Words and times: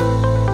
The 0.00 0.49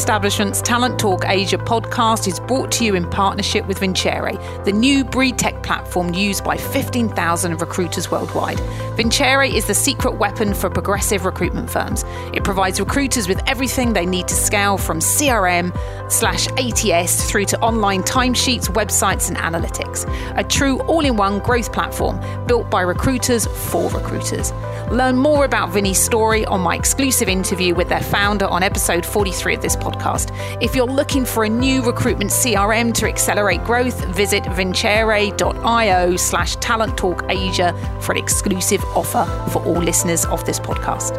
Establishment's 0.00 0.62
Talent 0.62 0.98
Talk 0.98 1.26
Asia 1.26 1.58
podcast 1.58 2.26
is 2.26 2.40
brought 2.40 2.72
to 2.72 2.86
you 2.86 2.94
in 2.94 3.06
partnership 3.10 3.66
with 3.66 3.80
Vincere, 3.80 4.32
the 4.64 4.72
new 4.72 5.04
breed 5.04 5.38
tech 5.38 5.62
platform 5.62 6.14
used 6.14 6.42
by 6.42 6.56
15,000 6.56 7.60
recruiters 7.60 8.10
worldwide. 8.10 8.58
Vincere 8.96 9.42
is 9.42 9.66
the 9.66 9.74
secret 9.74 10.12
weapon 10.12 10.54
for 10.54 10.70
progressive 10.70 11.26
recruitment 11.26 11.68
firms. 11.68 12.06
It 12.32 12.44
provides 12.44 12.80
recruiters 12.80 13.28
with 13.28 13.46
everything 13.46 13.92
they 13.92 14.06
need 14.06 14.26
to 14.28 14.34
scale 14.34 14.78
from 14.78 15.00
CRM 15.00 15.70
slash 16.10 16.48
ATS 16.52 17.30
through 17.30 17.44
to 17.44 17.60
online 17.60 18.02
timesheets, 18.02 18.68
websites, 18.68 19.28
and 19.28 19.36
analytics. 19.36 20.06
A 20.38 20.42
true 20.42 20.80
all 20.84 21.04
in 21.04 21.18
one 21.18 21.40
growth 21.40 21.74
platform 21.74 22.18
built 22.46 22.70
by 22.70 22.80
recruiters 22.80 23.46
for 23.46 23.90
recruiters. 23.90 24.50
Learn 24.90 25.16
more 25.16 25.44
about 25.44 25.70
Vinny's 25.70 26.02
story 26.02 26.44
on 26.46 26.62
my 26.62 26.74
exclusive 26.74 27.28
interview 27.28 27.76
with 27.76 27.88
their 27.88 28.00
founder 28.00 28.46
on 28.46 28.64
episode 28.64 29.06
43 29.06 29.54
of 29.54 29.62
this 29.62 29.76
podcast. 29.76 30.30
If 30.60 30.74
you're 30.74 30.84
looking 30.84 31.24
for 31.24 31.44
a 31.44 31.48
new 31.48 31.80
recruitment 31.80 32.32
CRM 32.32 32.92
to 32.94 33.06
accelerate 33.06 33.62
growth, 33.62 34.04
visit 34.06 34.44
vincere.io 34.46 36.16
slash 36.16 36.56
talent 36.56 36.98
talk 36.98 37.24
Asia 37.28 37.72
for 38.00 38.12
an 38.12 38.18
exclusive 38.18 38.82
offer 38.96 39.24
for 39.52 39.64
all 39.64 39.78
listeners 39.80 40.24
of 40.26 40.44
this 40.44 40.58
podcast. 40.58 41.16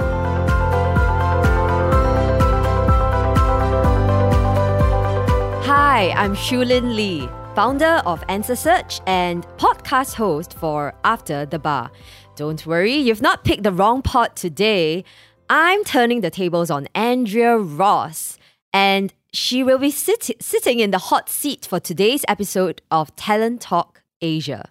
Hi, 5.64 6.10
I'm 6.10 6.36
Shulin 6.36 6.94
Lee, 6.94 7.30
founder 7.56 8.02
of 8.06 8.22
Answer 8.28 8.58
Search 8.58 9.00
and 9.08 9.48
podcast 9.58 10.16
host 10.16 10.56
for 10.56 10.94
After 11.06 11.46
the 11.46 11.60
Bar. 11.60 11.90
Don't 12.36 12.66
worry, 12.66 12.96
you've 12.96 13.22
not 13.22 13.44
picked 13.44 13.64
the 13.64 13.72
wrong 13.72 14.02
pot 14.02 14.36
today. 14.36 15.04
I'm 15.50 15.84
turning 15.84 16.22
the 16.22 16.30
tables 16.30 16.72
on 16.72 16.88
Andrea 16.96 17.58
Ross, 17.58 18.38
and 18.74 19.14
she 19.34 19.64
will 19.64 19.78
be 19.78 19.92
sit- 19.92 20.42
sitting 20.42 20.80
in 20.80 20.92
the 20.92 20.98
hot 20.98 21.30
seat 21.30 21.66
for 21.66 21.80
today's 21.80 22.24
episode 22.28 22.82
of 22.90 23.14
Talent 23.16 23.62
Talk 23.62 24.02
Asia. 24.22 24.70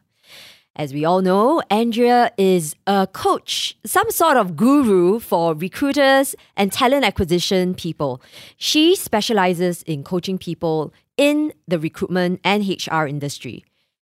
As 0.75 0.95
we 0.95 1.05
all 1.05 1.21
know, 1.21 1.61
Andrea 1.69 2.33
is 2.39 2.75
a 2.87 3.07
coach, 3.07 3.77
some 3.85 4.11
sort 4.11 4.39
of 4.39 4.57
guru 4.57 5.19
for 5.19 5.55
recruiters 5.55 6.35
and 6.57 6.73
talent 6.73 7.05
acquisition 7.05 7.75
people. 7.75 8.23
She 8.57 8.97
specializes 8.97 9.83
in 9.83 10.03
coaching 10.03 10.39
people 10.39 10.95
in 11.19 11.53
the 11.69 11.79
recruitment 11.79 12.41
and 12.43 12.67
HR 12.67 13.05
industry. 13.05 13.65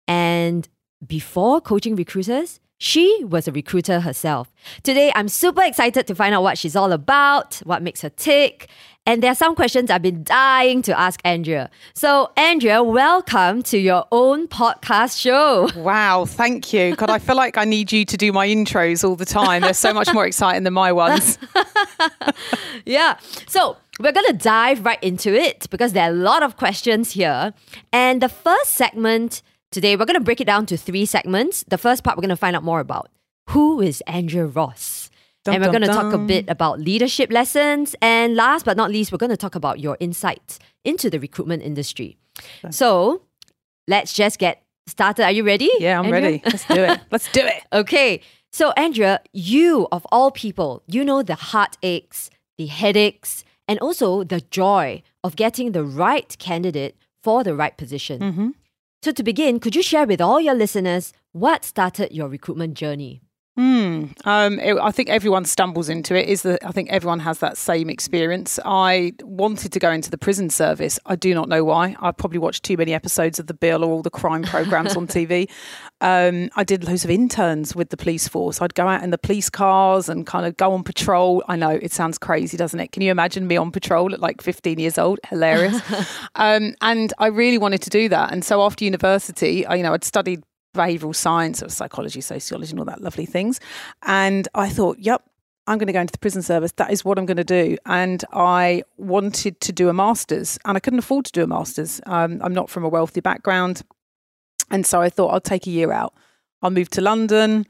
And 0.08 0.68
before 1.06 1.60
coaching 1.60 1.94
recruiters, 1.94 2.58
she 2.78 3.24
was 3.24 3.48
a 3.48 3.52
recruiter 3.52 4.00
herself. 4.00 4.52
Today, 4.82 5.12
I'm 5.14 5.28
super 5.28 5.62
excited 5.62 6.06
to 6.06 6.14
find 6.14 6.34
out 6.34 6.42
what 6.42 6.58
she's 6.58 6.76
all 6.76 6.92
about, 6.92 7.56
what 7.64 7.82
makes 7.82 8.02
her 8.02 8.10
tick, 8.10 8.68
and 9.08 9.22
there 9.22 9.30
are 9.30 9.36
some 9.36 9.54
questions 9.54 9.88
I've 9.88 10.02
been 10.02 10.24
dying 10.24 10.82
to 10.82 10.98
ask 10.98 11.20
Andrea. 11.24 11.70
So, 11.94 12.32
Andrea, 12.36 12.82
welcome 12.82 13.62
to 13.64 13.78
your 13.78 14.04
own 14.10 14.48
podcast 14.48 15.20
show. 15.20 15.70
Wow, 15.76 16.24
thank 16.24 16.72
you. 16.72 16.96
God, 16.96 17.10
I 17.10 17.20
feel 17.20 17.36
like 17.36 17.56
I 17.56 17.64
need 17.64 17.92
you 17.92 18.04
to 18.04 18.16
do 18.16 18.32
my 18.32 18.48
intros 18.48 19.08
all 19.08 19.14
the 19.14 19.24
time. 19.24 19.62
They're 19.62 19.74
so 19.74 19.94
much 19.94 20.12
more 20.12 20.26
exciting 20.26 20.64
than 20.64 20.72
my 20.72 20.90
ones. 20.90 21.38
yeah. 22.84 23.18
So, 23.46 23.76
we're 24.00 24.12
going 24.12 24.26
to 24.26 24.32
dive 24.32 24.84
right 24.84 25.02
into 25.02 25.32
it 25.32 25.70
because 25.70 25.92
there 25.92 26.10
are 26.10 26.10
a 26.10 26.14
lot 26.14 26.42
of 26.42 26.56
questions 26.56 27.12
here. 27.12 27.54
And 27.92 28.20
the 28.20 28.28
first 28.28 28.72
segment 28.72 29.40
Today, 29.76 29.94
we're 29.94 30.06
going 30.06 30.14
to 30.14 30.24
break 30.24 30.40
it 30.40 30.46
down 30.46 30.64
to 30.72 30.76
three 30.78 31.04
segments. 31.04 31.62
The 31.68 31.76
first 31.76 32.02
part, 32.02 32.16
we're 32.16 32.22
going 32.22 32.30
to 32.30 32.36
find 32.36 32.56
out 32.56 32.62
more 32.62 32.80
about 32.80 33.10
who 33.50 33.82
is 33.82 34.00
Andrea 34.06 34.46
Ross. 34.46 35.10
And 35.46 35.62
we're 35.62 35.68
going 35.70 35.82
to 35.82 35.88
talk 35.88 36.14
a 36.14 36.18
bit 36.18 36.46
about 36.48 36.80
leadership 36.80 37.30
lessons. 37.30 37.94
And 38.00 38.34
last 38.34 38.64
but 38.64 38.78
not 38.78 38.90
least, 38.90 39.12
we're 39.12 39.18
going 39.18 39.28
to 39.28 39.36
talk 39.36 39.54
about 39.54 39.78
your 39.78 39.98
insights 40.00 40.58
into 40.86 41.10
the 41.10 41.20
recruitment 41.20 41.62
industry. 41.62 42.16
So 42.70 43.20
let's 43.86 44.14
just 44.14 44.38
get 44.38 44.62
started. 44.86 45.24
Are 45.24 45.30
you 45.30 45.44
ready? 45.44 45.68
Yeah, 45.78 45.98
I'm 45.98 46.06
Andrea? 46.06 46.22
ready. 46.22 46.42
Let's 46.46 46.64
do 46.64 46.82
it. 46.82 47.00
Let's 47.10 47.30
do 47.30 47.40
it. 47.44 47.62
okay. 47.74 48.22
So, 48.54 48.72
Andrea, 48.78 49.20
you 49.34 49.88
of 49.92 50.06
all 50.10 50.30
people, 50.30 50.84
you 50.86 51.04
know 51.04 51.22
the 51.22 51.34
heartaches, 51.34 52.30
the 52.56 52.64
headaches, 52.64 53.44
and 53.68 53.78
also 53.80 54.24
the 54.24 54.40
joy 54.40 55.02
of 55.22 55.36
getting 55.36 55.72
the 55.72 55.84
right 55.84 56.34
candidate 56.38 56.96
for 57.22 57.44
the 57.44 57.54
right 57.54 57.76
position. 57.76 58.20
Mm-hmm. 58.20 58.48
So, 59.02 59.12
to 59.12 59.22
begin, 59.22 59.60
could 59.60 59.76
you 59.76 59.82
share 59.82 60.06
with 60.06 60.20
all 60.20 60.40
your 60.40 60.54
listeners 60.54 61.12
what 61.32 61.64
started 61.64 62.12
your 62.12 62.28
recruitment 62.28 62.74
journey? 62.74 63.22
Hmm. 63.56 64.04
Um, 64.26 64.58
it, 64.58 64.76
I 64.76 64.90
think 64.90 65.08
everyone 65.08 65.46
stumbles 65.46 65.88
into 65.88 66.14
it. 66.14 66.28
Is 66.28 66.42
that 66.42 66.62
I 66.62 66.72
think 66.72 66.90
everyone 66.90 67.20
has 67.20 67.38
that 67.38 67.56
same 67.56 67.88
experience. 67.88 68.58
I 68.66 69.12
wanted 69.22 69.72
to 69.72 69.78
go 69.78 69.90
into 69.90 70.10
the 70.10 70.18
prison 70.18 70.50
service. 70.50 70.98
I 71.06 71.16
do 71.16 71.32
not 71.32 71.48
know 71.48 71.64
why. 71.64 71.96
I 72.00 72.12
probably 72.12 72.38
watched 72.38 72.64
too 72.64 72.76
many 72.76 72.92
episodes 72.92 73.38
of 73.38 73.46
The 73.46 73.54
Bill 73.54 73.82
or 73.82 73.90
all 73.90 74.02
the 74.02 74.10
crime 74.10 74.42
programs 74.42 74.96
on 74.96 75.06
TV. 75.06 75.48
Um, 76.02 76.50
I 76.56 76.62
did 76.62 76.84
loads 76.84 77.06
of 77.06 77.10
interns 77.10 77.74
with 77.74 77.88
the 77.88 77.96
police 77.96 78.28
force. 78.28 78.60
I'd 78.60 78.74
go 78.74 78.86
out 78.86 79.02
in 79.02 79.08
the 79.08 79.18
police 79.18 79.48
cars 79.48 80.10
and 80.10 80.26
kind 80.26 80.44
of 80.44 80.54
go 80.58 80.72
on 80.72 80.82
patrol. 80.82 81.42
I 81.48 81.56
know 81.56 81.70
it 81.70 81.90
sounds 81.90 82.18
crazy, 82.18 82.58
doesn't 82.58 82.78
it? 82.78 82.92
Can 82.92 83.00
you 83.00 83.10
imagine 83.10 83.46
me 83.46 83.56
on 83.56 83.72
patrol 83.72 84.12
at 84.12 84.20
like 84.20 84.42
15 84.42 84.78
years 84.78 84.98
old? 84.98 85.18
Hilarious. 85.26 85.80
um, 86.34 86.74
and 86.82 87.14
I 87.18 87.28
really 87.28 87.56
wanted 87.56 87.80
to 87.80 87.90
do 87.90 88.10
that. 88.10 88.30
And 88.30 88.44
so 88.44 88.60
after 88.60 88.84
university, 88.84 89.64
I, 89.64 89.76
you 89.76 89.82
know, 89.82 89.94
I'd 89.94 90.04
studied 90.04 90.42
behavioral 90.76 91.14
science 91.14 91.62
or 91.62 91.68
psychology, 91.68 92.20
sociology, 92.20 92.70
and 92.70 92.78
all 92.78 92.84
that 92.86 93.02
lovely 93.02 93.26
things. 93.26 93.60
And 94.02 94.48
I 94.54 94.68
thought, 94.68 94.98
yep, 94.98 95.22
I'm 95.66 95.78
going 95.78 95.88
to 95.88 95.92
go 95.92 96.00
into 96.00 96.12
the 96.12 96.18
prison 96.18 96.42
service. 96.42 96.72
That 96.72 96.92
is 96.92 97.04
what 97.04 97.18
I'm 97.18 97.26
going 97.26 97.38
to 97.38 97.44
do. 97.44 97.76
And 97.86 98.24
I 98.32 98.84
wanted 98.96 99.60
to 99.62 99.72
do 99.72 99.88
a 99.88 99.92
master's, 99.92 100.58
and 100.64 100.76
I 100.76 100.80
couldn't 100.80 101.00
afford 101.00 101.24
to 101.26 101.32
do 101.32 101.42
a 101.42 101.46
master's. 101.46 102.00
Um, 102.06 102.40
I'm 102.42 102.54
not 102.54 102.70
from 102.70 102.84
a 102.84 102.88
wealthy 102.88 103.20
background. 103.20 103.82
And 104.70 104.86
so 104.86 105.00
I 105.00 105.10
thought, 105.10 105.28
I'll 105.28 105.40
take 105.40 105.66
a 105.66 105.70
year 105.70 105.92
out. 105.92 106.14
I'll 106.62 106.70
move 106.70 106.90
to 106.90 107.00
London. 107.00 107.66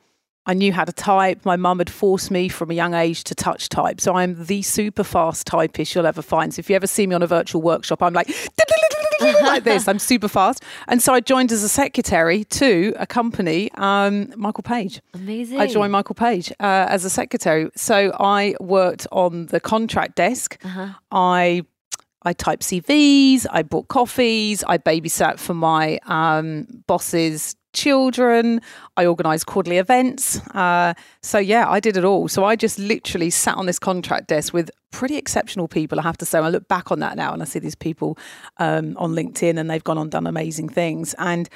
I 0.48 0.54
knew 0.54 0.72
how 0.72 0.84
to 0.84 0.92
type. 0.92 1.44
My 1.44 1.56
mum 1.56 1.78
had 1.78 1.90
forced 1.90 2.30
me 2.30 2.48
from 2.48 2.70
a 2.70 2.74
young 2.74 2.94
age 2.94 3.24
to 3.24 3.34
touch 3.34 3.68
type. 3.68 4.00
So 4.00 4.14
I'm 4.14 4.44
the 4.44 4.62
super 4.62 5.02
fast 5.02 5.46
typist 5.46 5.94
you'll 5.94 6.06
ever 6.06 6.22
find. 6.22 6.54
So 6.54 6.60
if 6.60 6.70
you 6.70 6.76
ever 6.76 6.86
see 6.86 7.06
me 7.06 7.14
on 7.14 7.22
a 7.22 7.26
virtual 7.26 7.62
workshop, 7.62 8.02
I'm 8.02 8.14
like, 8.14 8.28
like 9.20 9.64
this. 9.64 9.88
I'm 9.88 9.98
super 9.98 10.28
fast. 10.28 10.62
And 10.88 11.02
so 11.02 11.14
I 11.14 11.20
joined 11.20 11.52
as 11.52 11.62
a 11.62 11.68
secretary 11.68 12.44
to 12.44 12.94
a 12.96 13.06
company, 13.06 13.70
um, 13.74 14.32
Michael 14.36 14.62
Page. 14.62 15.00
Amazing. 15.14 15.60
I 15.60 15.66
joined 15.66 15.92
Michael 15.92 16.14
Page 16.14 16.50
uh, 16.60 16.86
as 16.88 17.04
a 17.04 17.10
secretary. 17.10 17.70
So 17.76 18.12
I 18.18 18.54
worked 18.60 19.06
on 19.12 19.46
the 19.46 19.60
contract 19.60 20.16
desk. 20.16 20.58
Uh-huh. 20.64 20.88
I 21.10 21.62
I 22.22 22.32
typed 22.32 22.64
CVs, 22.64 23.46
I 23.52 23.62
bought 23.62 23.86
coffees, 23.86 24.64
I 24.66 24.78
babysat 24.78 25.38
for 25.38 25.54
my 25.54 26.00
um, 26.06 26.66
boss's 26.88 27.54
children, 27.76 28.60
I 28.96 29.06
organised 29.06 29.46
quarterly 29.46 29.78
events. 29.78 30.40
Uh, 30.48 30.94
so, 31.22 31.38
yeah, 31.38 31.68
I 31.68 31.78
did 31.78 31.96
it 31.96 32.04
all. 32.04 32.26
So, 32.26 32.44
I 32.44 32.56
just 32.56 32.78
literally 32.78 33.30
sat 33.30 33.56
on 33.56 33.66
this 33.66 33.78
contract 33.78 34.26
desk 34.26 34.52
with 34.52 34.70
pretty 34.90 35.16
exceptional 35.16 35.68
people, 35.68 36.00
I 36.00 36.02
have 36.02 36.16
to 36.18 36.26
say. 36.26 36.38
I 36.38 36.48
look 36.48 36.66
back 36.66 36.90
on 36.90 37.00
that 37.00 37.16
now 37.16 37.32
and 37.32 37.42
I 37.42 37.44
see 37.44 37.58
these 37.58 37.74
people 37.74 38.18
um, 38.56 38.96
on 38.96 39.12
LinkedIn 39.12 39.58
and 39.58 39.70
they've 39.70 39.84
gone 39.84 39.98
on 39.98 40.08
done 40.08 40.26
amazing 40.26 40.70
things. 40.70 41.14
And 41.18 41.48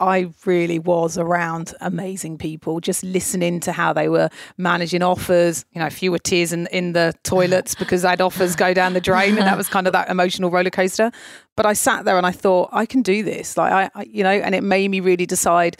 I 0.00 0.30
really 0.44 0.80
was 0.80 1.16
around 1.16 1.72
amazing 1.80 2.36
people, 2.38 2.80
just 2.80 3.04
listening 3.04 3.60
to 3.60 3.72
how 3.72 3.92
they 3.92 4.08
were 4.08 4.28
managing 4.58 5.02
offers. 5.02 5.64
You 5.72 5.80
know, 5.80 5.88
fewer 5.88 6.18
tears 6.18 6.52
in, 6.52 6.66
in 6.72 6.92
the 6.92 7.14
toilets 7.22 7.74
because 7.76 8.04
I'd 8.04 8.20
offers 8.20 8.56
go 8.56 8.74
down 8.74 8.94
the 8.94 9.00
drain, 9.00 9.38
and 9.38 9.46
that 9.46 9.56
was 9.56 9.68
kind 9.68 9.86
of 9.86 9.92
that 9.92 10.10
emotional 10.10 10.50
roller 10.50 10.70
coaster. 10.70 11.12
But 11.56 11.66
I 11.66 11.72
sat 11.72 12.04
there 12.04 12.16
and 12.16 12.26
I 12.26 12.32
thought, 12.32 12.70
I 12.72 12.84
can 12.86 13.02
do 13.02 13.22
this. 13.22 13.56
Like 13.56 13.72
I, 13.72 14.00
I 14.00 14.02
you 14.04 14.22
know, 14.22 14.30
and 14.30 14.54
it 14.54 14.62
made 14.62 14.90
me 14.90 15.00
really 15.00 15.26
decide: 15.26 15.76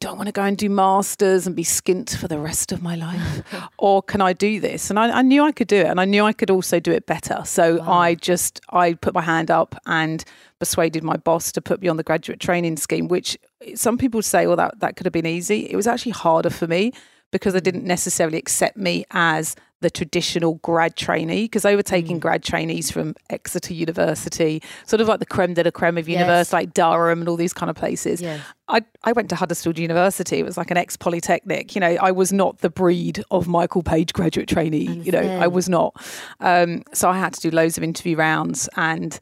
do 0.00 0.08
I 0.08 0.12
want 0.12 0.26
to 0.26 0.32
go 0.32 0.42
and 0.42 0.56
do 0.56 0.70
masters 0.70 1.46
and 1.46 1.54
be 1.54 1.64
skint 1.64 2.16
for 2.16 2.26
the 2.26 2.38
rest 2.38 2.72
of 2.72 2.82
my 2.82 2.94
life, 2.94 3.42
or 3.78 4.02
can 4.02 4.20
I 4.20 4.32
do 4.32 4.60
this? 4.60 4.88
And 4.88 4.98
I, 4.98 5.18
I, 5.18 5.22
knew 5.22 5.44
I 5.44 5.52
could 5.52 5.68
do 5.68 5.76
it, 5.76 5.86
and 5.86 6.00
I 6.00 6.04
knew 6.04 6.24
I 6.24 6.32
could 6.32 6.50
also 6.50 6.80
do 6.80 6.92
it 6.92 7.06
better. 7.06 7.42
So 7.44 7.76
wow. 7.76 7.92
I 7.92 8.14
just 8.14 8.60
I 8.70 8.94
put 8.94 9.14
my 9.14 9.22
hand 9.22 9.50
up 9.50 9.74
and 9.86 10.24
persuaded 10.58 11.02
my 11.02 11.16
boss 11.16 11.52
to 11.52 11.60
put 11.60 11.82
me 11.82 11.88
on 11.88 11.96
the 11.96 12.02
graduate 12.02 12.40
training 12.40 12.76
scheme, 12.76 13.08
which 13.08 13.36
some 13.74 13.98
people 13.98 14.22
say, 14.22 14.46
well, 14.46 14.56
that, 14.56 14.80
that 14.80 14.96
could 14.96 15.06
have 15.06 15.12
been 15.12 15.26
easy. 15.26 15.68
It 15.70 15.76
was 15.76 15.86
actually 15.86 16.12
harder 16.12 16.50
for 16.50 16.66
me 16.66 16.92
because 17.30 17.54
they 17.54 17.60
didn't 17.60 17.84
necessarily 17.84 18.38
accept 18.38 18.76
me 18.76 19.04
as 19.10 19.56
the 19.80 19.90
traditional 19.90 20.54
grad 20.56 20.94
trainee 20.94 21.44
because 21.44 21.62
they 21.62 21.74
were 21.74 21.82
taking 21.82 22.18
mm. 22.18 22.20
grad 22.20 22.42
trainees 22.42 22.90
from 22.90 23.14
Exeter 23.30 23.72
University, 23.72 24.62
sort 24.84 25.00
of 25.00 25.08
like 25.08 25.20
the 25.20 25.26
creme 25.26 25.54
de 25.54 25.64
la 25.64 25.70
creme 25.70 25.96
of 25.96 26.08
yes. 26.08 26.18
university, 26.18 26.56
like 26.56 26.74
Durham 26.74 27.20
and 27.20 27.28
all 27.28 27.36
these 27.36 27.54
kind 27.54 27.70
of 27.70 27.76
places. 27.76 28.20
Yes. 28.20 28.44
I, 28.68 28.82
I 29.04 29.12
went 29.12 29.30
to 29.30 29.36
Huddersfield 29.36 29.78
University. 29.78 30.38
It 30.38 30.44
was 30.44 30.56
like 30.56 30.70
an 30.70 30.76
ex 30.76 30.96
polytechnic. 30.96 31.74
You 31.74 31.80
know, 31.80 31.96
I 32.00 32.10
was 32.10 32.32
not 32.32 32.58
the 32.58 32.70
breed 32.70 33.24
of 33.30 33.48
Michael 33.48 33.82
Page 33.82 34.12
graduate 34.12 34.48
trainee. 34.48 35.00
You 35.00 35.12
know, 35.12 35.20
I 35.20 35.46
was 35.46 35.68
not. 35.68 35.94
Um, 36.40 36.82
so 36.92 37.08
I 37.08 37.18
had 37.18 37.32
to 37.34 37.40
do 37.40 37.50
loads 37.50 37.78
of 37.78 37.84
interview 37.84 38.16
rounds 38.16 38.68
and 38.76 39.18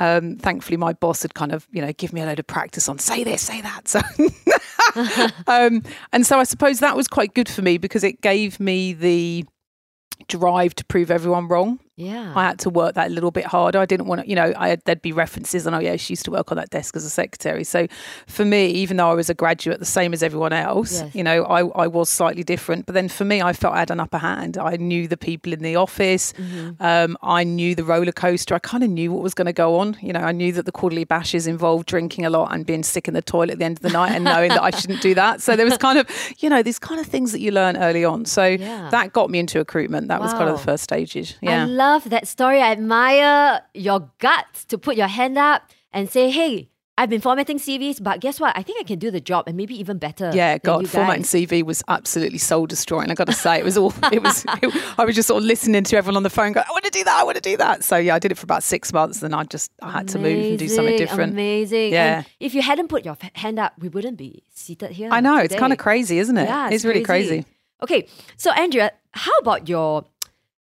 um, 0.00 0.36
thankfully, 0.36 0.76
my 0.76 0.92
boss 0.92 1.22
had 1.22 1.34
kind 1.34 1.52
of, 1.52 1.66
you 1.72 1.82
know, 1.82 1.92
give 1.92 2.12
me 2.12 2.20
a 2.20 2.26
load 2.26 2.38
of 2.38 2.46
practice 2.46 2.88
on 2.88 2.98
say 2.98 3.24
this, 3.24 3.42
say 3.42 3.60
that. 3.60 3.88
So 3.88 4.00
um, 5.46 5.82
and 6.12 6.26
so 6.26 6.38
I 6.38 6.44
suppose 6.44 6.80
that 6.80 6.96
was 6.96 7.08
quite 7.08 7.34
good 7.34 7.48
for 7.48 7.62
me 7.62 7.78
because 7.78 8.04
it 8.04 8.20
gave 8.20 8.58
me 8.60 8.92
the 8.92 9.44
drive 10.28 10.74
to 10.76 10.84
prove 10.84 11.10
everyone 11.10 11.48
wrong. 11.48 11.80
Yeah. 11.98 12.32
I 12.34 12.44
had 12.44 12.58
to 12.60 12.70
work 12.70 12.94
that 12.94 13.08
a 13.08 13.10
little 13.10 13.30
bit 13.30 13.44
harder. 13.44 13.78
I 13.80 13.86
didn't 13.86 14.06
want 14.06 14.22
to, 14.22 14.28
you 14.28 14.36
know, 14.36 14.52
I 14.56 14.68
had, 14.68 14.82
there'd 14.84 15.02
be 15.02 15.12
references 15.12 15.66
and 15.66 15.74
oh 15.74 15.80
yeah, 15.80 15.96
she 15.96 16.12
used 16.12 16.24
to 16.26 16.30
work 16.30 16.50
on 16.52 16.56
that 16.56 16.70
desk 16.70 16.94
as 16.96 17.04
a 17.04 17.10
secretary. 17.10 17.64
So 17.64 17.86
for 18.26 18.44
me, 18.44 18.66
even 18.68 18.96
though 18.96 19.10
I 19.10 19.14
was 19.14 19.28
a 19.28 19.34
graduate, 19.34 19.78
the 19.80 19.84
same 19.84 20.12
as 20.14 20.22
everyone 20.22 20.52
else, 20.52 20.92
Yes. 21.02 21.14
you 21.14 21.24
know, 21.24 21.44
I, 21.44 21.66
I 21.84 21.86
was 21.88 22.08
slightly 22.08 22.44
different. 22.44 22.86
But 22.86 22.94
then 22.94 23.08
for 23.08 23.24
me, 23.24 23.42
I 23.42 23.52
felt 23.52 23.74
I 23.74 23.80
had 23.80 23.90
an 23.90 24.00
upper 24.00 24.18
hand. 24.18 24.56
I 24.58 24.76
knew 24.76 25.08
the 25.08 25.16
people 25.16 25.52
in 25.52 25.60
the 25.60 25.76
office. 25.76 26.32
Mm-hmm. 26.34 26.82
Um, 26.82 27.18
I 27.22 27.42
knew 27.44 27.74
the 27.74 27.84
roller 27.84 28.12
coaster. 28.12 28.54
I 28.54 28.58
kind 28.60 28.84
of 28.84 28.90
knew 28.90 29.12
what 29.12 29.22
was 29.22 29.34
going 29.34 29.46
to 29.46 29.52
go 29.52 29.78
on. 29.80 29.96
You 30.00 30.12
know, 30.12 30.20
I 30.20 30.32
knew 30.32 30.52
that 30.52 30.66
the 30.66 30.72
quarterly 30.72 31.04
bashes 31.04 31.46
involved 31.46 31.86
drinking 31.86 32.24
a 32.24 32.30
lot 32.30 32.54
and 32.54 32.64
being 32.64 32.82
sick 32.84 33.08
in 33.08 33.14
the 33.14 33.22
toilet 33.22 33.52
at 33.54 33.58
the 33.58 33.64
end 33.64 33.78
of 33.78 33.82
the 33.82 33.90
night 33.90 34.12
and 34.12 34.22
knowing 34.24 34.50
that 34.50 34.62
I 34.62 34.70
shouldn't 34.70 35.02
do 35.02 35.14
that. 35.14 35.42
So 35.42 35.56
there 35.56 35.66
was 35.66 35.76
kind 35.78 35.98
of, 35.98 36.08
you 36.38 36.48
know, 36.48 36.62
these 36.62 36.78
kind 36.78 37.00
of 37.00 37.06
things 37.06 37.32
that 37.32 37.40
you 37.40 37.50
learn 37.50 37.76
early 37.76 38.04
on. 38.04 38.24
So 38.24 38.44
Yeah. 38.44 38.88
that 38.90 39.12
got 39.12 39.30
me 39.30 39.38
into 39.40 39.58
recruitment. 39.58 40.08
That 40.08 40.20
was 40.20 40.32
kind 40.32 40.48
of 40.48 40.58
the 40.58 40.64
first 40.64 40.84
stages. 40.84 41.34
Yeah. 41.40 41.64
Love 41.92 42.10
that 42.10 42.28
story. 42.28 42.60
I 42.60 42.70
admire 42.72 43.62
your 43.74 44.10
guts 44.18 44.64
to 44.66 44.78
put 44.78 44.96
your 44.96 45.06
hand 45.06 45.38
up 45.38 45.70
and 45.92 46.10
say, 46.10 46.30
hey, 46.30 46.68
I've 46.98 47.08
been 47.08 47.20
formatting 47.20 47.58
CVs, 47.58 48.02
but 48.02 48.20
guess 48.20 48.40
what? 48.40 48.58
I 48.58 48.62
think 48.62 48.80
I 48.80 48.82
can 48.82 48.98
do 48.98 49.10
the 49.10 49.20
job 49.20 49.44
and 49.46 49.56
maybe 49.56 49.78
even 49.78 49.98
better. 49.98 50.32
Yeah, 50.34 50.58
God, 50.58 50.88
formatting. 50.88 51.22
CV 51.22 51.62
was 51.62 51.82
absolutely 51.86 52.38
soul 52.38 52.66
destroying. 52.66 53.08
I 53.10 53.14
got 53.14 53.28
to 53.28 53.32
say, 53.32 53.58
it 53.58 53.64
was 53.64 53.78
all. 53.78 53.94
It 54.12 54.22
was. 54.22 54.44
It, 54.60 54.74
I 54.98 55.04
was 55.04 55.14
just 55.14 55.28
sort 55.28 55.40
of 55.40 55.46
listening 55.46 55.84
to 55.84 55.96
everyone 55.96 56.16
on 56.16 56.24
the 56.24 56.30
phone, 56.30 56.52
going, 56.52 56.66
"I 56.68 56.72
want 56.72 56.84
to 56.84 56.90
do 56.90 57.04
that. 57.04 57.20
I 57.20 57.22
want 57.22 57.36
to 57.36 57.40
do 57.40 57.56
that." 57.58 57.84
So 57.84 57.96
yeah, 57.96 58.16
I 58.16 58.18
did 58.18 58.32
it 58.32 58.38
for 58.38 58.44
about 58.44 58.64
six 58.64 58.92
months, 58.92 59.22
and 59.22 59.32
I 59.32 59.44
just 59.44 59.70
I 59.80 59.92
had 59.92 60.08
to 60.08 60.18
move 60.18 60.44
and 60.44 60.58
do 60.58 60.68
something 60.68 60.96
different. 60.96 61.32
Amazing. 61.32 61.92
Yeah. 61.92 62.16
And 62.16 62.26
if 62.40 62.54
you 62.56 62.62
hadn't 62.62 62.88
put 62.88 63.04
your 63.04 63.16
hand 63.34 63.60
up, 63.60 63.74
we 63.78 63.88
wouldn't 63.88 64.16
be 64.16 64.42
seated 64.52 64.90
here. 64.90 65.10
I 65.12 65.20
know 65.20 65.38
it's 65.38 65.54
kind 65.54 65.72
of 65.72 65.78
crazy, 65.78 66.18
isn't 66.18 66.36
it? 66.36 66.48
Yeah, 66.48 66.66
it's, 66.66 66.76
it's 66.76 66.84
really 66.84 67.04
crazy. 67.04 67.28
crazy. 67.42 67.46
Okay, 67.80 68.08
so 68.36 68.50
Andrea, 68.50 68.90
how 69.12 69.36
about 69.38 69.68
your, 69.68 70.04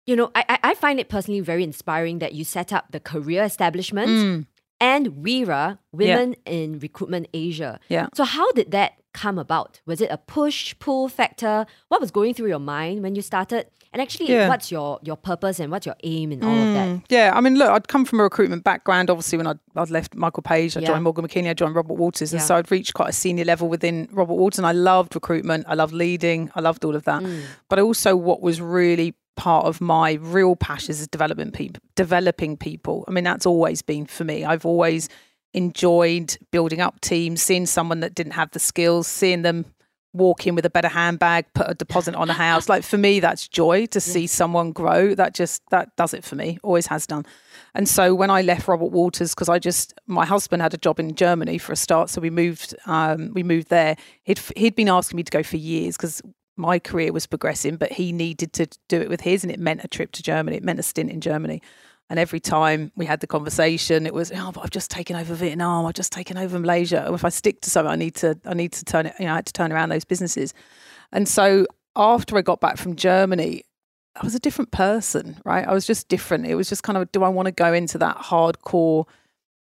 you 0.06 0.16
know, 0.16 0.30
I, 0.34 0.58
I 0.62 0.74
find 0.74 0.98
it 1.00 1.08
personally 1.08 1.40
very 1.40 1.64
inspiring 1.64 2.18
that 2.18 2.32
you 2.34 2.44
set 2.44 2.72
up 2.72 2.86
the 2.90 3.00
career 3.00 3.42
establishment 3.44 4.08
Mm. 4.10 4.46
and 4.80 5.06
WIRA, 5.24 5.78
Women 5.92 6.36
in 6.44 6.78
Recruitment 6.78 7.28
Asia. 7.32 7.80
Yeah. 7.88 8.08
So 8.14 8.24
how 8.24 8.50
did 8.52 8.70
that 8.72 8.92
come 9.14 9.38
about? 9.38 9.80
Was 9.86 10.00
it 10.00 10.10
a 10.10 10.18
push 10.18 10.74
pull 10.80 11.08
factor? 11.08 11.66
What 11.88 12.00
was 12.00 12.10
going 12.10 12.34
through 12.34 12.48
your 12.48 12.58
mind 12.58 13.02
when 13.02 13.14
you 13.14 13.22
started? 13.22 13.66
And 13.92 14.02
actually, 14.02 14.28
Yeah. 14.32 14.48
what's 14.48 14.72
your 14.72 14.98
your 15.04 15.16
purpose 15.16 15.60
and 15.60 15.70
what's 15.70 15.86
your 15.86 15.94
aim 16.02 16.32
in 16.32 16.42
all 16.42 16.50
of 16.50 16.74
that? 16.74 16.88
Mm, 16.88 17.04
Yeah, 17.08 17.30
I 17.32 17.40
mean, 17.40 17.54
look, 17.56 17.70
I'd 17.70 17.86
come 17.86 18.04
from 18.04 18.18
a 18.18 18.24
recruitment 18.24 18.64
background. 18.64 19.08
Obviously, 19.10 19.38
when 19.38 19.46
I'd, 19.46 19.60
I'd 19.76 19.88
left 19.90 20.16
Michael 20.16 20.42
Page, 20.42 20.76
I 20.76 20.80
Yeah. 20.80 20.88
joined 20.88 21.04
Morgan 21.04 21.22
McKinley, 21.22 21.50
I 21.50 21.54
joined 21.54 21.76
Robert 21.76 21.94
Walters, 21.94 22.32
and 22.32 22.40
Yeah. 22.40 22.46
so 22.46 22.56
I'd 22.56 22.70
reached 22.72 22.92
quite 22.94 23.10
a 23.10 23.12
senior 23.12 23.44
level 23.44 23.68
within 23.68 24.08
Robert 24.10 24.34
Walters. 24.34 24.58
And 24.58 24.66
I 24.66 24.72
loved 24.72 25.14
recruitment, 25.14 25.64
I 25.68 25.74
loved 25.74 25.94
leading, 25.94 26.50
I 26.56 26.60
loved 26.60 26.84
all 26.84 26.96
of 26.96 27.04
that. 27.04 27.22
Mm. 27.22 27.42
But 27.68 27.78
also, 27.78 28.16
what 28.16 28.42
was 28.42 28.60
really 28.60 29.14
part 29.36 29.66
of 29.66 29.80
my 29.80 30.14
real 30.14 30.56
passions 30.56 31.00
is 31.00 31.08
developing 31.08 31.50
people. 31.50 31.82
Developing 31.96 32.56
people. 32.56 33.04
I 33.08 33.10
mean, 33.10 33.24
that's 33.24 33.46
always 33.46 33.82
been 33.82 34.06
for 34.06 34.24
me. 34.24 34.44
I've 34.44 34.66
always 34.66 35.08
enjoyed 35.52 36.36
building 36.50 36.80
up 36.80 37.00
teams, 37.00 37.42
seeing 37.42 37.66
someone 37.66 38.00
that 38.00 38.14
didn't 38.14 38.32
have 38.32 38.50
the 38.50 38.58
skills, 38.58 39.06
seeing 39.06 39.42
them 39.42 39.64
walk 40.14 40.46
in 40.46 40.54
with 40.54 40.64
a 40.64 40.70
better 40.70 40.88
handbag, 40.88 41.44
put 41.54 41.68
a 41.68 41.74
deposit 41.74 42.14
on 42.14 42.30
a 42.30 42.32
house. 42.32 42.68
Like 42.68 42.84
for 42.84 42.96
me, 42.96 43.20
that's 43.20 43.48
joy 43.48 43.86
to 43.86 44.00
see 44.00 44.26
someone 44.26 44.72
grow. 44.72 45.14
That 45.14 45.34
just 45.34 45.62
that 45.70 45.94
does 45.96 46.14
it 46.14 46.24
for 46.24 46.36
me. 46.36 46.58
Always 46.62 46.86
has 46.86 47.06
done. 47.06 47.26
And 47.74 47.88
so 47.88 48.14
when 48.14 48.30
I 48.30 48.42
left 48.42 48.68
Robert 48.68 48.92
Walters, 48.92 49.34
because 49.34 49.48
I 49.48 49.58
just 49.58 49.92
my 50.06 50.24
husband 50.24 50.62
had 50.62 50.72
a 50.72 50.78
job 50.78 51.00
in 51.00 51.14
Germany 51.14 51.58
for 51.58 51.72
a 51.72 51.76
start, 51.76 52.08
so 52.08 52.20
we 52.20 52.30
moved 52.30 52.74
um, 52.86 53.32
we 53.34 53.42
moved 53.42 53.68
there. 53.68 53.96
He'd 54.22 54.40
he'd 54.56 54.76
been 54.76 54.88
asking 54.88 55.16
me 55.16 55.24
to 55.24 55.32
go 55.32 55.42
for 55.42 55.56
years 55.56 55.96
because 55.96 56.22
my 56.56 56.78
career 56.78 57.12
was 57.12 57.26
progressing, 57.26 57.76
but 57.76 57.92
he 57.92 58.12
needed 58.12 58.52
to 58.54 58.66
do 58.88 59.00
it 59.00 59.08
with 59.08 59.20
his, 59.22 59.44
and 59.44 59.52
it 59.52 59.58
meant 59.58 59.84
a 59.84 59.88
trip 59.88 60.12
to 60.12 60.22
Germany. 60.22 60.56
It 60.56 60.64
meant 60.64 60.78
a 60.78 60.82
stint 60.82 61.10
in 61.10 61.20
Germany. 61.20 61.60
And 62.10 62.18
every 62.18 62.38
time 62.40 62.92
we 62.96 63.06
had 63.06 63.20
the 63.20 63.26
conversation, 63.26 64.06
it 64.06 64.12
was, 64.12 64.30
oh, 64.34 64.52
but 64.52 64.62
I've 64.62 64.70
just 64.70 64.90
taken 64.90 65.16
over 65.16 65.34
Vietnam. 65.34 65.86
I've 65.86 65.94
just 65.94 66.12
taken 66.12 66.36
over 66.36 66.58
Malaysia. 66.58 67.10
If 67.12 67.24
I 67.24 67.30
stick 67.30 67.62
to 67.62 67.70
something, 67.70 67.90
I 67.90 67.96
need 67.96 68.14
to, 68.16 68.38
I 68.44 68.54
need 68.54 68.72
to 68.72 68.84
turn 68.84 69.06
it. 69.06 69.14
You 69.18 69.24
know, 69.24 69.32
I 69.32 69.36
had 69.36 69.46
to 69.46 69.52
turn 69.52 69.72
around 69.72 69.88
those 69.88 70.04
businesses. 70.04 70.52
And 71.12 71.26
so 71.26 71.66
after 71.96 72.36
I 72.36 72.42
got 72.42 72.60
back 72.60 72.76
from 72.76 72.94
Germany, 72.94 73.62
I 74.16 74.24
was 74.24 74.34
a 74.34 74.38
different 74.38 74.70
person, 74.70 75.40
right? 75.44 75.66
I 75.66 75.72
was 75.72 75.86
just 75.86 76.08
different. 76.08 76.46
It 76.46 76.56
was 76.56 76.68
just 76.68 76.82
kind 76.82 76.98
of, 76.98 77.10
do 77.10 77.24
I 77.24 77.28
want 77.30 77.46
to 77.46 77.52
go 77.52 77.72
into 77.72 77.98
that 77.98 78.18
hardcore 78.18 79.06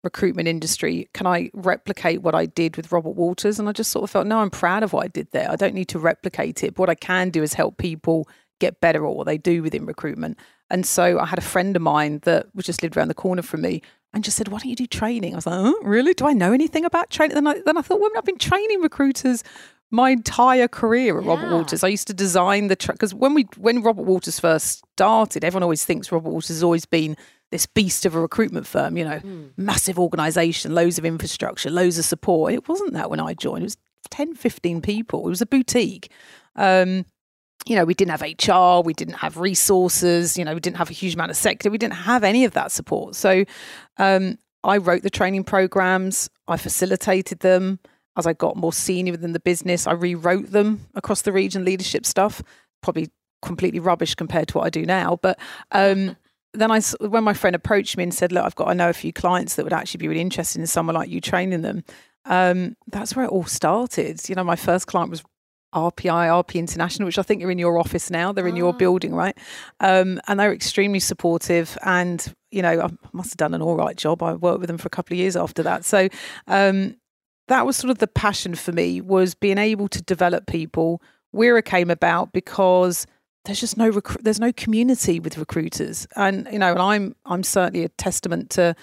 recruitment 0.03 0.47
industry? 0.47 1.07
Can 1.13 1.25
I 1.27 1.49
replicate 1.53 2.21
what 2.21 2.35
I 2.35 2.45
did 2.45 2.77
with 2.77 2.91
Robert 2.91 3.11
Walters? 3.15 3.59
And 3.59 3.67
I 3.69 3.71
just 3.71 3.91
sort 3.91 4.03
of 4.03 4.09
felt, 4.11 4.27
no, 4.27 4.39
I'm 4.39 4.49
proud 4.49 4.83
of 4.83 4.93
what 4.93 5.05
I 5.05 5.07
did 5.07 5.31
there. 5.31 5.49
I 5.49 5.55
don't 5.55 5.73
need 5.73 5.89
to 5.89 5.99
replicate 5.99 6.63
it. 6.63 6.75
But 6.75 6.79
what 6.81 6.89
I 6.89 6.95
can 6.95 7.29
do 7.29 7.41
is 7.43 7.53
help 7.53 7.77
people 7.77 8.27
get 8.59 8.81
better 8.81 9.05
at 9.05 9.13
what 9.13 9.25
they 9.25 9.37
do 9.37 9.63
within 9.63 9.85
recruitment. 9.85 10.37
And 10.69 10.85
so 10.85 11.19
I 11.19 11.25
had 11.25 11.39
a 11.39 11.43
friend 11.43 11.75
of 11.75 11.81
mine 11.81 12.19
that 12.23 12.47
was 12.55 12.65
just 12.65 12.81
lived 12.83 12.97
around 12.97 13.09
the 13.09 13.13
corner 13.13 13.41
from 13.41 13.61
me 13.61 13.81
and 14.13 14.23
just 14.23 14.37
said, 14.37 14.47
Why 14.47 14.59
don't 14.59 14.69
you 14.69 14.75
do 14.75 14.87
training? 14.87 15.33
I 15.33 15.35
was 15.35 15.45
like, 15.45 15.59
oh, 15.59 15.79
Really? 15.83 16.13
Do 16.13 16.27
I 16.27 16.33
know 16.33 16.53
anything 16.53 16.85
about 16.85 17.09
training? 17.09 17.35
Then 17.35 17.47
I, 17.47 17.61
then 17.65 17.77
I 17.77 17.81
thought, 17.81 17.99
Well, 17.99 18.11
I've 18.17 18.25
been 18.25 18.37
training 18.37 18.81
recruiters 18.81 19.43
my 19.91 20.09
entire 20.09 20.67
career 20.67 21.19
at 21.19 21.25
Robert 21.25 21.45
Yeah. 21.47 21.53
Walters. 21.53 21.83
I 21.83 21.87
used 21.87 22.07
to 22.07 22.15
design 22.15 22.67
the 22.67 22.75
because 22.75 23.13
when 23.13 23.35
we 23.35 23.43
when 23.57 23.83
Robert 23.83 24.03
Walters 24.03 24.39
first 24.39 24.83
started, 24.93 25.43
everyone 25.43 25.63
always 25.63 25.85
thinks 25.85 26.11
Robert 26.11 26.29
Walters 26.29 26.47
has 26.49 26.63
always 26.63 26.85
been 26.85 27.15
this 27.53 27.67
beast 27.67 28.03
of 28.07 28.15
a 28.15 28.19
recruitment 28.19 28.65
firm, 28.65 28.97
you 28.97 29.05
know, 29.05 29.21
massive 29.57 29.99
organization, 29.99 30.73
loads 30.73 30.97
of 30.97 31.05
infrastructure, 31.05 31.69
loads 31.69 31.99
of 31.99 32.05
support. 32.05 32.51
It 32.51 32.67
wasn't 32.67 32.93
that 32.93 33.11
when 33.11 33.19
I 33.19 33.35
joined. 33.35 33.61
It 33.61 33.65
was 33.65 33.77
10, 34.09 34.33
15 34.33 34.81
people. 34.81 35.27
It 35.27 35.29
was 35.29 35.41
a 35.41 35.45
boutique. 35.45 36.11
Um, 36.55 37.05
you 37.67 37.75
know, 37.75 37.85
we 37.85 37.93
didn't 37.93 38.19
have 38.19 38.21
HR, 38.21 38.83
we 38.83 38.93
didn't 38.93 39.13
have 39.15 39.37
resources, 39.37 40.35
you 40.35 40.43
know, 40.43 40.55
we 40.55 40.59
didn't 40.59 40.77
have 40.77 40.89
a 40.89 40.93
huge 40.93 41.13
amount 41.13 41.29
of 41.29 41.37
sector, 41.37 41.69
we 41.69 41.77
didn't 41.77 41.93
have 41.93 42.23
any 42.23 42.43
of 42.43 42.53
that 42.53 42.71
support. 42.71 43.15
So 43.15 43.45
um, 43.97 44.39
I 44.63 44.77
wrote 44.77 45.03
the 45.03 45.11
training 45.11 45.43
programs, 45.43 46.29
I 46.47 46.57
facilitated 46.57 47.39
them. 47.39 47.79
As 48.17 48.27
I 48.27 48.33
got 48.33 48.57
more 48.57 48.73
senior 48.73 49.11
within 49.11 49.33
the 49.33 49.39
business, 49.39 49.85
I 49.87 49.93
rewrote 49.93 50.51
them 50.51 50.87
across 50.95 51.21
the 51.21 51.31
region 51.31 51.65
leadership 51.65 52.05
stuff. 52.05 52.41
Probably 52.81 53.09
completely 53.43 53.79
rubbish 53.79 54.15
compared 54.15 54.47
to 54.49 54.57
what 54.57 54.65
I 54.65 54.69
do 54.69 54.85
now. 54.85 55.19
But 55.21 55.39
um, 55.71 56.15
then 56.53 56.71
I, 56.71 56.79
when 56.99 57.23
my 57.23 57.33
friend 57.33 57.55
approached 57.55 57.97
me 57.97 58.03
and 58.03 58.13
said, 58.13 58.31
"Look, 58.31 58.43
I've 58.45 58.55
got 58.55 58.67
I 58.69 58.73
know 58.73 58.89
a 58.89 58.93
few 58.93 59.11
clients 59.13 59.55
that 59.55 59.63
would 59.63 59.73
actually 59.73 59.99
be 59.99 60.07
really 60.07 60.21
interested 60.21 60.59
in 60.59 60.67
someone 60.67 60.95
like 60.95 61.09
you 61.09 61.19
training 61.21 61.61
them." 61.61 61.83
Um, 62.25 62.75
that's 62.87 63.15
where 63.15 63.25
it 63.25 63.31
all 63.31 63.45
started. 63.45 64.27
You 64.29 64.35
know, 64.35 64.43
my 64.43 64.55
first 64.55 64.87
client 64.87 65.09
was 65.09 65.23
RPI, 65.75 66.27
RP 66.29 66.55
International, 66.59 67.07
which 67.07 67.17
I 67.17 67.23
think 67.23 67.43
are 67.43 67.49
in 67.51 67.57
your 67.57 67.79
office 67.79 68.11
now. 68.11 68.31
They're 68.31 68.47
in 68.47 68.55
your 68.55 68.73
Ah. 68.73 68.77
building, 68.77 69.13
right? 69.15 69.35
Um, 69.79 70.21
and 70.27 70.39
they're 70.39 70.53
extremely 70.53 70.99
supportive. 70.99 71.77
And 71.83 72.33
you 72.51 72.61
know, 72.61 72.81
I 72.81 72.89
must 73.13 73.31
have 73.31 73.37
done 73.37 73.55
an 73.55 73.61
all 73.63 73.75
right 73.75 73.95
job. 73.97 74.21
I 74.21 74.33
worked 74.33 74.59
with 74.59 74.67
them 74.67 74.77
for 74.77 74.85
a 74.87 74.91
couple 74.91 75.15
of 75.15 75.19
years 75.19 75.35
after 75.35 75.63
that. 75.63 75.83
So 75.85 76.07
um, 76.47 76.95
that 77.47 77.65
was 77.65 77.75
sort 77.75 77.89
of 77.89 77.97
the 77.97 78.07
passion 78.07 78.53
for 78.53 78.71
me 78.71 79.01
was 79.01 79.33
being 79.33 79.57
able 79.57 79.87
to 79.87 80.01
develop 80.03 80.45
people. 80.45 81.01
Wira 81.35 81.65
came 81.65 81.89
about 81.89 82.31
because 82.31 83.07
there's 83.45 83.59
just 83.59 83.77
no 83.77 83.91
recru- 83.91 84.21
there's 84.21 84.39
no 84.39 84.51
community 84.53 85.19
with 85.19 85.37
recruiters, 85.37 86.07
and 86.15 86.47
you 86.51 86.59
know, 86.59 86.71
and 86.71 86.81
I'm 86.81 87.15
I'm 87.25 87.43
certainly 87.43 87.83
a 87.85 87.89
testament 87.89 88.49
to 88.51 88.75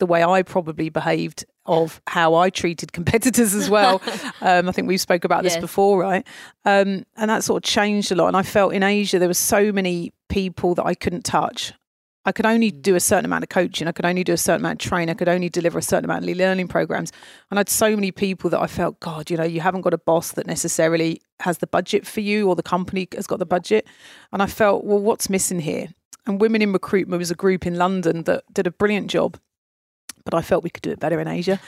the 0.00 0.06
way 0.06 0.22
I 0.22 0.42
probably 0.42 0.88
behaved 0.90 1.44
of 1.66 2.00
how 2.06 2.34
I 2.34 2.50
treated 2.50 2.92
competitors 2.98 3.54
as 3.54 3.68
well. 3.68 4.00
um, 4.40 4.68
I 4.68 4.72
think 4.72 4.88
we've 4.88 5.00
spoke 5.00 5.24
about 5.24 5.42
this 5.42 5.54
Yes. 5.54 5.60
before, 5.60 6.00
right? 6.00 6.26
Um, 6.64 7.04
and 7.16 7.28
that 7.30 7.44
sort 7.44 7.62
of 7.64 7.68
changed 7.68 8.10
a 8.12 8.14
lot. 8.14 8.28
And 8.28 8.36
I 8.36 8.42
felt 8.42 8.72
in 8.72 8.82
Asia 8.82 9.18
there 9.18 9.28
were 9.28 9.34
so 9.34 9.72
many 9.72 10.12
people 10.28 10.74
that 10.76 10.86
I 10.86 10.94
couldn't 10.94 11.24
touch. 11.24 11.72
I 12.28 12.32
could 12.32 12.44
only 12.44 12.70
do 12.70 12.94
a 12.94 13.00
certain 13.00 13.24
amount 13.24 13.44
of 13.44 13.48
coaching. 13.48 13.88
I 13.88 13.92
could 13.92 14.04
only 14.04 14.22
do 14.22 14.34
a 14.34 14.36
certain 14.36 14.60
amount 14.60 14.84
of 14.84 14.86
training. 14.86 15.08
I 15.08 15.14
could 15.14 15.30
only 15.30 15.48
deliver 15.48 15.78
a 15.78 15.82
certain 15.82 16.04
amount 16.04 16.28
of 16.28 16.36
learning 16.36 16.68
programs. 16.68 17.10
And 17.50 17.58
I 17.58 17.60
had 17.60 17.70
so 17.70 17.94
many 17.96 18.12
people 18.12 18.50
that 18.50 18.60
I 18.60 18.66
felt, 18.66 19.00
God, 19.00 19.30
you 19.30 19.38
know, 19.38 19.44
you 19.44 19.62
haven't 19.62 19.80
got 19.80 19.94
a 19.94 19.98
boss 19.98 20.32
that 20.32 20.46
necessarily 20.46 21.22
has 21.40 21.56
the 21.58 21.66
budget 21.66 22.06
for 22.06 22.20
you 22.20 22.46
or 22.46 22.54
the 22.54 22.62
company 22.62 23.08
has 23.14 23.26
got 23.26 23.38
the 23.38 23.46
budget. 23.46 23.86
And 24.30 24.42
I 24.42 24.46
felt, 24.46 24.84
well, 24.84 24.98
what's 24.98 25.30
missing 25.30 25.60
here? 25.60 25.88
And 26.26 26.38
Women 26.38 26.60
in 26.60 26.70
Recruitment 26.70 27.18
was 27.18 27.30
a 27.30 27.34
group 27.34 27.66
in 27.66 27.76
London 27.76 28.24
that 28.24 28.44
did 28.52 28.66
a 28.66 28.70
brilliant 28.70 29.08
job. 29.10 29.38
But 30.26 30.34
I 30.34 30.42
felt 30.42 30.62
we 30.62 30.68
could 30.68 30.82
do 30.82 30.90
it 30.90 31.00
better 31.00 31.18
in 31.20 31.28
Asia. 31.28 31.58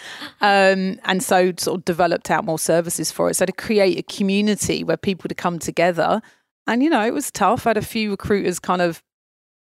Um, 0.43 1.01
and 1.05 1.23
so 1.23 1.55
sort 1.57 1.79
of 1.79 1.87
developed 1.87 2.31
out 2.31 2.45
more 2.45 2.59
services 2.59 3.11
for 3.11 3.31
it. 3.31 3.35
So 3.37 3.47
to 3.47 3.53
create 3.53 3.97
a 3.97 4.03
community 4.03 4.85
where 4.85 4.99
people 4.99 5.29
to 5.29 5.35
come 5.35 5.59
together. 5.59 6.21
And, 6.67 6.83
you 6.83 6.91
know, 6.91 7.03
it 7.03 7.15
was 7.15 7.31
tough. 7.31 7.67
I 7.67 7.71
had 7.71 7.79
a 7.79 7.83
few 7.83 8.11
recruiters 8.11 8.59
kind 8.59 8.83
of 8.83 9.03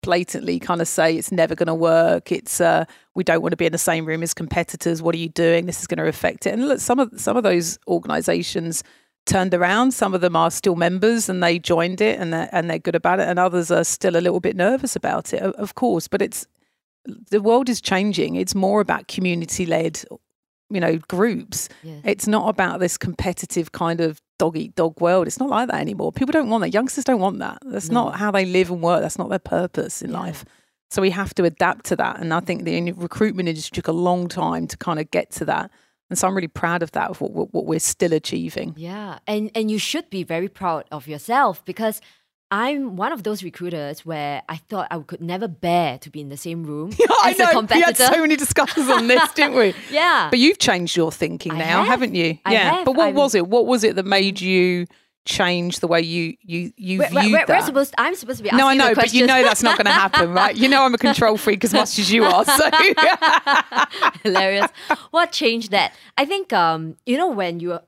blatantly 0.05 0.59
kind 0.59 0.81
of 0.81 0.87
say 0.87 1.15
it's 1.17 1.31
never 1.31 1.55
going 1.55 1.67
to 1.67 1.73
work. 1.75 2.31
It's 2.31 2.61
uh, 2.61 2.85
we 3.15 3.23
don't 3.23 3.41
want 3.41 3.51
to 3.51 3.57
be 3.57 3.65
in 3.65 3.71
the 3.71 3.77
same 3.77 4.05
room 4.05 4.23
as 4.23 4.33
competitors. 4.33 5.01
What 5.01 5.13
are 5.15 5.17
you 5.17 5.29
doing? 5.29 5.65
This 5.65 5.81
is 5.81 5.87
going 5.87 5.97
to 5.97 6.07
affect 6.07 6.45
it. 6.47 6.53
And 6.53 6.67
look, 6.67 6.79
some 6.79 6.99
of 6.99 7.11
some 7.17 7.35
of 7.35 7.43
those 7.43 7.77
organisations 7.87 8.83
turned 9.25 9.53
around. 9.53 9.91
Some 9.91 10.13
of 10.13 10.21
them 10.21 10.35
are 10.35 10.51
still 10.51 10.75
members 10.75 11.27
and 11.29 11.41
they 11.41 11.57
joined 11.57 11.99
it 11.99 12.19
and 12.19 12.31
they're, 12.31 12.49
and 12.51 12.69
they're 12.69 12.79
good 12.87 12.95
about 12.95 13.19
it. 13.19 13.27
And 13.27 13.39
others 13.39 13.71
are 13.71 13.83
still 13.83 14.15
a 14.15 14.21
little 14.21 14.39
bit 14.39 14.55
nervous 14.55 14.95
about 14.95 15.33
it, 15.33 15.41
of- 15.41 15.73
course. 15.73 16.07
But 16.07 16.21
it's 16.21 16.45
the 17.31 17.41
world 17.41 17.67
is 17.67 17.81
changing. 17.81 18.35
It's 18.35 18.55
more 18.55 18.81
about 18.81 19.07
community 19.07 19.65
led. 19.65 20.03
you 20.69 20.79
know, 20.79 20.97
groups. 21.07 21.69
Yes. 21.83 22.01
It's 22.03 22.27
not 22.27 22.49
about 22.49 22.79
this 22.79 22.97
competitive 22.97 23.71
kind 23.71 24.01
of 24.01 24.21
dog 24.37 24.57
eat 24.57 24.75
dog 24.75 24.99
world. 25.01 25.27
It's 25.27 25.39
not 25.39 25.49
like 25.49 25.69
that 25.69 25.79
anymore. 25.81 26.11
People 26.11 26.31
don't 26.33 26.49
want 26.49 26.61
that. 26.63 26.73
Youngsters 26.73 27.03
don't 27.05 27.19
want 27.21 27.39
that. 27.39 27.59
That's 27.65 27.89
No. 27.89 28.05
not 28.05 28.17
how 28.17 28.31
they 28.31 28.45
live 28.45 28.69
and 28.71 28.81
work. 28.81 29.01
That's 29.01 29.17
not 29.17 29.29
their 29.29 29.39
purpose 29.39 30.01
in 30.01 30.11
Yeah. 30.11 30.19
life. 30.19 30.45
So 30.91 31.01
we 31.01 31.09
have 31.11 31.33
to 31.35 31.43
adapt 31.43 31.85
to 31.87 31.95
that. 31.97 32.19
And 32.19 32.33
I 32.33 32.39
think 32.41 32.63
the 32.63 32.91
recruitment 32.93 33.49
industry 33.49 33.75
took 33.75 33.87
a 33.87 33.91
long 33.91 34.27
time 34.27 34.67
to 34.67 34.77
kind 34.77 34.99
of 34.99 35.09
get 35.11 35.31
to 35.31 35.45
that. 35.45 35.71
And 36.09 36.19
so 36.19 36.27
I'm 36.27 36.35
really 36.35 36.47
proud 36.47 36.83
of 36.83 36.91
that, 36.91 37.09
of 37.09 37.19
what, 37.21 37.31
what, 37.31 37.53
what 37.53 37.65
we're 37.65 37.79
still 37.79 38.13
achieving. 38.13 38.75
Yeah, 38.77 39.17
and 39.25 39.49
and 39.55 39.71
you 39.71 39.79
should 39.79 40.09
be 40.11 40.23
very 40.23 40.47
proud 40.47 40.83
of 40.91 41.07
yourself 41.07 41.65
because 41.65 41.99
I'm 42.51 42.95
one 42.95 43.11
of 43.11 43.23
those 43.23 43.43
recruiters 43.43 44.05
where 44.05 44.43
I 44.47 44.57
thought 44.57 44.87
I 44.91 44.99
could 44.99 45.21
never 45.21 45.47
bear 45.47 45.97
to 45.99 46.09
be 46.09 46.21
in 46.21 46.29
the 46.29 46.37
same 46.37 46.63
room 46.63 46.91
I 47.23 47.31
as 47.31 47.37
know. 47.39 47.59
a 47.59 47.61
We 47.63 47.81
had 47.81 47.97
so 47.97 48.21
many 48.21 48.35
discussions 48.35 48.87
on 48.87 49.07
this, 49.07 49.31
didn't 49.33 49.55
we? 49.57 49.73
yeah, 49.91 50.27
But 50.29 50.39
you've 50.39 50.59
changed 50.59 50.95
your 50.95 51.11
thinking 51.11 51.53
I 51.53 51.57
now, 51.57 51.79
have. 51.79 51.87
haven't 51.87 52.15
you? 52.15 52.37
I 52.45 52.53
yeah. 52.53 52.71
have. 52.75 52.85
But 52.85 52.95
what 52.95 53.07
I'm- 53.07 53.15
was 53.15 53.33
it? 53.35 53.47
What 53.47 53.65
was 53.65 53.83
it 53.83 53.95
that 53.95 54.05
made 54.05 54.39
you 54.41 54.85
change 55.27 55.79
the 55.79 55.87
way 55.87 56.01
you 56.01 56.35
you 56.43 56.71
you 56.77 56.99
we're, 56.99 57.09
viewed 57.09 57.23
we're, 57.31 57.39
we're 57.39 57.45
that? 57.47 57.63
supposed. 57.63 57.95
I'm 57.97 58.13
supposed 58.13 58.37
to 58.37 58.43
be. 58.43 58.55
no, 58.55 58.67
I 58.67 58.75
know, 58.75 58.93
but 58.93 59.11
you 59.11 59.25
know 59.25 59.41
that's 59.41 59.63
not 59.63 59.75
going 59.75 59.85
to 59.87 59.91
happen, 59.91 60.31
right? 60.31 60.55
You 60.55 60.69
know 60.69 60.83
I'm 60.83 60.93
a 60.93 60.99
control 60.99 61.35
freak 61.37 61.63
as 61.63 61.73
much 61.73 61.97
as 61.97 62.11
you 62.11 62.23
are. 62.25 62.45
So 62.45 62.69
hilarious. 64.23 64.67
What 65.11 65.31
changed 65.31 65.71
that? 65.71 65.93
I 66.15 66.25
think 66.25 66.53
um, 66.53 66.97
you 67.07 67.17
know 67.17 67.29
when 67.29 67.59
you 67.59 67.79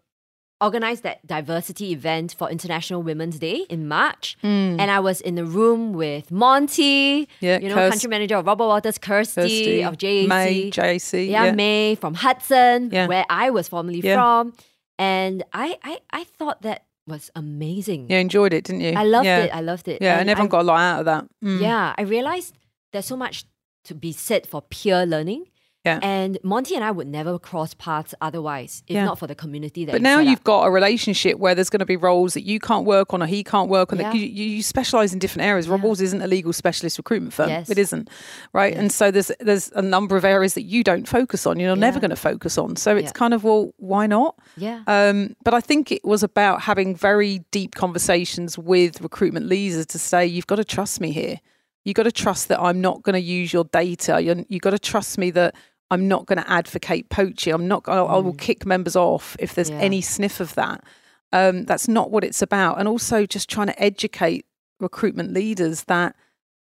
organized 0.59 1.03
that 1.03 1.25
diversity 1.27 1.91
event 1.91 2.33
for 2.37 2.49
International 2.49 3.03
Women's 3.03 3.37
Day 3.39 3.65
in 3.69 3.87
March, 3.87 4.37
and 4.43 4.81
I 4.81 4.99
was 4.99 5.21
in 5.21 5.35
the 5.35 5.45
room 5.45 5.93
with 5.93 6.31
Monty. 6.31 7.27
Yeah, 7.39 7.59
you 7.59 7.69
know, 7.69 7.75
Kirst- 7.75 7.89
country 7.91 8.09
manager 8.09 8.35
of 8.37 8.45
Robert 8.45 8.65
Walters, 8.65 8.97
Kirsty, 8.97 9.41
Kirsty, 9.41 9.83
of 9.83 9.97
JAC, 9.97 10.27
May, 10.27 10.69
JAC, 10.71 11.13
yeah, 11.29 11.45
yeah. 11.45 11.51
May 11.51 11.95
from 11.95 12.13
Hudson, 12.15 12.89
Yeah. 12.91 13.07
where 13.07 13.25
I 13.29 13.49
was 13.51 13.67
formerly 13.67 13.99
Yeah. 14.01 14.15
from, 14.15 14.53
and 14.97 15.43
I, 15.53 15.77
I 15.83 15.99
I 16.11 16.23
thought 16.23 16.61
that 16.63 16.85
was 17.07 17.29
amazing. 17.35 18.09
you 18.09 18.17
enjoyed 18.17 18.53
it, 18.53 18.63
didn't 18.65 18.81
you? 18.81 18.93
I 18.93 19.03
loved 19.03 19.25
yeah. 19.25 19.43
it. 19.45 19.51
I 19.53 19.61
loved 19.61 19.87
it. 19.87 20.01
Yeah, 20.01 20.19
and, 20.19 20.29
everyone 20.29 20.47
I- 20.49 20.51
got 20.51 20.61
a 20.61 20.63
lot 20.63 20.79
out 20.79 20.99
of 20.99 21.05
that. 21.05 21.25
Mm. 21.43 21.61
yeah, 21.61 21.93
I 21.97 22.01
realized 22.01 22.55
there's 22.91 23.05
so 23.05 23.15
much 23.15 23.45
to 23.85 23.95
be 23.95 24.11
said 24.11 24.45
for 24.47 24.61
peer 24.61 25.05
learning. 25.05 25.45
Yeah. 25.85 25.99
And 26.01 26.37
Monty 26.43 26.75
and 26.75 26.83
I 26.83 26.91
would 26.91 27.07
never 27.07 27.39
cross 27.39 27.73
paths 27.73 28.13
otherwise, 28.19 28.83
if 28.87 28.95
Yeah. 28.95 29.05
not 29.05 29.17
for 29.19 29.25
the 29.27 29.35
community 29.35 29.85
that 29.85 29.93
But 29.93 30.01
now 30.01 30.19
you've 30.19 30.39
up. 30.39 30.43
got 30.43 30.63
a 30.65 30.71
relationship 30.71 31.39
where 31.39 31.55
there's 31.55 31.69
going 31.69 31.79
to 31.79 31.85
be 31.85 31.95
roles 31.95 32.33
that 32.33 32.43
you 32.43 32.59
can't 32.59 32.85
work 32.85 33.13
on 33.13 33.23
or 33.23 33.25
he 33.25 33.41
can't 33.41 33.69
work 33.69 33.93
on. 33.93 33.99
Yeah. 33.99 34.11
That 34.11 34.17
you, 34.17 34.25
you, 34.25 34.63
specialize 34.63 35.13
in 35.13 35.19
different 35.19 35.45
areas. 35.47 35.69
Rob 35.69 35.79
Yeah. 35.79 35.85
Walls 35.85 36.01
isn't 36.01 36.21
a 36.21 36.27
legal 36.27 36.51
specialist 36.51 36.97
recruitment 36.97 37.33
firm. 37.33 37.47
Yes. 37.49 37.69
It 37.69 37.77
isn't, 37.77 38.09
right? 38.51 38.75
And 38.75 38.91
so 38.91 39.11
there's 39.11 39.31
there's 39.39 39.71
a 39.75 39.81
number 39.81 40.17
of 40.17 40.25
areas 40.25 40.55
that 40.55 40.63
you 40.63 40.83
don't 40.83 41.07
focus 41.07 41.45
on. 41.45 41.57
You're 41.57 41.75
never 41.77 42.01
going 42.01 42.09
to 42.09 42.17
focus 42.17 42.57
on. 42.57 42.75
So 42.75 42.97
it's 42.97 43.13
kind 43.13 43.33
of 43.33 43.45
well, 43.45 43.71
why 43.77 44.07
not? 44.07 44.35
Yeah. 44.57 44.81
Um, 44.87 45.35
but 45.45 45.53
I 45.53 45.61
think 45.61 45.91
it 45.91 46.03
was 46.03 46.21
about 46.21 46.63
having 46.63 46.95
very 46.95 47.45
deep 47.51 47.75
conversations 47.75 48.57
with 48.57 48.99
recruitment 48.99 49.45
leaders 49.47 49.85
to 49.85 49.99
say, 49.99 50.25
you've 50.25 50.47
got 50.47 50.57
to 50.57 50.65
trust 50.65 50.99
me 50.99 51.11
here. 51.11 51.39
You've 51.87 51.95
got 51.95 52.03
to 52.03 52.11
trust 52.11 52.49
that 52.49 52.59
I'm 52.61 52.81
not 52.81 53.01
going 53.03 53.13
to 53.13 53.21
use 53.21 53.53
your 53.53 53.63
data. 53.63 54.21
You're, 54.21 54.43
you've 54.49 54.61
got 54.61 54.71
to 54.71 54.79
trust 54.79 55.17
me 55.17 55.31
that 55.31 55.55
I'm 55.89 56.07
not 56.09 56.25
going 56.25 56.37
to 56.37 56.49
advocate 56.51 57.07
poaching. 57.07 57.53
I'm 57.53 57.65
not. 57.69 57.83
I'll, 57.87 58.09
I 58.09 58.17
will 58.17 58.33
kick 58.33 58.65
members 58.65 58.97
off 58.97 59.37
if 59.39 59.55
there's 59.55 59.69
Mm. 59.71 59.75
Yeah. 59.79 59.85
any 59.85 60.01
sniff 60.01 60.41
of 60.41 60.53
that. 60.55 60.83
Um, 61.31 61.63
that's 61.63 61.87
not 61.87 62.11
what 62.11 62.25
it's 62.25 62.41
about. 62.41 62.77
And 62.77 62.89
also 62.89 63.25
just 63.25 63.49
trying 63.49 63.67
to 63.67 63.81
educate 63.81 64.45
recruitment 64.81 65.31
leaders 65.33 65.85
that 65.85 66.13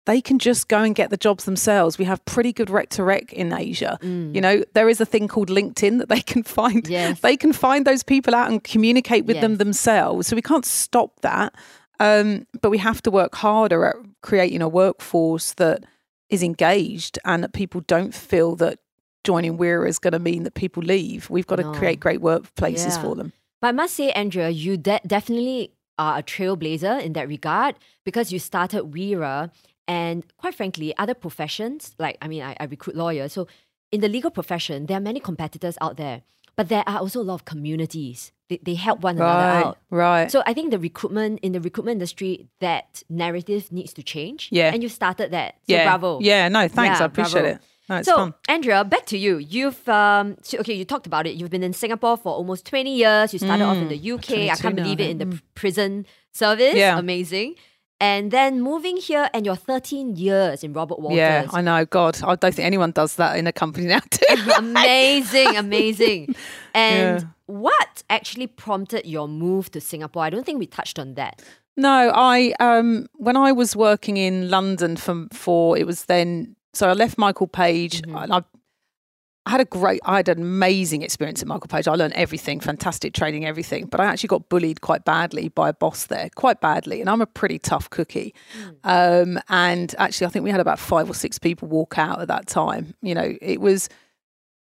they 0.06 0.22
can 0.22 0.38
just 0.40 0.68
go 0.68 0.84
and 0.84 0.96
get 0.96 1.10
the 1.10 1.18
jobs 1.18 1.46
themselves. 1.46 1.98
We 1.98 2.06
have 2.06 2.24
pretty 2.26 2.54
good 2.54 2.70
rec 2.70 2.90
to 2.92 3.04
rec 3.04 3.34
in 3.34 3.52
Asia. 3.52 3.98
You 4.02 4.40
know, 4.40 4.64
there 4.74 4.88
is 4.88 5.02
a 5.02 5.06
thing 5.06 5.28
called 5.28 5.50
LinkedIn 5.50 5.98
that 5.98 6.10
they 6.10 6.22
can 6.22 6.44
find. 6.44 6.84
Mm. 6.84 6.90
Yes. 6.90 7.20
They 7.22 7.36
can 7.38 7.54
find 7.54 7.86
those 7.88 8.04
people 8.04 8.36
out 8.36 8.50
and 8.52 8.64
communicate 8.64 9.26
with 9.26 9.42
them 9.42 9.58
themselves. 9.58 10.28
So 10.28 10.36
we 10.36 10.42
can't 10.44 10.64
stop 10.66 11.20
that. 11.22 11.54
Um, 12.00 12.46
but 12.62 12.70
we 12.70 12.78
have 12.78 13.02
to 13.04 13.12
work 13.12 13.36
harder 13.36 13.86
at 13.86 13.96
creating 14.22 14.62
a 14.62 14.70
workforce 14.70 15.54
that 15.54 15.84
is 16.30 16.44
engaged 16.44 17.18
and 17.26 17.44
that 17.44 17.54
people 17.54 17.82
don't 17.82 18.14
feel 18.14 18.56
that 18.58 18.80
joining 19.24 19.58
Wira 19.58 19.88
is 19.88 19.98
going 20.00 20.12
to 20.14 20.20
mean 20.20 20.44
that 20.44 20.54
people 20.54 20.84
leave. 20.84 21.30
We've 21.30 21.48
got 21.48 21.60
No. 21.60 21.72
to 21.74 21.78
create 21.80 22.00
great 22.00 22.22
workplaces 22.22 22.96
Yeah. 22.96 23.02
for 23.02 23.16
them. 23.16 23.34
But 23.62 23.70
I 23.70 23.72
must 23.72 23.96
say, 23.96 24.12
Andrea, 24.12 24.50
you 24.50 24.78
de- 24.78 25.02
definitely 25.08 25.72
are 25.98 26.20
a 26.20 26.24
trailblazer 26.24 27.02
in 27.02 27.14
that 27.14 27.28
regard 27.28 27.76
because 28.06 28.32
you 28.32 28.38
started 28.40 28.84
Wira 28.92 29.52
and 29.88 30.24
quite 30.38 30.54
frankly, 30.54 30.96
other 30.98 31.14
professions, 31.16 31.96
like, 31.98 32.18
I 32.22 32.28
mean, 32.28 32.44
I, 32.44 32.56
I 32.60 32.66
recruit 32.66 32.96
lawyers. 32.96 33.34
So 33.34 33.48
in 33.92 34.02
the 34.02 34.10
legal 34.10 34.30
profession, 34.30 34.86
there 34.86 34.98
are 34.98 35.02
many 35.02 35.20
competitors 35.20 35.78
out 35.82 35.98
there, 35.98 36.22
but 36.58 36.68
there 36.70 36.84
are 36.88 36.98
also 37.00 37.22
a 37.22 37.24
lot 37.24 37.36
of 37.36 37.46
communities. 37.46 38.34
They, 38.50 38.60
they 38.64 38.76
help 38.76 39.02
one 39.02 39.18
another 39.18 39.48
Right, 39.56 39.66
out. 39.66 39.78
right. 39.90 40.32
So 40.32 40.42
I 40.46 40.54
think 40.54 40.72
the 40.72 40.80
recruitment 40.80 41.40
in 41.42 41.52
the 41.52 41.60
recruitment 41.62 41.96
industry, 41.96 42.48
that 42.62 43.04
narrative 43.10 43.72
needs 43.72 43.92
to 43.94 44.04
change. 44.04 44.50
Yeah. 44.52 44.74
And 44.74 44.82
you 44.82 44.90
started 44.90 45.32
that. 45.32 45.56
So 45.68 45.74
yeah, 45.74 45.84
bravo. 45.86 46.20
yeah. 46.22 46.48
No, 46.48 46.68
thanks. 46.68 47.00
Yeah, 47.00 47.04
I 47.04 47.06
appreciate 47.08 47.42
bravo. 47.42 47.56
it. 47.56 47.62
No, 47.90 47.96
it's 47.98 48.08
so 48.08 48.16
fun. 48.18 48.34
Andrea, 48.50 48.84
back 48.84 49.06
to 49.08 49.18
you. 49.18 49.38
You've 49.38 49.88
um 49.90 50.36
so, 50.44 50.58
okay, 50.60 50.74
you 50.74 50.86
talked 50.86 51.08
about 51.08 51.28
it. 51.28 51.36
You've 51.36 51.50
been 51.50 51.64
in 51.64 51.74
Singapore 51.74 52.18
for 52.18 52.34
almost 52.34 52.66
20 52.66 52.94
years. 52.96 53.34
You 53.34 53.40
started 53.40 53.64
off 53.66 53.78
in 53.78 53.90
the 53.90 54.12
UK. 54.14 54.32
I 54.52 54.56
can't 54.56 54.76
believe 54.76 55.00
I 55.00 55.04
it 55.04 55.10
in 55.12 55.18
the 55.20 55.26
p- 55.28 55.42
prison 55.56 56.06
service. 56.34 56.76
Yeah. 56.76 56.98
Amazing. 57.00 57.56
And 58.00 58.30
then 58.32 58.62
moving 58.62 58.98
here 58.98 59.28
and 59.34 59.44
you're 59.46 59.56
13 59.56 60.16
years 60.18 60.64
in 60.64 60.72
Robert 60.74 61.00
Walters. 61.00 61.18
Yeah, 61.18 61.48
I 61.52 61.62
know. 61.62 61.84
God, 61.86 62.20
I 62.24 62.36
don't 62.36 62.54
think 62.54 62.66
anyone 62.66 62.92
does 62.92 63.16
that 63.16 63.38
in 63.38 63.48
a 63.48 63.52
company 63.52 63.88
now. 63.88 64.02
Amazing, 64.58 65.58
amazing. 65.58 66.36
And 66.76 67.22
Yeah. 67.22 67.28
what 67.48 68.04
actually 68.10 68.46
prompted 68.48 69.06
your 69.08 69.28
move 69.28 69.72
to 69.72 69.82
Singapore? 69.82 70.24
I 70.24 70.30
don't 70.30 70.46
think 70.46 70.60
we 70.60 70.68
touched 70.68 71.00
on 71.00 71.16
that. 71.16 71.42
No, 71.76 72.12
I 72.14 72.54
um 72.60 73.08
when 73.16 73.36
I 73.38 73.52
was 73.52 73.76
working 73.76 74.18
in 74.18 74.50
London 74.50 74.96
for 74.98 75.26
for 75.34 75.78
it 75.78 75.86
was 75.88 76.06
then 76.06 76.56
so 76.74 76.88
I 76.90 76.94
left 76.94 77.18
Michael 77.18 77.48
Page 77.48 78.02
Mm-hmm. 78.04 78.32
I 78.34 78.44
I 79.48 79.50
had 79.52 79.62
a 79.62 79.66
great 79.66 80.02
I 80.04 80.18
had 80.18 80.28
an 80.28 80.42
amazing 80.42 81.04
experience 81.04 81.42
at 81.42 81.48
Michael 81.48 81.70
Page. 81.70 81.88
I 81.88 81.96
learned 81.96 82.14
everything, 82.16 82.60
fantastic 82.60 83.14
training, 83.14 83.46
everything. 83.46 83.86
But 83.86 84.02
I 84.02 84.06
actually 84.06 84.28
got 84.28 84.50
bullied 84.50 84.82
quite 84.82 85.06
badly 85.06 85.48
by 85.48 85.70
a 85.70 85.74
boss 85.74 86.08
there, 86.08 86.30
quite 86.36 86.60
badly. 86.60 87.00
And 87.00 87.10
I'm 87.10 87.22
a 87.22 87.26
pretty 87.26 87.58
tough 87.58 87.90
cookie. 87.90 88.36
Um 88.84 89.40
and 89.48 89.96
actually 89.98 90.28
I 90.28 90.32
think 90.32 90.44
we 90.44 90.52
had 90.52 90.60
about 90.60 90.80
five 90.80 91.10
or 91.10 91.14
six 91.14 91.40
people 91.40 91.70
walk 91.70 91.98
out 91.98 92.20
at 92.20 92.28
that 92.28 92.48
time. 92.48 92.94
You 93.02 93.16
know, 93.16 93.38
it 93.42 93.62
was 93.62 93.88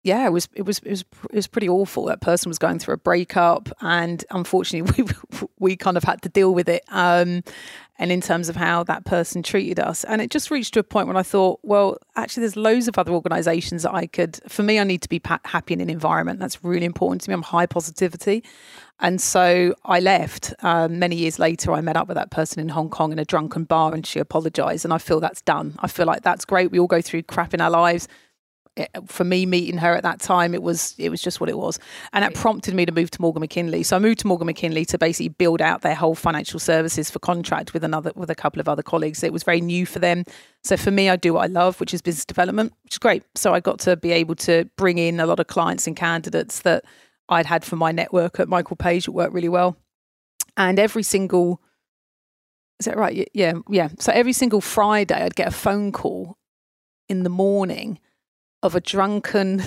yeah, 0.04 0.26
it 0.26 0.32
was 0.32 0.48
it 0.54 0.62
was 0.62 0.78
it 0.80 0.90
was 0.90 1.04
it 1.30 1.36
was 1.36 1.46
pretty 1.46 1.68
awful. 1.68 2.06
That 2.06 2.20
person 2.20 2.50
was 2.50 2.58
going 2.58 2.80
through 2.80 2.94
a 2.94 2.98
breakup, 2.98 3.68
and 3.80 4.24
unfortunately, 4.30 5.04
we 5.30 5.48
we 5.58 5.76
kind 5.76 5.96
of 5.96 6.02
had 6.02 6.22
to 6.22 6.28
deal 6.28 6.52
with 6.52 6.68
it. 6.68 6.82
Um, 6.88 7.44
and 7.98 8.10
in 8.10 8.20
terms 8.20 8.48
of 8.48 8.56
how 8.56 8.82
that 8.84 9.04
person 9.04 9.44
treated 9.44 9.78
us, 9.78 10.02
and 10.02 10.20
it 10.20 10.30
just 10.30 10.50
reached 10.50 10.74
to 10.74 10.80
a 10.80 10.82
point 10.82 11.06
when 11.06 11.16
I 11.16 11.22
thought, 11.22 11.60
well, 11.62 11.98
actually, 12.16 12.40
there's 12.40 12.56
loads 12.56 12.88
of 12.88 12.98
other 12.98 13.12
organisations 13.12 13.84
that 13.84 13.94
I 13.94 14.08
could. 14.08 14.40
For 14.48 14.64
me, 14.64 14.80
I 14.80 14.84
need 14.84 15.02
to 15.02 15.08
be 15.08 15.20
happy 15.44 15.74
in 15.74 15.80
an 15.80 15.90
environment 15.90 16.40
that's 16.40 16.64
really 16.64 16.86
important 16.86 17.20
to 17.22 17.30
me. 17.30 17.34
I'm 17.34 17.42
high 17.42 17.66
positivity, 17.66 18.42
and 18.98 19.20
so 19.20 19.72
I 19.84 20.00
left. 20.00 20.52
Um, 20.64 20.98
many 20.98 21.14
years 21.14 21.38
later, 21.38 21.72
I 21.72 21.80
met 21.80 21.96
up 21.96 22.08
with 22.08 22.16
that 22.16 22.32
person 22.32 22.58
in 22.58 22.70
Hong 22.70 22.90
Kong 22.90 23.12
in 23.12 23.20
a 23.20 23.24
drunken 23.24 23.64
bar, 23.64 23.94
and 23.94 24.04
she 24.04 24.18
apologised. 24.18 24.84
And 24.84 24.92
I 24.92 24.98
feel 24.98 25.20
that's 25.20 25.42
done. 25.42 25.76
I 25.78 25.86
feel 25.86 26.06
like 26.06 26.22
that's 26.22 26.44
great. 26.44 26.72
We 26.72 26.80
all 26.80 26.88
go 26.88 27.00
through 27.00 27.22
crap 27.22 27.54
in 27.54 27.60
our 27.60 27.70
lives 27.70 28.08
it- 28.76 28.90
for 29.06 29.24
me 29.24 29.44
meeting 29.44 29.78
her 29.78 29.94
at 29.94 30.02
that 30.02 30.20
time 30.20 30.54
it 30.54 30.62
was 30.62 30.94
it 30.98 31.10
was 31.10 31.20
just 31.20 31.40
what 31.40 31.50
it 31.50 31.58
was. 31.58 31.78
And 32.12 32.24
that 32.24 32.34
prompted 32.34 32.74
me 32.74 32.86
to 32.86 32.92
move 32.92 33.10
to 33.10 33.20
Morgan 33.20 33.40
McKinley. 33.40 33.82
So 33.82 33.96
I 33.96 33.98
moved 33.98 34.20
to 34.20 34.26
Morgan 34.26 34.46
McKinley 34.46 34.84
to 34.86 34.98
basically 34.98 35.28
build 35.28 35.60
out 35.60 35.82
their 35.82 35.94
whole 35.94 36.14
financial 36.14 36.58
services 36.58 37.10
for 37.10 37.18
contract 37.18 37.74
with 37.74 37.84
another 37.84 38.12
with 38.14 38.30
a 38.30 38.34
couple 38.34 38.60
of 38.60 38.68
other 38.68 38.82
colleagues. 38.82 39.22
It 39.22 39.32
was 39.32 39.42
very 39.42 39.60
new 39.60 39.84
for 39.84 39.98
them. 39.98 40.24
So 40.64 40.76
for 40.76 40.90
me 40.90 41.08
I 41.10 41.16
do 41.16 41.34
what 41.34 41.44
I 41.44 41.46
love 41.48 41.80
which 41.80 41.92
is 41.92 42.00
business 42.00 42.24
development 42.24 42.72
which 42.84 42.94
is 42.94 42.98
great. 42.98 43.24
So 43.34 43.52
I 43.54 43.60
got 43.60 43.78
to 43.80 43.96
be 43.96 44.12
able 44.12 44.36
to 44.36 44.64
bring 44.76 44.98
in 44.98 45.20
a 45.20 45.26
lot 45.26 45.40
of 45.40 45.46
clients 45.48 45.86
and 45.86 45.94
candidates 45.96 46.60
that 46.62 46.84
I'd 47.28 47.46
had 47.46 47.64
from 47.64 47.78
my 47.78 47.92
network 47.92 48.40
at 48.40 48.48
Michael 48.48 48.76
Page 48.76 49.06
it 49.06 49.12
worked 49.12 49.34
really 49.34 49.48
well. 49.48 49.76
And 50.56 50.78
every 50.78 51.02
single 51.02 51.60
is 52.80 52.86
that 52.86 52.96
right? 52.96 53.28
Yeah, 53.32 53.54
yeah. 53.68 53.90
So 54.00 54.10
every 54.12 54.32
single 54.32 54.60
Friday, 54.60 55.14
I'd 55.14 55.36
get 55.36 55.46
a 55.46 55.52
phone 55.52 55.92
call 55.92 56.36
in 57.08 57.22
the 57.22 57.30
morning 57.30 58.00
of 58.62 58.74
a 58.74 58.80
drunken 58.80 59.62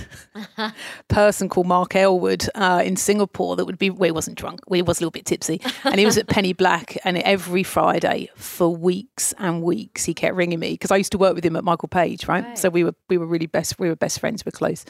person 1.07 1.49
called 1.49 1.67
Mark 1.67 1.95
Elwood 1.95 2.47
uh, 2.55 2.81
in 2.85 2.95
Singapore 2.95 3.55
that 3.55 3.65
would 3.65 3.77
be, 3.77 3.89
well, 3.89 4.07
he 4.07 4.11
wasn't 4.11 4.37
drunk, 4.37 4.61
well, 4.67 4.75
he 4.75 4.81
was 4.81 4.99
a 4.99 5.01
little 5.01 5.11
bit 5.11 5.25
tipsy, 5.25 5.61
and 5.83 5.99
he 5.99 6.05
was 6.05 6.17
at 6.17 6.27
Penny 6.27 6.53
Black. 6.53 6.97
And 7.03 7.17
every 7.17 7.63
Friday 7.63 8.29
for 8.35 8.75
weeks 8.75 9.33
and 9.37 9.61
weeks, 9.63 10.05
he 10.05 10.13
kept 10.13 10.35
ringing 10.35 10.59
me 10.59 10.71
because 10.71 10.91
I 10.91 10.97
used 10.97 11.11
to 11.13 11.17
work 11.17 11.35
with 11.35 11.45
him 11.45 11.55
at 11.55 11.63
Michael 11.63 11.89
Page, 11.89 12.27
right? 12.27 12.43
Right. 12.43 12.57
So 12.57 12.69
we 12.69 12.83
were 12.83 12.95
we 13.09 13.17
were 13.17 13.25
really 13.25 13.47
best, 13.47 13.79
we 13.79 13.89
were 13.89 13.95
best 13.95 14.19
friends, 14.19 14.45
we're 14.45 14.51
close, 14.51 14.85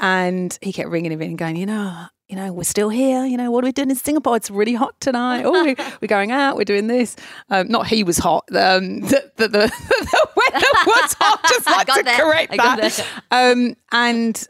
and 0.00 0.56
he 0.62 0.72
kept 0.72 0.88
ringing 0.88 1.12
him 1.12 1.20
and 1.20 1.38
going, 1.38 1.56
you 1.56 1.66
know. 1.66 2.06
You 2.28 2.36
know, 2.36 2.52
we're 2.52 2.64
still 2.64 2.90
here. 2.90 3.24
You 3.24 3.38
know, 3.38 3.50
what 3.50 3.64
are 3.64 3.68
we 3.68 3.72
doing 3.72 3.88
in 3.88 3.96
Singapore? 3.96 4.36
It's 4.36 4.50
really 4.50 4.74
hot 4.74 5.00
tonight. 5.00 5.44
Oh, 5.44 5.64
we, 5.64 5.74
we're 6.02 6.08
going 6.08 6.30
out. 6.30 6.56
We're 6.56 6.64
doing 6.64 6.86
this. 6.86 7.16
Um, 7.48 7.68
not 7.68 7.86
he 7.86 8.04
was 8.04 8.18
hot. 8.18 8.44
Um, 8.54 9.00
the, 9.00 9.32
the, 9.36 9.48
the, 9.48 9.48
the 9.88 10.28
weather 10.36 10.66
was 10.86 11.16
hot. 11.18 11.42
Just 11.48 11.66
like 11.66 11.86
to 11.86 12.02
that. 12.02 12.20
correct 12.20 12.54
that. 12.56 13.06
Um, 13.30 13.76
and 13.92 14.46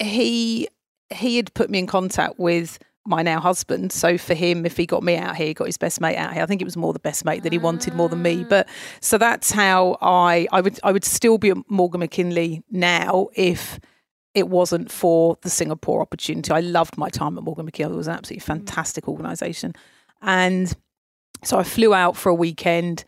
he 0.00 0.68
he 1.10 1.36
had 1.36 1.54
put 1.54 1.70
me 1.70 1.78
in 1.78 1.86
contact 1.86 2.40
with 2.40 2.80
my 3.06 3.22
now 3.22 3.38
husband. 3.38 3.92
So 3.92 4.18
for 4.18 4.34
him, 4.34 4.66
if 4.66 4.76
he 4.76 4.84
got 4.84 5.04
me 5.04 5.16
out 5.16 5.36
here, 5.36 5.46
he 5.46 5.54
got 5.54 5.66
his 5.66 5.78
best 5.78 6.00
mate 6.00 6.16
out 6.16 6.32
here. 6.32 6.42
I 6.42 6.46
think 6.46 6.60
it 6.60 6.64
was 6.64 6.76
more 6.76 6.92
the 6.92 6.98
best 6.98 7.24
mate 7.24 7.44
that 7.44 7.52
he 7.52 7.58
wanted 7.58 7.94
more 7.94 8.08
than 8.08 8.22
me. 8.22 8.42
But 8.42 8.68
so 9.00 9.16
that's 9.16 9.52
how 9.52 9.96
I 10.00 10.48
I 10.50 10.60
would 10.60 10.80
I 10.82 10.90
would 10.90 11.04
still 11.04 11.38
be 11.38 11.50
at 11.50 11.58
Morgan 11.68 12.00
McKinley 12.00 12.64
now 12.68 13.28
if 13.34 13.78
it 14.34 14.48
wasn't 14.48 14.90
for 14.90 15.36
the 15.42 15.50
Singapore 15.50 16.00
opportunity. 16.00 16.50
I 16.50 16.60
loved 16.60 16.96
my 16.96 17.08
time 17.08 17.36
at 17.36 17.44
Morgan 17.44 17.66
McKinley. 17.66 17.94
It 17.94 17.98
was 17.98 18.08
an 18.08 18.14
absolutely 18.14 18.42
mm. 18.42 18.46
fantastic 18.46 19.08
organisation. 19.08 19.74
And 20.22 20.74
so 21.44 21.58
I 21.58 21.64
flew 21.64 21.92
out 21.92 22.16
for 22.16 22.30
a 22.30 22.34
weekend. 22.34 23.04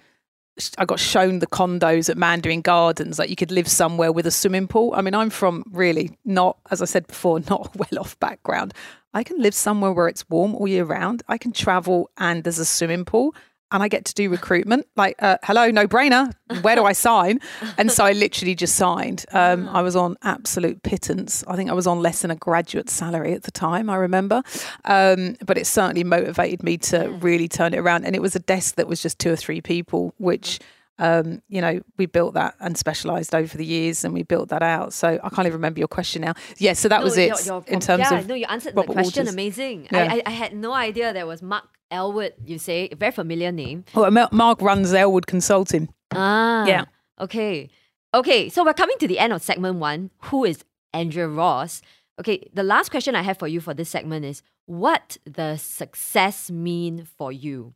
I 0.78 0.85
got 0.85 1.00
shown 1.00 1.40
the 1.40 1.47
condos 1.47 2.09
at 2.09 2.16
Mandarin 2.16 2.61
Gardens, 2.61 3.19
like 3.19 3.31
you 3.31 3.37
could 3.37 3.50
live 3.50 3.66
somewhere 3.66 4.12
with 4.12 4.26
a 4.26 4.31
swimming 4.31 4.69
pool. 4.69 4.93
I 4.95 5.00
mean, 5.00 5.14
I'm 5.14 5.31
from 5.31 5.64
really 5.73 6.16
not, 6.25 6.59
as 6.71 6.81
I 6.81 6.85
said 6.85 7.07
before, 7.07 7.40
not 7.50 7.75
a 7.75 7.78
well 7.78 8.00
off 8.00 8.19
background. 8.21 8.75
I 9.14 9.23
can 9.23 9.40
live 9.40 9.54
somewhere 9.54 9.93
where 9.93 10.09
it's 10.09 10.28
warm 10.28 10.54
all 10.54 10.69
year 10.69 10.85
round. 10.85 11.23
I 11.28 11.38
can 11.38 11.52
travel 11.52 12.11
and 12.19 12.45
there's 12.45 12.59
a 12.59 12.64
swimming 12.64 13.04
pool 13.04 13.35
and 13.73 13.83
I 13.83 13.88
get 13.88 14.04
to 14.06 14.14
do 14.14 14.28
recruitment. 14.30 14.87
Like, 14.97 15.16
uh, 15.21 15.38
hello, 15.42 15.71
no 15.71 15.87
brainer. 15.87 16.33
Where 16.62 16.76
do 16.76 16.85
I 16.85 16.92
sign? 16.92 17.40
And 17.78 17.90
so 17.90 18.04
I 18.04 18.12
literally 18.25 18.54
just 18.54 18.76
signed. 18.76 19.25
Um, 19.33 19.68
I 19.68 19.83
was 19.83 19.97
on 19.97 20.16
absolute 20.23 20.83
pittance. 20.83 21.42
I 21.49 21.56
think 21.56 21.71
I 21.71 21.73
was 21.75 21.87
on 21.87 22.00
less 22.00 22.23
than 22.23 22.30
a 22.30 22.37
graduate 22.37 22.88
salary 22.90 23.33
at 23.33 23.42
the 23.42 23.50
time, 23.50 23.90
I 23.90 23.97
remember. 23.97 24.42
Um, 24.85 25.37
but 25.44 25.59
it 25.59 25.66
certainly 25.66 26.04
motivated 26.04 26.62
me 26.62 26.78
to 26.78 27.09
really 27.21 27.49
turn 27.49 27.75
it 27.75 27.78
around. 27.78 28.04
And 28.04 28.14
it 28.14 28.23
was 28.23 28.37
a 28.37 28.40
desk 28.40 28.76
that 28.76 28.87
was 28.87 29.02
just 29.02 29.18
two 29.18 29.30
or 29.33 29.37
three 29.37 29.61
people, 29.61 30.14
which. 30.18 30.61
Um, 30.97 31.42
you 31.49 31.61
know, 31.61 31.80
we 31.99 32.06
built 32.06 32.35
that 32.35 32.54
and 32.61 32.78
specialised 32.78 33.35
over 33.35 33.59
the 33.59 33.64
years, 33.64 34.04
and 34.04 34.14
we 34.14 34.23
built 34.23 34.50
that 34.50 34.62
out. 34.62 34.92
So 34.92 35.09
I 35.09 35.28
can't 35.28 35.40
even 35.40 35.54
remember 35.54 35.80
your 35.80 35.88
question 35.88 36.23
now. 36.23 36.35
Yeah, 36.59 36.75
so 36.75 36.88
that 36.88 36.99
No, 36.99 37.04
was 37.04 37.18
it 37.18 37.30
you're- 37.30 37.42
you're 37.47 37.64
in 37.66 37.80
terms 37.80 38.06
yeah, 38.09 38.16
of 38.21 38.28
no, 38.28 38.37
you 38.37 38.47
answered 38.49 38.76
the 38.76 38.85
question. 38.85 39.25
Walters. 39.25 39.33
Amazing. 39.35 39.88
Yeah. 39.90 40.04
I, 40.12 40.14
I 40.18 40.23
I 40.26 40.30
had 40.30 40.54
no 40.54 40.73
idea 40.73 41.12
there 41.12 41.26
was 41.26 41.42
Mark 41.42 41.64
Elwood. 41.95 42.35
You 42.45 42.59
say 42.59 42.89
very 43.03 43.13
familiar 43.13 43.53
name. 43.53 43.85
Mar- 43.95 44.29
Mark 44.33 44.61
runs 44.61 44.93
Elwood 44.93 45.27
Consulting. 45.27 45.89
Ah, 46.13 46.67
Yeah. 46.67 46.85
Okay, 47.21 47.71
okay. 48.13 48.49
So 48.51 48.65
we're 48.65 48.75
coming 48.75 48.97
to 48.99 49.07
the 49.07 49.19
end 49.21 49.33
of 49.33 49.41
segment 49.41 49.77
one. 49.79 50.11
Who 50.29 50.45
is 50.45 50.65
Andrea 50.93 51.29
Ross? 51.29 51.81
Okay, 52.21 52.49
the 52.53 52.63
last 52.63 52.91
question 52.91 53.15
I 53.15 53.23
have 53.23 53.39
for 53.39 53.47
you 53.49 53.61
for 53.61 53.73
this 53.75 53.89
segment 53.91 54.25
is: 54.25 54.43
What 54.67 55.17
does 55.31 55.63
success 55.63 56.51
mean 56.51 57.07
for 57.19 57.31
you? 57.31 57.73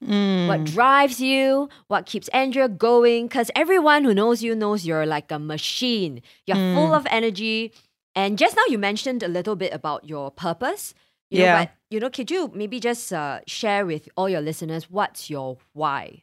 What 0.49 0.65
drives 0.65 1.21
you? 1.21 1.69
What 1.87 2.07
keeps 2.07 2.29
Andrea 2.35 2.69
going? 2.69 3.27
Because 3.29 3.51
everyone 3.55 4.03
who 4.05 4.15
knows 4.15 4.43
you 4.43 4.55
knows 4.57 4.85
you're 4.87 5.07
like 5.07 5.31
a 5.31 5.39
machine. 5.39 6.23
You're 6.47 6.57
full 6.75 6.95
of 6.95 7.07
energy. 7.11 7.73
And 8.17 8.39
just 8.39 8.57
now 8.57 8.67
you 8.69 8.79
mentioned 8.79 9.23
a 9.23 9.29
little 9.29 9.55
bit 9.55 9.73
about 9.73 10.09
your 10.09 10.31
purpose. 10.33 10.95
You 11.31 11.39
know, 11.41 11.45
Yeah. 11.45 11.65
but 11.65 11.71
you 11.91 12.01
know, 12.01 12.11
could 12.11 12.31
you 12.31 12.51
maybe 12.55 12.81
just 12.81 13.13
uh, 13.13 13.41
share 13.47 13.85
with 13.87 14.09
all 14.17 14.29
your 14.29 14.41
listeners 14.41 14.91
what's 14.91 15.29
your 15.31 15.59
why? 15.73 16.23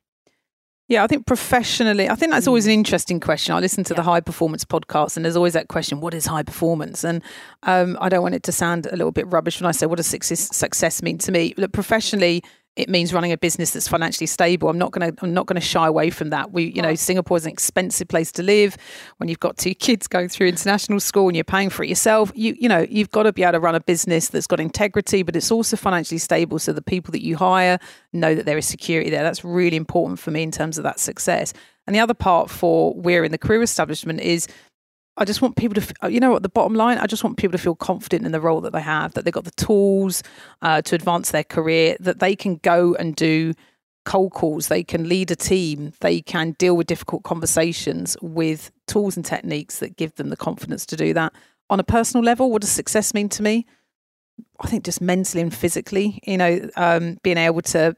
Yeah, 0.88 1.04
I 1.04 1.08
think 1.08 1.26
professionally, 1.26 2.08
I 2.10 2.14
think 2.16 2.32
that's 2.32 2.46
always 2.48 2.68
an 2.68 2.72
interesting 2.74 3.20
question. 3.20 3.56
I 3.56 3.60
listen 3.60 3.84
to 3.86 3.96
the 3.96 4.04
Mm. 4.04 4.06
High 4.06 4.20
performance 4.22 4.64
podcast, 4.64 5.16
and 5.16 5.26
there's 5.26 5.36
always 5.36 5.54
that 5.54 5.68
question: 5.68 6.00
what 6.00 6.14
is 6.14 6.28
high 6.28 6.44
performance? 6.44 7.04
And 7.04 7.24
um, 7.64 7.98
I 8.00 8.08
don't 8.10 8.22
want 8.22 8.36
it 8.36 8.44
to 8.44 8.52
sound 8.52 8.86
a 8.86 8.92
little 8.96 9.12
bit 9.12 9.26
rubbish 9.28 9.60
when 9.60 9.68
I 9.68 9.72
say 9.72 9.88
what 9.88 9.98
does 9.98 10.06
success, 10.06 10.56
success 10.56 11.02
mean 11.02 11.18
to 11.20 11.32
me. 11.32 11.56
Look, 11.58 11.72
professionally, 11.72 12.44
it 12.76 12.90
means 12.90 13.14
running 13.14 13.32
a 13.32 13.38
business 13.38 13.72
that's 13.72 13.88
financially 13.88 14.28
stable. 14.28 14.70
I'm 14.70 14.78
not 14.78 14.92
going 14.92 15.14
to 15.14 15.24
I'm 15.24 15.34
not 15.34 15.46
going 15.46 15.60
to 15.60 15.66
shy 15.66 15.88
away 15.88 16.10
from 16.10 16.30
that. 16.32 16.52
We, 16.52 16.66
you 16.74 16.82
know, 16.82 16.94
Singapore 16.96 17.38
is 17.38 17.46
an 17.46 17.52
expensive 17.52 18.08
place 18.08 18.32
to 18.34 18.44
live. 18.44 18.76
When 19.18 19.30
you've 19.30 19.40
got 19.40 19.58
two 19.58 19.74
kids 19.76 20.08
going 20.08 20.30
through 20.30 20.48
international 20.48 21.00
school 21.00 21.28
and 21.28 21.36
you're 21.36 21.44
paying 21.44 21.70
for 21.70 21.84
it 21.84 21.90
yourself, 21.90 22.32
you 22.36 22.56
you 22.60 22.68
know 22.68 22.86
you've 22.90 23.12
got 23.12 23.24
to 23.24 23.34
be 23.34 23.44
able 23.44 23.54
to 23.54 23.60
run 23.60 23.76
a 23.76 23.80
business 23.80 24.30
that's 24.30 24.48
got 24.48 24.60
integrity, 24.60 25.24
but 25.24 25.36
it's 25.36 25.52
also 25.52 25.78
financially 25.78 26.20
stable. 26.20 26.60
So 26.60 26.74
the 26.74 26.82
people 26.82 27.12
that 27.14 27.24
you 27.24 27.38
hire 27.38 27.80
know 28.14 28.36
that 28.36 28.46
there 28.46 28.58
is 28.58 28.66
security 28.66 29.10
there. 29.10 29.24
That's 29.24 29.44
really 29.44 29.78
important 29.78 30.20
for 30.20 30.32
me 30.32 30.44
in 30.44 30.52
terms 30.52 30.78
of 30.78 30.84
that 30.84 31.00
success. 31.00 31.54
And 31.88 31.96
the 31.96 32.00
other 32.00 32.14
part 32.14 32.50
for 32.50 32.94
we're 32.96 33.24
in 33.24 33.32
the 33.32 33.38
career 33.38 33.62
establishment 33.62 34.20
is 34.20 34.48
I 35.18 35.24
just 35.24 35.42
want 35.42 35.56
people 35.56 35.82
to, 35.82 36.12
you 36.12 36.20
know 36.20 36.32
what, 36.32 36.44
the 36.44 36.50
bottom 36.50 36.74
line, 36.74 36.98
I 36.98 37.08
just 37.08 37.24
want 37.24 37.38
people 37.38 37.58
to 37.58 37.64
feel 37.64 37.76
confident 37.76 38.26
in 38.26 38.32
the 38.32 38.42
role 38.42 38.60
that 38.62 38.74
they 38.74 38.82
have, 38.82 39.14
that 39.14 39.24
they've 39.24 39.34
got 39.34 39.46
the 39.46 39.52
tools 39.52 40.24
uh, 40.62 40.82
to 40.82 40.96
advance 40.96 41.32
their 41.32 41.44
career, 41.44 41.96
that 42.02 42.20
they 42.20 42.36
can 42.36 42.58
go 42.58 42.96
and 42.96 43.16
do 43.16 43.54
cold 44.04 44.34
calls, 44.34 44.68
they 44.68 44.84
can 44.84 45.08
lead 45.08 45.32
a 45.32 45.36
team, 45.36 45.94
they 46.02 46.22
can 46.22 46.52
deal 46.60 46.76
with 46.76 46.88
difficult 46.88 47.24
conversations 47.24 48.18
with 48.22 48.72
tools 48.88 49.16
and 49.16 49.26
techniques 49.26 49.80
that 49.80 49.96
give 49.96 50.16
them 50.16 50.30
the 50.30 50.38
confidence 50.38 50.86
to 50.86 50.96
do 50.96 51.14
that. 51.14 51.34
On 51.70 51.80
a 51.80 51.84
personal 51.84 52.24
level, 52.24 52.52
what 52.52 52.62
does 52.62 52.72
success 52.72 53.14
mean 53.14 53.30
to 53.30 53.42
me? 53.42 53.66
I 54.60 54.68
think 54.68 54.84
just 54.84 55.02
mentally 55.02 55.42
and 55.42 55.54
physically, 55.54 56.20
you 56.24 56.38
know, 56.38 56.70
um, 56.76 57.18
being 57.24 57.38
able 57.38 57.62
to 57.62 57.96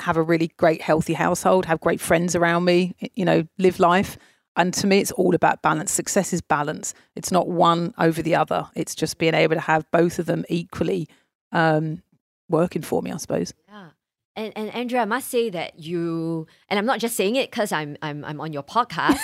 have 0.00 0.16
a 0.16 0.22
really 0.22 0.48
great, 0.56 0.80
healthy 0.80 1.12
household, 1.12 1.66
have 1.66 1.80
great 1.80 2.00
friends 2.00 2.34
around 2.34 2.64
me, 2.64 2.94
you 3.14 3.24
know, 3.24 3.46
live 3.58 3.78
life. 3.78 4.16
And 4.60 4.74
to 4.74 4.86
me, 4.86 4.98
it's 4.98 5.10
all 5.12 5.34
about 5.34 5.62
balance. 5.62 5.90
Success 5.90 6.34
is 6.34 6.42
balance. 6.42 6.92
It's 7.16 7.32
not 7.32 7.48
one 7.48 7.94
over 7.96 8.20
the 8.20 8.34
other. 8.34 8.68
It's 8.76 8.94
just 8.94 9.16
being 9.16 9.32
able 9.32 9.54
to 9.54 9.60
have 9.60 9.90
both 9.90 10.18
of 10.18 10.26
them 10.26 10.44
equally 10.50 11.08
um, 11.50 12.02
working 12.50 12.82
for 12.82 13.00
me, 13.00 13.10
I 13.10 13.16
suppose. 13.16 13.54
Yeah. 13.66 13.88
And, 14.36 14.52
and 14.56 14.68
Andrea, 14.74 15.00
I 15.00 15.04
must 15.06 15.30
say 15.30 15.48
that 15.48 15.78
you, 15.78 16.46
and 16.68 16.78
I'm 16.78 16.84
not 16.84 17.00
just 17.00 17.16
saying 17.16 17.36
it 17.36 17.50
because 17.50 17.72
I'm, 17.72 17.96
I'm, 18.02 18.22
I'm 18.22 18.38
on 18.38 18.52
your 18.52 18.62
podcast, 18.62 19.18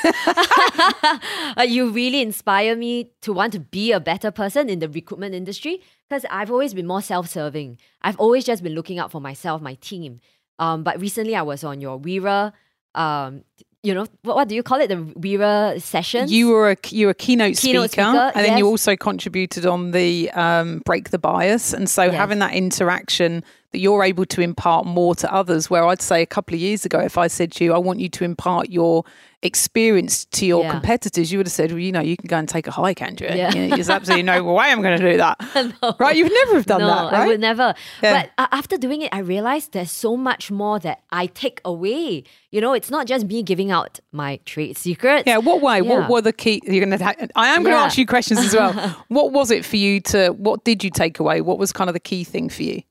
you 1.69 1.91
really 1.91 2.23
inspire 2.23 2.75
me 2.75 3.13
to 3.21 3.35
want 3.35 3.53
to 3.53 3.61
be 3.61 3.93
a 3.93 4.01
better 4.01 4.31
person 4.31 4.71
in 4.71 4.79
the 4.79 4.89
recruitment 4.89 5.35
industry 5.35 5.83
because 6.09 6.25
I've 6.31 6.51
always 6.51 6.73
been 6.73 6.87
more 6.87 7.03
self 7.03 7.29
serving. 7.29 7.77
I've 8.01 8.19
always 8.19 8.47
just 8.47 8.63
been 8.63 8.75
looking 8.75 8.99
out 8.99 9.13
for 9.13 9.21
myself, 9.21 9.61
my 9.61 9.75
team. 9.75 10.21
Um, 10.59 10.83
but 10.83 10.99
recently 10.99 11.37
I 11.37 11.43
was 11.43 11.63
on 11.63 11.83
your 11.83 12.01
Wira, 12.01 12.55
um, 12.95 13.45
you 13.87 13.95
know, 13.95 14.07
what, 14.23 14.37
what 14.37 14.49
do 14.49 14.55
you 14.55 14.63
call 14.63 14.81
it? 14.81 14.89
The 14.89 14.97
Wira 14.97 15.81
sessions? 15.81 16.33
You 16.33 16.49
were 16.49 16.71
a 16.73 16.77
you 16.91 17.07
were 17.07 17.13
a 17.13 17.15
keynote, 17.15 17.57
Keynote 17.57 17.91
speaker, 17.93 18.11
speaker, 18.11 18.33
and 18.35 18.45
then 18.45 18.59
you 18.59 18.67
also 18.67 18.97
contributed 18.97 19.65
on 19.65 19.93
the 19.93 20.31
um, 20.33 20.83
break 20.85 21.11
the 21.11 21.19
bias. 21.19 21.73
And 21.73 21.89
so 21.89 22.03
Yes. 22.05 22.15
having 22.15 22.41
that 22.41 22.53
interaction 22.53 23.45
that 23.77 23.81
you're 23.83 24.03
able 24.03 24.25
to 24.25 24.41
impart 24.41 24.87
more 24.87 25.15
to 25.15 25.31
others. 25.31 25.69
Where 25.69 25.87
I'd 25.87 26.01
say 26.01 26.23
a 26.23 26.27
couple 26.27 26.55
of 26.55 26.61
years 26.61 26.87
ago, 26.87 26.99
if 26.99 27.19
I 27.19 27.27
said 27.27 27.53
to 27.53 27.65
you, 27.65 27.75
I 27.75 27.79
want 27.79 28.01
you 28.01 28.09
to 28.09 28.25
impart 28.25 28.71
your 28.71 29.05
experience 29.43 30.25
to 30.25 30.47
your 30.47 30.63
Yeah. 30.65 30.73
competitors, 30.73 31.31
you 31.31 31.39
would 31.39 31.47
have 31.47 31.53
said, 31.53 31.71
well, 31.71 31.79
you 31.79 31.93
know, 31.93 32.01
you 32.01 32.17
can 32.17 32.27
go 32.27 32.39
and 32.39 32.49
take 32.49 32.67
a 32.67 32.71
hike, 32.71 33.03
Andrea. 33.03 33.37
Yeah. 33.37 33.53
You 33.53 33.69
know, 33.69 33.77
there's 33.77 33.91
absolutely 33.91 34.23
no 34.23 34.43
way 34.55 34.65
I'm 34.65 34.81
going 34.81 34.99
to 34.99 35.11
do 35.13 35.19
that. 35.19 35.37
No. 35.83 35.95
Right? 35.99 36.17
You've 36.17 36.33
never 36.33 36.55
have 36.55 36.65
done 36.67 36.81
no, 36.81 36.87
that, 36.87 37.13
right? 37.13 37.15
I 37.15 37.27
would 37.27 37.41
never. 37.41 37.75
Yeah. 38.03 38.29
But 38.37 38.49
after 38.51 38.79
doing 38.79 39.03
it, 39.03 39.11
I 39.13 39.19
realized 39.19 39.73
there's 39.73 39.91
so 39.91 40.17
much 40.17 40.51
more 40.51 40.79
that 40.79 41.03
I 41.11 41.27
take 41.27 41.61
away. 41.65 42.25
You 42.51 42.61
know, 42.63 42.73
it's 42.73 42.91
not 42.91 43.07
just 43.07 43.27
me 43.27 43.43
giving 43.43 43.71
out 43.71 44.01
my 44.11 44.41
trade 44.47 44.79
secrets. 44.79 45.25
Yeah, 45.27 45.37
what 45.39 45.61
way? 45.61 45.81
Yeah. 45.83 45.83
What 45.83 46.09
were 46.09 46.23
the 46.23 46.33
key? 46.33 46.63
You're 46.65 46.87
going 46.87 46.99
to. 46.99 47.29
I 47.37 47.49
am 47.49 47.63
going 47.63 47.75
to 47.75 47.81
ask 47.81 47.99
you 47.99 48.07
questions 48.07 48.41
as 48.41 48.55
well. 48.55 48.73
what 49.09 49.33
was 49.33 49.51
it 49.51 49.65
for 49.67 49.77
you 49.77 50.01
to? 50.13 50.31
What 50.31 50.65
did 50.65 50.83
you 50.83 50.91
take 50.91 51.19
away? 51.21 51.41
What 51.43 51.59
was 51.59 51.73
kind 51.73 51.91
of 51.91 51.95
the 51.95 52.01
key 52.01 52.25
thing 52.25 52.49
for 52.49 52.63
you? 52.63 52.83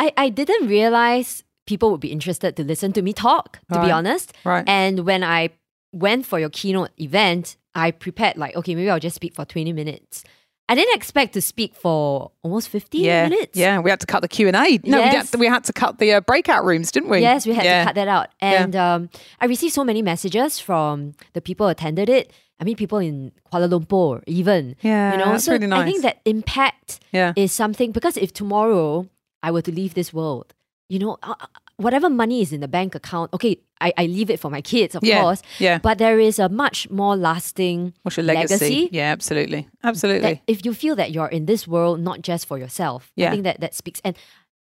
I, 0.00 0.12
I 0.16 0.28
didn't 0.30 0.66
realize 0.66 1.44
people 1.66 1.90
would 1.90 2.00
be 2.00 2.10
interested 2.10 2.56
to 2.56 2.64
listen 2.64 2.92
to 2.94 3.02
me 3.02 3.12
talk, 3.12 3.58
to 3.70 3.78
Right. 3.78 3.86
be 3.86 3.92
honest. 3.92 4.32
Right. 4.44 4.64
And 4.66 5.00
when 5.06 5.22
I 5.22 5.50
went 5.92 6.24
for 6.26 6.38
your 6.40 6.48
keynote 6.50 6.90
event, 6.98 7.56
I 7.74 7.90
prepared 7.90 8.36
like, 8.36 8.56
okay, 8.56 8.74
maybe 8.74 8.88
I'll 8.90 8.98
just 8.98 9.14
speak 9.16 9.34
for 9.34 9.44
20 9.44 9.72
minutes. 9.72 10.24
I 10.70 10.74
didn't 10.76 10.96
expect 10.96 11.34
to 11.34 11.42
speak 11.42 11.74
for 11.74 12.30
almost 12.42 12.68
15 12.68 13.04
yeah, 13.04 13.28
minutes. 13.28 13.58
yeah. 13.58 13.80
We 13.80 13.90
had 13.90 14.00
to 14.00 14.06
cut 14.06 14.20
the 14.22 14.28
Q 14.28 14.46
and 14.48 14.56
A. 14.56 14.78
No, 14.84 14.98
we, 15.02 15.08
had 15.08 15.26
to, 15.26 15.38
we 15.38 15.46
had 15.46 15.64
to 15.64 15.72
cut 15.72 15.98
the 15.98 16.12
uh, 16.14 16.20
breakout 16.20 16.64
rooms, 16.64 16.92
didn't 16.92 17.08
we? 17.10 17.18
Yes, 17.20 17.44
we 17.44 17.54
had 17.54 17.64
yeah. 17.64 17.80
to 17.80 17.86
cut 17.88 17.94
that 17.96 18.08
out. 18.08 18.28
And 18.40 18.74
um, 18.76 19.10
I 19.40 19.46
received 19.46 19.74
so 19.74 19.84
many 19.84 20.00
messages 20.00 20.60
from 20.60 21.12
the 21.34 21.40
people 21.40 21.66
who 21.66 21.72
attended 21.72 22.08
it. 22.08 22.32
I 22.60 22.64
mean, 22.64 22.76
people 22.76 22.98
in 22.98 23.32
Kuala 23.52 23.68
Lumpur, 23.68 24.22
even. 24.28 24.76
Yeah, 24.80 25.12
you 25.12 25.18
know, 25.18 25.32
that's 25.32 25.44
so 25.44 25.52
really 25.52 25.70
I 25.72 25.84
think 25.84 26.02
that 26.02 26.20
impact 26.24 27.00
Yeah. 27.12 27.32
is 27.36 27.52
something 27.52 27.90
because 27.90 28.16
if 28.16 28.32
tomorrow 28.32 29.08
I 29.42 29.50
were 29.50 29.62
to 29.62 29.72
leave 29.72 29.94
this 29.94 30.12
world, 30.12 30.54
you 30.88 30.98
know, 30.98 31.16
uh, 31.22 31.34
uh, 31.40 31.46
whatever 31.76 32.10
money 32.10 32.42
is 32.42 32.52
in 32.52 32.60
the 32.60 32.68
bank 32.68 32.94
account, 32.94 33.32
okay, 33.32 33.58
I, 33.80 33.92
I 33.96 34.06
leave 34.06 34.28
it 34.28 34.38
for 34.38 34.50
my 34.50 34.60
kids, 34.60 34.94
of 34.94 35.02
Yeah, 35.02 35.22
course. 35.22 35.40
yeah. 35.58 35.78
But 35.78 35.96
there 35.98 36.18
is 36.20 36.38
a 36.38 36.48
much 36.48 36.90
more 36.90 37.16
lasting 37.16 37.94
What's 38.02 38.16
your 38.18 38.24
legacy? 38.24 38.52
legacy 38.54 38.88
Yeah, 38.92 39.10
absolutely, 39.12 39.68
absolutely. 39.82 40.42
if 40.46 40.64
you 40.66 40.74
feel 40.74 40.94
that 40.96 41.12
you're 41.12 41.28
in 41.28 41.46
this 41.46 41.66
world 41.66 42.00
not 42.00 42.20
just 42.22 42.46
for 42.46 42.58
yourself, 42.58 43.10
Yeah. 43.16 43.28
I 43.28 43.30
think 43.30 43.44
that 43.44 43.60
that 43.60 43.74
speaks 43.74 44.00
and 44.04 44.16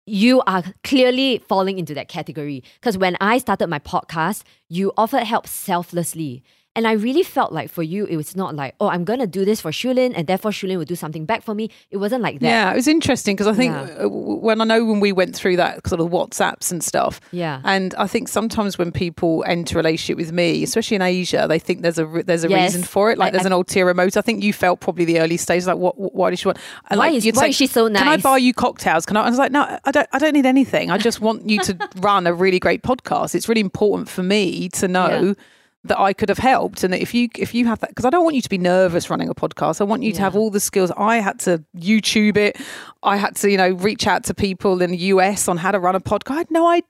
you 0.06 0.42
are 0.46 0.64
clearly 0.82 1.38
falling 1.48 1.78
into 1.78 1.94
that 1.94 2.08
category 2.08 2.64
because 2.80 2.98
when 2.98 3.16
I 3.20 3.38
started 3.38 3.68
my 3.68 3.78
podcast, 3.78 4.42
you 4.68 4.92
offered 4.96 5.22
help 5.24 5.46
selflessly. 5.46 6.42
And 6.76 6.86
I 6.86 6.92
really 6.92 7.24
felt 7.24 7.50
like 7.52 7.68
for 7.68 7.82
you, 7.82 8.04
it 8.06 8.16
was 8.16 8.36
not 8.36 8.54
like, 8.54 8.76
oh, 8.78 8.86
I'm 8.88 9.02
going 9.04 9.18
to 9.18 9.26
do 9.26 9.44
this 9.44 9.60
for 9.60 9.72
Shulin 9.72 10.12
and 10.14 10.28
therefore 10.28 10.52
Shulin 10.52 10.78
will 10.78 10.84
do 10.84 10.94
something 10.94 11.24
back 11.24 11.42
for 11.42 11.52
me. 11.52 11.68
It 11.90 11.96
wasn't 11.96 12.22
like 12.22 12.38
that. 12.38 12.46
Yeah, 12.46 12.70
it 12.70 12.76
was 12.76 12.86
interesting 12.86 13.34
because 13.34 13.48
I 13.48 13.54
think 13.54 13.74
Yeah. 13.74 14.04
uh, 14.04 14.08
when 14.08 14.60
I 14.60 14.64
know 14.64 14.84
when 14.84 15.00
we 15.00 15.10
went 15.10 15.34
through 15.34 15.56
that 15.56 15.84
sort 15.88 16.00
of 16.00 16.10
WhatsApps 16.10 16.70
and 16.70 16.82
stuff. 16.82 17.20
Yeah. 17.32 17.60
And 17.64 17.92
I 17.98 18.06
think 18.06 18.28
sometimes 18.28 18.78
when 18.78 18.92
people 18.92 19.42
enter 19.48 19.76
a 19.76 19.82
relationship 19.82 20.16
with 20.16 20.30
me, 20.32 20.62
especially 20.62 20.94
in 20.94 21.02
Asia, 21.02 21.46
they 21.48 21.58
think 21.58 21.82
there's 21.82 21.98
a 21.98 22.06
there's 22.24 22.44
a 22.44 22.48
Yes. 22.48 22.70
reason 22.72 22.84
for 22.84 23.10
it. 23.10 23.18
Like 23.18 23.28
I- 23.28 23.30
there's 23.32 23.46
I- 23.46 23.48
an 23.48 23.52
ulterior 23.52 23.92
motive. 23.92 24.16
I 24.18 24.22
think 24.22 24.44
you 24.44 24.52
felt 24.52 24.78
probably 24.78 25.04
the 25.04 25.18
early 25.18 25.38
stage 25.38 25.66
like 25.66 25.76
what 25.76 25.96
wh- 25.96 26.14
why 26.14 26.30
does 26.30 26.38
she 26.38 26.46
want? 26.46 26.58
And 26.88 26.98
Why 26.98 27.08
like, 27.08 27.16
is- 27.24 27.34
why 27.34 27.42
say, 27.42 27.48
is 27.48 27.56
she 27.56 27.66
so 27.66 27.88
nice? 27.88 27.98
Can 28.02 28.08
I 28.12 28.16
buy 28.18 28.36
you 28.36 28.54
cocktails? 28.54 29.06
Can 29.06 29.16
I? 29.16 29.22
I 29.22 29.28
was 29.28 29.38
like, 29.38 29.50
no, 29.50 29.76
I 29.84 29.90
don't. 29.90 30.08
I 30.12 30.20
don't 30.20 30.34
need 30.34 30.46
anything. 30.46 30.92
I 30.92 30.98
just 30.98 31.20
want 31.20 31.50
you 31.50 31.58
to 31.62 31.76
run 31.96 32.28
a 32.28 32.32
really 32.32 32.60
great 32.60 32.82
podcast. 32.84 33.34
It's 33.34 33.48
really 33.48 33.60
important 33.60 34.08
for 34.08 34.22
me 34.22 34.68
to 34.70 34.86
know. 34.86 35.08
Yeah. 35.20 35.34
That 35.84 35.98
I 35.98 36.12
could 36.12 36.28
have 36.28 36.38
helped, 36.38 36.84
and 36.84 36.92
that 36.92 37.00
if 37.00 37.14
you 37.14 37.30
if 37.38 37.54
you 37.54 37.66
have 37.66 37.80
that, 37.80 37.88
because 37.88 38.04
I 38.04 38.10
don't 38.10 38.22
want 38.22 38.36
you 38.36 38.42
to 38.42 38.48
be 38.50 38.58
nervous 38.58 39.08
running 39.08 39.30
a 39.30 39.34
podcast. 39.34 39.80
I 39.80 39.84
want 39.84 40.02
you 40.02 40.12
to 40.12 40.20
have 40.20 40.36
all 40.36 40.50
the 40.50 40.60
skills. 40.60 40.92
I 40.94 41.16
had 41.16 41.40
to 41.40 41.64
YouTube 41.74 42.36
it. 42.36 42.58
I 43.02 43.16
had 43.16 43.34
to, 43.36 43.50
you 43.50 43.56
know, 43.56 43.70
reach 43.70 44.06
out 44.06 44.24
to 44.24 44.34
people 44.34 44.82
in 44.82 44.90
the 44.90 44.98
US 44.98 45.48
on 45.48 45.56
how 45.56 45.70
to 45.70 45.80
run 45.80 45.94
a 45.94 46.00
podcast. 46.00 46.32
I 46.32 46.38
had 46.38 46.50
no 46.50 46.68
idea 46.68 46.86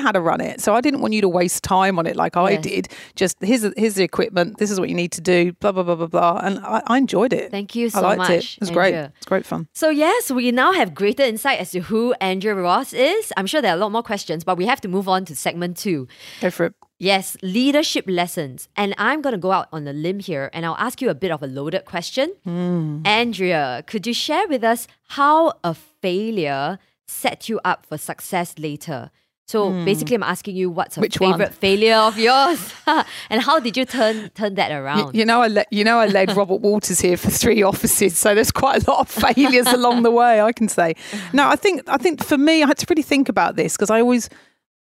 how 0.00 0.12
to 0.12 0.20
run 0.20 0.40
it, 0.40 0.60
so 0.60 0.74
I 0.74 0.80
didn't 0.80 1.00
want 1.00 1.14
you 1.14 1.20
to 1.22 1.28
waste 1.28 1.62
time 1.62 1.98
on 1.98 2.06
it 2.06 2.16
like 2.16 2.36
I 2.36 2.50
Yes. 2.52 2.62
did. 2.62 2.88
Just 3.16 3.36
here's 3.40 3.62
the- 3.62 3.72
here's 3.76 3.94
the 3.94 4.04
equipment. 4.04 4.58
This 4.58 4.70
is 4.70 4.78
what 4.78 4.88
you 4.88 4.94
need 4.94 5.12
to 5.12 5.20
do. 5.20 5.52
Blah 5.60 5.72
blah 5.72 5.82
blah 5.82 5.94
blah 5.96 6.06
blah. 6.06 6.40
And 6.42 6.58
I, 6.60 6.82
I 6.86 6.98
enjoyed 6.98 7.32
it. 7.32 7.50
Thank 7.50 7.74
you 7.74 7.86
I 7.86 7.88
so 7.90 8.02
liked 8.02 8.18
much. 8.18 8.30
it. 8.30 8.44
It 8.56 8.60
was 8.60 8.70
great. 8.70 8.94
It's 8.94 9.26
great 9.26 9.46
fun. 9.46 9.66
So, 9.72 9.88
yes, 9.90 10.30
we 10.30 10.50
now 10.52 10.72
have 10.72 10.94
greater 10.94 11.22
insight 11.22 11.58
as 11.60 11.70
to 11.72 11.80
who 11.80 12.12
Andrea 12.20 12.54
Ross 12.54 12.92
is. 12.92 13.32
I'm 13.36 13.46
sure 13.46 13.60
there 13.62 13.72
are 13.72 13.76
a 13.76 13.80
lot 13.80 13.92
more 13.92 14.02
questions, 14.02 14.44
but 14.44 14.56
we 14.56 14.66
have 14.66 14.80
to 14.82 14.88
move 14.88 15.08
on 15.08 15.24
to 15.26 15.34
segment 15.36 15.76
two. 15.76 16.06
Go 16.40 16.50
for 16.50 16.66
it. 16.66 16.74
Yes, 16.98 17.36
leadership 17.42 18.04
lessons. 18.06 18.68
And 18.76 18.94
I'm 18.96 19.22
going 19.22 19.32
to 19.34 19.38
go 19.38 19.50
out 19.50 19.66
on 19.72 19.88
a 19.88 19.92
limb 19.92 20.20
here 20.20 20.50
and 20.52 20.64
I'll 20.64 20.76
ask 20.78 21.02
you 21.02 21.10
a 21.10 21.14
bit 21.16 21.32
of 21.32 21.42
a 21.42 21.48
loaded 21.48 21.84
question. 21.84 22.32
Hmm. 22.44 23.00
Andrea, 23.04 23.82
could 23.88 24.06
you 24.06 24.14
share 24.14 24.46
with 24.46 24.62
us 24.62 24.86
how 25.08 25.54
a 25.64 25.74
failure 25.74 26.78
set 27.06 27.48
you 27.48 27.58
up 27.64 27.86
for 27.86 27.98
success 27.98 28.54
later? 28.56 29.10
So 29.52 29.70
hmm. 29.70 29.84
basically, 29.84 30.14
I'm 30.14 30.22
asking 30.22 30.56
you 30.56 30.70
what's 30.70 30.96
a. 30.96 31.00
Which 31.00 31.20
one? 31.20 31.32
favorite 31.32 31.52
failure 31.52 31.96
of 31.96 32.18
yours, 32.18 32.72
and 33.28 33.42
how 33.42 33.60
did 33.60 33.76
you 33.76 33.84
turn 33.84 34.30
turn 34.30 34.54
that 34.54 34.72
around? 34.72 35.14
you 35.14 35.26
know, 35.26 35.42
I 35.42 35.48
le- 35.48 35.66
you 35.70 35.84
know, 35.84 35.98
I 35.98 36.06
led 36.06 36.34
Robert 36.34 36.60
Walters 36.62 37.00
here 37.00 37.18
for 37.18 37.30
three 37.30 37.62
offices, 37.62 38.16
so 38.16 38.34
there's 38.34 38.50
quite 38.50 38.82
a 38.82 38.90
lot 38.90 39.00
of 39.00 39.10
failures 39.10 39.66
along 39.78 40.04
the 40.04 40.10
way. 40.10 40.40
I 40.40 40.52
can 40.52 40.68
say. 40.68 40.94
No, 41.34 41.46
I 41.46 41.56
think 41.56 41.82
I 41.86 41.98
think 41.98 42.24
for 42.24 42.38
me, 42.38 42.62
I 42.62 42.66
had 42.66 42.78
to 42.78 42.86
really 42.88 43.02
think 43.02 43.28
about 43.28 43.56
this 43.56 43.76
because 43.76 43.90
I 43.90 44.00
always, 44.00 44.30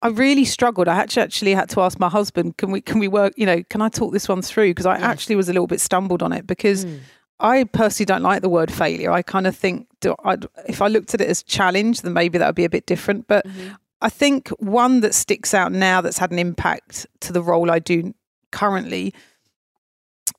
I 0.01 0.09
really 0.09 0.43
struggled. 0.43 0.89
I 0.89 0.97
actually 0.97 1.23
actually 1.23 1.53
had 1.53 1.69
to 1.69 1.79
ask 1.79 1.97
my 1.97 2.09
husband, 2.09 2.57
can 2.57 2.69
we 2.69 2.81
can 2.81 2.99
we 2.99 3.07
work? 3.07 3.35
You 3.37 3.45
know, 3.45 3.63
can 3.69 3.81
I 3.81 3.87
talk 3.87 4.11
this 4.11 4.27
one 4.27 4.41
through? 4.41 4.71
Because 4.71 4.85
I 4.85 4.97
actually 4.97 5.37
was 5.37 5.47
a 5.47 5.53
little 5.53 5.67
bit 5.67 5.79
stumbled 5.79 6.21
on 6.21 6.33
it 6.33 6.45
because. 6.45 6.83
Hmm. 6.83 6.97
I 7.39 7.65
personally 7.65 8.07
don't 8.07 8.23
like 8.23 8.41
the 8.41 8.49
word 8.49 8.71
failure. 8.73 9.11
I 9.11 9.21
kind 9.21 9.45
of 9.45 9.55
think 9.55 9.85
do 10.01 10.15
I'd, 10.23 10.47
if 10.67 10.81
I 10.81 10.87
looked 10.87 11.13
at 11.13 11.21
it 11.21 11.29
as 11.29 11.43
challenge, 11.43 12.01
then 12.01 12.13
maybe 12.13 12.39
that 12.39 12.47
would 12.47 12.55
be 12.55 12.65
a 12.65 12.69
bit 12.69 12.87
different. 12.87 13.27
But 13.27 13.45
mm-hmm. 13.45 13.75
I 14.01 14.09
think 14.09 14.49
one 14.59 15.01
that 15.01 15.15
sticks 15.15 15.53
out 15.53 15.71
now 15.71 16.01
that's 16.01 16.17
had 16.17 16.31
an 16.31 16.39
impact 16.39 17.07
to 17.21 17.33
the 17.33 17.41
role 17.41 17.71
I 17.71 17.79
do 17.79 18.13
currently 18.51 19.13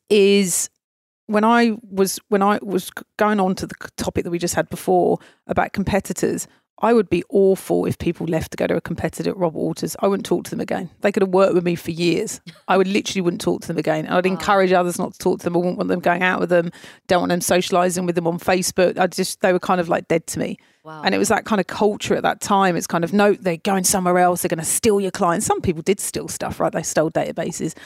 is 0.08 0.70
when 1.26 1.44
I 1.44 1.76
was 1.82 2.18
when 2.28 2.42
I 2.42 2.58
was 2.62 2.90
going 3.16 3.40
on 3.40 3.54
to 3.56 3.66
the 3.66 3.74
topic 3.96 4.24
that 4.24 4.30
we 4.30 4.38
just 4.38 4.54
had 4.54 4.68
before 4.70 5.18
about 5.46 5.72
competitors. 5.72 6.46
I 6.80 6.92
would 6.92 7.10
be 7.10 7.24
awful 7.28 7.86
if 7.86 7.98
people 7.98 8.26
left 8.26 8.52
to 8.52 8.56
go 8.56 8.68
to 8.68 8.76
a 8.76 8.80
competitor 8.80 9.30
at 9.30 9.36
Robert 9.36 9.58
Walters. 9.58 9.96
I 10.00 10.06
wouldn't 10.06 10.24
talk 10.24 10.44
to 10.44 10.50
them 10.50 10.60
again. 10.60 10.88
They 11.00 11.10
could 11.10 11.22
have 11.22 11.30
worked 11.30 11.54
with 11.54 11.64
me 11.64 11.74
for 11.74 11.90
years. 11.90 12.40
I 12.68 12.76
would 12.76 12.86
literally 12.86 13.20
wouldn't 13.20 13.40
talk 13.40 13.62
to 13.62 13.68
them 13.68 13.78
again. 13.78 14.06
I'd 14.06 14.26
encourage 14.26 14.72
others 14.72 14.96
not 14.96 15.12
to 15.14 15.18
talk 15.18 15.40
to 15.40 15.44
them. 15.44 15.56
I 15.56 15.58
wouldn't 15.58 15.76
want 15.76 15.88
them 15.88 15.98
going 15.98 16.22
out 16.22 16.38
with 16.38 16.50
them. 16.50 16.70
Don't 17.08 17.22
want 17.22 17.30
them 17.30 17.40
socializing 17.40 18.06
with 18.06 18.14
them 18.14 18.28
on 18.28 18.38
Facebook. 18.38 18.96
I 18.96 19.08
just 19.08 19.40
they 19.40 19.52
were 19.52 19.58
kind 19.58 19.80
of 19.80 19.88
like 19.88 20.06
dead 20.06 20.28
to 20.28 20.38
me. 20.38 20.56
Wow. 20.88 21.02
And 21.04 21.14
it 21.14 21.18
was 21.18 21.28
that 21.28 21.44
kind 21.44 21.60
of 21.60 21.66
culture 21.66 22.14
at 22.14 22.22
that 22.22 22.40
time. 22.40 22.74
It's 22.74 22.86
kind 22.86 23.04
of 23.04 23.12
no, 23.12 23.34
they're 23.34 23.58
going 23.58 23.84
somewhere 23.84 24.18
else. 24.18 24.40
They're 24.40 24.48
going 24.48 24.58
to 24.58 24.64
steal 24.64 25.02
your 25.02 25.10
clients. 25.10 25.44
Some 25.44 25.60
people 25.60 25.82
did 25.82 26.00
steal 26.00 26.28
stuff, 26.28 26.58
right? 26.58 26.72
They 26.72 26.82
stole 26.82 27.10
databases, 27.10 27.76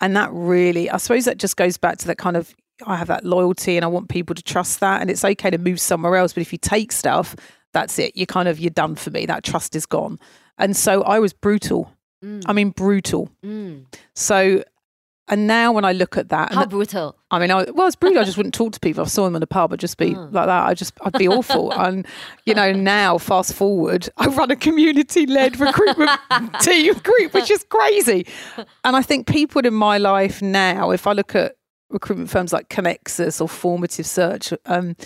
and 0.00 0.14
that 0.14 0.30
really, 0.32 0.88
I 0.88 0.98
suppose, 0.98 1.24
that 1.24 1.38
just 1.38 1.56
goes 1.56 1.76
back 1.76 1.98
to 1.98 2.06
that 2.06 2.18
kind 2.18 2.36
of. 2.36 2.54
I 2.86 2.96
have 2.96 3.08
that 3.08 3.24
loyalty, 3.24 3.76
and 3.76 3.84
I 3.84 3.88
want 3.88 4.08
people 4.08 4.36
to 4.36 4.42
trust 4.44 4.78
that. 4.78 5.00
And 5.00 5.10
it's 5.10 5.24
okay 5.24 5.50
to 5.50 5.58
move 5.58 5.80
somewhere 5.80 6.14
else, 6.14 6.32
but 6.32 6.42
if 6.42 6.52
you 6.52 6.58
take 6.58 6.92
stuff, 6.92 7.34
that's 7.72 7.98
it. 7.98 8.16
You're 8.16 8.26
kind 8.26 8.46
of 8.46 8.60
you're 8.60 8.70
done 8.70 8.94
for 8.94 9.10
me. 9.10 9.26
That 9.26 9.42
trust 9.42 9.74
is 9.74 9.84
gone. 9.84 10.20
And 10.56 10.76
so 10.76 11.02
I 11.02 11.18
was 11.18 11.32
brutal. 11.32 11.92
I 12.46 12.52
mean, 12.52 12.70
brutal. 12.70 13.28
Mm. 13.44 13.86
So, 14.14 14.62
and 15.32 15.46
now 15.46 15.72
when 15.72 15.84
I 15.84 15.92
look 15.92 16.18
at 16.18 16.28
that, 16.28 16.52
How 16.52 16.66
brutal. 16.66 17.16
I 17.30 17.38
mean, 17.38 17.50
I, 17.50 17.64
well, 17.70 17.86
it's 17.86 17.96
brutal. 17.96 18.20
I 18.20 18.24
just 18.24 18.36
wouldn't 18.36 18.54
talk 18.54 18.72
to 18.74 18.80
people. 18.80 19.02
I 19.02 19.06
saw 19.06 19.24
them 19.24 19.34
in 19.34 19.42
a 19.42 19.46
pub, 19.46 19.72
I'd 19.72 19.80
just 19.80 19.96
be 19.96 20.14
Oh. 20.14 20.28
like 20.30 20.46
that. 20.46 20.66
I 20.66 20.74
just, 20.74 20.92
I'd 21.00 21.14
be 21.14 21.26
awful. 21.26 21.72
And 21.76 22.06
you 22.44 22.54
know, 22.54 22.70
now 22.72 23.16
fast 23.16 23.54
forward, 23.54 24.08
I 24.18 24.26
run 24.26 24.50
a 24.50 24.56
community-led 24.56 25.58
recruitment 25.68 26.10
team 26.60 26.92
group, 26.98 27.32
which 27.32 27.50
is 27.50 27.64
crazy. 27.64 28.26
And 28.84 28.94
I 28.94 29.00
think 29.00 29.26
people 29.26 29.64
in 29.66 29.72
my 29.74 29.96
life 29.96 30.42
now, 30.42 30.90
if 30.90 31.06
I 31.06 31.12
look 31.12 31.34
at 31.34 31.56
recruitment 31.88 32.28
firms 32.30 32.52
like 32.52 32.68
Connexus 32.68 33.40
or 33.40 33.48
Formative 33.48 34.06
Search, 34.06 34.52
um, 34.66 34.96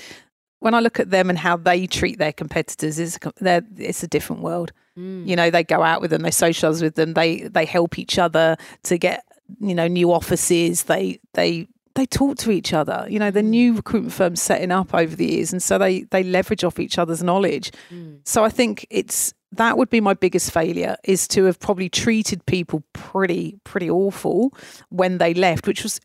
when 0.59 0.75
I 0.75 0.81
look 0.81 0.99
at 0.99 1.11
them 1.11 1.31
and 1.31 1.39
how 1.39 1.57
they 1.57 1.87
treat 1.87 2.19
their 2.19 2.33
competitors, 2.33 2.99
is 2.99 3.19
it's 3.43 4.03
a 4.03 4.09
different 4.09 4.43
world. 4.43 4.73
Mm. 4.99 5.27
You 5.27 5.37
know, 5.37 5.51
they 5.51 5.63
go 5.63 5.83
out 5.83 6.01
with 6.01 6.11
them, 6.11 6.23
they 6.23 6.31
socialize 6.31 6.83
with 6.83 6.95
them, 6.95 7.13
they 7.13 7.43
they 7.43 7.67
help 7.67 7.99
each 7.99 8.19
other 8.19 8.57
to 8.85 8.97
get 8.97 9.26
you 9.61 9.75
know 9.75 9.87
new 9.87 10.13
offices. 10.13 10.85
They 10.85 11.21
they 11.35 11.69
they 11.95 12.07
talk 12.07 12.37
to 12.39 12.51
each 12.51 12.73
other. 12.73 13.07
You 13.09 13.19
know, 13.19 13.31
the 13.31 13.41
mm. 13.41 13.47
new 13.47 13.75
recruitment 13.75 14.13
firms 14.13 14.41
setting 14.41 14.71
up 14.71 14.95
over 14.95 15.17
the 15.17 15.27
years, 15.27 15.53
and 15.53 15.63
so 15.63 15.79
they 15.79 16.03
they 16.03 16.23
leverage 16.23 16.63
off 16.63 16.79
each 16.79 16.99
other's 16.99 17.23
knowledge. 17.23 17.73
Mm. 17.91 18.21
So 18.25 18.45
I 18.45 18.51
think 18.51 18.87
it's 18.91 19.35
that 19.53 19.79
would 19.79 19.91
be 19.91 20.01
my 20.01 20.15
biggest 20.15 20.51
failure 20.53 20.97
is 21.05 21.27
to 21.29 21.45
have 21.45 21.59
probably 21.59 21.89
treated 21.89 22.45
people 22.47 22.83
pretty 22.93 23.59
pretty 23.65 23.91
awful 23.91 24.53
when 24.91 25.19
they 25.19 25.35
left, 25.35 25.67
which 25.67 25.83
was 25.83 26.01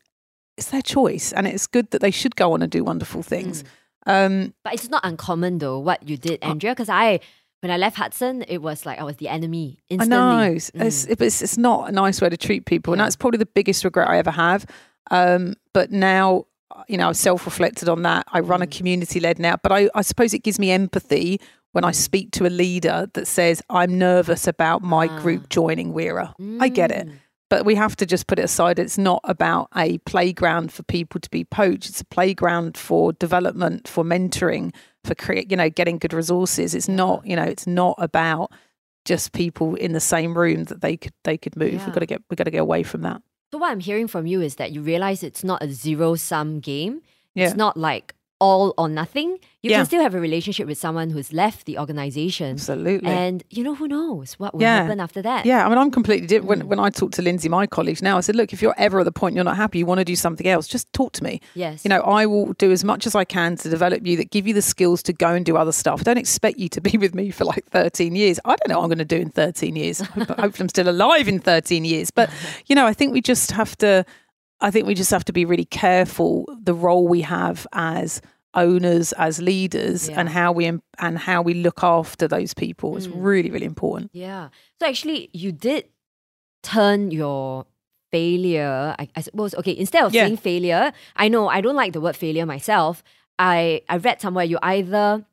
it's 0.56 0.70
their 0.70 0.82
choice, 0.82 1.32
and 1.32 1.46
it's 1.46 1.66
good 1.66 1.90
that 1.90 2.00
they 2.00 2.10
should 2.10 2.36
go 2.36 2.52
on 2.52 2.62
and 2.62 2.70
do 2.70 2.84
wonderful 2.84 3.22
things. 3.22 3.62
Mm. 3.62 3.68
Um, 4.04 4.54
But 4.64 4.74
it's 4.74 4.88
not 4.88 5.04
uncommon 5.04 5.58
though 5.58 5.78
what 5.78 6.08
you 6.08 6.16
did, 6.16 6.42
uh, 6.42 6.48
Andrea, 6.48 6.72
because 6.72 6.88
I 6.88 7.20
when 7.62 7.70
I 7.70 7.76
left 7.76 7.96
Hudson, 7.96 8.44
it 8.48 8.58
was 8.58 8.84
like 8.84 8.98
I 8.98 9.04
was 9.04 9.16
the 9.16 9.28
enemy 9.28 9.78
I 9.88 10.04
know. 10.04 10.40
It's, 10.40 10.72
mm. 10.72 10.84
it's, 10.84 11.04
it's, 11.04 11.42
it's 11.42 11.56
not 11.56 11.88
a 11.88 11.92
nice 11.92 12.20
way 12.20 12.28
to 12.28 12.36
treat 12.36 12.66
people. 12.66 12.92
And 12.92 13.00
that's 13.00 13.14
probably 13.14 13.38
the 13.38 13.46
biggest 13.46 13.84
regret 13.84 14.08
I 14.08 14.18
ever 14.18 14.32
have. 14.32 14.66
Um, 15.12 15.54
but 15.72 15.92
now, 15.92 16.46
uh, 16.72 16.82
you 16.88 16.96
know, 16.96 17.08
I've 17.08 17.16
self 17.16 17.44
reflected 17.46 17.88
on 17.88 18.02
that. 18.02 18.26
I 18.32 18.40
run 18.40 18.62
a 18.62 18.66
mm. 18.66 18.76
community 18.76 19.20
led 19.20 19.38
now, 19.38 19.56
but 19.62 19.70
I, 19.70 19.88
I 19.94 20.02
suppose 20.02 20.34
it 20.34 20.40
gives 20.40 20.58
me 20.58 20.72
empathy 20.72 21.40
when 21.70 21.84
I 21.84 21.92
mm. 21.92 21.94
speak 21.94 22.32
to 22.32 22.46
a 22.46 22.50
leader 22.50 23.08
that 23.12 23.28
says, 23.28 23.62
I'm 23.70 23.96
nervous 23.96 24.48
about 24.48 24.82
my 24.82 25.06
ah. 25.06 25.20
group 25.20 25.48
joining 25.48 25.92
Wira. 25.92 26.34
I 26.60 26.68
get 26.68 26.90
it. 26.90 27.08
But 27.48 27.64
we 27.64 27.76
have 27.76 27.94
to 27.96 28.06
just 28.06 28.26
put 28.26 28.40
it 28.40 28.46
aside. 28.46 28.80
It's 28.80 28.98
not 28.98 29.20
about 29.24 29.68
a 29.76 29.98
playground 29.98 30.72
for 30.72 30.82
people 30.82 31.20
to 31.20 31.30
be 31.30 31.44
poached. 31.44 31.90
It's 31.90 32.00
a 32.00 32.06
playground 32.06 32.76
for 32.76 33.12
development, 33.12 33.86
for 33.86 34.02
mentoring, 34.02 34.74
for 35.04 35.14
create, 35.14 35.50
you 35.50 35.56
know, 35.56 35.68
getting 35.68 35.98
good 35.98 36.12
resources. 36.12 36.74
It's 36.74 36.88
not, 36.88 37.26
you 37.26 37.36
know, 37.36 37.42
it's 37.42 37.66
not 37.66 37.96
about 37.98 38.52
just 39.04 39.32
people 39.32 39.74
in 39.74 39.92
the 39.92 40.00
same 40.00 40.36
room 40.36 40.64
that 40.64 40.80
they 40.80 40.96
could 40.96 41.12
they 41.24 41.36
could 41.36 41.56
move. 41.56 41.74
Yeah. 41.74 41.86
We've 41.86 41.94
got 41.94 42.00
to 42.00 42.06
get 42.06 42.22
we've 42.30 42.36
got 42.36 42.44
to 42.44 42.50
get 42.50 42.58
away 42.58 42.82
from 42.82 43.02
that. 43.02 43.22
So 43.50 43.58
what 43.58 43.70
I'm 43.70 43.80
hearing 43.80 44.08
from 44.08 44.26
you 44.26 44.40
is 44.40 44.56
that 44.56 44.72
you 44.72 44.80
realize 44.80 45.22
it's 45.22 45.44
not 45.44 45.62
a 45.62 45.70
zero 45.70 46.14
sum 46.14 46.60
game. 46.60 47.02
Yeah. 47.34 47.46
It's 47.46 47.56
not 47.56 47.76
like 47.76 48.14
all 48.46 48.74
or 48.76 48.88
nothing. 48.88 49.38
You 49.62 49.70
Yeah. 49.70 49.76
can 49.78 49.86
still 49.86 50.02
have 50.02 50.14
a 50.16 50.20
relationship 50.28 50.66
with 50.66 50.78
someone 50.86 51.08
who's 51.10 51.32
left 51.32 51.66
the 51.66 51.78
organization. 51.78 52.50
Absolutely. 52.52 53.08
And 53.08 53.44
you 53.50 53.62
know 53.62 53.74
who 53.76 53.86
knows 53.86 54.28
what 54.40 54.50
will 54.54 54.62
Yeah. 54.62 54.82
happen 54.82 54.98
after 54.98 55.22
that. 55.22 55.46
Yeah, 55.46 55.64
I 55.64 55.68
mean, 55.68 55.78
I'm 55.78 55.92
completely 55.92 56.26
different. 56.26 56.46
Mm. 56.46 56.66
When, 56.68 56.68
when 56.70 56.80
I 56.86 56.90
talk 56.90 57.12
to 57.12 57.22
Lindsay, 57.22 57.48
my 57.48 57.66
colleague 57.68 58.02
now, 58.02 58.16
I 58.16 58.20
said, 58.22 58.34
look, 58.34 58.52
if 58.52 58.60
you're 58.60 58.74
ever 58.76 58.98
at 58.98 59.04
the 59.04 59.12
point 59.12 59.36
you're 59.36 59.44
not 59.52 59.56
happy, 59.56 59.78
you 59.78 59.86
want 59.86 60.00
to 60.00 60.04
do 60.04 60.16
something 60.16 60.48
else, 60.48 60.66
just 60.66 60.92
talk 60.92 61.12
to 61.12 61.22
me. 61.24 61.40
Yes. 61.54 61.84
You 61.84 61.88
know, 61.90 62.00
I 62.00 62.26
will 62.26 62.52
do 62.54 62.72
as 62.72 62.82
much 62.82 63.06
as 63.06 63.14
I 63.14 63.24
can 63.24 63.56
to 63.58 63.68
develop 63.70 64.04
you 64.04 64.16
that 64.16 64.30
give 64.30 64.48
you 64.48 64.54
the 64.54 64.62
skills 64.62 65.02
to 65.04 65.12
go 65.12 65.28
and 65.32 65.44
do 65.46 65.56
other 65.56 65.72
stuff. 65.72 66.00
I 66.00 66.02
don't 66.02 66.18
expect 66.18 66.58
you 66.58 66.68
to 66.70 66.80
be 66.80 66.98
with 66.98 67.14
me 67.14 67.30
for 67.30 67.44
like 67.44 67.64
13 67.70 68.16
years. 68.16 68.40
I 68.44 68.56
don't 68.56 68.68
know 68.68 68.78
what 68.78 68.84
I'm 68.84 68.88
going 68.90 69.06
to 69.06 69.14
do 69.16 69.20
in 69.26 69.30
13 69.30 69.76
years. 69.76 70.00
Hopefully, 70.00 70.52
I'm 70.58 70.68
still 70.68 70.88
alive 70.88 71.28
in 71.28 71.38
13 71.38 71.84
years. 71.84 72.10
But, 72.10 72.30
you 72.66 72.74
know, 72.74 72.86
I 72.86 72.94
think 72.94 73.12
we 73.12 73.20
just 73.20 73.52
have 73.52 73.76
to, 73.78 74.04
I 74.60 74.70
think 74.72 74.86
we 74.86 74.94
just 74.94 75.10
have 75.10 75.24
to 75.26 75.32
be 75.32 75.44
really 75.44 75.64
careful 75.64 76.46
the 76.62 76.74
role 76.74 77.06
we 77.08 77.20
have 77.22 77.66
as 77.72 78.20
owners 78.54 79.12
as 79.14 79.40
leaders 79.40 80.08
Yeah. 80.08 80.20
and 80.20 80.28
how 80.28 80.52
we 80.52 80.66
and 80.66 81.18
how 81.18 81.42
we 81.42 81.54
look 81.54 81.82
after 81.82 82.28
those 82.28 82.52
people 82.54 82.96
is 82.96 83.08
Mm. 83.08 83.12
really 83.24 83.50
really 83.50 83.66
important 83.66 84.10
Yeah. 84.12 84.48
So 84.80 84.86
actually, 84.88 85.30
you 85.32 85.52
did 85.52 85.84
turn 86.62 87.10
your 87.10 87.66
failure, 88.10 88.94
I, 88.98 89.08
I 89.16 89.20
suppose, 89.22 89.54
okay, 89.54 89.74
instead 89.76 90.04
of 90.04 90.12
Yeah. 90.14 90.24
saying 90.26 90.36
failure, 90.36 90.92
I 91.16 91.28
know 91.28 91.48
I 91.48 91.60
don't 91.62 91.76
like 91.76 91.92
the 91.94 92.00
word 92.00 92.14
failure 92.16 92.44
myself. 92.46 93.02
I, 93.38 93.80
I 93.88 93.96
read 93.96 94.20
somewhere 94.20 94.44
you 94.44 94.58
either 94.62 95.24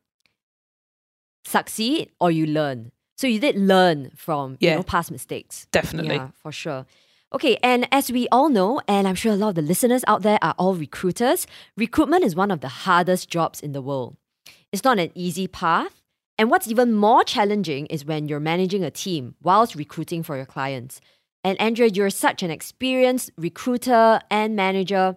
succeed 1.45 2.11
or 2.19 2.31
you 2.31 2.45
learn. 2.45 2.91
So 3.17 3.27
you 3.27 3.39
did 3.39 3.55
learn 3.57 4.11
from 4.15 4.57
you 4.61 4.71
know 4.71 4.83
past 4.83 5.11
mistakes. 5.11 5.67
definitely 5.71 6.15
Yeah, 6.15 6.29
for 6.41 6.51
sure. 6.51 6.85
Okay, 7.33 7.57
and 7.61 7.87
as 7.91 8.11
we 8.11 8.27
all 8.31 8.49
know, 8.49 8.81
and 8.87 9.07
I'm 9.07 9.13
sure 9.15 9.33
a 9.33 9.35
lot 9.35 9.49
of 9.49 9.55
the 9.55 9.61
listeners 9.61 10.03
out 10.07 10.23
there 10.23 10.39
are 10.41 10.55
all 10.57 10.73
recruiters, 10.73 11.45
recruitment 11.77 12.23
is 12.23 12.35
one 12.35 12.49
of 12.49 12.61
the 12.61 12.67
hardest 12.69 13.29
jobs 13.29 13.59
in 13.61 13.71
the 13.71 13.81
world. 13.83 14.17
It's 14.71 14.83
not 14.83 14.97
an 14.97 15.11
easy 15.13 15.47
path. 15.47 16.01
And 16.39 16.49
what's 16.49 16.67
even 16.67 16.93
more 16.93 17.23
challenging 17.23 17.85
is 17.87 18.05
when 18.05 18.27
you're 18.27 18.39
managing 18.39 18.83
a 18.83 18.89
team 18.89 19.35
whilst 19.43 19.75
recruiting 19.75 20.23
for 20.23 20.37
your 20.37 20.45
clients. 20.45 21.01
And 21.43 21.59
Andrea, 21.61 21.89
you're 21.89 22.09
such 22.09 22.41
an 22.43 22.49
experienced 22.49 23.29
recruiter 23.37 24.21
and 24.31 24.55
manager. 24.55 25.15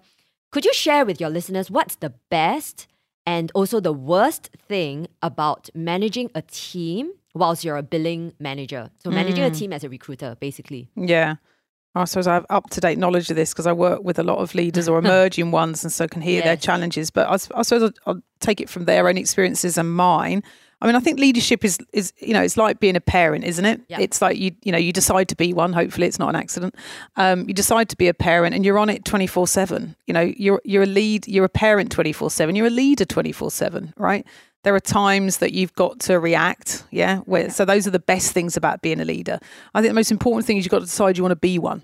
Could 0.51 0.65
you 0.65 0.75
share 0.75 1.05
with 1.07 1.21
your 1.21 1.31
listeners 1.31 1.71
what's 1.71 1.95
the 1.97 2.13
best 2.29 2.89
and 3.25 3.51
also 3.55 3.81
the 3.81 3.93
worst 3.93 4.51
thing 4.69 5.07
about 5.23 5.71
managing 5.75 6.31
a 6.35 6.43
team 6.43 7.13
whilst 7.35 7.65
you're 7.65 7.77
a 7.77 7.83
billing 7.83 8.35
manager? 8.39 8.91
So, 9.03 9.11
managing 9.11 9.45
a 9.45 9.51
Mm. 9.51 9.59
team 9.59 9.73
as 9.73 9.85
a 9.85 9.89
recruiter, 9.89 10.37
basically. 10.41 10.89
Yeah. 10.97 11.37
I 11.95 12.05
suppose 12.05 12.27
I 12.27 12.35
have 12.35 12.47
up 12.49 12.71
to 12.71 12.81
date 12.81 12.99
knowledge 12.99 13.29
of 13.29 13.37
this 13.37 13.53
because 13.53 13.67
I 13.67 13.73
work 13.73 14.03
with 14.03 14.19
a 14.19 14.23
lot 14.23 14.39
of 14.39 14.55
leaders 14.55 14.89
or 14.89 14.99
emerging 15.05 15.51
ones 15.51 15.85
and 15.85 15.93
so 15.93 16.09
can 16.09 16.23
hear 16.23 16.43
their 16.43 16.57
challenges. 16.57 17.11
But 17.11 17.29
I, 17.29 17.35
I 17.59 17.63
suppose 17.63 17.83
I'll, 17.83 17.93
I'll 18.07 18.23
take 18.41 18.61
it 18.61 18.71
from 18.71 18.87
their 18.87 19.09
own 19.09 19.19
experiences 19.19 19.77
and 19.77 19.95
mine. 19.95 20.43
I 20.83 20.87
mean, 20.87 20.97
I 20.97 21.01
think 21.01 21.21
leadership 21.21 21.65
is, 21.65 21.79
is 21.93 22.13
you 22.19 22.35
know, 22.35 22.43
it's 22.43 22.57
like 22.57 22.81
being 22.81 22.97
a 22.97 23.01
parent, 23.01 23.45
isn't 23.45 23.65
it? 23.65 23.81
Yeah. 23.87 24.01
It's 24.01 24.21
like 24.21 24.37
you, 24.37 24.51
you 24.65 24.73
know, 24.73 24.79
you 24.79 24.93
decide 24.93 25.29
to 25.29 25.37
be 25.37 25.53
one. 25.53 25.73
Hopefully, 25.73 26.09
it's 26.09 26.19
not 26.19 26.29
an 26.29 26.37
accident. 26.37 26.75
Um, 27.17 27.47
you 27.47 27.55
decide 27.55 27.89
to 27.91 27.97
be 27.97 28.09
a 28.09 28.15
parent, 28.15 28.53
and 28.53 28.65
you're 28.65 28.79
on 28.79 28.91
it 28.91 29.05
twenty 29.05 29.29
four 29.29 29.47
seven. 29.47 29.95
You 30.09 30.15
know, 30.15 30.33
you're 30.37 30.61
you're 30.65 30.83
a 30.83 30.87
lead, 30.87 31.29
you're 31.29 31.45
a 31.45 31.49
parent 31.49 31.93
twenty 31.93 32.13
four 32.13 32.33
seven. 32.33 32.57
You're 32.57 32.67
a 32.67 32.71
leader 32.71 33.05
twenty 33.05 33.31
four 33.31 33.53
seven, 33.53 33.95
right? 33.97 34.27
There 34.65 34.75
are 34.75 34.81
times 34.81 35.39
that 35.39 35.53
you've 35.53 35.75
got 35.75 36.01
to 36.01 36.19
react. 36.19 36.85
Yeah. 36.91 37.19
Where, 37.19 37.49
So 37.51 37.65
those 37.65 37.87
are 37.87 37.91
the 37.91 37.99
best 37.99 38.33
things 38.33 38.57
about 38.57 38.83
being 38.83 39.01
a 39.01 39.05
leader. 39.05 39.39
I 39.75 39.81
think 39.81 39.91
the 39.91 39.95
most 39.95 40.11
important 40.11 40.47
thing 40.47 40.57
is 40.57 40.65
you've 40.65 40.71
got 40.71 40.81
to 40.81 40.85
decide 40.87 41.17
you 41.17 41.23
want 41.23 41.33
to 41.33 41.37
be 41.37 41.59
one. 41.59 41.83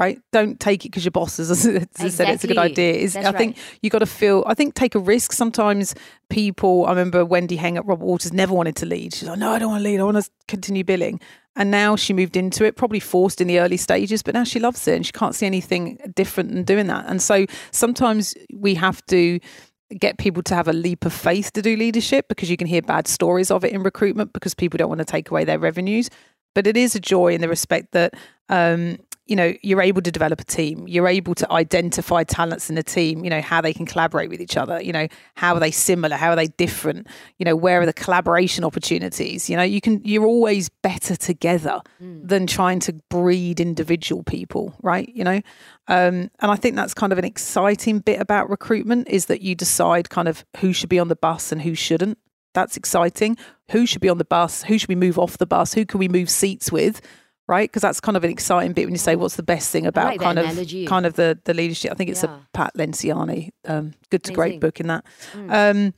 Right, 0.00 0.18
don't 0.32 0.58
take 0.58 0.86
it 0.86 0.88
because 0.88 1.04
your 1.04 1.10
boss 1.10 1.36
has, 1.36 1.48
has 1.98 2.14
said 2.14 2.30
it's 2.30 2.42
a 2.42 2.46
good 2.46 2.56
idea. 2.56 2.94
Is 2.94 3.16
I 3.16 3.32
think 3.32 3.58
you 3.82 3.90
got 3.90 3.98
to 3.98 4.06
feel. 4.06 4.42
I 4.46 4.54
think 4.54 4.74
take 4.74 4.94
a 4.94 4.98
risk. 4.98 5.32
Sometimes 5.32 5.94
people. 6.30 6.86
I 6.86 6.88
remember 6.88 7.22
Wendy 7.22 7.56
Hang 7.56 7.76
at 7.76 7.84
Robert 7.84 8.06
Walters 8.06 8.32
never 8.32 8.54
wanted 8.54 8.76
to 8.76 8.86
lead. 8.86 9.12
She's 9.12 9.28
like, 9.28 9.38
no, 9.38 9.50
I 9.50 9.58
don't 9.58 9.72
want 9.72 9.80
to 9.80 9.84
lead. 9.84 10.00
I 10.00 10.04
want 10.04 10.16
to 10.16 10.30
continue 10.48 10.84
billing. 10.84 11.20
And 11.54 11.70
now 11.70 11.96
she 11.96 12.14
moved 12.14 12.34
into 12.34 12.64
it, 12.64 12.76
probably 12.76 12.98
forced 12.98 13.42
in 13.42 13.46
the 13.46 13.60
early 13.60 13.76
stages, 13.76 14.22
but 14.22 14.32
now 14.32 14.44
she 14.44 14.58
loves 14.58 14.88
it 14.88 14.94
and 14.94 15.04
she 15.04 15.12
can't 15.12 15.34
see 15.34 15.44
anything 15.44 15.98
different 16.14 16.52
than 16.52 16.62
doing 16.62 16.86
that. 16.86 17.04
And 17.06 17.20
so 17.20 17.44
sometimes 17.70 18.34
we 18.54 18.74
have 18.76 19.04
to 19.06 19.38
get 19.98 20.16
people 20.16 20.42
to 20.44 20.54
have 20.54 20.68
a 20.68 20.72
leap 20.72 21.04
of 21.04 21.12
faith 21.12 21.52
to 21.52 21.60
do 21.60 21.76
leadership 21.76 22.28
because 22.28 22.48
you 22.48 22.56
can 22.56 22.68
hear 22.68 22.80
bad 22.80 23.06
stories 23.06 23.50
of 23.50 23.64
it 23.64 23.72
in 23.72 23.82
recruitment 23.82 24.32
because 24.32 24.54
people 24.54 24.78
don't 24.78 24.88
want 24.88 25.00
to 25.00 25.04
take 25.04 25.30
away 25.30 25.44
their 25.44 25.58
revenues. 25.58 26.08
But 26.54 26.66
it 26.66 26.76
is 26.78 26.94
a 26.94 27.00
joy 27.00 27.34
in 27.34 27.42
the 27.42 27.48
respect 27.48 27.92
that 27.92 28.14
um, 28.48 28.98
you 29.30 29.36
know 29.36 29.54
you're 29.62 29.80
able 29.80 30.02
to 30.02 30.10
develop 30.10 30.40
a 30.40 30.44
team. 30.44 30.88
You're 30.88 31.06
able 31.06 31.36
to 31.36 31.50
identify 31.52 32.24
talents 32.24 32.68
in 32.68 32.76
a 32.76 32.82
team. 32.82 33.22
You 33.22 33.30
know 33.30 33.40
how 33.40 33.60
they 33.60 33.72
can 33.72 33.86
collaborate 33.86 34.28
with 34.28 34.40
each 34.40 34.56
other. 34.56 34.82
You 34.82 34.92
know 34.92 35.06
how 35.36 35.54
are 35.54 35.60
they 35.60 35.70
similar? 35.70 36.16
How 36.16 36.30
are 36.30 36.36
they 36.36 36.48
different? 36.48 37.06
You 37.38 37.44
know 37.44 37.54
where 37.54 37.80
are 37.80 37.86
the 37.86 37.92
collaboration 37.92 38.64
opportunities? 38.64 39.48
You 39.48 39.56
know 39.56 39.62
you 39.62 39.80
can. 39.80 40.02
You're 40.04 40.26
always 40.26 40.68
better 40.68 41.14
together 41.14 41.80
than 42.00 42.48
trying 42.48 42.80
to 42.80 42.92
breed 43.08 43.60
individual 43.60 44.24
people, 44.24 44.74
right? 44.82 45.08
You 45.14 45.22
know, 45.22 45.40
um, 45.86 46.30
and 46.40 46.50
I 46.50 46.56
think 46.56 46.74
that's 46.74 46.92
kind 46.92 47.12
of 47.12 47.18
an 47.18 47.24
exciting 47.24 48.00
bit 48.00 48.20
about 48.20 48.50
recruitment 48.50 49.08
is 49.08 49.26
that 49.26 49.42
you 49.42 49.54
decide 49.54 50.10
kind 50.10 50.26
of 50.26 50.44
who 50.56 50.72
should 50.72 50.88
be 50.88 50.98
on 50.98 51.06
the 51.06 51.16
bus 51.16 51.52
and 51.52 51.62
who 51.62 51.76
shouldn't. 51.76 52.18
That's 52.52 52.76
exciting. 52.76 53.36
Who 53.70 53.86
should 53.86 54.00
be 54.00 54.08
on 54.08 54.18
the 54.18 54.24
bus? 54.24 54.64
Who 54.64 54.76
should 54.76 54.88
we 54.88 54.96
move 54.96 55.20
off 55.20 55.38
the 55.38 55.46
bus? 55.46 55.74
Who 55.74 55.86
can 55.86 56.00
we 56.00 56.08
move 56.08 56.28
seats 56.28 56.72
with? 56.72 57.00
Right, 57.50 57.68
because 57.68 57.82
that's 57.82 58.00
kind 58.00 58.16
of 58.16 58.22
an 58.22 58.30
exciting 58.30 58.72
bit 58.74 58.84
when 58.86 58.94
you 58.94 58.98
say 58.98 59.16
what's 59.16 59.34
the 59.36 59.42
best 59.42 59.70
thing 59.72 59.84
about 59.86 60.06
like 60.06 60.20
kind 60.20 60.38
of 60.38 60.44
analogy. 60.44 60.86
kind 60.86 61.04
of 61.04 61.14
the 61.14 61.36
the 61.44 61.52
leadership. 61.52 61.90
I 61.90 61.94
think 61.96 62.08
it's 62.10 62.22
Yeah. 62.22 62.36
a 62.36 62.40
Pat 62.52 62.72
Lencioni, 62.76 63.50
um, 63.66 63.92
good 64.10 64.22
to 64.24 64.30
Amazing. 64.30 64.34
great 64.36 64.60
book 64.60 64.78
in 64.78 64.86
that. 64.86 65.04
Mm. 65.32 65.50
Um, 65.88 65.94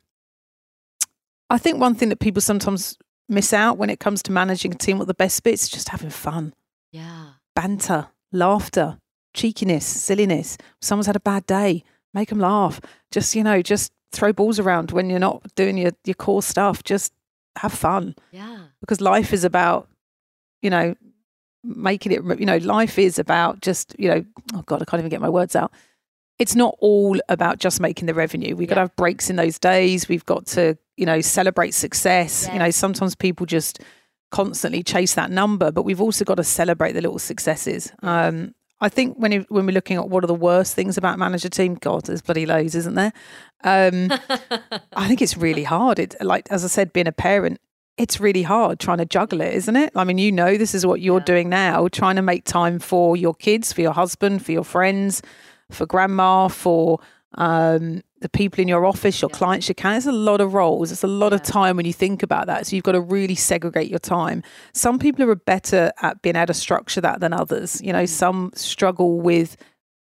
I 1.50 1.58
think 1.58 1.78
one 1.78 1.94
thing 1.94 2.08
that 2.08 2.20
people 2.20 2.40
sometimes 2.40 2.96
miss 3.28 3.52
out 3.52 3.76
when 3.78 3.90
it 3.90 4.00
comes 4.00 4.22
to 4.24 4.32
managing 4.32 4.72
a 4.72 4.76
team, 4.76 4.98
what 4.98 5.06
the 5.08 5.14
best 5.14 5.42
bits, 5.42 5.64
is 5.64 5.68
just 5.68 5.90
having 5.90 6.10
fun 6.10 6.54
Yeah. 6.90 7.32
banter, 7.54 8.08
laughter, 8.32 8.98
cheekiness, 9.34 9.84
silliness. 9.86 10.56
Someone's 10.80 11.06
had 11.06 11.16
a 11.16 11.20
bad 11.20 11.46
day, 11.46 11.84
make 12.14 12.30
them 12.30 12.38
laugh. 12.40 12.80
Just, 13.10 13.34
you 13.34 13.44
know, 13.44 13.60
just 13.62 13.92
throw 14.12 14.32
balls 14.32 14.58
around 14.58 14.90
when 14.92 15.10
you're 15.10 15.18
not 15.18 15.42
doing 15.54 15.76
your, 15.76 15.92
your 16.04 16.14
core 16.14 16.42
stuff. 16.42 16.82
Just 16.82 17.12
have 17.56 17.72
fun 17.74 18.14
Yeah. 18.30 18.58
because 18.80 19.00
life 19.02 19.32
is 19.34 19.44
about, 19.44 19.88
you 20.62 20.70
know, 20.70 20.94
making 21.64 22.12
it, 22.12 22.22
you 22.38 22.46
know, 22.46 22.59
life 22.59 22.98
is 22.98 23.18
about 23.18 23.61
just, 23.61 23.94
you 23.98 24.09
know, 24.09 24.25
oh 24.55 24.62
God, 24.62 24.83
I 24.83 24.85
can't 24.85 25.01
even 25.01 25.11
get 25.11 25.20
my 25.20 25.29
words 25.29 25.55
out. 25.57 25.72
It's 26.38 26.57
not 26.57 26.75
all 26.81 27.20
about 27.29 27.59
just 27.59 27.81
making 27.81 28.07
the 28.07 28.14
revenue. 28.14 28.57
We've 28.57 28.68
got 28.68 28.77
to 28.77 28.81
have 28.83 28.96
breaks 28.96 29.31
in 29.31 29.37
those 29.37 29.59
days. 29.59 30.09
We've 30.09 30.27
got 30.27 30.46
to, 30.46 30.77
you 30.96 31.07
know, 31.07 31.20
celebrate 31.20 31.72
success. 31.72 32.48
You 32.53 32.59
know, 32.59 32.70
sometimes 32.70 33.14
people 33.14 33.46
just 33.46 33.81
constantly 34.31 34.83
chase 34.83 35.14
that 35.14 35.31
number, 35.31 35.70
but 35.70 35.83
we've 35.83 36.01
also 36.01 36.25
got 36.25 36.37
to 36.37 36.44
celebrate 36.44 36.92
the 36.92 37.01
little 37.01 37.18
successes. 37.18 37.92
Um, 38.03 38.55
I 38.81 38.88
think 38.88 39.16
when 39.16 39.42
when 39.48 39.64
we're 39.64 39.72
looking 39.72 39.96
at 39.96 40.09
what 40.09 40.25
are 40.25 40.27
the 40.27 40.35
worst 40.35 40.75
things 40.75 40.98
about 40.98 41.16
manager 41.16 41.48
team, 41.48 41.77
God, 41.77 42.07
there's 42.07 42.20
bloody 42.20 42.46
loads, 42.46 42.75
isn't 42.75 42.94
there? 42.94 43.12
Um, 43.62 44.11
I 44.96 45.07
think 45.07 45.22
it's 45.22 45.37
really 45.37 45.62
hard. 45.62 46.01
It 46.01 46.16
like 46.20 46.48
as 46.51 46.64
I 46.64 46.68
said, 46.68 46.92
being 46.92 47.07
a 47.07 47.12
parent, 47.12 47.61
it's 47.98 48.20
really 48.20 48.42
hard 48.42 48.78
trying 48.81 48.98
to 48.98 49.05
juggle 49.05 49.40
it, 49.40 49.52
isn't 49.55 49.76
it? 49.76 49.92
I 49.94 50.05
mean, 50.05 50.18
you 50.18 50.33
know, 50.33 50.57
this 50.57 50.74
is 50.74 50.85
what 50.87 51.00
you're 51.00 51.18
Yeah. 51.18 51.24
doing 51.24 51.48
now, 51.48 51.88
trying 51.88 52.16
to 52.16 52.22
make 52.22 52.44
time 52.44 52.78
for 52.78 53.16
your 53.16 53.35
kids, 53.35 53.72
for 53.72 53.81
your 53.83 53.92
husband, 53.92 54.44
for 54.44 54.52
your 54.52 54.64
friends, 54.64 55.22
for 55.70 55.87
grandma, 55.87 56.48
for 56.48 56.98
um, 57.38 58.02
the 58.20 58.28
people 58.28 58.61
in 58.61 58.68
your 58.68 58.85
office, 58.85 59.22
your 59.22 59.31
Yeah. 59.33 59.38
clients, 59.38 59.66
your 59.66 59.74
clients. 59.74 60.05
It's 60.07 60.14
a 60.14 60.18
lot 60.18 60.42
of 60.42 60.52
roles. 60.52 60.92
It's 60.92 61.02
a 61.02 61.07
lot 61.07 61.33
of 61.33 61.42
time 61.42 61.76
when 61.78 61.87
you 61.87 61.92
think 61.94 62.22
about 62.22 62.46
that. 62.46 62.66
So 62.66 62.76
you've 62.76 62.85
got 62.85 62.92
to 62.92 63.00
really 63.00 63.35
segregate 63.35 63.88
your 63.88 63.98
time. 63.98 64.42
Some 64.74 64.98
people 64.98 65.24
are 65.31 65.35
better 65.35 65.92
at 66.02 66.20
being 66.20 66.37
able 66.37 66.48
to 66.48 66.55
structure 66.55 67.00
that 67.00 67.20
than 67.20 67.33
others. 67.33 67.81
You 67.83 67.94
know, 67.94 68.02
Mm. 68.02 68.09
some 68.09 68.50
struggle 68.55 69.18
with 69.18 69.57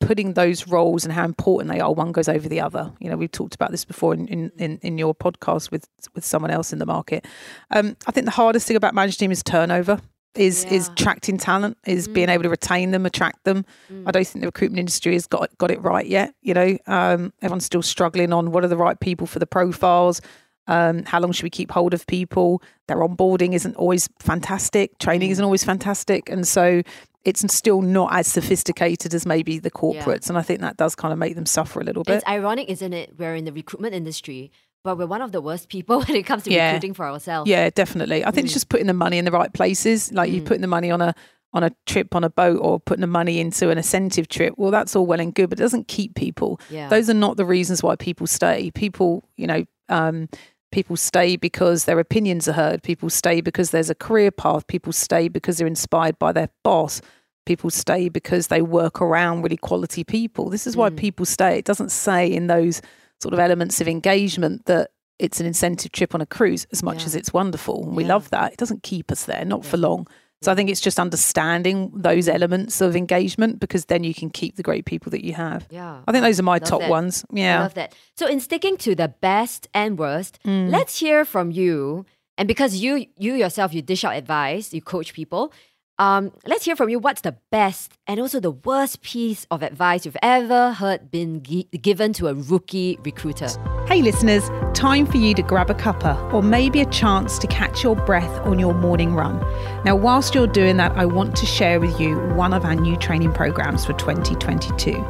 putting 0.02 0.34
those 0.34 0.68
roles 0.68 1.06
and 1.06 1.14
how 1.14 1.24
important 1.24 1.72
they 1.72 1.80
are. 1.80 1.94
One 1.94 2.12
goes 2.12 2.28
over 2.28 2.50
the 2.50 2.60
other. 2.60 2.92
You 3.00 3.10
know, 3.10 3.16
we've 3.18 3.32
talked 3.32 3.56
about 3.56 3.72
this 3.72 3.86
before 3.86 4.14
in, 4.14 4.28
in, 4.58 4.80
in, 4.82 4.98
your 4.98 5.16
podcast 5.16 5.72
with 5.72 5.88
with 6.14 6.26
someone 6.26 6.52
else 6.52 6.74
in 6.74 6.80
the 6.80 6.86
market. 6.86 7.26
Um, 7.70 7.96
I 8.08 8.12
think 8.12 8.26
the 8.26 8.32
hardest 8.32 8.68
thing 8.68 8.76
about 8.78 8.94
managing 8.94 9.18
team 9.20 9.32
is 9.32 9.42
turnover. 9.44 10.02
Is 10.36 10.64
is 10.66 10.88
Yeah. 10.88 10.94
attracting 10.94 11.38
talent, 11.38 11.78
is 11.86 12.08
being 12.08 12.28
Mm. 12.28 12.34
able 12.34 12.44
to 12.44 12.50
retain 12.50 12.92
them, 12.92 13.06
attract 13.06 13.44
them. 13.44 13.66
Mm. 13.92 14.04
I 14.08 14.12
don't 14.12 14.26
think 14.26 14.42
the 14.42 14.48
recruitment 14.48 14.80
industry 14.80 15.12
has 15.14 15.28
got 15.28 15.50
got 15.58 15.72
it 15.72 15.82
right 15.82 16.06
yet. 16.08 16.34
You 16.42 16.54
know, 16.54 16.78
um, 16.88 17.34
everyone's 17.42 17.66
still 17.66 17.82
struggling 17.82 18.32
on 18.32 18.52
what 18.52 18.64
are 18.64 18.70
the 18.70 18.78
right 18.78 18.98
people 19.00 19.28
for 19.28 19.40
the 19.40 19.46
profiles. 19.48 20.22
Um, 20.68 21.04
how 21.04 21.20
long 21.20 21.34
should 21.34 21.44
we 21.44 21.50
keep 21.50 21.72
hold 21.72 21.94
of 21.94 22.08
people? 22.08 22.62
Their 22.88 22.98
onboarding 22.98 23.54
isn't 23.54 23.76
always 23.76 24.08
fantastic. 24.20 24.98
Training 25.00 25.30
Mm. 25.30 25.32
isn't 25.34 25.44
always 25.46 25.66
fantastic, 25.66 26.30
and 26.30 26.48
so 26.48 26.82
it's 27.24 27.42
still 27.54 27.82
not 27.82 28.14
as 28.14 28.28
sophisticated 28.28 29.14
as 29.14 29.26
maybe 29.26 29.60
the 29.60 29.72
corporates. 29.72 30.28
And 30.30 30.38
I 30.38 30.42
think 30.42 30.62
that 30.62 30.78
does 30.78 30.96
kind 30.96 31.12
of 31.12 31.20
make 31.20 31.36
them 31.36 31.46
suffer 31.46 31.80
a 31.80 31.84
little 31.84 32.04
bit. 32.04 32.16
It's 32.16 32.28
ironic, 32.28 32.70
isn't 32.70 32.94
it? 32.94 33.14
We're 33.18 33.36
in 33.36 33.46
the 33.46 33.54
recruitment 33.54 33.94
industry, 33.94 34.52
but 34.84 34.98
we're 34.98 35.06
one 35.06 35.22
of 35.22 35.32
the 35.32 35.42
worst 35.42 35.70
people 35.70 36.00
when 36.04 36.16
it 36.18 36.24
comes 36.24 36.44
to 36.44 36.52
Yeah. 36.52 36.68
recruiting 36.72 36.94
for 36.96 37.06
ourselves. 37.08 37.50
Yeah, 37.50 37.70
definitely. 37.70 38.26
I 38.26 38.32
think 38.32 38.46
it's 38.46 38.54
Mm. 38.54 38.56
just 38.56 38.70
putting 38.70 38.88
the 38.88 38.94
money 38.94 39.18
in 39.20 39.26
the 39.26 39.32
right 39.32 39.54
places. 39.54 40.12
Like 40.12 40.32
you're 40.32 40.42
Mm. 40.42 40.46
putting 40.46 40.62
the 40.62 40.68
money 40.68 40.90
on 40.92 41.02
a 41.02 41.14
on 41.54 41.64
a 41.64 41.72
trip 41.86 42.16
on 42.16 42.24
a 42.24 42.30
boat 42.30 42.58
or 42.62 42.80
putting 42.80 43.02
the 43.02 43.08
money 43.08 43.38
into 43.42 43.70
an 43.70 43.78
incentive 43.78 44.30
trip. 44.30 44.54
Well, 44.56 44.72
that's 44.72 44.96
all 44.96 45.06
well 45.06 45.20
and 45.20 45.36
good, 45.36 45.50
but 45.50 45.60
it 45.60 45.62
doesn't 45.62 45.90
keep 45.90 46.16
people. 46.16 46.62
Yeah. 46.70 46.88
Those 46.88 47.10
are 47.10 47.14
not 47.14 47.36
the 47.36 47.44
reasons 47.44 47.84
why 47.84 47.98
people 47.98 48.26
stay. 48.26 48.72
People, 48.72 49.28
you 49.36 49.48
know, 49.48 49.66
um, 49.90 50.30
people 50.72 50.96
stay 50.96 51.36
because 51.36 51.86
their 51.86 52.00
opinions 52.00 52.48
are 52.48 52.54
heard. 52.54 52.82
People 52.84 53.10
stay 53.10 53.42
because 53.42 53.72
there's 53.72 53.90
a 53.90 53.96
career 53.96 54.32
path. 54.32 54.66
People 54.68 54.94
stay 54.94 55.28
because 55.28 55.58
they're 55.58 55.68
inspired 55.68 56.18
by 56.18 56.32
their 56.32 56.50
boss. 56.64 57.02
People 57.46 57.70
stay 57.70 58.08
because 58.10 58.48
they 58.48 58.62
work 58.62 59.02
around 59.02 59.42
really 59.42 59.58
quality 59.58 60.04
people. 60.04 60.50
This 60.50 60.66
is 60.68 60.78
why 60.78 60.90
Mm. 60.90 60.98
people 60.98 61.26
stay. 61.26 61.58
It 61.58 61.66
doesn't 61.66 61.92
say 61.92 62.32
in 62.32 62.48
those 62.48 62.82
sort 63.20 63.34
of 63.34 63.40
elements 63.40 63.82
of 63.82 63.88
engagement 63.88 64.66
that 64.66 64.92
it's 65.20 65.40
an 65.40 65.46
incentive 65.46 65.92
trip 65.92 66.16
on 66.16 66.22
a 66.22 66.26
cruise 66.26 66.66
as 66.72 66.82
much 66.82 67.00
Yeah. 67.02 67.06
as 67.08 67.16
it's 67.16 67.34
wonderful. 67.34 67.84
And 67.84 67.96
we 67.96 68.04
Yeah. 68.04 68.10
love 68.10 68.30
that. 68.32 68.54
It 68.54 68.58
doesn't 68.58 68.84
keep 68.84 69.12
us 69.12 69.26
there, 69.26 69.46
not 69.46 69.66
for 69.66 69.78
long. 69.78 70.08
So 70.44 70.52
I 70.52 70.56
think 70.56 70.72
it's 70.72 70.82
just 70.82 71.00
understanding 71.00 71.92
those 71.94 72.28
elements 72.28 72.82
of 72.82 72.96
engagement 72.96 73.60
because 73.60 73.86
then 73.86 74.04
you 74.04 74.14
can 74.14 74.32
keep 74.32 74.56
the 74.56 74.64
great 74.64 74.86
people 74.86 75.12
that 75.12 75.24
you 75.24 75.34
have. 75.34 75.68
yeah. 75.70 76.02
I 76.08 76.12
think 76.12 76.24
those 76.24 76.40
are 76.40 76.44
my 76.44 76.54
Love 76.58 76.64
top 76.64 76.80
that. 76.82 76.90
ones. 76.90 77.24
I 77.32 77.38
Yeah. 77.40 77.62
love 77.62 77.76
that. 77.76 77.94
So 78.18 78.26
in 78.26 78.40
sticking 78.40 78.76
to 78.78 78.96
the 78.96 79.08
best 79.22 79.68
and 79.76 80.00
worst, 80.00 80.40
Mm. 80.44 80.72
let's 80.72 80.98
hear 81.00 81.26
from 81.26 81.52
you. 81.52 82.06
And 82.40 82.48
because 82.48 82.76
you 82.78 83.06
you 83.18 83.36
yourself 83.36 83.72
you 83.72 83.84
dish 83.84 84.04
out 84.04 84.16
advice, 84.16 84.74
you 84.74 84.82
coach 84.82 85.14
people. 85.14 85.54
Um, 86.02 86.32
let's 86.48 86.66
hear 86.66 86.76
from 86.76 86.90
you. 86.90 86.98
What's 86.98 87.22
the 87.22 87.36
best 87.52 87.94
and 88.08 88.20
also 88.20 88.40
the 88.40 88.50
worst 88.50 89.04
piece 89.04 89.46
of 89.52 89.62
advice 89.62 90.04
you've 90.04 90.18
ever 90.24 90.72
heard 90.72 91.12
been 91.12 91.44
gi- 91.44 91.68
given 91.80 92.12
to 92.14 92.28
a 92.28 92.34
rookie 92.34 92.98
recruiter? 93.04 93.50
Hey, 93.86 94.02
listeners, 94.02 94.50
time 94.74 95.06
for 95.06 95.18
you 95.18 95.36
to 95.36 95.44
grab 95.44 95.70
a 95.70 95.76
cuppa 95.76 96.34
or 96.34 96.42
maybe 96.42 96.82
a 96.82 96.88
chance 96.88 97.38
to 97.38 97.46
catch 97.46 97.84
your 97.84 97.96
breath 97.96 98.32
on 98.48 98.58
your 98.58 98.74
morning 98.74 99.14
run. 99.14 99.40
Now, 99.86 99.96
whilst 99.96 100.34
you're 100.34 100.48
doing 100.48 100.78
that, 100.78 100.92
I 100.94 101.06
want 101.06 101.36
to 101.36 101.46
share 101.46 101.80
with 101.80 102.00
you 102.00 102.18
one 102.30 102.52
of 102.52 102.66
our 102.66 102.74
new 102.74 102.98
training 102.98 103.34
programs 103.34 103.86
for 103.86 103.94
2022. 103.94 105.06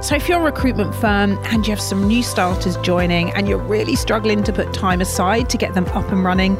So, 0.00 0.14
if 0.14 0.28
you're 0.28 0.38
a 0.38 0.44
recruitment 0.44 0.94
firm 0.94 1.40
and 1.46 1.66
you 1.66 1.72
have 1.72 1.80
some 1.80 2.06
new 2.06 2.22
starters 2.22 2.76
joining 2.78 3.32
and 3.32 3.48
you're 3.48 3.58
really 3.58 3.96
struggling 3.96 4.44
to 4.44 4.52
put 4.52 4.72
time 4.72 5.00
aside 5.00 5.50
to 5.50 5.58
get 5.58 5.74
them 5.74 5.86
up 5.86 6.08
and 6.12 6.22
running, 6.22 6.54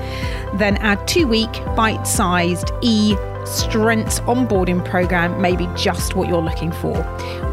then 0.55 0.77
our 0.79 0.96
two 1.07 1.29
week 1.29 1.53
bite 1.77 2.05
sized 2.05 2.72
e 2.83 3.14
Strengths 3.46 4.20
onboarding 4.20 4.85
program 4.85 5.40
may 5.40 5.56
be 5.56 5.68
just 5.76 6.14
what 6.14 6.28
you're 6.28 6.42
looking 6.42 6.72
for. 6.72 6.94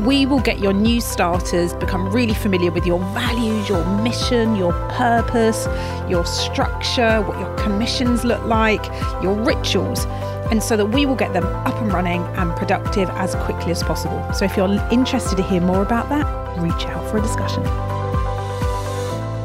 We 0.01 0.25
will 0.25 0.39
get 0.39 0.60
your 0.60 0.73
new 0.73 0.99
starters 0.99 1.73
become 1.73 2.10
really 2.10 2.34
familiar 2.34 2.71
with 2.71 2.86
your 2.86 2.99
values, 3.13 3.69
your 3.69 3.86
mission, 4.01 4.56
your 4.56 4.73
purpose, 4.89 5.67
your 6.10 6.25
structure, 6.25 7.21
what 7.21 7.39
your 7.39 7.56
commissions 7.58 8.25
look 8.25 8.43
like, 8.43 8.84
your 9.21 9.36
rituals 9.36 10.06
and 10.51 10.62
so 10.62 10.75
that 10.77 10.88
we 10.88 11.06
will 11.06 11.15
get 11.15 11.34
them 11.34 11.45
up 11.45 11.75
and 11.82 11.91
running 11.91 12.21
and 12.36 12.51
productive 12.56 13.10
as 13.12 13.34
quickly 13.36 13.71
as 13.71 13.82
possible. 13.82 14.32
So 14.34 14.45
if 14.45 14.58
you're 14.58 14.69
interested 14.91 15.38
to 15.38 15.43
hear 15.43 15.62
more 15.62 15.82
about 15.82 16.10
that, 16.10 16.25
reach 16.60 16.86
out 16.86 17.10
for 17.10 17.17
a 17.17 17.21
discussion. 17.21 17.63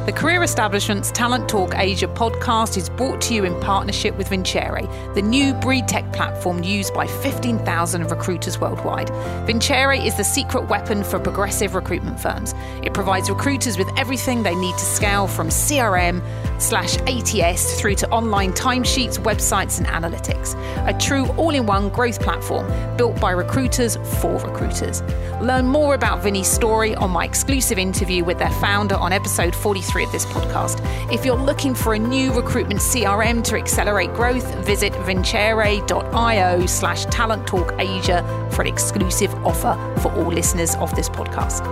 The 0.09 0.15
Career 0.15 0.43
Establishment's 0.43 1.11
Talent 1.11 1.51
Talk 1.51 1.75
Asia 1.77 2.09
podcast 2.09 2.79
is 2.79 2.89
brought 2.89 3.21
to 3.21 3.35
you 3.35 3.45
in 3.45 3.61
partnership 3.61 4.17
with 4.17 4.31
Vincere, 4.31 4.89
the 5.13 5.21
new 5.21 5.53
breed 5.53 5.87
tech 5.87 6.11
platform 6.15 6.63
used 6.63 6.95
by 6.95 7.07
15,000 7.07 8.11
recruiters 8.11 8.59
worldwide. 8.59 9.11
Vincere 9.47 9.93
is 9.93 10.17
the 10.17 10.25
secret 10.25 10.67
weapon 10.71 11.05
for 11.05 11.19
progressive 11.19 11.75
recruitment 11.75 12.19
firms. 12.19 12.55
It 12.83 12.95
provides 12.95 13.29
recruiters 13.29 13.77
with 13.77 13.87
everything 13.99 14.43
they 14.43 14.55
need 14.55 14.79
to 14.79 14.85
scale 14.87 15.27
from 15.27 15.51
CRM 15.51 16.23
slash 16.59 16.97
ATS 17.01 17.79
through 17.79 17.97
to 17.97 18.09
online 18.09 18.55
timesheets, 18.55 19.19
websites, 19.19 19.77
and 19.77 19.87
analytics. 19.89 20.57
A 20.89 20.99
true 20.99 21.27
all 21.37 21.55
in 21.55 21.67
one 21.67 21.91
growth 21.91 22.19
platform 22.19 22.67
built 22.97 23.21
by 23.21 23.33
recruiters 23.33 23.97
for 24.21 24.39
recruiters. 24.39 25.03
Learn 25.43 25.67
more 25.67 25.93
about 25.93 26.23
Vinny's 26.23 26.49
story 26.49 26.95
on 26.95 27.11
my 27.11 27.27
exclusive 27.27 27.79
interview 27.79 28.25
with 28.25 28.39
their 28.39 28.51
founder 28.53 28.95
on 28.95 29.13
episode 29.13 29.55
43 29.55 29.98
of 30.05 30.13
this 30.13 30.25
podcast. 30.27 30.81
If 31.13 31.25
you're 31.25 31.37
looking 31.37 31.75
for 31.75 31.95
a 31.95 31.99
new 31.99 32.33
recruitment 32.33 32.81
CRM 32.81 33.43
to 33.45 33.57
accelerate 33.57 34.13
growth, 34.15 34.55
visit 34.65 34.95
vincere.io 35.05 36.67
slash 36.67 37.05
talent 37.07 37.47
talk 37.47 37.75
Asia 37.79 38.49
for 38.53 38.63
an 38.63 38.69
exclusive 38.69 39.35
offer 39.45 39.75
for 40.01 40.13
all 40.13 40.33
listeners 40.33 40.75
of 40.77 40.95
this 40.95 41.09
podcast. 41.09 41.65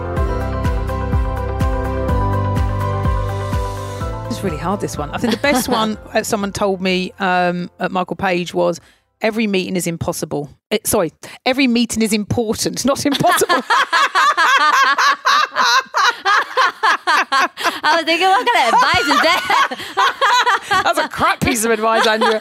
It's 4.30 4.42
really 4.44 4.58
hard, 4.58 4.80
this 4.80 4.98
one. 4.98 5.10
I 5.10 5.18
think 5.18 5.32
the 5.32 5.40
best 5.40 5.68
one 5.70 5.96
someone 6.24 6.52
told 6.52 6.80
me 6.80 7.12
um, 7.18 7.70
at 7.78 7.90
Michael 7.90 8.16
Page 8.16 8.52
was 8.52 8.80
every 9.20 9.46
meeting 9.46 9.76
is 9.76 9.86
impossible. 9.86 10.50
It, 10.70 10.82
eh, 10.84 10.88
sorry, 10.88 11.12
every 11.44 11.66
meeting 11.66 12.02
is 12.02 12.12
important, 12.12 12.84
not 12.84 13.06
impossible. 13.06 13.54
I 17.86 17.96
was 17.96 18.04
thinking, 18.04 18.26
what 18.26 18.46
kind 18.52 18.68
of 18.68 18.74
advice 18.74 19.06
is 19.06 19.22
that? 19.22 20.82
That's 20.84 20.98
a 20.98 21.08
crap 21.08 21.40
piece 21.40 21.64
of 21.64 21.70
advice, 21.70 22.06
Andrea. 22.06 22.40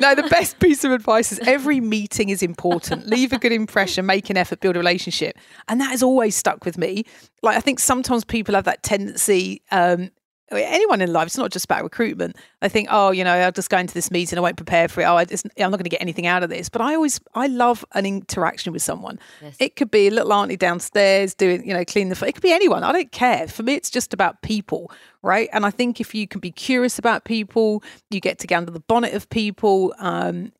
No, 0.00 0.14
the 0.14 0.26
best 0.30 0.58
piece 0.58 0.84
of 0.84 0.92
advice 0.92 1.32
is 1.32 1.38
every 1.40 1.80
meeting 1.80 2.30
is 2.30 2.42
important. 2.42 3.06
Leave 3.06 3.32
a 3.32 3.38
good 3.38 3.52
impression, 3.52 4.06
make 4.06 4.30
an 4.30 4.36
effort, 4.36 4.60
build 4.60 4.76
a 4.76 4.78
relationship. 4.78 5.36
And 5.68 5.80
that 5.80 5.90
has 5.90 6.02
always 6.02 6.34
stuck 6.34 6.64
with 6.64 6.78
me. 6.78 7.04
Like, 7.42 7.56
I 7.56 7.60
think 7.60 7.78
sometimes 7.78 8.24
people 8.24 8.54
have 8.54 8.64
that 8.64 8.82
tendency 8.82 9.62
um, 9.70 10.10
anyone 10.50 11.00
in 11.00 11.12
life, 11.12 11.26
it's 11.26 11.36
not 11.36 11.50
just 11.50 11.64
about 11.64 11.82
recruitment. 11.82 12.36
I 12.62 12.68
think, 12.68 12.88
oh, 12.90 13.10
you 13.10 13.24
know, 13.24 13.32
I'll 13.32 13.52
just 13.52 13.70
go 13.70 13.78
into 13.78 13.94
this 13.94 14.10
meeting, 14.10 14.38
I 14.38 14.40
won't 14.40 14.56
prepare 14.56 14.88
for 14.88 15.00
it. 15.00 15.04
Oh, 15.04 15.16
I 15.16 15.24
just, 15.24 15.46
I'm 15.58 15.70
not 15.70 15.78
going 15.78 15.84
to 15.84 15.90
get 15.90 16.00
anything 16.00 16.26
out 16.26 16.42
of 16.42 16.50
this. 16.50 16.68
But 16.68 16.82
I 16.82 16.94
always, 16.94 17.20
I 17.34 17.46
love 17.48 17.84
an 17.94 18.06
interaction 18.06 18.72
with 18.72 18.82
someone. 18.82 19.18
Yes. 19.42 19.56
It 19.58 19.76
could 19.76 19.90
be 19.90 20.06
a 20.06 20.10
little 20.10 20.32
auntie 20.32 20.56
downstairs 20.56 21.34
doing, 21.34 21.66
you 21.66 21.74
know, 21.74 21.84
clean 21.84 22.08
the. 22.08 22.26
It 22.26 22.32
could 22.34 22.42
be 22.42 22.52
anyone. 22.52 22.84
I 22.84 22.92
don't 22.92 23.12
care. 23.12 23.48
For 23.48 23.62
me, 23.62 23.74
it's 23.74 23.90
just 23.90 24.14
about 24.14 24.42
people, 24.42 24.90
right? 25.22 25.48
And 25.52 25.66
I 25.66 25.70
think 25.70 26.00
if 26.00 26.14
you 26.14 26.28
can 26.28 26.40
be 26.40 26.52
curious 26.52 26.98
about 26.98 27.24
people, 27.24 27.82
you 28.10 28.20
get 28.20 28.38
to 28.40 28.46
get 28.46 28.58
under 28.58 28.72
the 28.72 28.80
bonnet 28.80 29.14
of 29.14 29.28
people. 29.28 29.94
Um, 29.98 30.52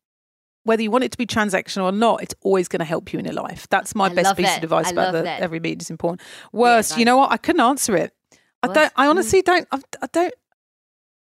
whether 0.63 0.83
you 0.83 0.91
want 0.91 1.05
it 1.05 1.13
to 1.13 1.17
be 1.17 1.25
transactional 1.25 1.83
or 1.83 1.91
not, 1.93 2.21
it's 2.21 2.35
always 2.41 2.67
going 2.67 2.79
to 2.79 2.85
help 2.85 3.13
you 3.13 3.19
in 3.19 3.23
your 3.23 3.33
life. 3.33 3.67
That's 3.69 3.95
my 3.95 4.07
I 4.07 4.13
best 4.13 4.35
piece 4.35 4.49
it. 4.49 4.57
of 4.57 4.63
advice 4.63 4.87
I 4.87 4.91
about 4.91 5.13
the, 5.13 5.29
every 5.29 5.61
meeting 5.61 5.79
is 5.79 5.89
important. 5.89 6.21
Worst, 6.51 6.97
you 6.97 7.05
know 7.05 7.15
what? 7.15 7.31
I 7.31 7.37
couldn't 7.37 7.61
answer 7.61 7.95
it. 7.95 8.13
I 8.63 8.73
don't. 8.73 8.93
I 8.95 9.07
honestly 9.07 9.41
don't. 9.41 9.67
I, 9.71 9.79
I, 10.01 10.07
don't. 10.11 10.33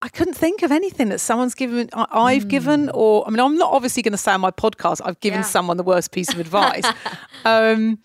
I 0.02 0.08
couldn't 0.08 0.36
think 0.36 0.62
of 0.62 0.72
anything 0.72 1.10
that 1.10 1.20
someone's 1.20 1.56
given. 1.56 1.90
I, 1.94 2.34
have 2.34 2.46
mm. 2.46 2.50
given, 2.50 2.90
or 2.94 3.28
I 3.28 3.30
mean, 3.30 3.40
I'm 3.40 3.58
not 3.58 3.74
obviously 3.74 4.04
going 4.04 4.14
to 4.14 4.18
say 4.18 4.32
on 4.32 4.42
my 4.42 4.52
podcast. 4.52 5.02
I've 5.04 5.20
given 5.20 5.40
yeah. 5.40 5.46
someone 5.46 5.78
the 5.78 5.84
worst 5.84 6.12
piece 6.12 6.32
of 6.32 6.40
advice. 6.40 6.86
um, 7.46 8.00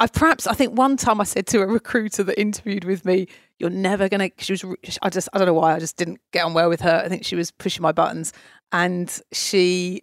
I've 0.00 0.12
perhaps. 0.12 0.46
I 0.46 0.54
think 0.54 0.76
one 0.76 0.96
time 0.96 1.20
I 1.20 1.24
said 1.24 1.46
to 1.48 1.60
a 1.60 1.66
recruiter 1.66 2.24
that 2.24 2.40
interviewed 2.40 2.84
with 2.84 3.04
me, 3.04 3.28
"You're 3.58 3.70
never 3.70 4.08
going 4.08 4.30
to." 4.30 4.44
She 4.44 4.52
was. 4.52 4.64
I 5.02 5.10
just. 5.10 5.28
I 5.32 5.38
don't 5.38 5.46
know 5.46 5.54
why. 5.54 5.74
I 5.74 5.78
just 5.78 5.96
didn't 5.96 6.20
get 6.32 6.44
on 6.44 6.54
well 6.54 6.68
with 6.68 6.80
her. 6.80 7.02
I 7.04 7.08
think 7.08 7.24
she 7.24 7.36
was 7.36 7.50
pushing 7.50 7.82
my 7.82 7.92
buttons, 7.92 8.32
and 8.72 9.20
she. 9.32 10.02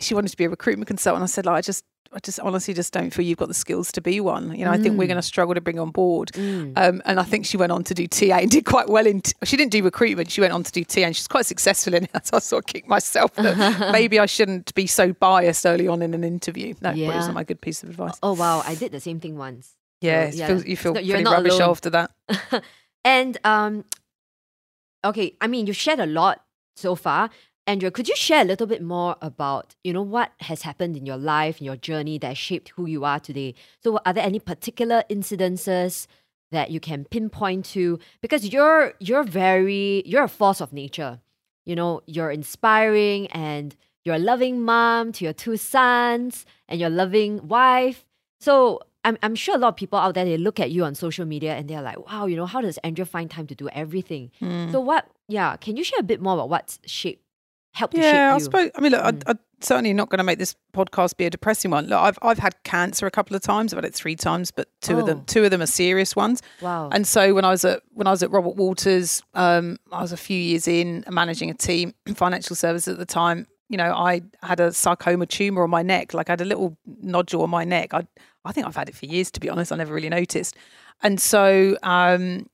She 0.00 0.14
wanted 0.14 0.28
to 0.28 0.36
be 0.36 0.44
a 0.44 0.48
recruitment 0.48 0.86
consultant. 0.86 1.24
I 1.24 1.26
said, 1.26 1.44
like, 1.44 1.56
I 1.56 1.60
just 1.60 1.84
I 2.12 2.20
just 2.20 2.40
honestly 2.40 2.72
just 2.74 2.92
don't 2.92 3.10
feel 3.10 3.24
you've 3.24 3.38
got 3.38 3.48
the 3.48 3.54
skills 3.54 3.92
to 3.92 4.00
be 4.00 4.20
one. 4.20 4.56
You 4.56 4.64
know, 4.64 4.70
mm. 4.70 4.74
I 4.74 4.78
think 4.78 4.98
we're 4.98 5.04
mm. 5.04 5.08
going 5.08 5.16
to 5.16 5.22
struggle 5.22 5.54
to 5.54 5.60
bring 5.60 5.78
on 5.78 5.90
board. 5.90 6.30
Mm. 6.32 6.72
Um, 6.76 7.02
and 7.04 7.20
I 7.20 7.22
think 7.22 7.44
she 7.44 7.56
went 7.56 7.70
on 7.70 7.84
to 7.84 7.94
do 7.94 8.06
TA 8.06 8.36
and 8.36 8.50
did 8.50 8.64
quite 8.64 8.88
well 8.88 9.06
in. 9.06 9.20
T- 9.20 9.34
she 9.44 9.56
didn't 9.56 9.72
do 9.72 9.82
recruitment. 9.82 10.30
She 10.30 10.40
went 10.40 10.52
on 10.52 10.62
to 10.62 10.72
do 10.72 10.84
TA 10.84 11.02
and 11.02 11.14
she's 11.14 11.28
quite 11.28 11.46
successful 11.46 11.94
in 11.94 12.04
it. 12.04 12.10
So 12.28 12.36
I 12.36 12.40
sort 12.40 12.64
of 12.64 12.66
kicked 12.66 12.88
myself 12.88 13.32
that 13.34 13.92
maybe 13.92 14.18
I 14.18 14.26
shouldn't 14.26 14.74
be 14.74 14.86
so 14.86 15.12
biased 15.14 15.64
early 15.64 15.88
on 15.88 16.02
in 16.02 16.12
an 16.14 16.24
interview. 16.24 16.74
No, 16.80 16.90
yeah. 16.90 17.10
it 17.10 17.14
wasn't 17.14 17.34
my 17.34 17.44
good 17.44 17.60
piece 17.60 17.82
of 17.82 17.88
advice. 17.88 18.18
Oh 18.22 18.34
wow, 18.34 18.62
I 18.66 18.74
did 18.74 18.92
the 18.92 19.00
same 19.00 19.18
thing 19.18 19.38
once. 19.38 19.76
Yeah, 20.00 20.30
so, 20.30 20.36
yeah. 20.36 20.46
Feel, 20.46 20.64
you 20.64 20.76
feel 20.76 20.94
not, 20.94 21.04
pretty 21.04 21.24
rubbish 21.24 21.54
alone. 21.54 21.70
after 21.70 21.90
that. 21.90 22.10
and 23.04 23.38
um, 23.44 23.84
okay, 25.04 25.36
I 25.40 25.46
mean, 25.46 25.66
you 25.66 25.72
shared 25.72 26.00
a 26.00 26.06
lot 26.06 26.44
so 26.76 26.94
far. 26.94 27.30
Andrea, 27.68 27.90
could 27.90 28.08
you 28.08 28.16
share 28.16 28.40
a 28.40 28.46
little 28.46 28.66
bit 28.66 28.82
more 28.82 29.16
about, 29.20 29.74
you 29.84 29.92
know, 29.92 30.00
what 30.00 30.32
has 30.40 30.62
happened 30.62 30.96
in 30.96 31.04
your 31.04 31.18
life, 31.18 31.60
in 31.60 31.66
your 31.66 31.76
journey 31.76 32.16
that 32.16 32.38
shaped 32.38 32.70
who 32.70 32.86
you 32.86 33.04
are 33.04 33.20
today? 33.20 33.54
So 33.84 34.00
are 34.06 34.14
there 34.14 34.24
any 34.24 34.40
particular 34.40 35.04
incidences 35.10 36.06
that 36.50 36.70
you 36.70 36.80
can 36.80 37.04
pinpoint 37.04 37.66
to? 37.66 37.98
Because 38.22 38.50
you're 38.50 38.94
you're 39.00 39.22
very 39.22 40.02
you're 40.06 40.24
a 40.24 40.28
force 40.28 40.62
of 40.62 40.72
nature. 40.72 41.20
You 41.66 41.76
know, 41.76 42.00
you're 42.06 42.30
inspiring 42.30 43.26
and 43.26 43.76
you're 44.02 44.14
a 44.14 44.18
loving 44.18 44.62
mom 44.62 45.12
to 45.12 45.24
your 45.24 45.34
two 45.34 45.58
sons 45.58 46.46
and 46.68 46.80
your 46.80 46.88
loving 46.88 47.48
wife. 47.48 48.06
So 48.40 48.80
I'm, 49.04 49.18
I'm 49.22 49.34
sure 49.34 49.56
a 49.56 49.58
lot 49.58 49.68
of 49.68 49.76
people 49.76 49.98
out 49.98 50.14
there 50.14 50.24
they 50.24 50.38
look 50.38 50.58
at 50.58 50.70
you 50.70 50.84
on 50.84 50.94
social 50.94 51.26
media 51.26 51.54
and 51.54 51.68
they're 51.68 51.82
like, 51.82 51.98
wow, 52.10 52.24
you 52.24 52.36
know, 52.36 52.46
how 52.46 52.62
does 52.62 52.78
Andrea 52.78 53.04
find 53.04 53.30
time 53.30 53.46
to 53.48 53.54
do 53.54 53.68
everything? 53.68 54.30
Mm. 54.40 54.72
So 54.72 54.80
what 54.80 55.06
yeah, 55.28 55.56
can 55.58 55.76
you 55.76 55.84
share 55.84 56.00
a 56.00 56.02
bit 56.02 56.22
more 56.22 56.32
about 56.32 56.48
what's 56.48 56.78
shaped 56.86 57.27
help 57.72 57.94
yeah, 57.94 58.34
I 58.34 58.38
suppose. 58.38 58.70
I 58.74 58.80
mean, 58.80 58.92
look, 58.92 59.02
mm. 59.02 59.22
I, 59.26 59.32
I 59.32 59.34
certainly 59.60 59.92
not 59.92 60.08
going 60.08 60.18
to 60.18 60.24
make 60.24 60.38
this 60.38 60.54
podcast 60.72 61.16
be 61.16 61.26
a 61.26 61.30
depressing 61.30 61.70
one. 61.70 61.86
Look, 61.86 61.98
I've 61.98 62.18
I've 62.22 62.38
had 62.38 62.62
cancer 62.64 63.06
a 63.06 63.10
couple 63.10 63.36
of 63.36 63.42
times. 63.42 63.72
I've 63.72 63.78
had 63.78 63.84
it 63.84 63.94
three 63.94 64.16
times, 64.16 64.50
but 64.50 64.68
two 64.80 64.96
oh. 64.96 65.00
of 65.00 65.06
them 65.06 65.18
oh. 65.20 65.24
two 65.26 65.44
of 65.44 65.50
them 65.50 65.62
are 65.62 65.66
serious 65.66 66.16
ones. 66.16 66.42
Wow. 66.60 66.88
And 66.90 67.06
so 67.06 67.34
when 67.34 67.44
I 67.44 67.50
was 67.50 67.64
at 67.64 67.82
when 67.92 68.06
I 68.06 68.10
was 68.10 68.22
at 68.22 68.30
Robert 68.30 68.56
Walters, 68.56 69.22
um, 69.34 69.78
I 69.92 70.02
was 70.02 70.12
a 70.12 70.16
few 70.16 70.38
years 70.38 70.68
in 70.68 71.04
managing 71.10 71.50
a 71.50 71.54
team 71.54 71.94
in 72.06 72.14
financial 72.14 72.56
services 72.56 72.92
at 72.92 72.98
the 72.98 73.06
time. 73.06 73.46
You 73.68 73.76
know, 73.76 73.92
I 73.92 74.22
had 74.42 74.60
a 74.60 74.72
sarcoma 74.72 75.26
tumor 75.26 75.62
on 75.62 75.70
my 75.70 75.82
neck. 75.82 76.14
Like 76.14 76.30
I 76.30 76.32
had 76.32 76.40
a 76.40 76.46
little 76.46 76.76
nodule 76.86 77.42
on 77.42 77.50
my 77.50 77.64
neck. 77.64 77.94
I 77.94 78.06
I 78.44 78.52
think 78.52 78.66
I've 78.66 78.76
had 78.76 78.88
it 78.88 78.94
for 78.94 79.06
years. 79.06 79.30
To 79.32 79.40
be 79.40 79.50
honest, 79.50 79.72
I 79.72 79.76
never 79.76 79.92
really 79.92 80.08
noticed. 80.08 80.56
And 81.02 81.20
so 81.20 81.76
um, 81.82 82.48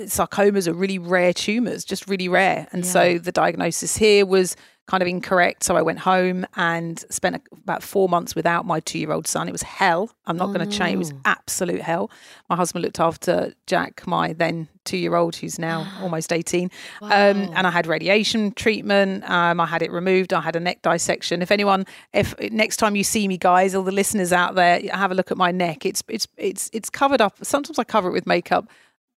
sarcomas 0.00 0.68
are 0.68 0.74
really 0.74 0.98
rare 0.98 1.32
tumors, 1.32 1.84
just 1.84 2.08
really 2.08 2.28
rare. 2.28 2.68
And 2.72 2.84
yeah. 2.84 2.90
so 2.90 3.18
the 3.18 3.32
diagnosis 3.32 3.96
here 3.96 4.26
was 4.26 4.56
kind 4.86 5.02
of 5.02 5.08
incorrect. 5.08 5.64
So 5.64 5.76
I 5.76 5.82
went 5.82 5.98
home 5.98 6.46
and 6.54 7.04
spent 7.10 7.42
about 7.52 7.82
four 7.82 8.08
months 8.08 8.36
without 8.36 8.64
my 8.64 8.78
two 8.80 8.98
year 8.98 9.10
old 9.10 9.26
son. 9.26 9.48
It 9.48 9.52
was 9.52 9.62
hell. 9.62 10.10
I'm 10.26 10.36
not 10.36 10.50
oh, 10.50 10.52
going 10.52 10.68
to 10.68 10.76
change. 10.78 10.94
It 10.94 10.98
was 10.98 11.12
absolute 11.24 11.80
hell. 11.80 12.10
My 12.48 12.54
husband 12.56 12.84
looked 12.84 13.00
after 13.00 13.52
Jack, 13.66 14.06
my 14.06 14.32
then 14.32 14.68
two 14.84 14.96
year 14.96 15.16
old, 15.16 15.34
who's 15.34 15.58
now 15.58 15.92
almost 16.00 16.32
18. 16.32 16.70
Um, 17.02 17.08
wow. 17.08 17.30
Um, 17.30 17.36
and 17.54 17.66
I 17.66 17.70
had 17.70 17.88
radiation 17.88 18.52
treatment. 18.52 19.28
Um, 19.28 19.58
I 19.58 19.66
had 19.66 19.82
it 19.82 19.90
removed. 19.90 20.32
I 20.32 20.40
had 20.40 20.54
a 20.54 20.60
neck 20.60 20.82
dissection. 20.82 21.42
If 21.42 21.50
anyone, 21.50 21.84
if 22.12 22.38
next 22.52 22.76
time 22.76 22.94
you 22.94 23.02
see 23.02 23.26
me, 23.26 23.38
guys, 23.38 23.74
all 23.74 23.82
the 23.82 23.92
listeners 23.92 24.32
out 24.32 24.54
there, 24.54 24.80
have 24.92 25.10
a 25.10 25.14
look 25.14 25.32
at 25.32 25.36
my 25.36 25.50
neck. 25.50 25.84
It's, 25.84 26.04
it's, 26.06 26.28
it's, 26.36 26.70
it's 26.72 26.90
covered 26.90 27.20
up. 27.20 27.38
Sometimes 27.42 27.80
I 27.80 27.84
cover 27.84 28.08
it 28.08 28.12
with 28.12 28.26
makeup 28.26 28.68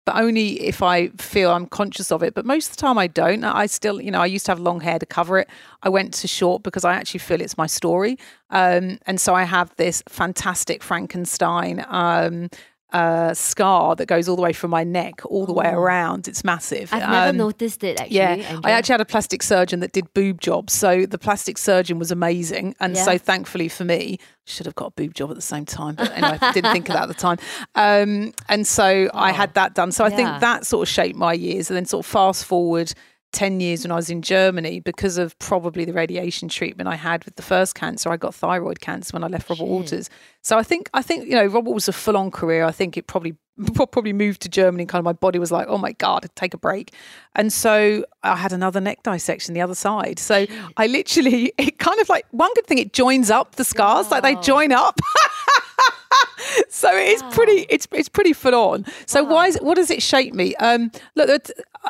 but 0.04 0.16
only 0.16 0.60
if 0.62 0.82
I 0.82 1.08
feel 1.08 1.50
I'm 1.50 1.66
conscious 1.66 2.10
of 2.10 2.22
it. 2.22 2.34
But 2.34 2.46
most 2.46 2.70
of 2.70 2.76
the 2.76 2.80
time, 2.80 2.98
I 2.98 3.06
don't. 3.06 3.44
I 3.44 3.66
still, 3.66 4.00
you 4.00 4.10
know, 4.10 4.20
I 4.20 4.26
used 4.26 4.46
to 4.46 4.52
have 4.52 4.58
long 4.58 4.80
hair 4.80 4.98
to 4.98 5.06
cover 5.06 5.38
it. 5.38 5.48
I 5.82 5.88
went 5.88 6.14
to 6.14 6.28
short 6.28 6.62
because 6.62 6.84
I 6.84 6.94
actually 6.94 7.20
feel 7.20 7.40
it's 7.40 7.58
my 7.58 7.66
story. 7.66 8.18
Um, 8.50 8.98
and 9.06 9.20
so 9.20 9.34
I 9.34 9.44
have 9.44 9.74
this 9.76 10.02
fantastic 10.08 10.82
Frankenstein 10.82 11.84
um, 11.88 12.48
uh, 12.92 13.34
scar 13.34 13.94
that 13.96 14.06
goes 14.06 14.28
all 14.28 14.36
the 14.36 14.42
way 14.42 14.52
from 14.52 14.70
my 14.70 14.84
neck 14.84 15.24
all 15.26 15.46
the 15.46 15.52
oh. 15.52 15.56
way 15.56 15.68
around. 15.68 16.28
It's 16.28 16.44
massive. 16.44 16.92
I've 16.92 17.08
never 17.08 17.30
um, 17.30 17.36
noticed 17.36 17.84
it 17.84 18.00
actually. 18.00 18.16
Yeah, 18.16 18.30
Andrea. 18.30 18.60
I 18.64 18.70
actually 18.72 18.94
had 18.94 19.00
a 19.00 19.06
plastic 19.06 19.42
surgeon 19.42 19.80
that 19.80 19.92
did 19.92 20.12
boob 20.14 20.40
jobs. 20.40 20.72
So 20.72 21.06
the 21.06 21.18
plastic 21.18 21.58
surgeon 21.58 21.98
was 21.98 22.10
amazing. 22.10 22.74
And 22.80 22.96
yeah. 22.96 23.04
so 23.04 23.18
thankfully 23.18 23.68
for 23.68 23.84
me, 23.84 24.18
should 24.44 24.66
have 24.66 24.74
got 24.74 24.86
a 24.86 24.90
boob 24.92 25.14
job 25.14 25.30
at 25.30 25.36
the 25.36 25.42
same 25.42 25.64
time. 25.64 25.94
But 25.94 26.10
anyway, 26.12 26.38
I 26.40 26.52
didn't 26.52 26.72
think 26.72 26.88
of 26.88 26.94
that 26.94 27.02
at 27.04 27.08
the 27.08 27.14
time. 27.14 27.38
Um, 27.74 28.32
and 28.48 28.66
so 28.66 29.08
oh. 29.12 29.18
I 29.18 29.32
had 29.32 29.54
that 29.54 29.74
done. 29.74 29.92
So 29.92 30.04
I 30.04 30.08
yeah. 30.08 30.16
think 30.16 30.40
that 30.40 30.66
sort 30.66 30.88
of 30.88 30.92
shaped 30.92 31.16
my 31.16 31.32
years. 31.32 31.70
And 31.70 31.76
then 31.76 31.84
sort 31.84 32.04
of 32.04 32.10
fast 32.10 32.44
forward 32.44 32.92
10 33.32 33.60
years 33.60 33.84
when 33.84 33.92
I 33.92 33.96
was 33.96 34.10
in 34.10 34.22
Germany 34.22 34.80
because 34.80 35.18
of 35.18 35.38
probably 35.38 35.84
the 35.84 35.92
radiation 35.92 36.48
treatment 36.48 36.88
I 36.88 36.96
had 36.96 37.24
with 37.24 37.36
the 37.36 37.42
first 37.42 37.74
cancer. 37.74 38.10
I 38.10 38.16
got 38.16 38.34
thyroid 38.34 38.80
cancer 38.80 39.12
when 39.12 39.22
I 39.22 39.28
left 39.28 39.48
Robert 39.48 39.62
Shit. 39.62 39.68
Walters. 39.68 40.10
So 40.42 40.58
I 40.58 40.62
think 40.62 40.90
I 40.94 41.02
think 41.02 41.26
you 41.26 41.34
know 41.34 41.46
Robert 41.46 41.70
was 41.70 41.88
a 41.88 41.92
full 41.92 42.16
on 42.16 42.30
career. 42.30 42.64
I 42.64 42.72
think 42.72 42.96
it 42.96 43.06
probably 43.06 43.36
probably 43.74 44.12
moved 44.12 44.42
to 44.42 44.48
Germany. 44.48 44.86
Kind 44.86 45.00
of 45.00 45.04
my 45.04 45.12
body 45.12 45.38
was 45.38 45.52
like, 45.52 45.66
oh 45.68 45.78
my 45.78 45.92
god, 45.92 46.28
take 46.34 46.54
a 46.54 46.58
break. 46.58 46.92
And 47.34 47.52
so 47.52 48.04
I 48.22 48.36
had 48.36 48.52
another 48.52 48.80
neck 48.80 49.02
dissection 49.02 49.54
the 49.54 49.60
other 49.60 49.74
side. 49.74 50.18
So 50.18 50.46
I 50.76 50.86
literally 50.86 51.52
it 51.58 51.78
kind 51.78 52.00
of 52.00 52.08
like 52.08 52.26
one 52.30 52.52
good 52.54 52.66
thing 52.66 52.78
it 52.78 52.92
joins 52.92 53.30
up 53.30 53.56
the 53.56 53.64
scars 53.64 54.06
wow. 54.06 54.20
like 54.20 54.22
they 54.22 54.34
join 54.42 54.72
up. 54.72 55.00
so 56.68 56.90
it's 56.92 57.22
wow. 57.22 57.30
pretty 57.30 57.66
it's 57.68 57.86
it's 57.92 58.08
pretty 58.08 58.32
full 58.32 58.54
on. 58.54 58.84
So 59.06 59.22
wow. 59.22 59.30
why 59.30 59.46
is, 59.48 59.58
what 59.58 59.74
does 59.74 59.90
it 59.90 60.02
shape 60.02 60.34
me? 60.34 60.54
Um, 60.56 60.90
look, 61.14 61.48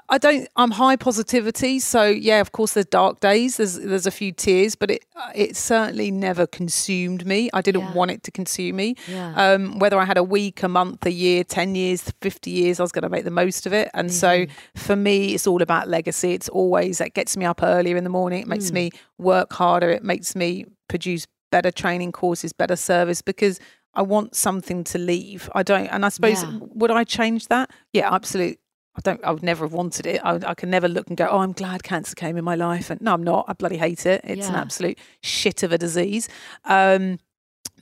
I 0.09 0.19
don't. 0.19 0.49
I'm 0.57 0.71
high 0.71 0.97
positivity. 0.97 1.81
So 1.81 2.05
yeah, 2.05 2.41
of 2.41 2.53
course, 2.53 2.75
there's 2.75 2.87
dark 2.87 3.21
days. 3.21 3.57
There's 3.57 3.75
there's 3.75 4.07
a 4.07 4.11
few 4.11 4.33
tears, 4.33 4.75
but 4.75 4.91
it 4.91 5.05
it 5.35 5.57
certainly 5.57 6.11
never 6.11 6.47
consumed 6.47 7.27
me. 7.27 7.51
I 7.53 7.61
didn't 7.61 7.83
yeah. 7.83 7.93
want 7.93 8.11
it 8.13 8.23
to 8.25 8.31
consume 8.31 8.77
me. 8.77 8.97
Yeah. 9.09 9.35
Um, 9.35 9.79
whether 9.79 9.99
I 9.99 10.05
had 10.05 10.17
a 10.17 10.23
week, 10.23 10.63
a 10.63 10.69
month, 10.69 11.05
a 11.07 11.13
year, 11.13 11.43
ten 11.61 11.75
years, 11.75 12.13
fifty 12.21 12.51
years, 12.51 12.81
I 12.81 12.83
was 12.83 12.93
going 12.93 13.03
to 13.03 13.09
make 13.09 13.25
the 13.25 13.31
most 13.31 13.67
of 13.67 13.73
it. 13.73 13.91
And 13.95 14.09
mm-hmm. 14.09 14.15
so 14.15 14.47
for 14.75 14.97
me, 14.97 15.35
it's 15.35 15.47
all 15.47 15.63
about 15.63 15.89
legacy. 15.89 16.33
It's 16.33 16.49
always 16.49 16.99
that 16.99 17.15
gets 17.15 17.37
me 17.37 17.45
up 17.45 17.63
earlier 17.63 17.97
in 17.97 18.05
the 18.05 18.11
morning. 18.11 18.43
It 18.43 18.49
makes 18.49 18.71
mm. 18.71 18.75
me 18.75 18.91
work 19.19 19.53
harder. 19.53 19.91
It 19.91 20.03
makes 20.03 20.35
me 20.35 20.65
produce 20.89 21.27
better 21.51 21.71
training 21.71 22.13
courses, 22.13 22.53
better 22.53 22.77
service 22.77 23.23
because 23.23 23.61
I 23.95 24.03
want 24.03 24.35
something 24.35 24.85
to 24.85 24.99
leave. 24.99 25.51
I 25.55 25.63
don't, 25.63 25.87
and 25.89 26.05
I 26.05 26.09
suppose 26.09 26.43
yeah. 26.43 26.59
would 26.61 26.91
I 26.91 27.05
change 27.05 27.49
that? 27.49 27.71
Yeah, 27.93 28.13
absolutely. 28.13 28.59
I 28.97 29.01
don't. 29.03 29.25
I 29.25 29.31
would 29.31 29.43
never 29.43 29.65
have 29.65 29.73
wanted 29.73 30.07
it. 30.07 30.21
I, 30.25 30.41
I, 30.45 30.55
can 30.55 30.69
never 30.69 30.89
look 30.89 31.09
and 31.09 31.17
go, 31.17 31.29
"Oh, 31.31 31.39
I'm 31.39 31.53
glad 31.53 31.83
cancer 31.83 32.15
came 32.15 32.37
in 32.37 32.45
my 32.45 32.57
life." 32.57 32.91
And 32.91 33.01
no, 33.01 33.13
I'm 33.13 33.23
not. 33.23 33.45
I 33.49 33.53
bloody 33.53 33.77
hate 33.77 34.05
it. 34.05 34.21
It's 34.25 34.47
yeah. 34.47 34.49
an 34.49 34.55
absolute 34.57 34.99
shit 35.23 35.63
of 35.63 35.73
a 35.73 35.79
disease. 35.79 36.29
Um, 36.65 37.19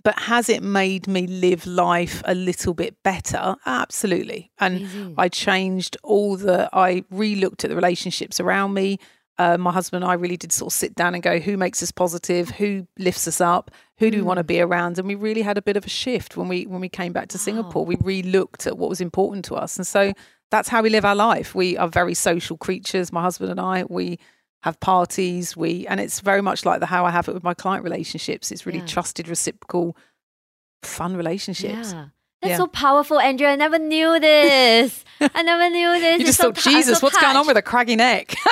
but 0.02 0.18
has 0.18 0.48
it 0.48 0.62
made 0.62 1.06
me 1.06 1.26
live 1.26 1.66
life 1.66 2.22
a 2.24 2.34
little 2.34 2.74
bit 2.74 3.02
better? 3.02 3.56
Absolutely. 3.66 4.50
And. 4.58 4.88
I 5.16 5.28
changed 5.28 5.96
all 6.02 6.36
the. 6.36 6.68
I 6.72 7.04
re-looked 7.10 7.64
at 7.64 7.70
the 7.70 7.76
relationships 7.76 8.40
around 8.40 8.74
me 8.74 8.98
uh, 9.38 9.56
my 9.56 9.72
husband 9.72 10.02
and 10.02 10.10
I 10.10 10.14
really 10.14 10.36
did 10.36 10.52
sort 10.52 10.72
of 10.72 10.76
sit 10.76 10.94
down 10.94 11.14
and 11.14 11.22
go, 11.22 11.38
who 11.38 11.56
makes 11.56 11.82
us 11.82 11.92
positive? 11.92 12.50
Who 12.50 12.86
lifts 12.98 13.28
us 13.28 13.40
up? 13.40 13.70
Who 13.98 14.10
do 14.10 14.18
we 14.18 14.22
want 14.22 14.38
to 14.38 14.44
mm. 14.44 14.48
be 14.48 14.60
around? 14.60 14.98
And 14.98 15.06
we 15.06 15.14
really 15.14 15.42
had 15.42 15.56
a 15.56 15.62
bit 15.62 15.76
of 15.76 15.86
a 15.86 15.88
shift 15.88 16.36
when 16.36 16.48
we 16.48 16.66
when 16.66 16.80
we 16.80 16.88
came 16.88 17.12
back 17.12 17.28
to 17.28 17.38
Singapore. 17.38 17.86
We 17.86 17.96
re-looked 18.00 18.66
at 18.66 18.76
what 18.76 18.88
was 18.88 19.00
important 19.00 19.44
to 19.46 19.54
us, 19.54 19.76
and 19.76 19.86
so 19.86 20.12
that's 20.50 20.68
how 20.68 20.82
we 20.82 20.90
live 20.90 21.04
our 21.04 21.14
life. 21.14 21.54
We 21.54 21.76
are 21.76 21.88
very 21.88 22.14
social 22.14 22.56
creatures. 22.56 23.12
My 23.12 23.22
husband 23.22 23.50
and 23.50 23.60
I, 23.60 23.84
we 23.84 24.18
have 24.62 24.80
parties. 24.80 25.56
We 25.56 25.86
and 25.86 26.00
it's 26.00 26.20
very 26.20 26.42
much 26.42 26.64
like 26.64 26.80
the 26.80 26.86
how 26.86 27.04
I 27.04 27.10
have 27.10 27.28
it 27.28 27.34
with 27.34 27.44
my 27.44 27.54
client 27.54 27.84
relationships. 27.84 28.50
It's 28.50 28.66
really 28.66 28.80
yeah. 28.80 28.86
trusted, 28.86 29.28
reciprocal, 29.28 29.96
fun 30.82 31.16
relationships. 31.16 31.92
Yeah. 31.92 32.06
That's 32.40 32.52
yeah. 32.52 32.56
so 32.58 32.66
powerful, 32.68 33.18
Andrea. 33.18 33.50
I 33.50 33.56
never 33.56 33.78
knew 33.78 34.20
this. 34.20 35.04
I 35.20 35.42
never 35.42 35.68
knew 35.70 35.98
this. 35.98 36.20
You 36.20 36.26
just 36.26 36.40
thought, 36.40 36.56
so, 36.56 36.70
Jesus, 36.70 37.00
so 37.00 37.06
what's 37.06 37.20
going 37.20 37.36
on 37.36 37.46
with 37.46 37.56
a 37.56 37.62
craggy 37.62 37.96
neck? 37.96 38.36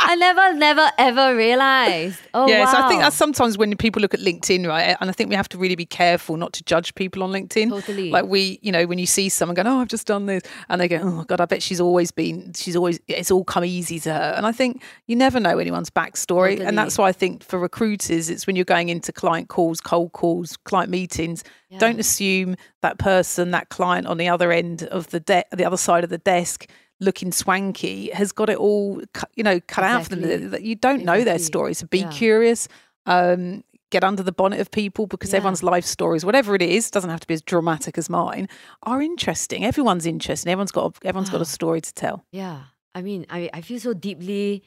I 0.00 0.16
never, 0.18 0.52
never, 0.54 0.90
ever 0.98 1.36
realized. 1.36 2.18
Oh, 2.34 2.48
yeah. 2.48 2.64
Wow. 2.64 2.72
So 2.72 2.78
I 2.78 2.88
think 2.88 3.00
that's 3.02 3.14
sometimes 3.14 3.56
when 3.56 3.76
people 3.76 4.02
look 4.02 4.14
at 4.14 4.20
LinkedIn, 4.20 4.66
right? 4.66 4.96
And 5.00 5.08
I 5.08 5.12
think 5.12 5.30
we 5.30 5.36
have 5.36 5.48
to 5.50 5.58
really 5.58 5.76
be 5.76 5.86
careful 5.86 6.36
not 6.36 6.52
to 6.54 6.64
judge 6.64 6.94
people 6.96 7.22
on 7.22 7.30
LinkedIn. 7.30 7.68
Totally. 7.68 8.10
Like 8.10 8.24
we, 8.24 8.58
you 8.62 8.72
know, 8.72 8.84
when 8.86 8.98
you 8.98 9.06
see 9.06 9.28
someone 9.28 9.54
going, 9.54 9.68
"Oh, 9.68 9.80
I've 9.80 9.88
just 9.88 10.06
done 10.06 10.26
this," 10.26 10.42
and 10.68 10.80
they 10.80 10.88
go, 10.88 10.98
"Oh 11.02 11.24
God, 11.24 11.40
I 11.40 11.44
bet 11.44 11.62
she's 11.62 11.80
always 11.80 12.10
been, 12.10 12.52
she's 12.54 12.74
always, 12.74 12.98
it's 13.06 13.30
all 13.30 13.44
come 13.44 13.64
easy 13.64 14.00
to 14.00 14.12
her." 14.12 14.34
And 14.36 14.46
I 14.46 14.52
think 14.52 14.82
you 15.06 15.14
never 15.14 15.38
know 15.38 15.58
anyone's 15.58 15.90
backstory, 15.90 16.50
totally. 16.50 16.66
and 16.66 16.76
that's 16.76 16.98
why 16.98 17.08
I 17.08 17.12
think 17.12 17.44
for 17.44 17.58
recruiters, 17.58 18.30
it's 18.30 18.46
when 18.46 18.56
you're 18.56 18.64
going 18.64 18.88
into 18.88 19.12
client 19.12 19.48
calls, 19.48 19.80
cold 19.80 20.12
calls, 20.12 20.56
client 20.56 20.90
meetings 20.90 21.44
yeah. 21.68 21.78
Don't 21.78 22.00
assume 22.00 22.56
that 22.82 22.98
person, 22.98 23.50
that 23.50 23.68
client 23.68 24.06
on 24.06 24.16
the 24.16 24.28
other 24.28 24.50
end 24.50 24.84
of 24.84 25.08
the 25.08 25.20
de- 25.20 25.44
the 25.52 25.64
other 25.64 25.76
side 25.76 26.02
of 26.02 26.10
the 26.10 26.18
desk, 26.18 26.68
looking 26.98 27.30
swanky, 27.30 28.10
has 28.10 28.32
got 28.32 28.48
it 28.48 28.56
all, 28.56 29.02
you 29.34 29.44
know, 29.44 29.60
cut 29.60 29.84
exactly. 29.84 29.84
out 29.84 30.04
for 30.04 30.16
them. 30.16 30.50
That 30.50 30.62
you 30.62 30.76
don't 30.76 31.00
exactly. 31.00 31.18
know 31.18 31.24
their 31.24 31.38
story, 31.38 31.74
so 31.74 31.86
be 31.86 32.00
yeah. 32.00 32.10
curious. 32.10 32.68
Um, 33.06 33.64
get 33.90 34.04
under 34.04 34.22
the 34.22 34.32
bonnet 34.32 34.60
of 34.60 34.70
people 34.70 35.06
because 35.06 35.30
yeah. 35.30 35.38
everyone's 35.38 35.62
life 35.62 35.84
stories, 35.84 36.24
whatever 36.24 36.54
it 36.54 36.60
is, 36.60 36.90
doesn't 36.90 37.08
have 37.08 37.20
to 37.20 37.26
be 37.26 37.32
as 37.32 37.40
dramatic 37.40 37.96
as 37.96 38.10
mine, 38.10 38.46
are 38.82 39.00
interesting. 39.00 39.64
Everyone's 39.64 40.04
interesting. 40.04 40.52
Everyone's 40.52 40.72
got 40.72 40.96
a, 40.96 41.06
everyone's 41.06 41.30
got 41.30 41.40
a 41.40 41.46
story 41.46 41.80
to 41.80 41.94
tell. 41.94 42.24
Yeah, 42.32 42.62
I 42.94 43.02
mean, 43.02 43.26
I 43.28 43.50
I 43.52 43.60
feel 43.60 43.78
so 43.78 43.92
deeply 43.92 44.62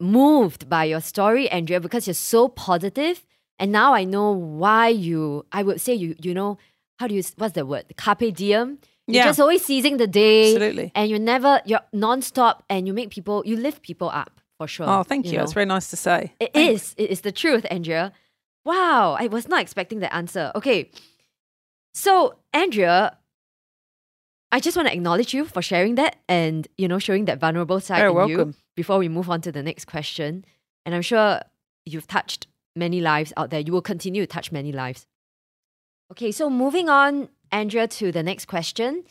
moved 0.00 0.68
by 0.68 0.84
your 0.84 1.00
story, 1.00 1.50
Andrea, 1.50 1.80
because 1.80 2.06
you're 2.06 2.14
so 2.14 2.48
positive 2.48 3.26
and 3.58 3.72
now 3.72 3.94
I 3.94 4.04
know 4.04 4.32
why 4.32 4.88
you, 4.88 5.46
I 5.52 5.62
would 5.62 5.80
say 5.80 5.94
you, 5.94 6.14
you 6.20 6.34
know, 6.34 6.58
how 6.98 7.06
do 7.06 7.14
you, 7.14 7.22
what's 7.36 7.54
the 7.54 7.66
word? 7.66 7.84
Carpe 7.96 8.34
diem. 8.34 8.78
You're 9.06 9.22
yeah. 9.22 9.24
just 9.24 9.40
always 9.40 9.64
seizing 9.64 9.96
the 9.96 10.06
day. 10.06 10.54
Absolutely. 10.54 10.92
And 10.94 11.10
you're 11.10 11.18
never, 11.18 11.60
you're 11.64 11.80
nonstop 11.94 12.60
and 12.68 12.86
you 12.86 12.92
make 12.92 13.10
people, 13.10 13.42
you 13.46 13.56
lift 13.56 13.82
people 13.82 14.10
up 14.10 14.40
for 14.58 14.66
sure. 14.66 14.86
Oh, 14.88 15.02
thank 15.02 15.24
you. 15.24 15.32
you. 15.32 15.38
Know? 15.38 15.44
That's 15.44 15.54
very 15.54 15.66
nice 15.66 15.90
to 15.90 15.96
say. 15.96 16.34
It 16.40 16.52
Thanks. 16.52 16.82
is. 16.82 16.94
It 16.98 17.10
is 17.10 17.20
the 17.22 17.32
truth, 17.32 17.64
Andrea. 17.70 18.12
Wow. 18.64 19.16
I 19.18 19.28
was 19.28 19.48
not 19.48 19.62
expecting 19.62 20.00
that 20.00 20.14
answer. 20.14 20.52
Okay. 20.54 20.90
So, 21.94 22.38
Andrea, 22.52 23.16
I 24.52 24.60
just 24.60 24.76
want 24.76 24.88
to 24.88 24.94
acknowledge 24.94 25.32
you 25.32 25.44
for 25.46 25.62
sharing 25.62 25.94
that 25.96 26.16
and, 26.28 26.68
you 26.76 26.86
know, 26.86 26.98
showing 26.98 27.24
that 27.26 27.40
vulnerable 27.40 27.80
side 27.80 27.98
You're 27.98 28.08
in 28.08 28.14
welcome. 28.14 28.48
you 28.50 28.54
before 28.76 28.98
we 28.98 29.08
move 29.08 29.30
on 29.30 29.40
to 29.42 29.52
the 29.52 29.62
next 29.62 29.86
question. 29.86 30.44
And 30.84 30.94
I'm 30.94 31.02
sure 31.02 31.40
you've 31.86 32.06
touched 32.06 32.46
many 32.76 33.00
lives 33.00 33.32
out 33.36 33.50
there. 33.50 33.60
You 33.60 33.72
will 33.72 33.82
continue 33.82 34.22
to 34.22 34.26
touch 34.26 34.52
many 34.52 34.72
lives. 34.72 35.06
Okay, 36.12 36.32
so 36.32 36.48
moving 36.48 36.88
on, 36.88 37.28
Andrea, 37.52 37.86
to 37.88 38.12
the 38.12 38.22
next 38.22 38.46
question. 38.46 39.04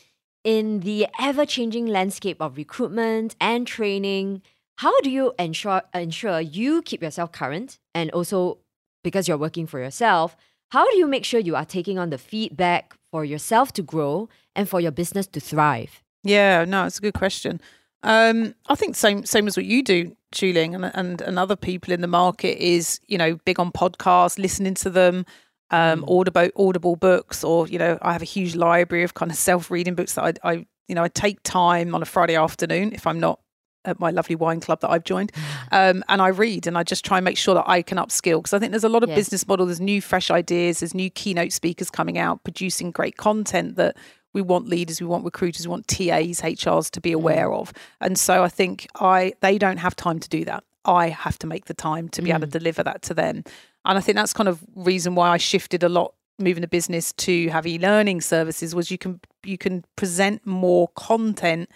In 0.44 0.80
the 0.80 1.06
ever 1.20 1.44
changing 1.44 1.86
landscape 1.86 2.40
of 2.40 2.56
recruitment 2.56 3.36
and 3.40 3.66
training, 3.66 4.42
how 4.76 4.98
do 5.00 5.10
you 5.10 5.32
ensure, 5.38 5.82
ensure 5.92 6.40
you 6.40 6.82
keep 6.82 7.02
yourself 7.02 7.32
current 7.32 7.78
and 7.94 8.10
also 8.12 8.58
because 9.04 9.28
you're 9.28 9.36
working 9.36 9.66
for 9.66 9.80
yourself? 9.80 10.36
How 10.70 10.88
do 10.90 10.96
you 10.96 11.06
make 11.06 11.24
sure 11.24 11.40
you 11.40 11.56
are 11.56 11.64
taking 11.64 11.98
on 11.98 12.10
the 12.10 12.18
feedback 12.18 12.94
for 13.10 13.24
yourself 13.24 13.72
to 13.74 13.82
grow 13.82 14.28
and 14.54 14.68
for 14.68 14.80
your 14.80 14.90
business 14.90 15.26
to 15.28 15.40
thrive? 15.40 16.02
Yeah, 16.22 16.64
no, 16.64 16.84
it's 16.84 16.98
a 16.98 17.02
good 17.02 17.14
question. 17.14 17.60
Um, 18.02 18.54
I 18.68 18.74
think 18.74 18.94
same 18.94 19.24
same 19.26 19.46
as 19.46 19.56
what 19.56 19.66
you 19.66 19.82
do, 19.82 20.16
Chuling, 20.32 20.74
and, 20.74 20.90
and 20.94 21.20
and 21.20 21.38
other 21.38 21.56
people 21.56 21.92
in 21.92 22.00
the 22.00 22.06
market 22.06 22.62
is 22.62 23.00
you 23.06 23.18
know 23.18 23.36
big 23.44 23.58
on 23.58 23.72
podcasts, 23.72 24.38
listening 24.38 24.74
to 24.74 24.90
them, 24.90 25.24
um, 25.70 26.02
mm. 26.02 26.18
audible 26.20 26.50
audible 26.56 26.96
books, 26.96 27.42
or 27.42 27.66
you 27.68 27.78
know 27.78 27.98
I 28.02 28.12
have 28.12 28.22
a 28.22 28.26
huge 28.26 28.54
library 28.54 29.04
of 29.04 29.14
kind 29.14 29.30
of 29.30 29.36
self 29.36 29.70
reading 29.70 29.94
books 29.94 30.14
that 30.14 30.38
I, 30.42 30.50
I 30.50 30.66
you 30.86 30.94
know 30.94 31.02
I 31.02 31.08
take 31.08 31.42
time 31.42 31.94
on 31.94 32.02
a 32.02 32.06
Friday 32.06 32.36
afternoon 32.36 32.92
if 32.92 33.06
I'm 33.06 33.20
not 33.20 33.40
at 33.84 33.98
my 34.00 34.10
lovely 34.10 34.34
wine 34.34 34.60
club 34.60 34.80
that 34.80 34.90
I've 34.90 35.04
joined, 35.04 35.32
um, 35.72 36.04
and 36.08 36.20
I 36.20 36.28
read 36.28 36.66
and 36.66 36.76
I 36.76 36.82
just 36.82 37.04
try 37.04 37.18
and 37.18 37.24
make 37.24 37.38
sure 37.38 37.54
that 37.54 37.68
I 37.68 37.80
can 37.82 37.96
upskill 37.96 38.38
because 38.38 38.52
I 38.52 38.58
think 38.58 38.72
there's 38.72 38.84
a 38.84 38.88
lot 38.88 39.02
of 39.02 39.08
yes. 39.08 39.16
business 39.16 39.48
models, 39.48 39.68
there's 39.68 39.80
new 39.80 40.02
fresh 40.02 40.30
ideas, 40.30 40.80
there's 40.80 40.94
new 40.94 41.10
keynote 41.10 41.52
speakers 41.52 41.90
coming 41.90 42.18
out, 42.18 42.44
producing 42.44 42.90
great 42.90 43.16
content 43.16 43.76
that 43.76 43.96
we 44.34 44.42
want 44.42 44.68
leaders, 44.68 45.00
we 45.00 45.06
want 45.06 45.24
recruiters, 45.24 45.66
we 45.66 45.70
want 45.70 45.88
TAs, 45.88 46.40
HRs 46.40 46.90
to 46.90 47.00
be 47.00 47.10
mm. 47.10 47.16
aware 47.16 47.52
of. 47.52 47.72
And 48.00 48.18
so 48.18 48.42
I 48.42 48.48
think 48.48 48.86
I 48.96 49.32
they 49.40 49.58
don't 49.58 49.78
have 49.78 49.96
time 49.96 50.20
to 50.20 50.28
do 50.28 50.44
that. 50.44 50.64
I 50.84 51.08
have 51.08 51.38
to 51.40 51.46
make 51.46 51.66
the 51.66 51.74
time 51.74 52.08
to 52.10 52.22
be 52.22 52.30
mm. 52.30 52.34
able 52.34 52.46
to 52.46 52.46
mm. 52.46 52.60
deliver 52.60 52.82
that 52.82 53.02
to 53.02 53.14
them. 53.14 53.44
And 53.84 53.98
I 53.98 54.00
think 54.00 54.16
that's 54.16 54.32
kind 54.32 54.48
of 54.48 54.64
reason 54.74 55.14
why 55.14 55.30
I 55.30 55.36
shifted 55.36 55.82
a 55.82 55.88
lot 55.88 56.14
moving 56.38 56.60
the 56.60 56.68
business 56.68 57.12
to 57.14 57.48
have 57.48 57.66
e-learning 57.66 58.20
services 58.20 58.74
was 58.74 58.90
you 58.90 58.98
can 58.98 59.20
you 59.44 59.58
can 59.58 59.84
present 59.96 60.46
more 60.46 60.88
content 60.94 61.68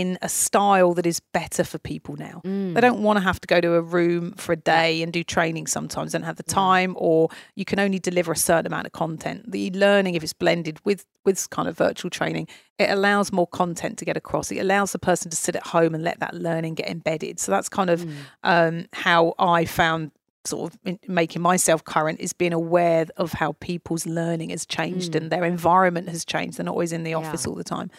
in 0.00 0.18
a 0.22 0.28
style 0.28 0.94
that 0.94 1.06
is 1.06 1.20
better 1.20 1.64
for 1.64 1.78
people 1.78 2.14
now. 2.16 2.40
Mm. 2.46 2.72
They 2.74 2.80
don't 2.80 3.02
want 3.02 3.18
to 3.18 3.22
have 3.22 3.38
to 3.40 3.46
go 3.46 3.60
to 3.60 3.74
a 3.74 3.82
room 3.82 4.32
for 4.44 4.52
a 4.52 4.56
day 4.56 5.02
and 5.02 5.12
do 5.12 5.22
training 5.22 5.66
sometimes, 5.66 6.12
they 6.12 6.18
don't 6.18 6.24
have 6.32 6.36
the 6.36 6.42
time, 6.44 6.94
or 6.98 7.28
you 7.56 7.64
can 7.70 7.78
only 7.78 7.98
deliver 7.98 8.32
a 8.32 8.36
certain 8.36 8.66
amount 8.72 8.86
of 8.86 8.92
content. 8.92 9.50
The 9.50 9.70
learning, 9.72 10.14
if 10.14 10.22
it's 10.22 10.32
blended 10.44 10.76
with 10.84 11.04
with 11.24 11.38
kind 11.50 11.68
of 11.68 11.76
virtual 11.76 12.10
training, 12.10 12.48
it 12.78 12.88
allows 12.90 13.30
more 13.32 13.46
content 13.46 13.98
to 13.98 14.04
get 14.04 14.16
across. 14.16 14.50
It 14.50 14.58
allows 14.58 14.90
the 14.92 14.98
person 14.98 15.30
to 15.30 15.36
sit 15.36 15.54
at 15.54 15.66
home 15.68 15.94
and 15.94 16.02
let 16.02 16.18
that 16.20 16.34
learning 16.34 16.74
get 16.74 16.88
embedded. 16.88 17.38
So 17.38 17.52
that's 17.52 17.68
kind 17.68 17.90
of 17.90 18.00
Mm. 18.04 18.12
um, 18.52 18.86
how 19.06 19.34
I 19.38 19.64
found 19.66 20.10
sort 20.44 20.72
of 20.72 20.98
making 21.06 21.40
myself 21.42 21.84
current 21.84 22.18
is 22.18 22.32
being 22.32 22.52
aware 22.52 23.06
of 23.16 23.32
how 23.34 23.52
people's 23.60 24.04
learning 24.06 24.50
has 24.50 24.66
changed 24.66 25.14
and 25.14 25.30
their 25.30 25.44
environment 25.44 26.08
has 26.08 26.24
changed. 26.24 26.56
They're 26.58 26.64
not 26.64 26.72
always 26.72 26.92
in 26.92 27.04
the 27.04 27.14
office 27.14 27.42
Mm. 27.42 27.46
Yeah. 27.46 27.50
all 27.50 27.56
the 27.56 27.70
time. 27.76 27.90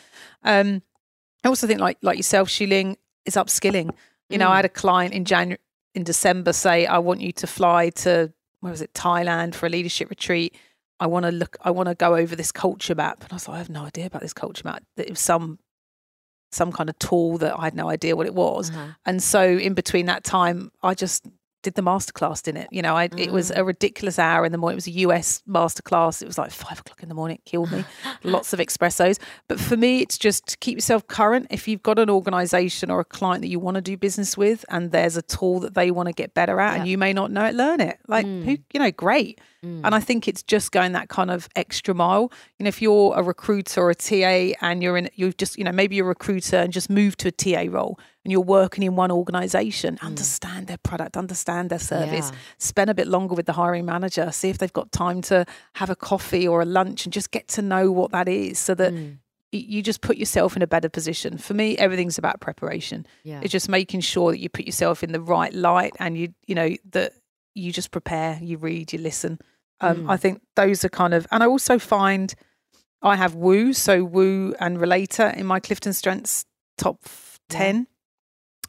Um, 0.43 0.81
I 1.43 1.47
also 1.49 1.67
think 1.67 1.79
like 1.79 1.97
like 2.01 2.17
yourself, 2.17 2.49
Shiling 2.49 2.97
is 3.25 3.35
upskilling. 3.35 3.91
You 4.29 4.37
know, 4.37 4.49
I 4.49 4.53
Mm. 4.53 4.55
had 4.55 4.65
a 4.65 4.69
client 4.69 5.13
in 5.13 5.25
January 5.25 5.59
in 5.95 6.03
December 6.03 6.53
say, 6.53 6.85
I 6.87 6.97
want 6.97 7.21
you 7.21 7.31
to 7.33 7.47
fly 7.47 7.89
to 7.89 8.33
where 8.61 8.71
was 8.71 8.81
it, 8.81 8.93
Thailand 8.93 9.53
for 9.55 9.65
a 9.65 9.69
leadership 9.69 10.09
retreat. 10.09 10.55
I 10.99 11.07
want 11.07 11.25
to 11.25 11.31
look 11.31 11.57
I 11.61 11.71
want 11.71 11.89
to 11.89 11.95
go 11.95 12.15
over 12.15 12.35
this 12.35 12.51
culture 12.51 12.95
map. 12.95 13.23
And 13.23 13.31
I 13.33 13.35
was 13.35 13.47
like, 13.47 13.55
I 13.55 13.57
have 13.59 13.69
no 13.69 13.83
idea 13.85 14.05
about 14.05 14.21
this 14.21 14.33
culture 14.33 14.63
map. 14.65 14.83
That 14.95 15.05
it 15.07 15.11
was 15.11 15.19
some 15.19 15.59
some 16.51 16.71
kind 16.71 16.89
of 16.89 16.97
tool 16.99 17.37
that 17.39 17.57
I 17.57 17.63
had 17.63 17.75
no 17.75 17.89
idea 17.89 18.15
what 18.15 18.27
it 18.27 18.35
was. 18.35 18.69
Uh-huh. 18.69 18.87
And 19.05 19.21
so 19.23 19.41
in 19.43 19.73
between 19.73 20.05
that 20.05 20.23
time, 20.23 20.71
I 20.83 20.93
just 20.93 21.25
did 21.63 21.73
the 21.73 21.81
masterclass 21.81 22.47
in 22.47 22.55
it. 22.57 22.67
You 22.71 22.81
know, 22.83 22.95
I, 22.95 23.09
it 23.17 23.31
was 23.31 23.49
Mm. 23.49 23.57
a 23.57 23.63
ridiculous 23.63 24.19
hour 24.19 24.45
in 24.45 24.51
the 24.51 24.57
morning. 24.59 24.75
It 24.75 24.83
was 24.85 24.87
a 24.87 24.91
US 25.07 25.41
masterclass. 25.49 26.21
It 26.21 26.27
was 26.27 26.37
like 26.37 26.51
five 26.51 26.79
o'clock 26.79 27.01
in 27.01 27.09
the 27.09 27.15
morning. 27.15 27.37
It 27.37 27.45
killed 27.49 27.71
me. 27.71 27.83
Lots 28.23 28.53
of 28.53 28.59
espressos. 28.59 29.17
But 29.47 29.59
for 29.59 29.75
me, 29.75 30.01
it's 30.01 30.17
just 30.17 30.45
to 30.47 30.57
keep 30.57 30.77
yourself 30.77 31.07
current. 31.07 31.47
If 31.49 31.67
you've 31.67 31.81
got 31.83 31.97
an 31.99 32.09
organization 32.09 32.91
or 32.91 32.99
a 32.99 33.05
client 33.05 33.41
that 33.41 33.47
you 33.49 33.59
want 33.59 33.75
to 33.75 33.81
do 33.81 33.97
business 33.97 34.37
with 34.37 34.63
and 34.69 34.91
there's 34.91 35.17
a 35.17 35.21
tool 35.21 35.59
that 35.61 35.73
they 35.73 35.89
want 35.91 36.07
to 36.07 36.13
get 36.13 36.33
better 36.33 36.59
at 36.59 36.77
and 36.77 36.87
you 36.87 36.97
may 36.97 37.13
not 37.13 37.31
know 37.31 37.45
it, 37.45 37.55
learn 37.55 37.79
it. 37.81 37.97
Like, 38.07 38.25
who, 38.25 38.57
you 38.73 38.79
know, 38.79 38.91
great. 38.91 39.39
And 39.63 39.95
I 39.95 40.01
think 40.01 40.27
it's 40.27 40.43
just 40.43 40.71
going 40.73 40.91
that 40.91 41.07
kind 41.07 41.31
of 41.31 41.47
extra 41.55 41.93
mile. 41.93 42.31
You 42.59 42.65
know, 42.65 42.67
if 42.67 42.81
you're 42.81 43.13
a 43.15 43.23
recruiter 43.23 43.81
or 43.81 43.89
a 43.91 43.95
TA 43.95 44.55
and 44.61 44.83
you're 44.83 44.97
in, 44.97 45.09
you're 45.15 45.31
just, 45.31 45.57
you 45.57 45.63
know, 45.63 45.71
maybe 45.71 45.95
you're 45.95 46.05
a 46.05 46.09
recruiter 46.09 46.57
and 46.57 46.73
just 46.73 46.89
moved 46.89 47.19
to 47.19 47.29
a 47.29 47.31
TA 47.31 47.65
role 47.71 47.97
and 48.25 48.31
you're 48.31 48.41
working 48.41 48.83
in 48.83 48.95
one 48.97 49.09
organization, 49.11 49.97
understand 50.01 50.67
their 50.67 50.77
product, 50.77 51.15
understand 51.15 51.69
their 51.69 51.79
service, 51.79 52.29
Yeah. 52.31 52.37
spend 52.57 52.89
a 52.89 52.93
bit 52.93 53.07
longer 53.07 53.35
with 53.35 53.45
the 53.45 53.53
hiring 53.53 53.85
manager, 53.85 54.31
see 54.33 54.49
if 54.49 54.57
they've 54.57 54.71
got 54.73 54.91
time 54.91 55.21
to 55.23 55.45
have 55.75 55.89
a 55.89 55.95
coffee 55.95 56.45
or 56.47 56.61
a 56.61 56.65
lunch 56.65 57.05
and 57.05 57.13
just 57.13 57.31
get 57.31 57.47
to 57.49 57.61
know 57.61 57.91
what 57.91 58.11
that 58.11 58.27
is 58.27 58.59
so 58.59 58.75
that 58.75 58.93
Mm. 58.93 59.17
you 59.51 59.81
just 59.81 60.01
put 60.01 60.17
yourself 60.17 60.55
in 60.55 60.61
a 60.61 60.67
better 60.67 60.89
position. 60.89 61.37
For 61.37 61.53
me, 61.53 61.77
everything's 61.77 62.17
about 62.17 62.41
preparation. 62.41 63.05
Yeah. 63.23 63.39
It's 63.43 63.51
just 63.51 63.69
making 63.69 64.01
sure 64.01 64.31
that 64.31 64.39
you 64.39 64.49
put 64.49 64.65
yourself 64.65 65.03
in 65.03 65.11
the 65.13 65.21
right 65.21 65.53
light 65.53 65.93
and 65.99 66.17
you, 66.17 66.33
you 66.47 66.55
know, 66.55 66.75
that 66.91 67.13
you 67.55 67.71
just 67.71 67.91
prepare, 67.91 68.39
you 68.41 68.57
read, 68.57 68.91
you 68.93 68.99
listen. 68.99 69.39
Um, 69.83 70.03
Mm. 70.05 70.09
I 70.11 70.17
think 70.17 70.41
those 70.55 70.83
are 70.85 70.89
kind 70.89 71.13
of, 71.13 71.27
and 71.31 71.43
I 71.43 71.47
also 71.47 71.77
find 71.79 72.33
I 73.01 73.15
have 73.17 73.35
Woo, 73.35 73.73
so 73.73 74.03
Woo 74.03 74.53
and 74.59 74.79
Relator 74.79 75.27
in 75.35 75.45
my 75.45 75.59
Clifton 75.59 75.91
Strengths 75.93 76.45
top 76.77 76.99
f- 77.05 77.39
Yeah. 77.51 77.57
10. 77.57 77.87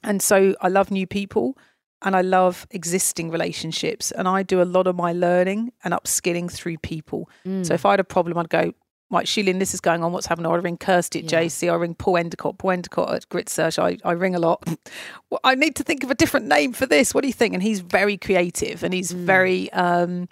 And 0.03 0.21
so 0.21 0.55
I 0.61 0.69
love 0.69 0.91
new 0.91 1.07
people 1.07 1.57
and 2.03 2.15
I 2.17 2.21
love 2.23 2.67
existing 2.73 3.31
relationships. 3.31 4.11
And 4.11 4.27
I 4.29 4.43
do 4.43 4.61
a 4.61 4.65
lot 4.65 4.87
of 4.89 4.97
my 4.97 5.13
learning 5.13 5.73
and 5.85 5.95
upskilling 5.95 6.51
through 6.51 6.79
people. 6.79 7.31
Mm. 7.47 7.65
So 7.65 7.75
if 7.75 7.87
I 7.87 7.93
had 7.93 8.01
a 8.01 8.05
problem, 8.05 8.37
I'd 8.37 8.49
go, 8.51 8.73
right, 9.11 9.25
Shilin, 9.25 9.61
this 9.61 9.73
is 9.73 9.81
going 9.81 10.03
on. 10.03 10.13
What's 10.13 10.27
happening? 10.27 10.51
I'll 10.51 10.59
ring 10.61 10.77
Kirsty 10.79 11.21
at 11.21 11.31
Yeah. 11.33 11.43
JC. 11.45 11.71
I'll 11.71 11.79
ring 11.79 11.95
Paul 11.95 12.17
Endicott. 12.19 12.59
Paul 12.59 12.73
Endicott 12.73 13.15
at 13.15 13.29
Grit 13.29 13.49
Search. 13.49 13.79
I, 13.79 13.97
I 14.05 14.13
ring 14.13 14.35
a 14.35 14.39
lot. 14.41 14.63
well, 15.31 15.41
I 15.45 15.55
need 15.55 15.77
to 15.77 15.85
think 15.85 16.03
of 16.03 16.11
a 16.11 16.15
different 16.17 16.47
name 16.47 16.73
for 16.73 16.87
this. 16.87 17.15
What 17.15 17.21
do 17.23 17.29
you 17.29 17.33
think? 17.33 17.55
And 17.55 17.63
he's 17.63 17.81
very 17.81 18.17
creative 18.19 18.83
and 18.83 18.93
he's 18.93 19.13
Mm. 19.13 19.25
very 19.25 19.73
um, 19.73 20.29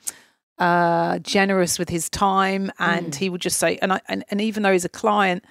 uh, 0.62 1.18
generous 1.20 1.78
with 1.80 1.88
his 1.88 2.08
time. 2.10 2.70
And 2.78 3.08
Mm. 3.12 3.14
he 3.16 3.28
would 3.30 3.40
just 3.40 3.58
say, 3.58 3.78
and, 3.82 3.92
I, 3.92 4.00
and, 4.08 4.24
and 4.30 4.40
even 4.40 4.62
though 4.62 4.72
he's 4.72 4.84
a 4.84 4.88
client, 5.04 5.44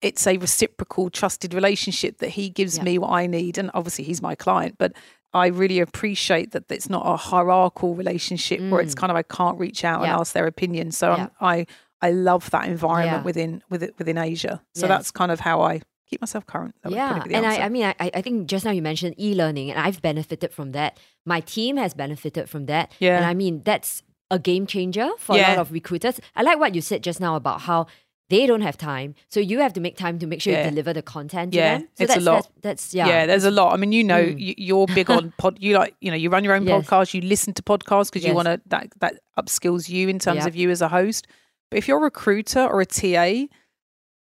it's 0.00 0.26
a 0.26 0.36
reciprocal, 0.36 1.10
trusted 1.10 1.54
relationship 1.54 2.18
that 2.18 2.30
he 2.30 2.50
gives 2.50 2.76
Yeah. 2.76 2.84
me 2.84 2.98
what 2.98 3.10
I 3.10 3.26
need. 3.26 3.56
And 3.58 3.70
obviously, 3.72 4.04
he's 4.04 4.20
my 4.20 4.34
client, 4.34 4.74
but 4.78 4.92
I 5.32 5.46
really 5.46 5.80
appreciate 5.80 6.50
that 6.52 6.64
it's 6.70 6.90
not 6.90 7.04
a 7.06 7.16
hierarchical 7.16 7.94
relationship 7.94 8.60
where 8.70 8.80
it's 8.80 8.94
Mm. 8.94 8.98
kind 9.00 9.10
of 9.12 9.16
I 9.16 9.22
can't 9.22 9.58
reach 9.58 9.84
out 9.84 10.00
Yeah. 10.02 10.10
and 10.12 10.20
ask 10.20 10.32
their 10.34 10.46
opinion. 10.46 10.92
So 10.92 11.06
Yeah. 11.16 11.28
I'm, 11.40 11.48
I 11.48 11.66
I 12.04 12.10
love 12.10 12.50
that 12.50 12.64
environment 12.66 13.24
within 13.24 13.62
with 13.70 13.82
within 13.98 14.18
Asia. 14.18 14.60
So 14.74 14.82
Yes. 14.86 14.88
that's 14.88 15.10
kind 15.12 15.30
of 15.30 15.38
how 15.40 15.62
I 15.62 15.80
keep 16.10 16.20
myself 16.20 16.44
current. 16.46 16.74
That 16.82 16.90
yeah, 16.92 17.10
probably 17.12 17.28
be 17.28 17.34
the 17.34 17.36
and 17.38 17.46
I. 17.46 17.64
I 17.66 17.68
mean, 17.70 17.84
I, 17.84 18.10
I 18.18 18.20
think 18.22 18.48
just 18.50 18.64
now 18.66 18.72
you 18.72 18.82
mentioned 18.82 19.14
e-learning, 19.18 19.70
and 19.70 19.78
I've 19.80 20.02
benefited 20.02 20.52
from 20.52 20.72
that. 20.72 20.98
My 21.24 21.40
team 21.40 21.76
has 21.78 21.94
benefited 21.94 22.50
from 22.50 22.66
that. 22.66 22.92
Yeah. 22.98 23.16
and 23.16 23.24
I 23.24 23.34
mean 23.34 23.62
that's 23.64 24.02
a 24.32 24.38
game 24.38 24.66
changer 24.66 25.08
for 25.18 25.36
a 25.36 25.40
lot 25.42 25.58
of 25.58 25.70
recruiters. 25.72 26.20
I 26.34 26.42
like 26.42 26.58
what 26.58 26.74
you 26.74 26.80
said 26.80 27.02
just 27.04 27.20
now 27.20 27.36
about 27.36 27.60
how 27.62 27.86
they 28.30 28.46
don't 28.46 28.62
have 28.62 28.78
time, 28.78 29.14
so 29.28 29.40
you 29.40 29.58
have 29.58 29.74
to 29.74 29.80
make 29.80 29.96
time 29.98 30.18
to 30.20 30.26
make 30.26 30.40
sure 30.40 30.52
Yeah. 30.54 30.64
you 30.64 30.70
deliver 30.70 30.92
the 30.94 31.02
content 31.02 31.52
to 31.52 31.58
Yeah, 31.58 31.78
them. 31.78 31.88
So 31.98 32.04
it's 32.04 32.16
a 32.16 32.20
lot. 32.20 32.34
That's, 32.62 32.86
that's 32.86 32.94
yeah, 32.94 33.06
yeah. 33.08 33.26
there's 33.26 33.44
a 33.44 33.50
lot. 33.50 33.74
I 33.74 33.76
mean, 33.76 33.92
you 33.92 34.02
know, 34.04 34.22
Mm. 34.24 34.40
you, 34.40 34.54
you're 34.56 34.86
big 34.86 35.10
on 35.10 35.32
pod. 35.42 35.58
You 35.60 35.76
like, 35.76 35.94
you 36.00 36.10
know, 36.10 36.16
you 36.16 36.30
run 36.30 36.42
your 36.44 36.54
own 36.54 36.66
Yes. 36.66 36.86
podcast. 36.86 37.12
You 37.14 37.20
listen 37.20 37.52
to 37.54 37.62
podcasts 37.62 38.10
because 38.10 38.24
you 38.26 38.34
want 38.34 38.46
to 38.46 38.58
that 38.66 38.88
that 39.00 39.14
upskills 39.38 39.88
you 39.90 40.08
in 40.08 40.18
terms 40.18 40.38
Yep. 40.38 40.46
of 40.48 40.56
you 40.56 40.70
as 40.70 40.80
a 40.80 40.88
host. 40.88 41.26
But 41.70 41.76
if 41.78 41.86
you're 41.88 41.98
a 41.98 42.02
recruiter 42.10 42.64
or 42.66 42.80
a 42.80 42.86
TA, 42.86 43.48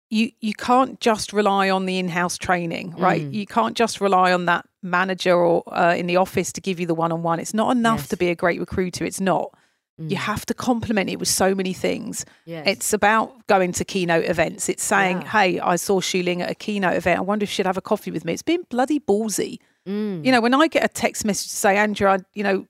you 0.10 0.32
you 0.40 0.54
can't 0.54 1.00
just 1.00 1.34
rely 1.34 1.70
on 1.70 1.86
the 1.88 1.98
in-house 1.98 2.38
training, 2.38 2.94
right? 2.98 3.24
Mm. 3.24 3.34
You 3.34 3.46
can't 3.48 3.76
just 3.76 4.00
rely 4.00 4.32
on 4.32 4.46
that 4.46 4.66
manager 4.84 5.34
or 5.36 5.64
uh, 5.76 5.96
in 5.96 6.06
the 6.08 6.18
office 6.18 6.54
to 6.54 6.62
give 6.62 6.80
you 6.80 6.86
the 6.86 6.94
one-on-one. 6.94 7.40
It's 7.40 7.54
not 7.54 7.76
enough 7.76 8.02
Yes. 8.02 8.10
to 8.10 8.18
be 8.18 8.30
a 8.30 8.36
great 8.36 8.60
recruiter. 8.60 9.04
It's 9.06 9.20
not. 9.20 9.57
You 10.00 10.16
Mm. 10.16 10.20
have 10.20 10.46
to 10.46 10.54
complement 10.54 11.10
it 11.10 11.18
with 11.18 11.28
so 11.28 11.56
many 11.56 11.74
things. 11.74 12.24
Yes. 12.46 12.68
It's 12.68 12.94
about 12.94 13.48
going 13.48 13.72
to 13.74 13.84
keynote 13.84 14.26
events. 14.26 14.70
It's 14.70 14.84
saying, 14.84 15.22
Yeah. 15.24 15.28
"Hey, 15.30 15.60
I 15.60 15.76
saw 15.76 16.00
Shuling 16.00 16.40
at 16.42 16.52
a 16.52 16.56
keynote 16.56 16.96
event. 16.96 17.18
I 17.18 17.22
wonder 17.24 17.44
if 17.44 17.50
she'd 17.50 17.66
have 17.66 17.78
a 17.78 17.82
coffee 17.82 18.12
with 18.12 18.24
me." 18.24 18.34
It's 18.34 18.44
been 18.44 18.64
bloody 18.70 19.00
ballsy. 19.00 19.58
Mm. 19.88 20.24
You 20.24 20.32
know, 20.32 20.40
when 20.42 20.54
I 20.54 20.68
get 20.68 20.84
a 20.84 20.88
text 20.88 21.26
message 21.26 21.50
to 21.50 21.56
say, 21.56 21.78
"Andrew, 21.78 22.08
I, 22.08 22.20
you 22.36 22.44
know, 22.44 22.68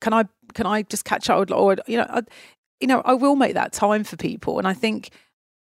can 0.00 0.12
I 0.12 0.24
can 0.52 0.66
I 0.66 0.82
just 0.82 1.04
catch 1.04 1.30
up?" 1.30 1.38
with- 1.38 1.52
Or 1.52 1.76
you 1.86 1.96
know, 1.98 2.06
I, 2.08 2.22
you 2.80 2.88
know, 2.88 3.02
I 3.04 3.14
will 3.14 3.36
make 3.36 3.54
that 3.54 3.72
time 3.72 4.02
for 4.02 4.16
people. 4.16 4.58
And 4.58 4.66
I 4.66 4.74
think 4.74 5.10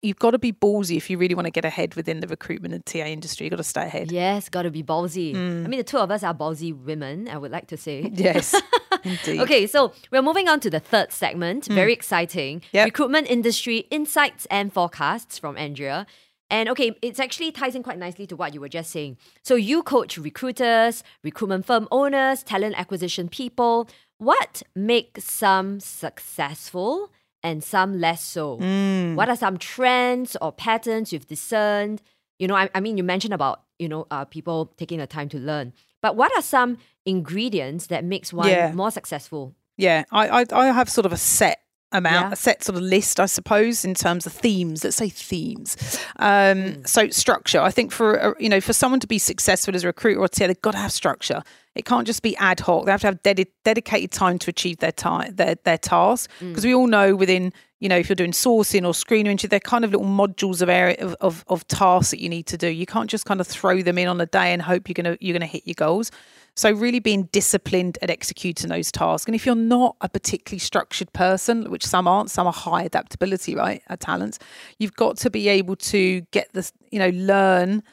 you've 0.01 0.19
got 0.19 0.31
to 0.31 0.39
be 0.39 0.51
ballsy 0.51 0.97
if 0.97 1.09
you 1.09 1.17
really 1.17 1.35
want 1.35 1.45
to 1.45 1.51
get 1.51 1.65
ahead 1.65 1.95
within 1.95 2.19
the 2.19 2.27
recruitment 2.27 2.73
and 2.73 2.85
TA 2.85 2.99
industry. 2.99 3.45
You've 3.45 3.51
got 3.51 3.57
to 3.57 3.63
stay 3.63 3.85
ahead. 3.85 4.11
Yes, 4.11 4.49
got 4.49 4.63
to 4.63 4.71
be 4.71 4.83
ballsy. 4.83 5.33
Mm. 5.33 5.65
I 5.65 5.67
mean, 5.67 5.77
the 5.77 5.83
two 5.83 5.97
of 5.97 6.11
us 6.11 6.23
are 6.23 6.33
ballsy 6.33 6.77
women. 6.77 7.27
I 7.27 7.37
would 7.37 7.51
like 7.51 7.67
to 7.67 7.77
say. 7.77 8.11
Yes, 8.17 8.59
indeed. 9.03 9.41
Okay, 9.41 9.67
so 9.67 9.93
we're 10.11 10.23
moving 10.23 10.49
on 10.49 10.59
to 10.61 10.69
the 10.69 10.79
third 10.79 11.11
segment. 11.11 11.65
Very 11.65 11.93
exciting. 11.93 12.63
Yep. 12.71 12.85
Recruitment 12.85 13.29
industry 13.29 13.79
insights 13.91 14.47
and 14.49 14.73
forecasts 14.73 15.37
from 15.37 15.55
Andrea. 15.55 16.07
And 16.49 16.69
okay, 16.69 16.97
it's 17.01 17.19
actually 17.19 17.51
ties 17.51 17.75
in 17.75 17.83
quite 17.83 17.99
nicely 17.99 18.25
to 18.27 18.35
what 18.35 18.53
you 18.53 18.61
were 18.61 18.69
just 18.69 18.91
saying. 18.91 19.17
So 19.43 19.55
you 19.55 19.83
coach 19.83 20.17
recruiters, 20.17 21.03
recruitment 21.23 21.65
firm 21.65 21.87
owners, 21.91 22.43
talent 22.43 22.79
acquisition 22.79 23.29
people. 23.29 23.87
What 24.17 24.63
makes 24.75 25.25
some 25.25 25.79
successful 25.79 27.11
and 27.43 27.63
some 27.63 27.99
less 27.99 28.23
so? 28.23 28.57
Mm. 28.57 29.15
What 29.15 29.29
are 29.29 29.35
some 29.35 29.57
trends 29.57 30.35
or 30.41 30.51
patterns 30.51 31.11
you've 31.13 31.27
discerned? 31.27 32.01
You 32.39 32.47
know, 32.47 32.55
I, 32.55 32.69
I 32.75 32.79
mean, 32.79 32.97
you 32.97 33.03
mentioned 33.03 33.33
about 33.33 33.63
you 33.79 33.87
know 33.89 34.07
uh, 34.11 34.25
people 34.25 34.73
taking 34.77 34.99
the 34.99 35.07
time 35.07 35.29
to 35.29 35.37
learn, 35.39 35.73
but 36.01 36.15
what 36.15 36.31
are 36.35 36.41
some 36.41 36.77
ingredients 37.05 37.87
that 37.87 38.03
makes 38.03 38.31
one 38.33 38.49
Yeah. 38.49 38.71
more 38.73 38.91
successful? 38.91 39.55
Yeah, 39.77 40.03
I, 40.11 40.41
I 40.41 40.45
I 40.51 40.65
have 40.71 40.89
sort 40.89 41.05
of 41.05 41.13
a 41.13 41.17
set 41.17 41.59
amount, 41.91 42.27
Yeah. 42.27 42.33
a 42.33 42.35
set 42.35 42.63
sort 42.63 42.77
of 42.77 42.81
list, 42.83 43.19
I 43.19 43.25
suppose, 43.27 43.85
in 43.85 43.93
terms 43.93 44.25
of 44.25 44.33
themes. 44.33 44.83
Let's 44.83 44.97
say 44.97 45.09
themes. 45.09 45.77
Um, 46.17 46.85
So 46.85 47.09
structure. 47.09 47.61
I 47.61 47.71
think 47.71 47.91
for 47.91 48.15
a- 48.15 48.35
you 48.39 48.49
know 48.49 48.59
for 48.61 48.73
someone 48.73 48.99
to 48.99 49.07
be 49.07 49.19
successful 49.19 49.75
as 49.75 49.83
a 49.83 49.87
recruiter 49.87 50.19
or 50.19 50.27
TA, 50.27 50.47
they've 50.47 50.61
got 50.61 50.71
to 50.71 50.77
have 50.79 50.91
structure. 50.91 51.41
It 51.75 51.85
can't 51.85 52.07
just 52.07 52.23
be 52.23 52.35
ad 52.37 52.59
hoc. 52.61 52.85
They 52.85 52.91
have 52.91 53.01
to 53.01 53.07
have 53.07 53.21
dedi- 53.23 53.51
dedicated 53.63 54.11
time 54.11 54.39
to 54.39 54.49
achieve 54.49 54.77
their 54.79 54.91
time, 54.91 55.35
their 55.35 55.55
their 55.63 55.77
task. 55.77 56.29
Because 56.39 56.65
we 56.65 56.73
all 56.73 56.87
know 56.87 57.15
within 57.15 57.53
you 57.79 57.87
know 57.87 57.97
if 57.97 58.09
you're 58.09 58.15
doing 58.15 58.31
sourcing 58.31 58.85
or 58.85 58.93
screening, 58.93 59.37
they're 59.37 59.59
kind 59.59 59.85
of 59.85 59.91
little 59.91 60.07
modules 60.07 60.61
of 60.61 60.69
area 60.69 60.97
of, 60.99 61.15
of 61.21 61.45
of 61.47 61.67
tasks 61.67 62.11
that 62.11 62.19
you 62.19 62.29
need 62.29 62.47
to 62.47 62.57
do. 62.57 62.67
You 62.67 62.85
can't 62.85 63.09
just 63.09 63.25
kind 63.25 63.39
of 63.39 63.47
throw 63.47 63.81
them 63.81 63.97
in 63.97 64.07
on 64.07 64.19
a 64.19 64.25
day 64.25 64.51
and 64.53 64.61
hope 64.61 64.89
you're 64.89 64.95
gonna 64.95 65.17
you're 65.21 65.33
gonna 65.37 65.45
hit 65.45 65.63
your 65.65 65.75
goals. 65.75 66.11
So 66.57 66.71
really 66.71 66.99
being 66.99 67.29
disciplined 67.31 67.99
at 68.01 68.09
executing 68.09 68.69
those 68.69 68.91
tasks. 68.91 69.27
And 69.27 69.35
if 69.35 69.45
you're 69.45 69.53
not 69.53 69.95
a 70.01 70.09
particularly 70.09 70.57
structured 70.57 71.13
person, 71.13 71.69
which 71.69 71.85
some 71.85 72.07
aren't, 72.07 72.31
some 72.31 72.47
are 72.47 72.53
high 72.53 72.81
adaptability, 72.81 73.53
right? 73.53 73.83
Are 73.91 73.95
talents. 73.95 74.39
You've 74.79 74.95
got 74.95 75.17
to 75.17 75.29
be 75.29 75.47
able 75.49 75.75
to 75.75 76.21
get 76.31 76.51
this, 76.53 76.73
you 76.91 76.97
know, 76.97 77.09
learn 77.09 77.83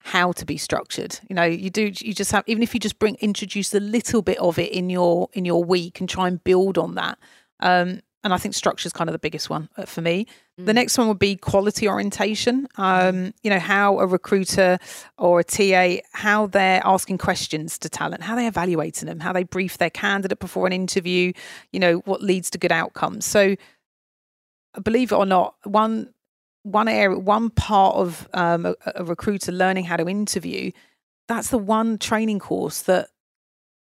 how 0.00 0.32
to 0.32 0.44
be 0.44 0.56
structured. 0.56 1.20
You 1.30 1.36
know, 1.36 1.44
you 1.44 1.70
do 1.70 1.92
you 2.00 2.12
just 2.12 2.32
have 2.32 2.42
even 2.48 2.64
if 2.64 2.74
you 2.74 2.80
just 2.80 2.98
bring 2.98 3.14
introduce 3.20 3.72
a 3.72 3.78
little 3.78 4.20
bit 4.20 4.38
of 4.38 4.58
it 4.58 4.72
in 4.72 4.90
your 4.90 5.28
in 5.32 5.44
your 5.44 5.62
week 5.62 6.00
and 6.00 6.08
try 6.08 6.26
and 6.26 6.42
build 6.42 6.78
on 6.78 6.96
that. 6.96 7.18
Um, 7.60 8.00
and 8.24 8.32
I 8.32 8.38
think 8.38 8.54
structure 8.54 8.86
is 8.86 8.92
kind 8.92 9.08
of 9.08 9.12
the 9.12 9.18
biggest 9.18 9.50
one 9.50 9.68
uh, 9.76 9.84
for 9.84 10.00
me. 10.00 10.26
The 10.58 10.72
next 10.72 10.96
one 10.96 11.08
would 11.08 11.18
be 11.18 11.34
quality 11.34 11.88
orientation. 11.88 12.68
Um, 12.76 13.34
you 13.42 13.50
know, 13.50 13.58
how 13.58 13.98
a 13.98 14.06
recruiter 14.06 14.78
or 15.18 15.40
a 15.40 15.44
TA, 15.44 15.96
how 16.12 16.46
they're 16.46 16.82
asking 16.84 17.18
questions 17.18 17.78
to 17.78 17.88
talent, 17.88 18.22
how 18.22 18.36
they're 18.36 18.48
evaluating 18.48 19.08
them, 19.08 19.18
how 19.18 19.32
they 19.32 19.42
brief 19.42 19.78
their 19.78 19.90
candidate 19.90 20.38
before 20.38 20.66
an 20.66 20.72
interview. 20.72 21.32
You 21.72 21.80
know, 21.80 21.98
what 22.04 22.22
leads 22.22 22.48
to 22.50 22.58
good 22.58 22.70
outcomes. 22.70 23.24
So, 23.24 23.56
believe 24.82 25.10
it 25.10 25.16
or 25.16 25.26
not, 25.26 25.56
one 25.64 26.12
one 26.62 26.86
area, 26.86 27.18
one 27.18 27.50
part 27.50 27.96
of 27.96 28.28
um, 28.34 28.66
a, 28.66 28.74
a 28.94 29.04
recruiter 29.04 29.50
learning 29.50 29.84
how 29.84 29.96
to 29.96 30.08
interview, 30.08 30.70
that's 31.26 31.48
the 31.48 31.58
one 31.58 31.98
training 31.98 32.38
course 32.38 32.82
that 32.82 33.08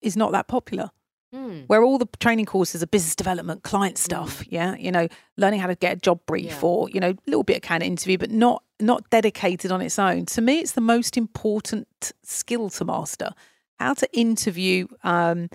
is 0.01 0.15
not 0.15 0.31
that 0.31 0.47
popular 0.47 0.91
Mm. 1.33 1.67
where 1.67 1.83
all 1.83 1.99
the 1.99 2.07
training 2.19 2.45
courses 2.45 2.81
are 2.81 2.87
business 2.87 3.15
development, 3.15 3.61
client 3.61 3.99
stuff. 3.99 4.43
Yeah, 4.49 4.75
you 4.75 4.91
know, 4.91 5.07
learning 5.37 5.59
how 5.59 5.67
to 5.67 5.75
get 5.75 5.93
a 5.93 5.99
job 5.99 6.19
brief 6.25 6.45
Yeah. 6.45 6.59
or 6.63 6.89
you 6.89 6.99
know, 6.99 7.11
a 7.11 7.17
little 7.27 7.43
bit 7.43 7.57
of 7.57 7.61
candidate 7.61 7.91
interview, 7.91 8.17
but 8.17 8.31
not 8.31 8.63
not 8.79 9.07
dedicated 9.11 9.71
on 9.71 9.79
its 9.81 9.99
own. 9.99 10.25
To 10.25 10.41
me, 10.41 10.59
it's 10.59 10.71
the 10.71 10.81
most 10.81 11.17
important 11.17 12.13
skill 12.23 12.69
to 12.71 12.85
master. 12.85 13.29
How 13.77 13.93
to 13.93 14.07
interview, 14.17 14.87
um, 15.03 15.49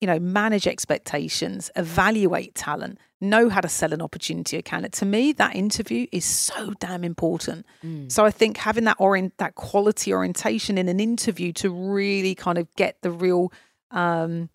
you 0.00 0.06
know, 0.06 0.18
manage 0.18 0.66
expectations, 0.66 1.70
evaluate 1.76 2.54
talent, 2.56 2.98
know 3.20 3.48
how 3.48 3.60
to 3.60 3.68
sell 3.68 3.92
an 3.92 4.02
opportunity 4.02 4.56
a 4.56 4.62
candidate. 4.62 4.92
To 4.94 5.06
me, 5.06 5.32
that 5.34 5.54
interview 5.54 6.06
is 6.10 6.24
so 6.24 6.74
damn 6.80 7.04
important. 7.04 7.66
Mm. 7.84 8.10
So 8.10 8.24
I 8.24 8.30
think 8.30 8.56
having 8.56 8.84
that 8.84 8.96
orient 8.98 9.38
that 9.38 9.54
quality 9.54 10.12
orientation 10.12 10.76
in 10.76 10.88
an 10.88 10.98
interview 10.98 11.52
to 11.54 11.70
really 11.70 12.34
kind 12.34 12.58
of 12.58 12.66
get 12.74 13.00
the 13.02 13.10
real 13.12 13.52
um, 13.92 14.50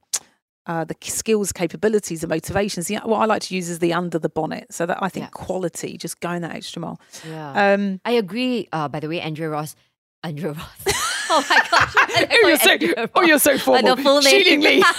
uh, 0.69 0.83
the 0.85 0.95
skills, 1.01 1.51
capabilities, 1.51 2.21
and 2.23 2.29
motivations. 2.29 2.91
Yeah, 2.91 3.03
what 3.03 3.17
I 3.19 3.25
like 3.25 3.41
to 3.43 3.55
use 3.55 3.69
is 3.69 3.79
the 3.79 3.91
under 3.91 4.19
the 4.19 4.29
bonnet. 4.29 4.71
So 4.71 4.85
that 4.85 4.99
I 5.01 5.09
think 5.09 5.25
Yeah. 5.25 5.29
quality, 5.31 5.97
just 5.97 6.19
going 6.19 6.41
that 6.43 6.53
extra 6.55 6.79
mile. 6.79 6.99
Yeah. 7.27 7.73
Um, 7.73 7.99
I 8.05 8.11
agree. 8.11 8.67
Uh, 8.71 8.87
by 8.87 8.99
the 8.99 9.09
way, 9.09 9.19
Andrea 9.19 9.49
Ross. 9.49 9.75
Andrea 10.23 10.51
Ross. 10.53 10.83
oh 11.31 11.43
my 11.49 11.57
gosh. 11.71 11.95
Oh, 12.31 12.47
you're 12.47 12.57
so, 12.57 12.77
oh, 13.15 13.21
you're 13.23 13.39
so 13.39 13.57
formal. 13.57 13.95
the 13.95 14.03
full 14.03 14.21
name. 14.21 14.61
Lee. 14.61 14.83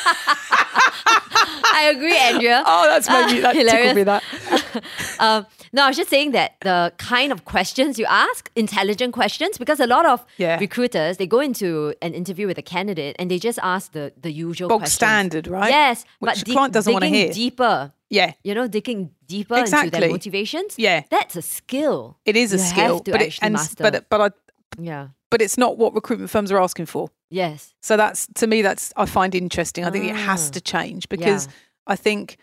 I 1.73 1.93
agree, 1.95 2.16
Andrea. 2.16 2.62
Oh, 2.66 2.87
that's 2.89 3.09
made 3.09 3.33
me, 3.35 3.41
that 3.41 3.53
tickled 3.53 3.97
me. 3.97 4.03
That 4.05 4.23
um, 5.18 5.47
no, 5.73 5.85
I 5.85 5.89
was 5.89 5.97
just 5.97 6.11
saying 6.11 6.33
that 6.33 6.57
the 6.62 6.93
kind 6.99 7.31
of 7.33 7.45
questions 7.45 7.99
you 7.99 8.07
ask, 8.07 8.51
intelligent 8.57 9.12
questions, 9.14 9.57
because 9.59 9.79
a 9.81 9.87
lot 9.87 10.05
of 10.07 10.25
Yeah. 10.37 10.59
recruiters 10.59 11.16
they 11.18 11.27
go 11.27 11.41
into 11.41 11.95
an 12.03 12.12
interview 12.14 12.47
with 12.47 12.59
a 12.59 12.62
candidate 12.62 13.14
and 13.18 13.31
they 13.31 13.39
just 13.39 13.59
ask 13.62 13.93
the 13.93 14.12
the 14.21 14.31
usual 14.33 14.68
bog 14.68 14.81
questions. 14.81 14.95
standard, 14.97 15.47
right? 15.47 15.71
Yes, 15.71 16.05
Which 16.18 16.29
but 16.39 16.45
the 16.47 16.53
client 16.53 16.73
doesn't 16.75 16.93
wanna 16.93 17.07
digging 17.07 17.25
hear. 17.27 17.33
deeper. 17.33 17.93
Yeah, 18.09 18.33
You 18.43 18.55
know, 18.57 18.66
digging 18.66 19.11
deeper 19.29 19.57
into 19.57 19.91
their 19.91 20.11
motivations. 20.11 20.75
yeah. 20.77 21.03
That's 21.11 21.37
a 21.37 21.43
skill. 21.43 22.18
It 22.25 22.37
is 22.37 22.53
a 22.53 22.57
You 22.57 22.62
skill, 22.64 23.01
to 23.01 23.11
but 23.12 23.23
it, 23.23 23.39
and, 23.41 23.53
master. 23.55 23.85
but 23.85 24.09
but 24.11 24.21
I, 24.21 24.29
Yeah. 24.83 25.09
but 25.31 25.41
it's 25.41 25.57
not 25.57 25.79
what 25.79 25.95
recruitment 25.95 26.31
firms 26.31 26.51
are 26.51 26.61
asking 26.61 26.87
for. 26.87 27.11
Yes. 27.31 27.75
So 27.81 27.97
that's 27.97 28.27
to 28.41 28.47
me 28.49 28.62
that's 28.62 28.93
I 28.97 29.07
find 29.07 29.35
interesting. 29.35 29.85
I 29.85 29.91
think 29.91 30.07
it 30.07 30.16
has 30.16 30.49
Ah. 30.49 30.53
to 30.55 30.61
change 30.61 31.09
because 31.09 31.47
Yeah. 31.47 31.53
I 31.87 31.97
think 31.97 32.37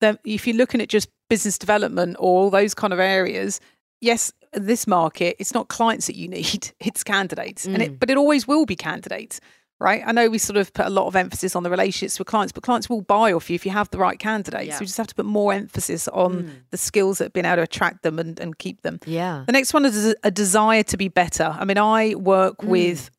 that 0.00 0.18
if 0.24 0.46
you're 0.46 0.56
looking 0.56 0.80
at 0.82 0.88
just 0.90 1.08
business 1.34 1.58
development 1.58 2.16
or 2.18 2.32
all 2.44 2.50
those 2.50 2.74
kind 2.74 2.92
of 2.92 3.00
areas, 3.00 3.60
yes, 4.00 4.32
this 4.70 4.86
market 4.86 5.34
it's 5.40 5.54
not 5.58 5.66
clients 5.68 6.06
that 6.08 6.16
you 6.16 6.28
need, 6.28 6.62
it's 6.88 7.02
candidates, 7.04 7.66
and 7.66 7.78
Mm. 7.78 7.86
it 7.86 8.00
but 8.00 8.08
it 8.10 8.16
always 8.16 8.42
will 8.50 8.66
be 8.66 8.76
candidates. 8.76 9.40
Right, 9.80 10.02
I 10.06 10.12
know 10.12 10.26
we 10.30 10.38
sort 10.38 10.56
of 10.56 10.72
put 10.72 10.86
a 10.86 10.94
lot 11.00 11.06
of 11.08 11.16
emphasis 11.16 11.56
on 11.56 11.62
the 11.64 11.68
relationships 11.76 12.16
with 12.20 12.28
clients, 12.28 12.52
but 12.52 12.62
clients 12.62 12.88
will 12.88 13.02
buy 13.02 13.32
off 13.36 13.50
you 13.50 13.56
if 13.56 13.66
you 13.66 13.72
have 13.72 13.88
the 13.90 13.98
right 13.98 14.18
candidates. 14.18 14.66
Yeah. 14.68 14.74
So 14.76 14.80
we 14.80 14.86
just 14.86 14.96
have 14.98 15.08
to 15.08 15.14
put 15.16 15.26
more 15.26 15.52
emphasis 15.52 16.06
on 16.08 16.30
Mm. 16.44 16.50
the 16.70 16.76
skills 16.78 17.18
that 17.18 17.24
have 17.24 17.32
been 17.32 17.44
able 17.44 17.56
to 17.56 17.62
attract 17.62 18.02
them 18.04 18.18
and, 18.22 18.38
and 18.42 18.56
keep 18.56 18.82
them. 18.82 19.00
Yeah. 19.04 19.42
The 19.46 19.52
next 19.58 19.74
one 19.74 19.84
is 19.84 20.14
a 20.22 20.30
desire 20.30 20.84
to 20.84 20.96
be 20.96 21.08
better. 21.08 21.48
I 21.60 21.64
mean, 21.64 21.76
I 21.76 22.14
work 22.14 22.58
Mm. 22.58 22.68
with 22.76 23.10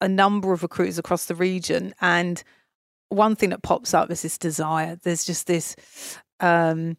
a 0.00 0.08
number 0.08 0.52
of 0.52 0.62
recruiters 0.64 0.98
across 0.98 1.26
the 1.26 1.36
region, 1.36 1.94
and 2.00 2.42
one 3.08 3.36
thing 3.36 3.50
that 3.50 3.62
pops 3.62 3.94
up 3.94 4.10
is 4.10 4.22
this 4.22 4.36
desire. 4.38 4.98
There's 5.04 5.24
just 5.24 5.46
this. 5.46 5.76
Um, 6.40 6.96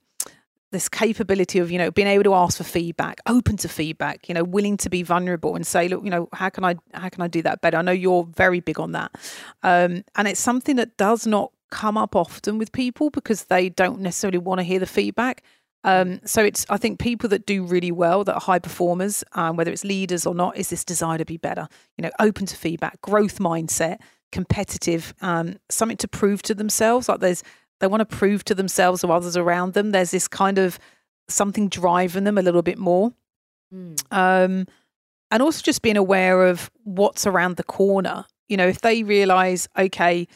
this 0.73 0.89
capability 0.89 1.59
of 1.59 1.71
you 1.71 1.77
know 1.77 1.91
being 1.91 2.07
able 2.07 2.23
to 2.23 2.33
ask 2.33 2.57
for 2.57 2.63
feedback 2.63 3.21
open 3.27 3.55
to 3.55 3.69
feedback 3.69 4.27
you 4.27 4.35
know 4.35 4.43
willing 4.43 4.75
to 4.75 4.89
be 4.89 5.03
vulnerable 5.03 5.55
and 5.55 5.65
say 5.65 5.87
look 5.87 6.03
you 6.03 6.09
know 6.09 6.27
how 6.33 6.49
can 6.49 6.65
i 6.65 6.75
how 6.93 7.07
can 7.07 7.21
i 7.21 7.27
do 7.27 7.41
that 7.41 7.61
better 7.61 7.77
i 7.77 7.81
know 7.81 7.91
you're 7.91 8.27
very 8.35 8.59
big 8.59 8.79
on 8.79 8.91
that 8.91 9.11
um, 9.63 10.03
and 10.15 10.27
it's 10.27 10.39
something 10.39 10.75
that 10.75 10.97
does 10.97 11.25
not 11.25 11.51
come 11.71 11.97
up 11.97 12.15
often 12.15 12.57
with 12.57 12.71
people 12.71 13.09
because 13.09 13.45
they 13.45 13.69
don't 13.69 13.99
necessarily 13.99 14.37
want 14.37 14.59
to 14.59 14.63
hear 14.63 14.79
the 14.79 14.85
feedback 14.85 15.43
um, 15.85 16.21
so 16.25 16.43
it's 16.43 16.65
I 16.69 16.77
think 16.77 16.99
people 16.99 17.27
that 17.29 17.45
do 17.45 17.63
really 17.65 17.91
well, 17.91 18.23
that 18.23 18.33
are 18.33 18.39
high 18.39 18.59
performers, 18.59 19.23
um, 19.33 19.57
whether 19.57 19.69
it's 19.69 19.83
leaders 19.83 20.25
or 20.25 20.33
not, 20.33 20.55
is 20.55 20.69
this 20.69 20.85
desire 20.85 21.17
to 21.17 21.25
be 21.25 21.35
better. 21.35 21.67
You 21.97 22.03
know, 22.03 22.11
open 22.19 22.45
to 22.45 22.55
feedback, 22.55 23.01
growth 23.01 23.39
mindset, 23.39 23.97
competitive, 24.31 25.13
um, 25.21 25.57
something 25.69 25.97
to 25.97 26.07
prove 26.07 26.41
to 26.43 26.55
themselves. 26.55 27.09
Like 27.09 27.19
there's 27.19 27.43
they 27.83 27.87
want 27.87 27.99
to 27.99 28.05
prove 28.17 28.45
to 28.45 28.55
themselves 28.55 29.03
or 29.03 29.11
others 29.11 29.35
around 29.35 29.73
them. 29.73 29.91
There's 29.91 30.11
this 30.11 30.29
kind 30.29 30.57
of 30.57 30.79
something 31.27 31.67
driving 31.67 32.23
them 32.23 32.37
a 32.37 32.41
little 32.41 32.61
bit 32.61 32.77
more. 32.77 33.11
Mm. 33.75 33.99
Um, 34.09 34.67
and 35.29 35.43
also 35.43 35.61
just 35.61 35.81
being 35.81 35.97
aware 35.97 36.45
of 36.47 36.71
what's 36.85 37.27
around 37.27 37.57
the 37.57 37.63
corner. 37.65 38.23
You 38.47 38.55
know, 38.55 38.67
if 38.67 38.79
they 38.79 39.03
realize, 39.03 39.67
okay, 39.77 40.29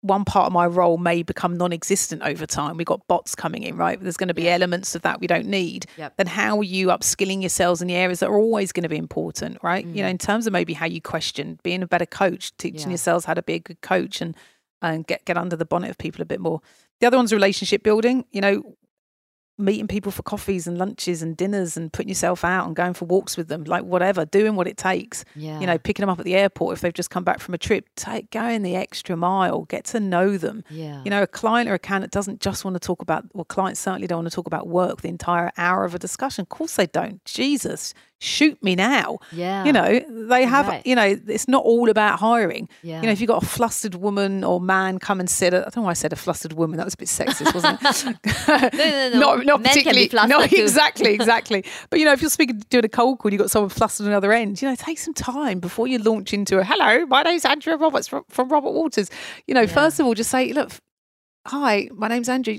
one 0.00 0.24
part 0.24 0.46
of 0.46 0.52
my 0.52 0.66
role 0.66 0.96
may 0.98 1.22
become 1.22 1.56
non-existent 1.56 2.22
over 2.22 2.44
time. 2.44 2.76
We've 2.76 2.86
got 2.86 3.06
bots 3.06 3.36
coming 3.36 3.62
in, 3.62 3.76
right? 3.76 4.00
There's 4.02 4.16
going 4.16 4.28
to 4.28 4.34
be 4.34 4.48
elements 4.48 4.96
of 4.96 5.02
that 5.02 5.20
we 5.20 5.28
don't 5.28 5.46
need. 5.46 5.86
Yep. 5.96 6.16
Then 6.16 6.26
how 6.26 6.58
are 6.58 6.64
you 6.64 6.88
upskilling 6.88 7.40
yourselves 7.40 7.80
in 7.82 7.86
the 7.86 7.94
areas 7.94 8.18
that 8.18 8.30
are 8.30 8.38
always 8.38 8.72
going 8.72 8.82
to 8.82 8.88
be 8.88 8.96
important, 8.96 9.58
right? 9.62 9.86
You 9.86 10.02
know, 10.02 10.08
in 10.08 10.18
terms 10.18 10.48
of 10.48 10.52
maybe 10.52 10.72
how 10.72 10.86
you 10.86 11.00
question, 11.00 11.60
being 11.62 11.82
a 11.82 11.86
better 11.86 12.06
coach, 12.06 12.56
teaching 12.56 12.80
Mm. 12.80 12.84
Yeah. 12.84 12.90
yourselves 12.90 13.26
how 13.26 13.34
to 13.34 13.42
be 13.42 13.54
a 13.54 13.58
good 13.60 13.80
coach 13.82 14.20
and 14.20 14.34
and 14.82 15.06
get 15.06 15.24
get 15.24 15.36
under 15.36 15.56
the 15.56 15.64
bonnet 15.64 15.90
of 15.90 15.98
people 15.98 16.22
a 16.22 16.26
bit 16.26 16.40
more. 16.40 16.60
The 17.00 17.06
other 17.06 17.16
one's 17.16 17.32
relationship 17.32 17.82
building. 17.82 18.24
You 18.30 18.40
know, 18.40 18.76
meeting 19.60 19.86
people 19.86 20.10
for 20.10 20.22
coffees 20.22 20.66
and 20.66 20.78
lunches 20.78 21.22
and 21.22 21.36
dinners 21.36 21.76
and 21.76 21.92
putting 21.92 22.08
yourself 22.08 22.44
out 22.44 22.66
and 22.66 22.74
going 22.74 22.94
for 22.94 23.04
walks 23.04 23.36
with 23.36 23.48
them, 23.48 23.64
like 23.64 23.84
whatever, 23.84 24.24
doing 24.24 24.56
what 24.56 24.66
it 24.66 24.76
takes. 24.76 25.24
Yeah. 25.36 25.60
You 25.60 25.66
know, 25.66 25.78
picking 25.78 26.02
them 26.02 26.08
up 26.08 26.18
at 26.18 26.24
the 26.24 26.34
airport 26.34 26.74
if 26.74 26.80
they've 26.80 26.92
just 26.92 27.10
come 27.10 27.24
back 27.24 27.40
from 27.40 27.54
a 27.54 27.58
trip. 27.58 27.88
Take 27.96 28.30
going 28.30 28.62
the 28.62 28.76
extra 28.76 29.16
mile, 29.16 29.62
get 29.66 29.84
to 29.86 30.00
know 30.00 30.36
them. 30.36 30.64
Yeah. 30.70 31.02
You 31.04 31.10
know, 31.10 31.22
a 31.22 31.26
client 31.26 31.68
or 31.68 31.74
a 31.74 31.78
candidate 31.78 32.10
doesn't 32.10 32.40
just 32.40 32.64
want 32.64 32.74
to 32.74 32.80
talk 32.80 33.02
about, 33.02 33.24
well, 33.34 33.44
clients 33.44 33.80
certainly 33.80 34.06
don't 34.06 34.18
want 34.18 34.30
to 34.30 34.34
talk 34.34 34.46
about 34.46 34.66
work 34.66 35.02
the 35.02 35.08
entire 35.08 35.52
hour 35.56 35.84
of 35.84 35.94
a 35.94 35.98
discussion. 35.98 36.42
Of 36.42 36.48
course 36.48 36.76
they 36.76 36.86
don't. 36.86 37.24
Jesus, 37.24 37.94
shoot 38.20 38.62
me 38.62 38.76
now. 38.76 39.18
yeah. 39.32 39.64
You 39.64 39.72
know, 39.72 40.00
they 40.28 40.44
have, 40.44 40.68
Right. 40.68 40.86
you 40.86 40.94
know, 40.94 41.18
it's 41.26 41.48
not 41.48 41.64
all 41.64 41.88
about 41.88 42.18
hiring. 42.18 42.68
Yeah. 42.82 43.00
You 43.00 43.06
know, 43.06 43.12
if 43.12 43.20
you've 43.20 43.28
got 43.28 43.42
a 43.42 43.46
flustered 43.46 43.94
woman 43.94 44.44
or 44.44 44.60
man 44.60 44.98
come 44.98 45.20
and 45.20 45.28
sit, 45.28 45.54
at, 45.54 45.60
I 45.62 45.64
don't 45.64 45.76
know 45.78 45.82
why 45.84 45.90
I 45.90 45.94
said 45.94 46.12
a 46.12 46.16
flustered 46.16 46.52
woman. 46.52 46.76
That 46.76 46.84
was 46.84 46.94
a 46.94 46.96
bit 46.98 47.08
sexist, 47.08 47.54
wasn't 47.54 47.80
it? 47.82 48.72
no, 48.74 48.78
no, 48.84 49.10
no. 49.10 49.18
not, 49.36 49.46
not 49.46 49.62
particularly. 49.64 50.08
flustered 50.08 50.30
no, 50.30 50.40
exactly, 50.62 51.14
exactly. 51.14 51.64
But 51.88 51.98
you 51.98 52.04
know, 52.04 52.12
if 52.12 52.20
you're 52.20 52.30
speaking, 52.30 52.58
doing 52.68 52.84
a 52.84 52.88
cold 52.88 53.18
call, 53.18 53.32
you've 53.32 53.40
got 53.40 53.50
someone 53.50 53.70
flustered 53.70 54.04
on 54.06 54.10
the 54.12 54.16
other 54.16 54.32
end. 54.32 54.60
You 54.60 54.68
know, 54.68 54.74
take 54.76 54.98
some 54.98 55.14
time 55.14 55.58
before 55.58 55.88
you 55.88 55.98
launch 55.98 56.34
into 56.34 56.58
a 56.58 56.64
hello. 56.64 57.06
My 57.06 57.22
name's 57.22 57.44
Andrea 57.46 57.76
Roberts 57.78 58.06
from, 58.06 58.24
from 58.28 58.48
Robert 58.50 58.70
Walters. 58.72 59.10
You 59.46 59.54
know, 59.54 59.66
first 59.66 59.98
of 59.98 60.04
all, 60.06 60.12
just 60.14 60.30
say, 60.30 60.52
look, 60.52 60.70
hi, 61.46 61.88
my 61.94 62.08
name's 62.08 62.28
Andrew. 62.28 62.58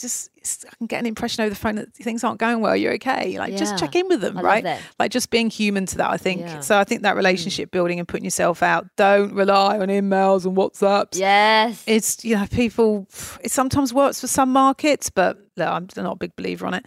Just 0.00 0.30
I 0.66 0.74
can 0.76 0.86
get 0.88 0.98
an 0.98 1.06
impression 1.06 1.42
over 1.42 1.50
the 1.50 1.56
phone 1.56 1.76
that 1.76 1.94
things 1.94 2.24
aren't 2.24 2.40
going 2.40 2.60
well. 2.60 2.76
You're 2.76 2.94
okay. 2.94 3.38
Like 3.38 3.52
Yeah. 3.52 3.58
just 3.58 3.78
check 3.78 3.94
in 3.94 4.08
with 4.08 4.20
them, 4.20 4.36
I 4.38 4.42
right? 4.42 4.80
Like 4.98 5.10
just 5.12 5.30
being 5.30 5.50
human 5.50 5.86
to 5.86 5.96
that. 5.98 6.10
I 6.10 6.16
think 6.16 6.40
Yeah. 6.40 6.60
so. 6.60 6.78
I 6.78 6.84
think 6.84 7.02
that 7.02 7.14
relationship 7.16 7.70
building 7.70 7.98
and 8.00 8.08
putting 8.08 8.24
yourself 8.24 8.62
out. 8.62 8.86
Don't 8.96 9.32
rely 9.34 9.78
on 9.78 9.88
emails 9.88 10.44
and 10.46 10.56
WhatsApps 10.56 11.16
Yes. 11.18 11.82
it's 11.86 12.24
you 12.24 12.36
know 12.36 12.46
people 12.50 13.06
it 13.42 13.50
sometimes 13.52 13.94
works 13.94 14.20
for 14.20 14.26
some 14.26 14.52
markets 14.52 15.10
but 15.10 15.38
no, 15.56 15.66
i'm 15.66 15.86
not 15.96 16.12
a 16.12 16.16
big 16.16 16.34
believer 16.36 16.66
on 16.66 16.74
it 16.74 16.84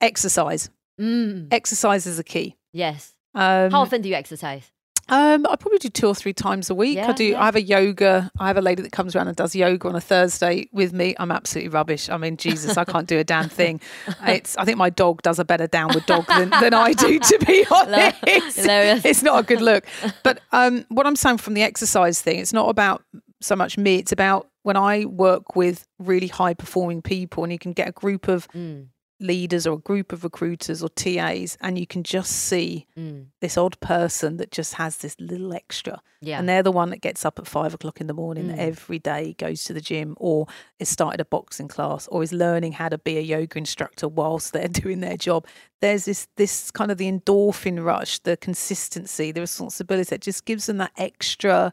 exercise 0.00 0.70
Mm. 1.00 1.48
exercise 1.50 2.06
is 2.06 2.18
a 2.18 2.24
key 2.24 2.56
Yes. 2.72 3.14
um, 3.34 3.70
How 3.70 3.80
often 3.80 4.02
do 4.02 4.08
you 4.10 4.14
exercise? 4.14 4.70
Um, 5.10 5.46
I 5.48 5.56
probably 5.56 5.78
do 5.78 5.88
two 5.88 6.06
or 6.06 6.14
three 6.14 6.32
times 6.32 6.70
a 6.70 6.74
week. 6.74 6.98
I 6.98 7.12
do. 7.12 7.24
yeah. 7.24 7.40
I 7.42 7.44
have 7.46 7.56
a 7.56 7.62
yoga. 7.62 8.30
I 8.38 8.46
have 8.46 8.56
a 8.56 8.60
lady 8.62 8.82
that 8.82 8.92
comes 8.92 9.14
around 9.14 9.28
and 9.28 9.36
does 9.36 9.54
yoga 9.54 9.88
on 9.88 9.96
a 9.96 10.00
Thursday 10.00 10.68
with 10.72 10.92
me. 10.92 11.14
I'm 11.18 11.30
absolutely 11.30 11.68
rubbish. 11.70 12.08
I 12.08 12.16
mean, 12.16 12.36
Jesus, 12.36 12.76
I 12.76 12.84
can't 12.84 13.06
do 13.08 13.18
a 13.18 13.24
damn 13.24 13.48
thing. 13.48 13.80
It's. 14.26 14.56
I 14.56 14.64
think 14.64 14.78
my 14.78 14.90
dog 14.90 15.22
does 15.22 15.38
a 15.38 15.44
better 15.44 15.66
downward 15.66 16.06
dog 16.06 16.26
than, 16.28 16.50
than 16.50 16.72
I 16.74 16.92
do. 16.92 17.18
To 17.18 17.38
be 17.46 17.66
honest, 17.70 18.16
Hilarious. 18.56 19.04
it's 19.04 19.22
not 19.22 19.40
a 19.40 19.42
good 19.42 19.60
look. 19.60 19.84
But 20.22 20.40
um, 20.52 20.84
what 20.88 21.06
I'm 21.06 21.16
saying 21.16 21.38
from 21.38 21.54
the 21.54 21.62
exercise 21.62 22.20
thing, 22.20 22.38
it's 22.38 22.52
not 22.52 22.68
about 22.68 23.02
so 23.40 23.56
much 23.56 23.76
me. 23.78 23.96
It's 23.96 24.12
about 24.12 24.48
when 24.62 24.76
I 24.76 25.06
work 25.06 25.56
with 25.56 25.86
really 25.98 26.26
high 26.28 26.54
performing 26.54 27.02
people, 27.02 27.42
and 27.44 27.52
you 27.52 27.58
can 27.58 27.72
get 27.72 27.88
a 27.88 27.92
group 27.92 28.28
of 28.28 28.46
Mm. 28.48 28.86
Leaders 29.20 29.66
or 29.66 29.74
a 29.74 29.78
group 29.78 30.12
of 30.12 30.24
recruiters 30.24 30.82
or 30.82 30.88
TAs, 30.88 31.56
and 31.60 31.78
you 31.78 31.86
can 31.86 32.02
just 32.02 32.32
see 32.32 32.86
Mm. 32.98 33.26
this 33.40 33.56
odd 33.58 33.78
person 33.80 34.38
that 34.38 34.50
just 34.50 34.74
has 34.74 34.96
this 34.98 35.14
little 35.20 35.52
extra. 35.54 36.00
Yeah. 36.22 36.38
And 36.38 36.48
they're 36.48 36.62
the 36.62 36.72
one 36.72 36.90
that 36.90 37.00
gets 37.02 37.24
up 37.24 37.38
at 37.38 37.46
five 37.46 37.74
o'clock 37.74 38.00
in 38.00 38.06
the 38.06 38.14
morning 38.14 38.48
Mm. 38.48 38.58
every 38.58 38.98
day, 38.98 39.34
goes 39.38 39.64
to 39.64 39.72
the 39.72 39.80
gym, 39.80 40.16
or 40.18 40.46
has 40.78 40.88
started 40.88 41.20
a 41.20 41.24
boxing 41.24 41.68
class, 41.68 42.08
or 42.08 42.22
is 42.22 42.32
learning 42.32 42.72
how 42.72 42.88
to 42.88 42.98
be 42.98 43.16
a 43.18 43.20
yoga 43.22 43.58
instructor 43.58 44.08
whilst 44.08 44.52
they're 44.52 44.68
doing 44.84 45.00
their 45.00 45.16
job. 45.16 45.46
There's 45.80 46.04
this 46.06 46.26
this 46.36 46.70
kind 46.70 46.90
of 46.90 46.98
the 46.98 47.10
endorphin 47.10 47.84
rush, 47.84 48.18
the 48.20 48.36
consistency, 48.36 49.32
the 49.32 49.40
responsibility 49.40 50.08
that 50.10 50.20
just 50.20 50.44
gives 50.44 50.66
them 50.66 50.78
that 50.78 50.92
extra 50.96 51.72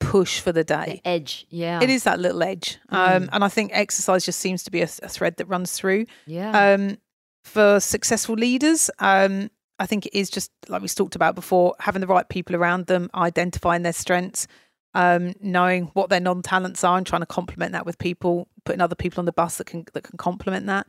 push 0.00 0.40
for 0.40 0.52
the 0.52 0.64
day. 0.64 1.00
the 1.02 1.08
edge. 1.08 1.46
Yeah. 1.50 1.80
It 1.82 1.90
is 1.90 2.04
that 2.04 2.18
little 2.20 2.42
edge, 2.42 2.78
Mm. 2.90 3.16
um, 3.16 3.28
and 3.32 3.44
I 3.44 3.48
think 3.48 3.70
exercise 3.74 4.24
just 4.24 4.38
seems 4.40 4.62
to 4.64 4.70
be 4.70 4.80
a, 4.80 4.88
a 5.02 5.08
thread 5.08 5.36
that 5.36 5.46
runs 5.46 5.72
through. 5.72 6.06
Yeah. 6.26 6.72
Um, 6.74 6.98
for 7.44 7.80
successful 7.80 8.34
leaders, 8.34 8.90
um, 8.98 9.50
I 9.78 9.86
think 9.86 10.06
it 10.06 10.14
is 10.18 10.28
just 10.30 10.50
like 10.68 10.82
we 10.82 10.88
talked 10.88 11.14
about 11.16 11.34
before, 11.34 11.74
having 11.80 12.00
the 12.00 12.06
right 12.06 12.28
people 12.28 12.54
around 12.56 12.86
them, 12.86 13.08
identifying 13.14 13.82
their 13.82 13.92
strengths, 13.92 14.46
um, 14.94 15.34
knowing 15.40 15.84
what 15.94 16.10
their 16.10 16.20
non-talents 16.20 16.82
are, 16.84 16.98
and 16.98 17.06
trying 17.06 17.22
to 17.22 17.26
complement 17.26 17.72
that 17.72 17.86
with 17.86 17.98
people, 17.98 18.48
putting 18.64 18.80
other 18.80 18.94
people 18.96 19.20
on 19.20 19.24
the 19.26 19.32
bus 19.32 19.56
that 19.58 19.66
can 19.66 19.84
that 19.94 20.02
can 20.04 20.16
complement 20.18 20.66
that. 20.66 20.86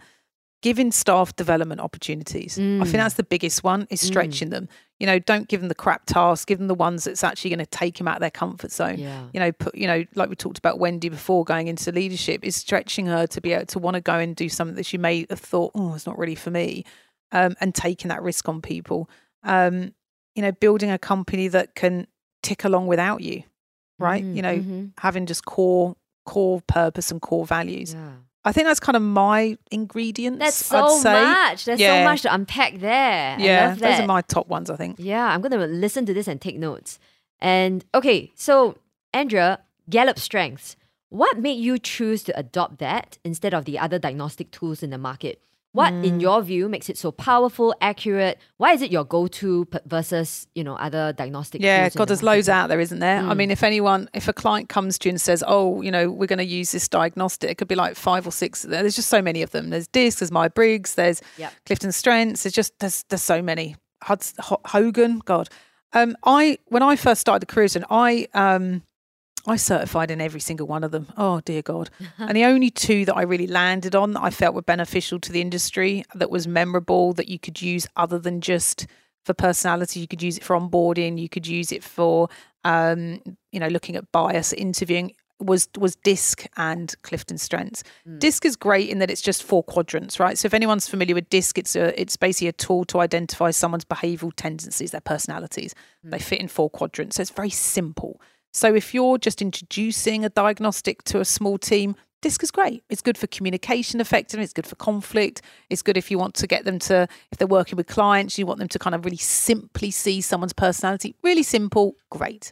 Giving 0.62 0.91
staff 0.91 1.34
development 1.36 1.80
opportunities. 1.80 2.57
I 2.57 2.62
think 2.62 2.88
Mm. 2.88 2.91
that's 2.91 3.14
the 3.16 3.24
biggest 3.24 3.64
one 3.64 3.88
is 3.89 4.01
Mm. 4.01 4.05
stretching 4.07 4.49
them. 4.49 4.68
You 4.99 5.07
know, 5.07 5.18
don't 5.18 5.47
give 5.47 5.62
them 5.62 5.70
the 5.70 5.76
crap 5.76 6.05
tasks. 6.05 6.43
Give 6.43 6.57
them 6.57 6.68
the 6.68 6.76
ones 6.76 7.05
that's 7.05 7.24
actually 7.24 7.51
going 7.51 7.60
to 7.60 7.66
take 7.66 7.97
them 7.97 8.07
out 8.10 8.16
of 8.18 8.20
their 8.22 8.30
comfort 8.32 8.72
zone 8.74 8.97
yeah. 8.99 9.28
you 9.34 9.39
know, 9.39 9.53
put, 9.53 9.74
you 9.74 9.88
know, 9.88 10.03
like 10.16 10.30
we 10.30 10.36
talked 10.36 10.57
about 10.57 10.78
Wendy 10.78 11.07
before 11.07 11.45
going 11.45 11.70
into 11.70 11.91
leadership, 11.93 12.43
is 12.43 12.57
stretching 12.57 13.05
her 13.05 13.26
to 13.28 13.39
be 13.39 13.53
able 13.53 13.66
to 13.68 13.80
want 13.80 13.95
to 13.95 14.01
go 14.01 14.16
and 14.16 14.36
do 14.36 14.49
something 14.49 14.76
that 14.76 14.86
she 14.86 14.97
may 14.97 15.26
have 15.30 15.39
thought, 15.39 15.72
oh, 15.76 15.93
it's 15.93 16.05
not 16.05 16.18
really 16.18 16.36
for 16.36 16.51
me, 16.51 16.84
um, 17.32 17.55
and 17.62 17.74
taking 17.74 18.10
that 18.10 18.22
risk 18.22 18.49
on 18.49 18.62
people. 18.62 19.10
Um, 19.43 19.93
you 20.36 20.41
know, 20.41 20.51
building 20.51 20.91
a 20.91 20.97
company 20.99 21.47
that 21.47 21.76
can 21.76 22.05
tick 22.43 22.66
along 22.66 22.88
without 22.88 23.22
you, 23.22 23.43
right? 23.99 24.24
Mm, 24.26 24.36
You 24.36 24.41
know, 24.41 24.57
mhm. 24.60 24.91
having 24.99 25.26
just 25.26 25.45
core 25.45 25.95
core 26.26 26.62
purpose 26.68 27.10
and 27.10 27.22
core 27.22 27.45
values. 27.45 27.93
Yeah. 27.93 28.12
I 28.45 28.51
think 28.53 28.67
that's 28.67 28.79
kind 28.79 28.95
of 28.95 29.01
my 29.01 29.57
ingredients. 29.69 30.39
That's 30.39 30.65
so 30.65 30.85
I'd 30.85 31.01
say. 31.01 31.21
much. 31.23 31.65
There's 31.65 31.79
Yeah. 31.79 32.01
so 32.01 32.09
much 32.09 32.21
to 32.21 32.33
unpack 32.33 32.79
there. 32.79 33.35
Yeah, 33.39 33.75
those 33.75 33.99
are 33.99 34.05
my 34.07 34.21
top 34.21 34.47
ones. 34.47 34.69
I 34.69 34.75
think. 34.77 34.95
Yeah, 34.99 35.25
I'm 35.27 35.41
going 35.41 35.51
to 35.51 35.65
listen 35.67 36.05
to 36.05 36.13
this 36.13 36.27
and 36.27 36.39
take 36.39 36.57
notes. 36.57 36.99
And 37.41 37.83
okay, 37.93 38.31
so 38.35 38.77
Andrea, 39.13 39.59
Gallup 39.89 40.19
Strengths. 40.19 40.75
What 41.09 41.39
made 41.39 41.59
you 41.59 41.79
choose 41.79 42.23
to 42.23 42.37
adopt 42.37 42.77
that 42.79 43.17
instead 43.23 43.53
of 43.53 43.65
the 43.65 43.79
other 43.79 43.97
diagnostic 43.97 44.51
tools 44.51 44.83
in 44.83 44.91
the 44.91 44.97
market? 44.99 45.41
What, 45.72 45.93
Mm. 45.93 46.03
in 46.03 46.20
your 46.20 46.41
view, 46.41 46.67
makes 46.67 46.89
it 46.89 46.97
so 46.97 47.11
powerful, 47.11 47.76
accurate? 47.80 48.39
Why 48.57 48.74
is 48.74 48.82
it 48.82 48.89
your 48.89 49.03
go-to 49.05 49.65
p- 49.65 49.78
versus 49.86 50.47
you 50.55 50.63
know 50.63 50.76
other 50.76 51.13
diagnostic 51.13 51.61
Yeah? 51.61 51.89
God, 51.89 52.07
there's 52.07 52.24
loads 52.24 52.49
out 52.49 52.70
there, 52.70 52.80
isn't 52.80 52.97
there? 52.97 53.20
I 53.20 53.34
Mm. 53.34 53.38
mean, 53.38 53.51
if 53.51 53.61
anyone, 53.61 54.09
if 54.15 54.28
a 54.28 54.34
client 54.34 54.67
comes 54.67 54.97
to 54.99 55.09
you 55.09 55.11
and 55.11 55.22
says, 55.22 55.43
"Oh, 55.45 55.82
you 55.84 55.91
know, 55.91 56.09
we're 56.09 56.26
going 56.26 56.39
to 56.39 56.43
use 56.45 56.72
this 56.72 56.88
diagnostic," 56.88 57.51
it 57.51 57.57
could 57.59 57.67
be 57.67 57.76
like 57.76 57.95
five 57.95 58.26
or 58.26 58.32
six. 58.32 58.63
There's 58.63 58.95
just 58.95 59.09
so 59.09 59.22
many 59.22 59.43
of 59.43 59.51
them. 59.51 59.70
There's 59.70 59.88
Disc, 59.88 60.20
there's 60.20 60.32
Myers-Briggs, 60.32 60.95
there's 60.95 61.22
Yep. 61.38 61.53
Clifton 61.67 61.91
Strengths. 61.91 62.43
There's 62.43 62.53
just 62.53 62.74
there's 62.80 63.03
there's 63.09 63.22
so 63.22 63.41
many. 63.43 63.76
Huds, 64.03 64.34
Ho- 64.39 64.61
Hogan, 64.65 65.20
God. 65.26 65.49
Um, 65.93 66.15
I 66.24 66.57
when 66.67 66.82
I 66.82 66.95
first 66.95 67.22
started 67.22 67.41
the 67.47 67.53
careers, 67.53 67.76
and 67.76 67.86
I 67.91 68.28
um, 68.34 68.82
I 69.50 69.56
certified 69.56 70.12
in 70.12 70.22
every 70.22 70.39
single 70.39 70.68
one 70.68 70.84
of 70.84 70.91
them. 70.91 71.08
Oh 71.18 71.41
dear 71.41 71.64
God! 71.64 71.89
and 72.20 72.36
the 72.36 72.45
only 72.45 72.70
two 72.70 73.06
that 73.06 73.16
I 73.16 73.24
really 73.24 73.47
landed 73.47 73.95
on 73.95 74.14
that 74.14 74.22
I 74.22 74.30
felt 74.30 74.54
were 74.54 74.62
beneficial 74.62 75.20
to 75.20 75.32
the 75.32 75.41
industry, 75.41 76.04
that 76.14 76.30
was 76.30 76.47
memorable, 76.47 77.14
that 77.14 77.28
you 77.28 77.39
could 77.39 77.62
use 77.62 77.88
other 77.95 78.20
than 78.20 78.41
just 78.41 78.86
for 79.26 79.34
personality. 79.34 80.00
You 80.00 80.08
could 80.08 80.22
use 80.22 80.38
it 80.38 80.43
for 80.43 80.56
onboarding. 80.56 81.20
You 81.20 81.30
could 81.30 81.47
use 81.47 81.72
it 81.72 81.84
for 81.84 82.30
um, 82.64 83.22
you 83.52 83.60
know 83.60 83.68
looking 83.68 83.95
at 83.95 84.12
bias, 84.12 84.54
interviewing. 84.54 85.14
Was 85.39 85.70
was 85.78 85.95
DISC 85.95 86.45
and 86.58 86.93
Clifton 87.02 87.38
Strengths. 87.38 87.82
DISC 88.18 88.45
is 88.45 88.58
great 88.58 88.89
in 88.89 89.00
that 89.00 89.10
it's 89.10 89.22
just 89.22 89.41
four 89.41 89.64
quadrants, 89.64 90.20
right? 90.20 90.38
So 90.38 90.47
if 90.47 90.54
anyone's 90.54 90.89
familiar 90.89 91.16
with 91.16 91.30
DISC, 91.30 91.58
it's 91.58 91.78
a 91.78 92.00
it's 92.00 92.18
basically 92.18 92.50
a 92.50 92.54
tool 92.54 92.84
to 92.86 93.00
identify 93.00 93.52
someone's 93.52 93.86
behavioural 93.86 94.34
tendencies, 94.36 94.91
their 94.91 95.00
personalities. 95.00 95.74
They 96.04 96.20
fit 96.20 96.41
in 96.41 96.50
four 96.50 96.70
quadrants, 96.70 97.16
so 97.16 97.22
it's 97.22 97.32
very 97.32 97.50
simple. 97.50 98.20
So 98.52 98.74
if 98.74 98.93
you're 98.93 99.18
just 99.18 99.41
introducing 99.41 100.26
a 100.26 100.30
diagnostic 100.30 101.04
to 101.06 101.20
a 101.20 101.26
small 101.26 101.58
team, 101.58 101.95
DISC 102.22 102.43
is 102.43 102.52
great. 102.52 102.84
It's 102.89 103.02
good 103.02 103.18
for 103.18 103.28
communication 103.28 104.02
effectiveness. 104.02 104.47
It's 104.47 104.54
good 104.54 104.68
for 104.68 104.76
conflict. 104.76 105.41
It's 105.70 105.82
good 105.82 105.97
if 105.97 106.12
you 106.12 106.18
want 106.18 106.36
to 106.36 106.47
get 106.47 106.66
them 106.66 106.80
to, 106.80 107.08
if 107.32 107.38
they're 107.38 107.47
working 107.47 107.78
with 107.78 107.88
clients, 107.88 108.38
you 108.38 108.45
want 108.45 108.60
them 108.60 108.68
to 108.68 108.80
kind 108.80 108.95
of 108.95 109.06
really 109.06 109.18
simply 109.18 109.91
see 109.91 110.20
someone's 110.20 110.54
personality. 110.54 111.16
Really 111.24 111.43
simple, 111.43 111.95
great. 112.10 112.52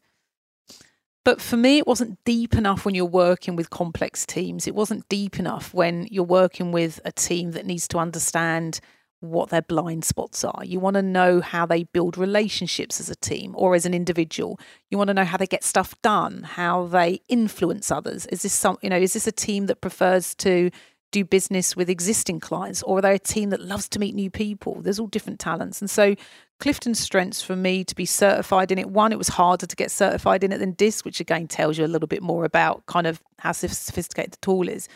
But 1.26 1.42
for 1.42 1.58
me, 1.58 1.78
it 1.78 1.86
wasn't 1.86 2.24
deep 2.24 2.56
enough 2.56 2.86
when 2.86 2.96
you're 2.96 3.04
working 3.04 3.58
with 3.58 3.70
complex 3.70 4.26
teams. 4.26 4.66
It 4.66 4.76
wasn't 4.76 5.10
deep 5.10 5.38
enough 5.38 5.74
when 5.74 6.08
you're 6.10 6.24
working 6.24 6.72
with 6.72 7.02
a 7.04 7.12
team 7.12 7.52
that 7.52 7.66
needs 7.66 7.86
to 7.90 7.98
understand 7.98 8.80
what 9.20 9.50
their 9.50 9.62
blind 9.62 10.06
spots 10.06 10.44
are. 10.44 10.64
You 10.64 10.80
want 10.80 10.96
to 10.96 11.02
know 11.02 11.42
how 11.42 11.66
they 11.66 11.84
build 11.84 12.18
relationships 12.18 13.00
as 13.00 13.10
a 13.10 13.16
team 13.16 13.56
or 13.58 13.74
as 13.74 13.86
an 13.86 13.94
individual. 13.94 14.60
You 14.92 14.98
want 14.98 15.08
to 15.08 15.14
know 15.14 15.26
how 15.26 15.38
they 15.38 15.48
get 15.48 15.64
stuff 15.64 16.00
done, 16.02 16.44
how 16.44 16.86
they 16.86 17.22
influence 17.28 17.90
others. 17.90 18.26
Is 18.28 18.44
this 18.44 18.54
some, 18.54 18.78
you 18.82 18.90
know, 18.90 18.98
is 18.98 19.14
this 19.14 19.28
a 19.28 19.32
team 19.32 19.66
that 19.68 19.82
prefers 19.82 20.36
to 20.36 20.70
do 21.12 21.24
business 21.24 21.76
with 21.76 21.90
existing 21.90 22.40
clients 22.40 22.84
or 22.84 23.00
are 23.00 23.02
they 23.02 23.16
a 23.16 23.20
team 23.20 23.50
that 23.50 23.62
loves 23.62 23.88
to 23.90 24.00
meet 24.00 24.14
new 24.14 24.30
people? 24.30 24.82
There's 24.82 25.00
all 25.00 25.08
different 25.08 25.40
talents. 25.40 25.82
And 25.82 25.90
so 25.90 26.16
Clifton's 26.60 27.00
strengths 27.00 27.42
for 27.42 27.56
me 27.56 27.84
to 27.86 27.96
be 27.96 28.06
certified 28.06 28.72
in 28.72 28.78
it. 28.78 28.90
One, 28.90 29.12
it 29.12 29.18
was 29.18 29.30
harder 29.30 29.66
to 29.66 29.76
get 29.76 29.90
certified 29.90 30.44
in 30.44 30.52
it 30.52 30.58
than 30.58 30.72
DISC, 30.72 31.06
which 31.06 31.20
again 31.20 31.48
tells 31.48 31.78
you 31.78 31.86
a 31.86 31.88
little 31.88 32.08
bit 32.08 32.22
more 32.22 32.46
about 32.46 32.86
kind 32.88 33.08
of 33.08 33.22
how 33.40 33.52
sophisticated 33.52 34.34
the 34.34 34.38
tool 34.38 34.68
is. 34.68 34.88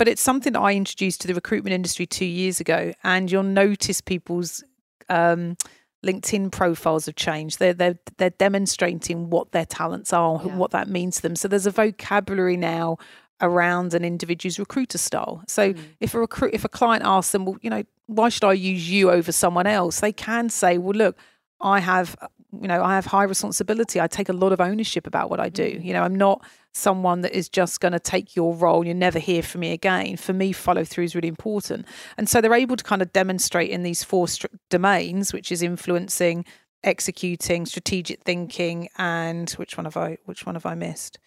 But 0.00 0.08
it's 0.08 0.22
something 0.22 0.54
that 0.54 0.60
I 0.60 0.72
introduced 0.72 1.20
to 1.20 1.28
the 1.28 1.34
recruitment 1.34 1.74
industry 1.74 2.06
two 2.06 2.24
years 2.24 2.58
ago, 2.58 2.94
and 3.04 3.30
you'll 3.30 3.42
notice 3.42 4.00
people's 4.00 4.64
um, 5.10 5.58
LinkedIn 6.02 6.50
profiles 6.52 7.04
have 7.04 7.16
changed. 7.16 7.58
They're 7.58 7.74
they're 7.74 7.98
they're 8.16 8.30
demonstrating 8.30 9.28
what 9.28 9.52
their 9.52 9.66
talents 9.66 10.14
are, 10.14 10.40
Yeah. 10.42 10.56
what 10.56 10.70
that 10.70 10.88
means 10.88 11.16
to 11.16 11.22
them. 11.22 11.36
So 11.36 11.48
there's 11.48 11.66
a 11.66 11.70
vocabulary 11.70 12.56
now 12.56 12.96
around 13.42 13.92
an 13.92 14.02
individual's 14.02 14.58
recruiter 14.58 14.96
style. 14.96 15.42
So 15.46 15.74
if 16.00 16.14
a 16.14 16.20
recruit 16.20 16.54
if 16.54 16.64
a 16.64 16.70
client 16.70 17.04
asks 17.04 17.32
them, 17.32 17.44
well, 17.44 17.58
you 17.60 17.68
know, 17.68 17.82
why 18.06 18.30
should 18.30 18.44
I 18.44 18.54
use 18.54 18.90
you 18.90 19.10
over 19.10 19.32
someone 19.32 19.66
else? 19.66 20.00
They 20.00 20.12
can 20.12 20.48
say, 20.48 20.78
well, 20.78 20.96
look, 20.96 21.18
I 21.60 21.80
have 21.80 22.16
you 22.60 22.66
know 22.66 22.82
i 22.82 22.96
have 22.96 23.06
high 23.06 23.22
responsibility 23.22 24.00
i 24.00 24.08
take 24.08 24.28
a 24.28 24.32
lot 24.32 24.52
of 24.52 24.60
ownership 24.60 25.06
about 25.06 25.30
what 25.30 25.38
i 25.38 25.48
do 25.48 25.78
you 25.80 25.92
know 25.92 26.02
i'm 26.02 26.16
not 26.16 26.44
someone 26.72 27.22
that 27.22 27.36
is 27.36 27.48
just 27.48 27.80
going 27.80 27.92
to 27.92 27.98
take 27.98 28.36
your 28.36 28.54
role 28.54 28.78
and 28.78 28.88
you 28.88 28.94
never 28.94 29.18
hear 29.18 29.42
from 29.42 29.60
me 29.62 29.72
again 29.72 30.16
for 30.16 30.32
me 30.32 30.52
follow 30.52 30.84
through 30.84 31.04
is 31.04 31.14
really 31.16 31.28
important 31.28 31.84
and 32.16 32.28
so 32.28 32.40
they're 32.40 32.54
able 32.54 32.76
to 32.76 32.84
kind 32.84 33.02
of 33.02 33.12
demonstrate 33.12 33.70
in 33.70 33.82
these 33.82 34.04
four 34.04 34.28
str- 34.28 34.46
domains 34.68 35.32
which 35.32 35.50
is 35.50 35.62
influencing 35.62 36.44
executing 36.84 37.66
strategic 37.66 38.22
thinking 38.22 38.88
and 38.98 39.50
which 39.52 39.76
one 39.76 39.84
have 39.84 39.96
i 39.96 40.16
which 40.26 40.46
one 40.46 40.54
have 40.54 40.64
i 40.64 40.74
missed 40.74 41.18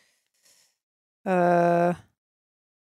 uh 1.25 1.93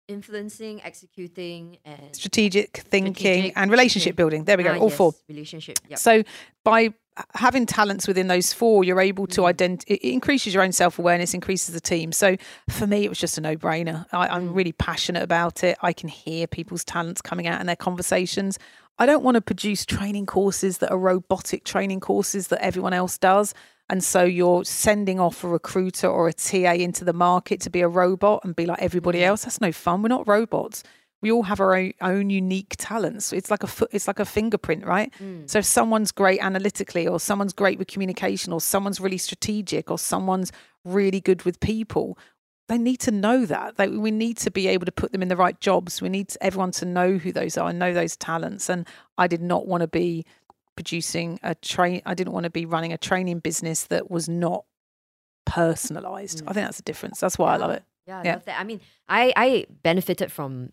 Influencing, 0.09 0.83
executing, 0.83 1.79
and 1.85 2.17
strategic 2.17 2.79
thinking 2.79 3.15
Strategic 3.15 3.53
and 3.57 3.71
relationship 3.71 4.05
thinking. 4.07 4.17
building 4.17 4.45
there 4.45 4.57
we 4.57 4.65
go 4.65 4.75
Ah, 4.75 4.79
all 4.79 4.91
four 4.91 5.13
relationship. 5.29 5.79
Yep. 5.89 5.99
So 6.01 6.25
by 6.65 6.93
having 7.35 7.67
talents 7.67 8.07
within 8.09 8.29
those 8.29 8.53
four, 8.53 8.85
you're 8.85 9.01
able 9.01 9.27
to 9.29 9.43
Mm. 9.43 9.47
identify. 9.47 9.95
It 9.95 10.03
increases 10.03 10.55
your 10.55 10.63
own 10.63 10.73
self 10.73 10.99
awareness, 10.99 11.35
increases 11.35 11.75
the 11.75 11.81
team. 11.81 12.13
So 12.13 12.37
for 12.69 12.87
me, 12.87 13.05
it 13.05 13.09
was 13.09 13.19
just 13.19 13.37
a 13.37 13.41
no 13.41 13.57
brainer. 13.57 14.07
I'm 14.13 14.51
Mm. 14.51 14.55
really 14.57 14.73
passionate 14.73 15.23
about 15.23 15.63
it. 15.65 15.77
I 15.83 15.93
can 15.93 16.09
hear 16.09 16.47
people's 16.47 16.85
talents 16.85 17.21
coming 17.21 17.47
out 17.47 17.61
in 17.61 17.67
their 17.67 17.77
conversations. 17.77 18.59
I 18.99 19.07
don't 19.07 19.23
want 19.25 19.35
to 19.37 19.41
produce 19.41 19.85
training 19.87 20.27
courses 20.27 20.79
that 20.79 20.91
are 20.91 20.99
robotic 20.99 21.65
training 21.65 22.01
courses 22.01 22.49
that 22.49 22.63
everyone 22.63 22.93
else 22.93 23.19
does. 23.19 23.55
And 23.89 24.05
so 24.05 24.23
you're 24.23 24.65
sending 24.65 25.19
off 25.19 25.43
a 25.43 25.49
recruiter 25.49 26.07
or 26.07 26.29
a 26.29 26.33
TA 26.33 26.75
into 26.75 27.05
the 27.05 27.13
market 27.13 27.61
to 27.63 27.71
be 27.71 27.81
a 27.81 27.89
robot 27.89 28.43
and 28.45 28.55
be 28.55 28.65
like 28.67 28.81
everybody 28.81 29.19
Mm. 29.21 29.25
else. 29.27 29.43
That's 29.45 29.61
no 29.61 29.73
fun. 29.73 30.03
We're 30.03 30.09
not 30.09 30.29
robots. 30.29 30.83
We 31.23 31.31
all 31.31 31.43
have 31.43 31.61
our 31.61 31.75
own, 31.75 31.93
own 32.01 32.31
unique 32.31 32.75
talents. 32.79 33.33
It's 33.33 33.51
like 33.51 33.63
a 33.63 33.67
foot. 33.67 33.91
It's 33.93 34.07
like 34.09 34.19
a 34.19 34.25
fingerprint, 34.25 34.87
right? 34.87 35.13
Mm. 35.23 35.49
So 35.51 35.59
if 35.59 35.65
someone's 35.67 36.13
great 36.13 36.41
analytically, 36.41 37.07
or 37.07 37.21
someone's 37.21 37.53
great 37.53 37.79
with 37.79 37.89
communication, 37.89 38.53
or 38.53 38.61
someone's 38.61 39.01
really 39.01 39.19
strategic, 39.19 39.91
or 39.91 39.99
someone's 39.99 40.51
really 40.85 41.21
good 41.21 41.43
with 41.43 41.61
people, 41.61 42.17
they 42.69 42.79
need 42.79 43.01
to 43.01 43.11
know 43.11 43.45
that. 43.47 43.77
They, 43.77 43.89
we 43.89 44.11
need 44.11 44.39
to 44.39 44.51
be 44.51 44.67
able 44.69 44.87
to 44.87 44.93
put 44.93 45.13
them 45.13 45.21
in 45.23 45.29
the 45.29 45.37
right 45.37 45.61
jobs. 45.61 46.01
We 46.01 46.09
need 46.09 46.35
everyone 46.41 46.71
to 46.73 46.87
know 46.87 47.19
who 47.19 47.33
those 47.33 47.59
are 47.59 47.69
and 47.69 47.79
know 47.79 47.93
those 47.93 48.17
talents. 48.17 48.71
And 48.71 48.87
I 49.19 49.27
did 49.27 49.43
not 49.43 49.67
want 49.67 49.83
to 49.83 49.89
be 49.89 50.25
producing 50.77 51.39
a 51.43 51.55
train. 51.55 52.01
I 52.07 52.15
didn't 52.15 52.33
want 52.33 52.45
to 52.45 52.51
be 52.51 52.65
running 52.65 52.93
a 52.93 52.99
training 52.99 53.41
business 53.41 53.85
that 53.85 54.11
was 54.11 54.29
not 54.29 54.65
personalized. 55.45 56.39
Mm. 56.45 56.51
I 56.51 56.53
think 56.53 56.67
that's 56.67 56.77
the 56.79 56.83
difference. 56.85 57.21
That's 57.21 57.39
why 57.39 57.55
I 57.55 57.57
love 57.57 57.71
it. 57.73 57.83
Yeah, 58.07 58.21
I 58.21 58.25
Yeah. 58.25 58.33
love 58.35 58.45
that. 58.47 58.61
I 58.61 58.65
mean, 58.65 58.81
I 59.09 59.33
I 59.37 59.67
benefited 59.83 60.31
from 60.33 60.73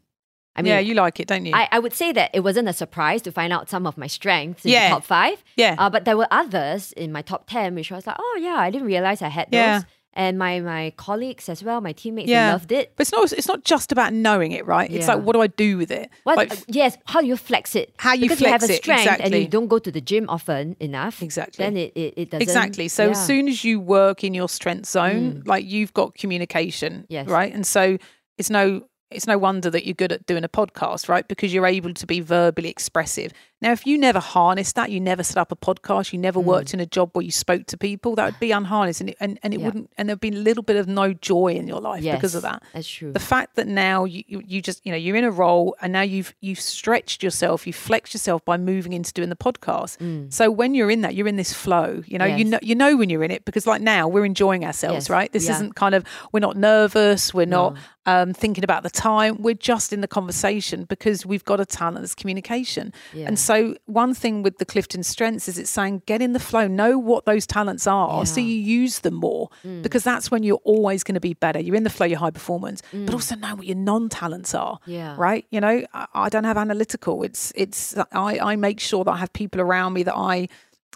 I 0.58 0.62
mean, 0.64 0.72
yeah, 0.72 0.80
you 0.80 0.95
like 0.95 1.20
it, 1.20 1.28
don't 1.28 1.45
you? 1.45 1.53
I, 1.55 1.68
I 1.72 1.80
would 1.80 1.93
say 1.93 2.12
that 2.14 2.32
it 2.34 2.39
wasn't 2.41 2.68
a 2.68 2.74
surprise 2.74 3.22
to 3.24 3.32
find 3.32 3.53
out 3.53 3.70
some 3.70 3.86
of 3.86 3.97
my 3.97 4.08
strengths 4.08 4.66
in 4.66 4.72
Yeah. 4.72 4.89
the 4.89 4.95
top 4.95 5.03
five. 5.03 5.43
Yeah. 5.55 5.76
Uh, 5.78 5.89
but 5.89 6.05
there 6.05 6.18
were 6.18 6.28
others 6.32 6.91
in 6.93 7.12
my 7.12 7.22
top 7.22 7.47
10, 7.49 7.76
which 7.76 7.91
I 7.91 7.95
was 7.95 8.08
like, 8.08 8.18
oh, 8.20 8.39
yeah, 8.41 8.55
I 8.55 8.70
didn't 8.72 8.88
realize 8.88 9.22
I 9.22 9.30
had 9.30 9.47
those. 9.47 9.53
Yeah. 9.60 9.82
And 10.14 10.39
my, 10.39 10.60
my 10.62 10.93
colleagues 10.97 11.47
as 11.47 11.64
well, 11.64 11.80
my 11.80 11.91
teammates, 11.91 12.28
yeah, 12.28 12.51
loved 12.51 12.72
it. 12.72 12.93
But 12.95 13.01
it's 13.03 13.12
not. 13.12 13.32
It's 13.34 13.47
not 13.47 13.64
just 13.64 13.91
about 13.91 14.14
knowing 14.14 14.51
it, 14.51 14.66
right? 14.66 14.89
It's 14.89 15.08
like, 15.08 15.22
what 15.22 15.34
do 15.34 15.41
I 15.43 15.47
do 15.47 15.78
with 15.78 15.91
it? 15.91 16.10
What, 16.24 16.38
Like, 16.38 16.51
uh, 16.53 16.55
yes, 16.68 16.97
how 17.05 17.22
do 17.22 17.28
you 17.28 17.38
flex 17.38 17.76
it? 17.76 17.93
How 17.99 18.14
you 18.14 18.22
because 18.22 18.41
you 18.41 18.47
have 18.47 18.62
flex 18.62 18.72
a 18.72 18.76
it, 18.78 18.82
strength 18.84 19.18
and 19.20 19.32
you 19.36 19.47
don't 19.47 19.68
go 19.68 19.78
to 19.78 19.91
the 19.91 20.01
gym 20.01 20.26
often 20.28 20.76
enough. 20.80 21.22
Exactly. 21.22 21.64
Then 21.64 21.78
it, 21.78 21.91
it, 21.95 22.14
it 22.18 22.30
doesn't. 22.32 22.41
Exactly. 22.41 22.88
So 22.88 23.03
yeah. 23.03 23.10
Mm. 23.10 23.12
as 23.12 23.26
soon 23.28 23.47
as 23.47 23.64
you 23.64 23.80
work 23.80 24.24
in 24.24 24.34
your 24.34 24.49
strength 24.49 24.88
zone, 24.89 25.43
like 25.45 25.66
you've 25.66 25.93
got 25.93 26.16
communication, 26.16 27.05
Yes. 27.10 27.28
right? 27.28 27.53
And 27.53 27.64
so 27.68 27.99
it's 28.39 28.49
no 28.49 28.88
it's 29.10 29.26
no 29.28 29.38
wonder 29.38 29.70
that 29.70 29.86
you're 29.86 29.93
good 29.93 30.12
at 30.12 30.26
doing 30.26 30.43
a 30.43 30.49
podcast, 30.49 31.08
right? 31.08 31.28
Because 31.28 31.53
you're 31.53 31.66
able 31.66 31.93
to 31.93 32.05
be 32.05 32.20
verbally 32.20 32.70
expressive. 32.70 33.32
Now, 33.60 33.72
if 33.72 33.88
you 33.88 33.97
never 33.97 34.20
harnessed 34.20 34.76
that, 34.76 34.91
you 34.91 34.99
never 34.99 35.24
set 35.24 35.38
up 35.38 35.51
a 35.51 35.55
podcast, 35.55 36.14
you 36.14 36.20
never 36.20 36.39
worked 36.39 36.76
in 36.76 36.80
a 36.80 36.86
job 36.86 37.10
where 37.14 37.24
you 37.26 37.32
spoke 37.32 37.66
to 37.68 37.78
people, 37.78 38.14
that 38.16 38.26
would 38.26 38.39
be 38.39 38.51
unharnessed, 38.51 39.01
and 39.01 39.10
it, 39.10 39.18
and, 39.20 39.39
and 39.41 39.53
it 39.53 39.58
Mm. 39.58 39.60
Yeah. 39.62 39.66
wouldn't, 39.66 39.89
and 39.97 40.08
there'd 40.10 40.20
be 40.20 40.30
a 40.30 40.32
little 40.34 40.62
bit 40.62 40.76
of 40.76 40.88
no 40.88 41.12
joy 41.14 41.53
in 41.55 41.68
your 41.68 41.82
life 41.82 42.03
because 42.03 42.36
of 42.36 42.43
that. 42.43 42.62
That's 42.74 42.88
true. 42.88 43.12
The 43.12 43.20
fact 43.20 43.55
that 43.55 43.66
now 43.68 44.03
you, 44.05 44.24
you 44.28 44.43
you 44.45 44.62
just 44.62 44.86
you 44.86 44.91
know 44.91 44.97
you're 44.97 45.16
in 45.16 45.24
a 45.24 45.32
role 45.32 45.76
and 45.82 45.91
now 45.91 46.01
you've 46.03 46.36
you've 46.39 46.60
stretched 46.60 47.24
yourself, 47.24 47.66
you've 47.66 47.76
flexed 47.76 48.14
yourself 48.14 48.45
by 48.45 48.58
moving 48.58 48.93
into 48.93 49.12
doing 49.12 49.30
the 49.30 49.36
podcast. 49.36 49.97
So 50.32 50.51
when 50.51 50.76
you're 50.76 50.91
in 50.91 51.01
that, 51.01 51.16
you're 51.16 51.28
in 51.28 51.38
this 51.38 51.51
flow. 51.53 52.03
You 52.05 52.20
know, 52.20 52.26
you 52.26 52.45
Mm. 52.45 52.49
Know 52.49 52.60
you 52.62 52.76
know 52.76 52.95
when 52.95 53.10
you're 53.10 53.24
in 53.24 53.32
it 53.32 53.43
because 53.45 53.66
like 53.66 53.82
now 53.82 54.08
we're 54.08 54.26
enjoying 54.26 54.66
ourselves, 54.66 55.05
Yes, 55.05 55.10
right? 55.10 55.32
This 55.34 55.45
yeah. 55.47 55.53
isn't 55.55 55.76
kind 55.76 55.95
of 55.95 56.03
we're 56.32 56.41
not 56.41 56.58
nervous, 56.58 57.34
we're 57.34 57.45
not 57.47 57.76
um, 58.08 58.34
thinking 58.34 58.64
about 58.64 58.82
the 58.82 58.89
time. 58.89 59.39
We're 59.39 59.53
just 59.53 59.93
in 59.93 60.01
the 60.01 60.08
conversation 60.08 60.86
because 60.86 61.26
we've 61.26 61.45
got 61.45 61.60
a 61.60 61.66
talent 61.66 61.99
that's 62.01 62.16
communication. 62.16 62.91
Yeah. 63.14 63.28
And 63.28 63.38
so 63.38 63.76
one 63.86 64.14
thing 64.16 64.41
with 64.41 64.58
the 64.58 64.66
Clifton 64.66 65.03
strengths 65.03 65.47
is 65.47 65.60
it's 65.60 65.70
saying 65.70 66.01
get 66.08 66.22
in 66.22 66.34
the 66.34 66.39
flow, 66.39 66.68
know 66.68 66.97
what 66.97 67.26
those 67.26 67.45
talents 67.45 67.86
are, 67.86 68.26
so 68.26 68.39
Yeah. 68.39 68.45
Mm. 68.45 68.49
you 68.49 68.55
use 68.82 68.99
them 68.99 69.14
more 69.14 69.49
because 69.84 70.03
that's 70.03 70.32
when 70.32 70.41
you're 70.43 70.62
always 70.64 71.03
going 71.03 71.16
to 71.16 71.20
be 71.22 71.36
better. 71.36 71.60
You're 71.60 71.76
in 71.76 71.84
the 71.84 71.89
flow, 71.89 72.08
you're 72.08 72.18
high 72.18 72.32
performance, 72.32 72.82
but 72.93 73.14
also 73.14 73.36
know 73.36 73.55
what 73.55 73.68
your 73.68 73.76
non-talents 73.78 74.55
are. 74.55 74.76
Mm. 74.76 74.80
Yeah. 74.88 75.16
Right. 75.18 75.45
You 75.51 75.62
know, 75.62 75.86
I, 75.93 76.08
I 76.16 76.30
don't 76.30 76.45
have 76.45 76.58
analytical. 76.58 77.24
It's 77.24 77.51
it's 77.55 77.95
I, 78.14 78.39
I 78.39 78.55
make 78.55 78.80
sure 78.80 79.03
that 79.03 79.12
I 79.12 79.18
have 79.18 79.34
people 79.34 79.60
around 79.62 79.93
me 79.93 80.03
that 80.03 80.16
I 80.16 80.47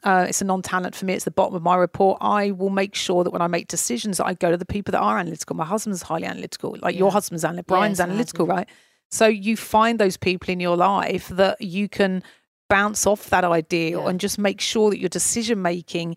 uh, 0.04 0.26
it's 0.30 0.42
a 0.42 0.46
non-talent 0.46 0.96
for 0.96 1.06
me. 1.06 1.14
It's 1.14 1.26
the 1.26 1.32
bottom 1.32 1.56
of 1.56 1.62
my 1.62 1.76
report. 1.76 2.18
I 2.22 2.52
will 2.52 2.70
make 2.70 2.96
sure 2.96 3.24
that 3.24 3.32
when 3.32 3.42
I 3.42 3.48
make 3.48 3.68
decisions, 3.68 4.20
I 4.20 4.34
go 4.34 4.50
to 4.52 4.58
the 4.58 4.66
people 4.66 4.92
that 4.94 5.00
are 5.00 5.18
analytical. 5.20 5.56
My 5.56 5.66
husband's 5.66 6.02
highly 6.02 6.26
analytical, 6.26 6.76
like 6.82 6.96
your 6.98 7.12
husband's 7.12 7.46
analytical. 7.46 7.78
Brian's 7.78 8.00
Yes, 8.00 8.08
analytical, 8.08 8.48
right? 8.48 8.68
So 9.12 9.28
you 9.28 9.58
find 9.58 10.00
those 10.00 10.18
people 10.18 10.52
in 10.52 10.60
your 10.60 10.78
life 10.78 11.28
that 11.30 11.62
you 11.62 11.90
can 11.90 12.24
bounce 12.70 13.06
off 13.06 13.30
that 13.30 13.44
idea 13.44 14.00
Yeah. 14.00 14.08
and 14.08 14.20
just 14.20 14.40
make 14.40 14.62
sure 14.62 14.90
that 14.90 14.98
your 15.00 15.10
decision 15.10 15.62
making 15.62 16.16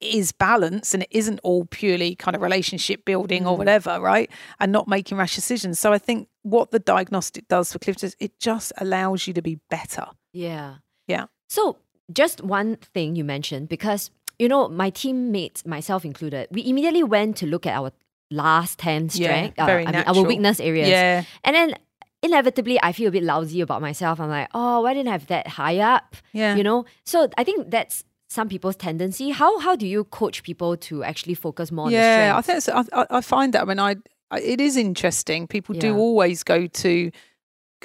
is 0.00 0.30
balanced 0.30 0.94
and 0.94 1.02
it 1.02 1.08
isn't 1.10 1.40
all 1.42 1.64
purely 1.64 2.14
kind 2.14 2.36
of 2.36 2.40
relationship 2.40 3.04
building 3.04 3.42
Mm. 3.42 3.50
or 3.50 3.56
whatever, 3.56 3.98
right? 4.00 4.30
And 4.60 4.70
not 4.70 4.86
making 4.86 5.18
rash 5.18 5.34
decisions. 5.34 5.80
So 5.80 5.92
I 5.92 5.98
think 5.98 6.28
what 6.42 6.70
the 6.70 6.78
diagnostic 6.78 7.48
does 7.48 7.72
for 7.72 7.80
Clifton 7.80 8.06
is 8.06 8.16
it 8.20 8.38
just 8.38 8.72
allows 8.78 9.26
you 9.26 9.34
to 9.34 9.42
be 9.42 9.58
better. 9.68 10.06
Yeah. 10.32 10.76
Yeah. 11.08 11.24
So, 11.48 11.78
just 12.12 12.42
one 12.42 12.76
thing 12.76 13.16
you 13.16 13.24
mentioned, 13.24 13.68
because, 13.68 14.10
you 14.38 14.48
know, 14.48 14.68
my 14.68 14.90
teammates, 14.90 15.66
myself 15.66 16.04
included, 16.04 16.48
we 16.50 16.66
immediately 16.66 17.02
went 17.02 17.36
to 17.38 17.46
look 17.46 17.66
at 17.66 17.74
our 17.74 17.92
last 18.30 18.78
10 18.78 19.04
Yeah, 19.04 19.08
strength, 19.08 19.58
uh, 19.58 19.66
very 19.66 19.86
I 19.86 19.92
mean, 19.92 20.04
our 20.06 20.22
weakness 20.22 20.60
areas. 20.60 20.88
Yeah. 20.88 21.24
And 21.44 21.54
then 21.56 21.74
inevitably, 22.22 22.78
I 22.82 22.92
feel 22.92 23.08
a 23.08 23.12
bit 23.12 23.22
lousy 23.22 23.60
about 23.60 23.80
myself. 23.80 24.20
I'm 24.20 24.28
like, 24.28 24.48
oh, 24.54 24.82
why 24.82 24.94
didn't 24.94 25.08
I 25.08 25.12
have 25.12 25.26
that 25.28 25.48
high 25.48 25.78
up? 25.78 26.16
Yeah. 26.32 26.54
You 26.56 26.62
know? 26.62 26.84
So, 27.04 27.28
I 27.36 27.44
think 27.44 27.70
that's 27.70 28.04
some 28.28 28.48
people's 28.48 28.76
tendency. 28.76 29.30
How 29.30 29.58
how 29.58 29.74
do 29.74 29.86
you 29.86 30.04
coach 30.04 30.42
people 30.42 30.76
to 30.76 31.02
actually 31.02 31.34
focus 31.34 31.72
more 31.72 31.90
yeah, 31.90 32.30
on 32.32 32.38
I 32.38 32.40
the 32.40 32.60
strengths? 32.60 32.66
think 32.66 32.88
I, 32.92 33.02
I 33.02 33.06
I 33.18 33.20
find 33.20 33.54
that. 33.54 33.62
I 33.62 33.64
mean, 33.64 33.78
I, 33.78 33.96
I 34.30 34.40
it 34.40 34.60
is 34.60 34.76
interesting. 34.76 35.46
People 35.46 35.74
do 35.74 35.96
always 35.96 36.42
go 36.42 36.66
to, 36.66 37.10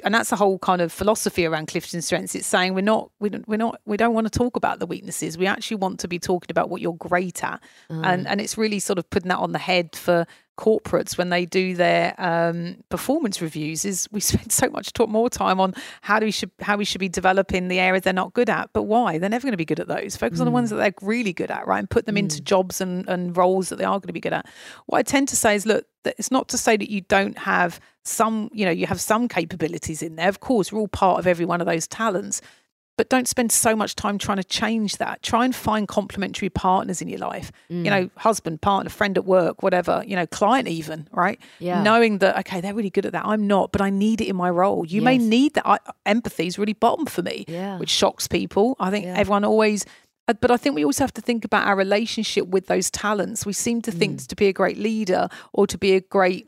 and 0.02 0.14
that's 0.14 0.30
the 0.30 0.36
whole 0.36 0.58
kind 0.58 0.80
of 0.80 0.92
philosophy 0.92 1.46
around 1.46 1.66
Clifton 1.68 2.02
Strengths. 2.02 2.34
It's 2.34 2.46
saying 2.46 2.74
we're 2.74 2.80
not, 2.80 3.10
we 3.20 3.28
don't, 3.28 3.46
we're 3.46 3.56
not, 3.58 3.80
we 3.86 3.96
don't 3.96 4.14
want 4.14 4.26
to 4.30 4.36
talk 4.38 4.56
about 4.56 4.78
the 4.80 4.86
weaknesses. 4.86 5.38
We 5.38 5.46
actually 5.46 5.76
want 5.76 6.00
to 6.00 6.08
be 6.08 6.18
talking 6.18 6.48
about 6.50 6.68
what 6.68 6.80
you're 6.80 6.94
great 6.94 7.44
at, 7.44 7.62
Mm. 7.90 8.04
and 8.04 8.26
and 8.26 8.40
it's 8.40 8.58
really 8.58 8.80
sort 8.80 8.98
of 8.98 9.08
putting 9.10 9.28
that 9.28 9.38
on 9.38 9.52
the 9.52 9.58
head 9.58 9.94
for 9.94 10.26
corporates 10.56 11.18
when 11.18 11.30
they 11.30 11.44
do 11.44 11.74
their 11.74 12.14
um, 12.18 12.76
performance 12.88 13.40
reviews. 13.40 13.84
Is 13.84 14.08
we 14.12 14.20
spend 14.32 14.52
so 14.52 14.68
much 14.68 14.92
talk 14.92 15.08
more 15.08 15.28
time 15.28 15.60
on 15.60 15.74
how 16.02 16.18
do 16.18 16.26
we 16.26 16.30
should 16.30 16.50
how 16.60 16.76
we 16.76 16.84
should 16.84 17.00
be 17.00 17.08
developing 17.08 17.68
the 17.68 17.80
areas 17.80 18.02
they're 18.02 18.12
not 18.12 18.32
good 18.34 18.50
at, 18.50 18.70
but 18.72 18.84
why 18.84 19.18
they're 19.18 19.30
never 19.30 19.44
going 19.44 19.52
to 19.52 19.58
be 19.58 19.64
good 19.64 19.80
at 19.80 19.88
those. 19.88 20.16
Focus 20.16 20.40
on 20.40 20.46
the 20.46 20.52
ones 20.52 20.70
that 20.70 20.76
they're 20.76 20.94
really 21.02 21.32
good 21.32 21.50
at, 21.50 21.66
right, 21.66 21.78
and 21.78 21.90
put 21.90 22.06
them 22.06 22.16
into 22.16 22.40
jobs 22.40 22.80
and 22.80 23.08
and 23.08 23.36
roles 23.36 23.68
that 23.68 23.76
they 23.76 23.84
are 23.84 23.98
going 23.98 24.08
to 24.08 24.12
be 24.12 24.20
good 24.20 24.32
at. 24.32 24.46
What 24.86 24.98
I 24.98 25.02
tend 25.02 25.28
to 25.28 25.36
say 25.36 25.54
is, 25.54 25.66
look, 25.66 25.86
that 26.04 26.14
it's 26.18 26.30
not 26.30 26.48
to 26.48 26.58
say 26.58 26.76
that 26.76 26.90
you 26.90 27.00
don't 27.02 27.36
have 27.38 27.80
some, 28.04 28.50
you 28.52 28.64
know, 28.64 28.70
you 28.70 28.86
have 28.86 29.00
some 29.00 29.28
capabilities 29.28 30.02
in 30.02 30.16
there. 30.16 30.28
Of 30.28 30.40
course, 30.40 30.72
we're 30.72 30.80
all 30.80 30.88
part 30.88 31.18
of 31.18 31.26
every 31.26 31.44
one 31.44 31.60
of 31.60 31.66
those 31.66 31.86
talents. 31.86 32.40
But 32.96 33.08
don't 33.08 33.26
spend 33.26 33.50
so 33.50 33.74
much 33.74 33.96
time 33.96 34.18
trying 34.18 34.36
to 34.36 34.44
change 34.44 34.98
that. 34.98 35.20
Try 35.22 35.44
and 35.44 35.54
find 35.54 35.88
complementary 35.88 36.48
partners 36.48 37.02
in 37.02 37.08
your 37.08 37.18
life. 37.18 37.50
You 37.68 37.90
know, 37.90 38.08
husband, 38.16 38.60
partner, 38.62 38.88
friend 38.88 39.18
at 39.18 39.24
work, 39.24 39.64
whatever, 39.64 40.04
you 40.06 40.14
know, 40.14 40.26
client 40.28 40.68
even, 40.68 41.08
right? 41.10 41.40
Yeah. 41.58 41.82
Knowing 41.82 42.18
that, 42.18 42.38
okay, 42.38 42.60
they're 42.60 42.72
really 42.74 42.90
good 42.90 43.04
at 43.06 43.12
that. 43.12 43.26
I'm 43.26 43.48
not, 43.48 43.72
but 43.72 43.80
I 43.80 43.90
need 43.90 44.20
it 44.20 44.28
in 44.28 44.36
my 44.36 44.48
role. 44.48 44.86
You 44.86 45.02
may 45.02 45.18
need 45.18 45.54
that. 45.54 45.66
I, 45.66 45.78
empathy 46.06 46.46
is 46.46 46.56
really 46.56 46.72
bottom 46.74 47.06
for 47.06 47.22
me, 47.22 47.44
Yeah. 47.48 47.78
which 47.78 47.90
shocks 47.90 48.28
people. 48.28 48.76
I 48.78 48.90
think 48.90 49.06
Yeah. 49.06 49.16
everyone 49.18 49.44
always, 49.44 49.84
uh, 50.28 50.34
but 50.40 50.52
I 50.52 50.56
think 50.56 50.76
we 50.76 50.84
also 50.84 51.02
have 51.02 51.14
to 51.14 51.20
think 51.20 51.44
about 51.44 51.66
our 51.66 51.74
relationship 51.74 52.46
with 52.46 52.68
those 52.68 52.92
talents. 52.92 53.44
We 53.44 53.54
seem 53.54 53.82
to 53.82 53.90
think 53.90 54.20
Mm. 54.20 54.26
to 54.28 54.36
be 54.36 54.46
a 54.46 54.52
great 54.52 54.78
leader 54.78 55.28
or 55.52 55.66
to 55.66 55.76
be 55.76 55.94
a 55.94 56.00
great 56.00 56.46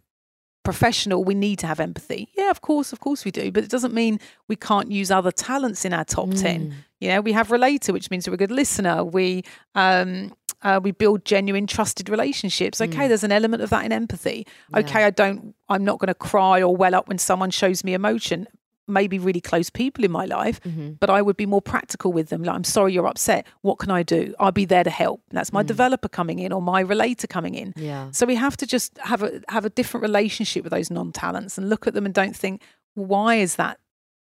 professional, 0.67 1.25
we 1.25 1.35
need 1.35 1.59
to 1.61 1.67
have 1.67 1.81
empathy. 1.81 2.29
Yeah, 2.37 2.51
of 2.51 2.61
course, 2.61 2.93
of 2.93 3.01
course 3.01 3.25
we 3.25 3.31
do. 3.31 3.51
But 3.51 3.62
it 3.64 3.71
doesn't 3.71 3.95
mean 3.95 4.21
we 4.49 4.57
can't 4.57 4.91
use 4.91 5.11
other 5.11 5.33
talents 5.33 5.85
in 5.87 5.93
our 5.93 6.05
top 6.05 6.29
Mm. 6.29 6.43
10. 6.43 6.75
You 7.01 7.09
know, 7.11 7.21
we 7.23 7.33
have 7.33 7.51
relator, 7.51 7.93
which 7.93 8.11
means 8.11 8.27
we're 8.29 8.35
a 8.35 8.37
good 8.45 8.51
listener. 8.62 9.05
We, 9.05 9.45
um, 9.75 10.33
uh, 10.62 10.81
we 10.83 10.91
build 10.91 11.25
genuine 11.25 11.67
trusted 11.67 12.09
relationships 12.09 12.81
okay 12.81 13.07
there's 13.09 13.23
an 13.23 13.31
element 13.31 13.62
of 13.62 13.69
that 13.71 13.85
in 13.85 13.93
empathy 13.93 14.47
okay 14.75 15.05
i 15.05 15.11
don't 15.11 15.55
i'm 15.69 15.85
not 15.85 15.99
going 16.01 16.09
to 16.09 16.14
cry 16.31 16.57
or 16.62 16.75
well 16.75 16.95
up 16.95 17.07
when 17.09 17.19
someone 17.19 17.51
shows 17.51 17.85
me 17.85 17.93
emotion 17.95 18.49
maybe 18.89 19.18
really 19.18 19.41
close 19.41 19.68
people 19.70 20.05
in 20.05 20.11
my 20.11 20.24
life 20.24 20.61
mm-hmm. 20.62 20.93
but 21.01 21.11
i 21.11 21.20
would 21.20 21.37
be 21.37 21.47
more 21.47 21.62
practical 21.62 22.12
with 22.12 22.28
them. 22.28 22.43
Like 22.43 22.55
i'm 22.55 22.64
sorry 22.64 22.93
you're 22.93 23.07
upset. 23.07 23.47
What 23.62 23.78
can 23.78 23.91
i 23.91 24.03
do? 24.03 24.34
I'll 24.39 24.53
be 24.53 24.64
there 24.64 24.84
to 24.84 24.91
help. 24.91 25.22
That's 25.30 25.53
my 25.53 25.62
mm. 25.62 25.66
developer 25.66 26.09
coming 26.09 26.39
in 26.39 26.53
or 26.53 26.62
my 26.62 26.80
relator 26.80 27.26
coming 27.26 27.55
in. 27.55 27.72
Yeah. 27.76 28.11
so 28.11 28.26
we 28.26 28.37
have 28.37 28.57
to 28.59 28.66
just 28.66 28.97
have 28.99 29.22
a 29.22 29.43
have 29.49 29.64
a 29.64 29.70
different 29.70 30.03
relationship 30.03 30.64
with 30.64 30.72
those 30.72 30.91
non-talents 30.91 31.59
and 31.59 31.68
look 31.68 31.87
at 31.87 31.95
them 31.95 32.05
and 32.05 32.14
don't 32.14 32.37
think 32.37 32.62
why 32.97 33.37
is 33.37 33.57
that? 33.57 33.78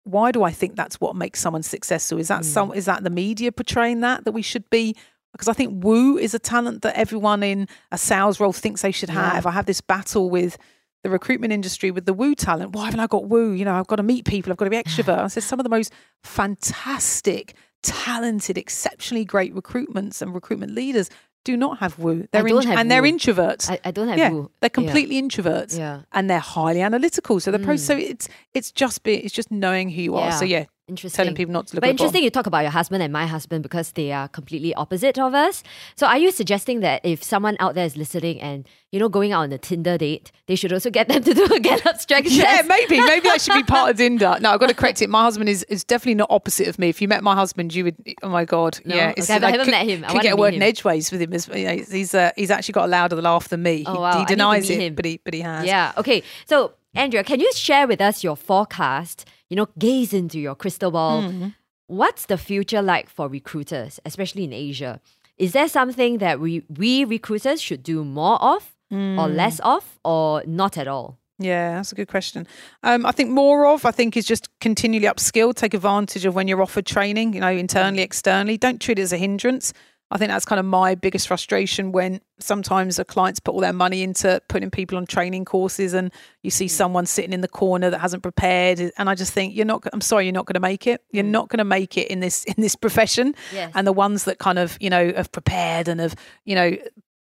Why 0.04 0.32
do 0.32 0.44
I 0.44 0.52
think 0.52 0.76
that's 0.76 1.02
what 1.02 1.16
makes 1.16 1.40
someone 1.40 1.64
successful? 1.64 2.18
Is 2.20 2.30
that 2.30 2.46
some 2.46 2.72
mm. 2.72 2.76
is 2.76 2.86
that 2.86 3.04
the 3.04 3.10
media 3.10 3.52
portraying 3.52 4.00
that 4.02 4.26
that 4.26 4.32
we 4.32 4.42
should 4.42 4.70
be? 4.70 4.96
Because 5.34 5.48
I 5.48 5.54
think 5.54 5.84
woo 5.84 6.18
is 6.18 6.34
a 6.34 6.40
talent 6.40 6.82
that 6.84 6.96
everyone 6.96 7.44
in 7.44 7.68
a 7.92 7.98
sales 7.98 8.40
role 8.40 8.54
thinks 8.54 8.82
they 8.82 8.92
should 8.92 9.10
Yeah. 9.10 9.32
have. 9.32 9.46
I 9.46 9.52
have 9.52 9.66
this 9.66 9.82
battle 9.82 10.30
with 10.30 10.58
the 11.04 11.10
recruitment 11.10 11.54
industry 11.54 11.92
with 11.92 12.06
the 12.06 12.14
woo 12.14 12.36
talent. 12.36 12.74
Why 12.74 12.86
haven't 12.86 13.00
I 13.00 13.08
got 13.08 13.26
woo? 13.30 13.52
You 13.52 13.66
know, 13.66 13.74
I've 13.76 13.88
got 13.88 13.98
to 13.98 14.04
meet 14.04 14.26
people, 14.26 14.52
I've 14.52 14.58
got 14.58 14.66
to 14.66 14.72
be 14.72 14.78
extrovert. 14.78 15.20
I 15.20 15.28
said 15.28 15.44
some 15.44 15.60
of 15.60 15.64
the 15.64 15.70
most 15.70 15.94
fantastic, 16.24 17.56
talented, 17.84 18.58
exceptionally 18.58 19.26
great 19.26 19.54
recruitments 19.56 20.22
and 20.22 20.34
recruitment 20.34 20.74
leaders 20.74 21.10
do 21.46 21.56
not 21.56 21.80
have 21.80 21.98
woo. 22.00 22.28
They're 22.32 22.44
don't 22.44 22.66
have 22.66 22.78
and 22.80 22.92
they're 22.92 23.02
introverts. 23.04 23.70
I, 23.70 23.80
I 23.86 23.92
don't 23.92 24.10
have 24.10 24.18
yeah, 24.18 24.32
woo. 24.32 24.52
they're 24.60 24.68
Yeah. 24.68 24.70
completely 24.70 25.22
introverts 25.22 25.78
Yeah. 25.78 26.02
and 26.12 26.30
they're 26.30 26.40
highly 26.40 26.82
analytical. 26.82 27.40
So 27.40 27.52
the 27.52 27.60
pro 27.60 27.76
mm. 27.76 27.80
so 27.80 27.96
it's 27.96 28.28
it's 28.54 28.72
just 28.72 29.04
be 29.04 29.16
it's 29.16 29.34
just 29.34 29.50
knowing 29.50 29.90
who 29.90 30.02
you 30.02 30.16
are. 30.16 30.32
So 30.34 30.44
Yeah. 30.46 30.66
Interesting. 30.90 31.16
telling 31.24 31.36
people 31.36 31.54
not 31.54 31.68
to 31.68 31.76
look 31.76 31.82
But 31.82 31.90
interesting 31.92 32.24
you 32.24 32.30
talk 32.30 32.48
about 32.48 32.62
your 32.62 32.72
husband 32.72 33.02
and 33.04 33.14
my 33.14 33.26
husband 33.28 33.64
because 33.64 33.92
they 33.94 34.12
are 34.12 34.28
completely 34.28 34.74
opposite 34.74 35.18
of 35.20 35.34
us. 35.34 35.64
So 35.96 36.08
are 36.08 36.18
you 36.18 36.32
suggesting 36.32 36.80
that 36.82 37.02
if 37.06 37.24
someone 37.24 37.56
out 37.60 37.76
there 37.76 37.86
is 37.86 37.96
listening 37.96 38.42
and, 38.42 38.68
you 38.92 39.00
know, 39.00 39.08
going 39.10 39.32
out 39.32 39.42
on 39.44 39.52
a 39.52 39.58
Tinder 39.58 39.98
date, 39.98 40.32
they 40.48 40.56
should 40.56 40.74
also 40.74 40.90
get 40.90 41.08
them 41.08 41.22
to 41.24 41.34
do 41.34 41.46
a 41.46 41.60
Gallup 41.70 41.98
strength 42.00 42.32
Yeah, 42.32 42.44
test? 42.58 42.68
maybe. 42.68 43.00
Maybe 43.00 43.30
I 43.30 43.38
should 43.38 43.54
be 43.54 43.64
part 43.64 43.92
of 43.92 43.98
Tinder. 44.04 44.38
No, 44.42 44.52
I've 44.52 44.60
got 44.60 44.70
to 44.70 44.76
correct 44.76 45.02
it. 45.02 45.10
My 45.10 45.24
husband 45.24 45.48
is, 45.50 45.64
is 45.66 45.84
definitely 45.84 46.16
not 46.16 46.32
opposite 46.32 46.68
of 46.68 46.80
me. 46.80 46.90
If 46.90 47.02
you 47.02 47.08
met 47.08 47.24
my 47.24 47.36
husband, 47.36 47.74
you 47.76 47.84
would. 47.86 47.96
Oh 48.24 48.30
my 48.30 48.46
god, 48.46 48.80
No? 48.86 48.96
yeah. 48.96 49.14
Okay, 49.18 49.32
I 49.34 49.40
haven't 49.52 49.60
could, 49.66 49.72
met 49.72 49.86
him. 49.88 50.04
I 50.04 50.12
Could 50.12 50.22
get 50.24 50.34
a 50.34 50.36
word 50.36 50.54
in 50.56 50.62
edgeways 50.64 51.12
with 51.12 51.22
him. 51.22 51.34
As, 51.34 51.48
you 51.48 51.66
know, 51.66 51.76
he's 51.76 52.16
uh, 52.16 52.32
he's 52.36 52.50
actually 52.52 52.74
got 52.74 52.86
a 52.86 52.88
louder 52.88 53.16
laugh 53.22 53.48
than 53.50 53.62
me. 53.64 53.84
Oh, 53.86 53.94
He- 53.94 54.00
wow. 54.00 54.20
He, 54.20 54.26
denies 54.26 54.70
it, 54.70 54.80
him. 54.80 54.96
but 54.96 55.06
he 55.06 55.20
but 55.24 55.34
he 55.34 55.42
has. 55.42 55.66
Yeah. 55.66 55.94
Okay. 55.98 56.24
So, 56.48 56.74
Andrea, 56.96 57.24
can 57.24 57.40
you 57.40 57.52
share 57.54 57.88
with 57.88 58.02
us 58.02 58.24
your 58.24 58.36
forecast? 58.36 59.26
You 59.50 59.56
know, 59.56 59.68
gaze 59.78 60.14
into 60.14 60.40
your 60.40 60.56
crystal 60.56 60.92
ball. 60.92 61.24
Mm-hmm. 61.24 61.48
What's 61.88 62.26
the 62.28 62.38
future 62.38 62.82
like 62.84 63.10
for 63.10 63.28
recruiters, 63.28 64.00
especially 64.06 64.44
in 64.44 64.54
Asia? 64.54 65.00
Is 65.38 65.54
there 65.54 65.68
something 65.68 66.20
that 66.20 66.40
we 66.40 66.64
we 66.78 67.04
recruiters 67.06 67.62
should 67.62 67.82
do 67.84 68.04
more 68.06 68.40
of, 68.42 68.76
or 68.92 68.98
Mm. 68.98 69.36
less 69.36 69.60
of, 69.60 70.00
or 70.04 70.44
not 70.46 70.78
at 70.78 70.88
all? 70.88 71.18
Yeah, 71.42 71.76
that's 71.76 71.92
a 71.94 71.96
good 71.96 72.10
question. 72.10 72.46
Um, 72.84 73.06
I 73.06 73.12
think 73.12 73.30
more 73.30 73.66
of, 73.66 73.86
I 73.86 73.92
think, 73.92 74.18
is 74.18 74.26
just 74.26 74.50
continually 74.60 75.08
upskill, 75.08 75.54
take 75.56 75.74
advantage 75.74 76.26
of 76.26 76.36
when 76.36 76.48
you're 76.50 76.62
offered 76.62 76.86
training, 76.86 77.34
you 77.34 77.40
know, 77.40 77.50
internally, 77.52 78.02
externally. 78.04 78.58
Don't 78.58 78.82
treat 78.82 79.00
it 79.00 79.04
as 79.04 79.14
a 79.14 79.18
hindrance. 79.18 79.72
I 80.12 80.18
think 80.18 80.30
that's 80.30 80.46
kind 80.46 80.60
of 80.60 80.66
my 80.66 80.96
biggest 80.96 81.28
frustration 81.28 81.92
when 81.92 82.22
sometimes 82.40 82.96
the 82.96 83.06
clients 83.06 83.40
put 83.40 83.54
all 83.54 83.60
their 83.60 83.74
money 83.74 84.02
into 84.02 84.42
putting 84.48 84.72
people 84.72 84.98
on 84.98 85.06
training 85.06 85.46
courses 85.46 85.94
and 85.94 86.12
you 86.42 86.50
see 86.50 86.66
hmm. 86.66 86.70
someone 86.70 87.06
sitting 87.06 87.34
in 87.34 87.42
the 87.42 87.48
corner 87.48 87.90
that 87.90 88.00
hasn't 88.00 88.24
prepared 88.24 88.80
eh, 88.80 88.90
and 88.98 89.10
I 89.10 89.16
just 89.16 89.34
think 89.34 89.56
you're 89.56 89.66
not 89.66 89.84
I'm 89.94 90.02
sorry 90.02 90.26
you're 90.26 90.34
not 90.34 90.46
going 90.46 90.56
to 90.56 90.60
make 90.60 90.88
it. 90.88 91.04
You're 91.12 91.24
hmm. 91.24 91.32
not 91.32 91.50
going 91.50 91.60
to 91.60 91.66
make 91.66 91.98
it 91.98 92.08
in 92.08 92.20
this 92.20 92.44
in 92.46 92.56
this 92.58 92.76
profession. 92.76 93.36
Yes. 93.54 93.72
and 93.76 93.86
the 93.86 93.94
ones 93.94 94.24
that 94.24 94.40
kind 94.40 94.58
of 94.58 94.78
you 94.80 94.90
know 94.90 95.14
have 95.16 95.32
prepared 95.32 95.88
and 95.88 96.00
have 96.00 96.16
you 96.44 96.56
know 96.56 96.76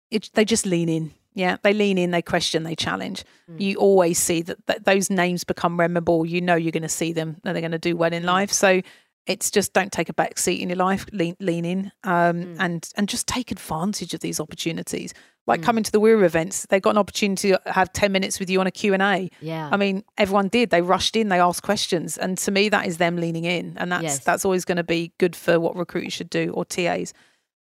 it, 0.10 0.30
they 0.34 0.46
just 0.46 0.66
lean 0.66 0.90
in. 0.90 1.14
Yeah 1.36 1.58
they 1.64 1.74
lean 1.74 1.98
in 1.98 2.12
they 2.12 2.24
question 2.24 2.64
they 2.64 2.76
challenge. 2.76 3.24
Hmm. 3.48 3.60
You 3.60 3.76
always 3.78 4.18
see 4.18 4.42
that, 4.42 4.66
that 4.66 4.86
those 4.86 5.12
names 5.12 5.44
become 5.44 5.76
memorable. 5.76 6.26
You 6.26 6.42
know 6.42 6.56
you're 6.56 6.72
going 6.72 6.84
to 6.84 6.90
see 6.90 7.14
them 7.14 7.38
and 7.44 7.56
they're 7.56 7.62
going 7.62 7.72
to 7.72 7.78
do 7.78 7.96
well 7.96 8.14
in 8.14 8.24
life. 8.24 8.52
So 8.52 8.82
it's 9.26 9.50
just 9.50 9.74
don't 9.74 9.92
take 9.92 10.10
a 10.10 10.14
back 10.14 10.38
seat 10.38 10.60
in 10.62 10.70
your 10.70 10.78
life 10.78 11.06
lean, 11.14 11.36
lean 11.40 11.66
in 11.66 11.92
um, 12.04 12.56
and 12.60 12.90
and 12.96 13.08
just 13.08 13.28
take 13.28 13.52
advantage 13.52 14.14
of 14.14 14.20
these 14.20 14.40
opportunities 14.40 15.14
like 15.46 15.62
coming 15.62 15.84
to 15.84 15.92
the 15.92 16.00
Wira 16.00 16.24
events 16.24 16.66
they 16.70 16.80
got 16.80 16.92
an 16.92 16.98
opportunity 16.98 17.52
to 17.52 17.62
have 17.66 17.92
10 17.94 18.12
minutes 18.12 18.40
with 18.40 18.50
you 18.50 18.60
on 18.60 18.68
a 18.68 18.72
Q&A 18.72 19.30
Yeah. 19.42 19.70
I 19.72 19.78
mean 19.78 20.04
everyone 20.18 20.48
did 20.50 20.70
they 20.70 20.82
rushed 20.82 21.16
in 21.16 21.30
they 21.30 21.40
asked 21.40 21.64
questions 21.64 22.18
and 22.18 22.38
to 22.40 22.52
me 22.52 22.70
that 22.70 22.86
is 22.88 22.98
them 22.98 23.18
leaning 23.18 23.46
in 23.46 23.78
and 23.78 23.92
that's 23.92 24.04
Yes. 24.04 24.20
that's 24.20 24.46
always 24.46 24.66
going 24.66 24.78
to 24.78 24.84
be 24.84 25.12
good 25.20 25.36
for 25.36 25.60
what 25.60 25.76
recruiters 25.76 26.14
should 26.14 26.30
do 26.30 26.52
or 26.54 26.66
TAs 26.66 27.14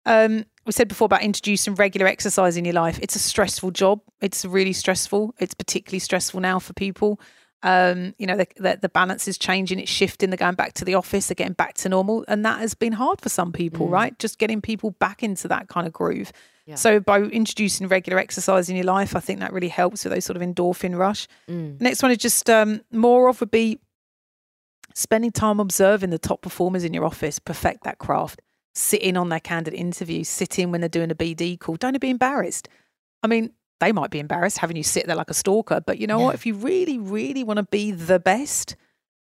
um, 0.05 0.45
we 0.65 0.71
said 0.71 0.87
before 0.87 1.05
about 1.07 1.21
introducing 1.21 1.75
regular 1.75 2.07
exercise 2.07 2.55
in 2.55 2.63
your 2.63 2.73
life. 2.73 2.97
It's 3.01 3.17
a 3.17 3.19
stressful 3.19 3.71
job. 3.71 3.99
It's 4.21 4.45
really 4.45 4.71
stressful. 4.71 5.35
It's 5.37 5.53
particularly 5.53 5.99
stressful 5.99 6.39
now 6.39 6.59
for 6.59 6.71
people. 6.73 7.19
Um, 7.63 8.13
you 8.19 8.27
know, 8.27 8.37
the, 8.37 8.47
the, 8.57 8.79
the 8.83 8.89
balance 8.89 9.27
is 9.27 9.37
changing. 9.37 9.79
It's 9.79 9.91
shifting. 9.91 10.29
They're 10.29 10.37
going 10.37 10.55
back 10.55 10.73
to 10.73 10.85
the 10.85 10.95
office. 10.95 11.27
They're 11.27 11.35
getting 11.35 11.53
back 11.53 11.73
to 11.75 11.89
normal, 11.89 12.23
and 12.27 12.45
that 12.45 12.59
has 12.59 12.73
been 12.73 12.93
hard 12.93 13.19
for 13.19 13.29
some 13.29 13.51
people, 13.51 13.87
right? 13.89 14.17
Just 14.19 14.37
getting 14.37 14.61
people 14.61 14.91
back 14.91 15.23
into 15.23 15.47
that 15.47 15.67
kind 15.67 15.87
of 15.87 15.93
groove. 15.93 16.31
Yeah. 16.67 16.75
So 16.75 16.99
by 16.99 17.21
introducing 17.21 17.87
regular 17.87 18.19
exercise 18.19 18.69
in 18.69 18.75
your 18.75 18.85
life, 18.85 19.15
I 19.15 19.21
think 19.21 19.39
that 19.39 19.53
really 19.53 19.69
helps 19.69 20.03
with 20.03 20.13
those 20.13 20.25
sort 20.25 20.35
of 20.35 20.43
endorphin 20.43 20.97
rush. 20.97 21.27
Mm. 21.49 21.79
Next 21.79 22.03
one 22.03 22.11
is 22.11 22.17
just 22.17 22.49
um, 22.49 22.81
more 22.91 23.29
of 23.29 23.39
would 23.39 23.51
be 23.51 23.79
spending 24.93 25.31
time 25.31 25.59
observing 25.59 26.09
the 26.09 26.17
top 26.17 26.41
performers 26.41 26.83
in 26.83 26.93
your 26.93 27.05
office, 27.05 27.39
perfect 27.39 27.85
that 27.85 27.99
craft, 27.99 28.41
sit 28.75 29.01
in 29.01 29.15
on 29.15 29.29
their 29.29 29.39
candidate 29.39 29.79
interviews, 29.79 30.27
sit 30.27 30.59
in 30.59 30.71
when 30.71 30.81
they're 30.81 30.89
doing 30.89 31.09
a 31.09 31.15
BD 31.15 31.57
call. 31.57 31.75
Don't 31.75 31.99
be 32.01 32.09
embarrassed. 32.09 32.67
I 33.23 33.27
mean, 33.27 33.51
they 33.79 33.91
might 33.91 34.09
be 34.09 34.19
embarrassed 34.19 34.57
having 34.57 34.77
you 34.77 34.83
sit 34.83 35.07
there 35.07 35.15
like 35.15 35.29
a 35.29 35.35
stalker, 35.35 35.81
but 35.85 35.99
you 35.99 36.07
know 36.07 36.19
what? 36.19 36.35
If 36.35 36.45
you 36.45 36.55
really, 36.55 36.97
really 36.97 37.43
want 37.43 37.57
to 37.57 37.63
be 37.63 37.91
the 37.91 38.19
best, 38.19 38.75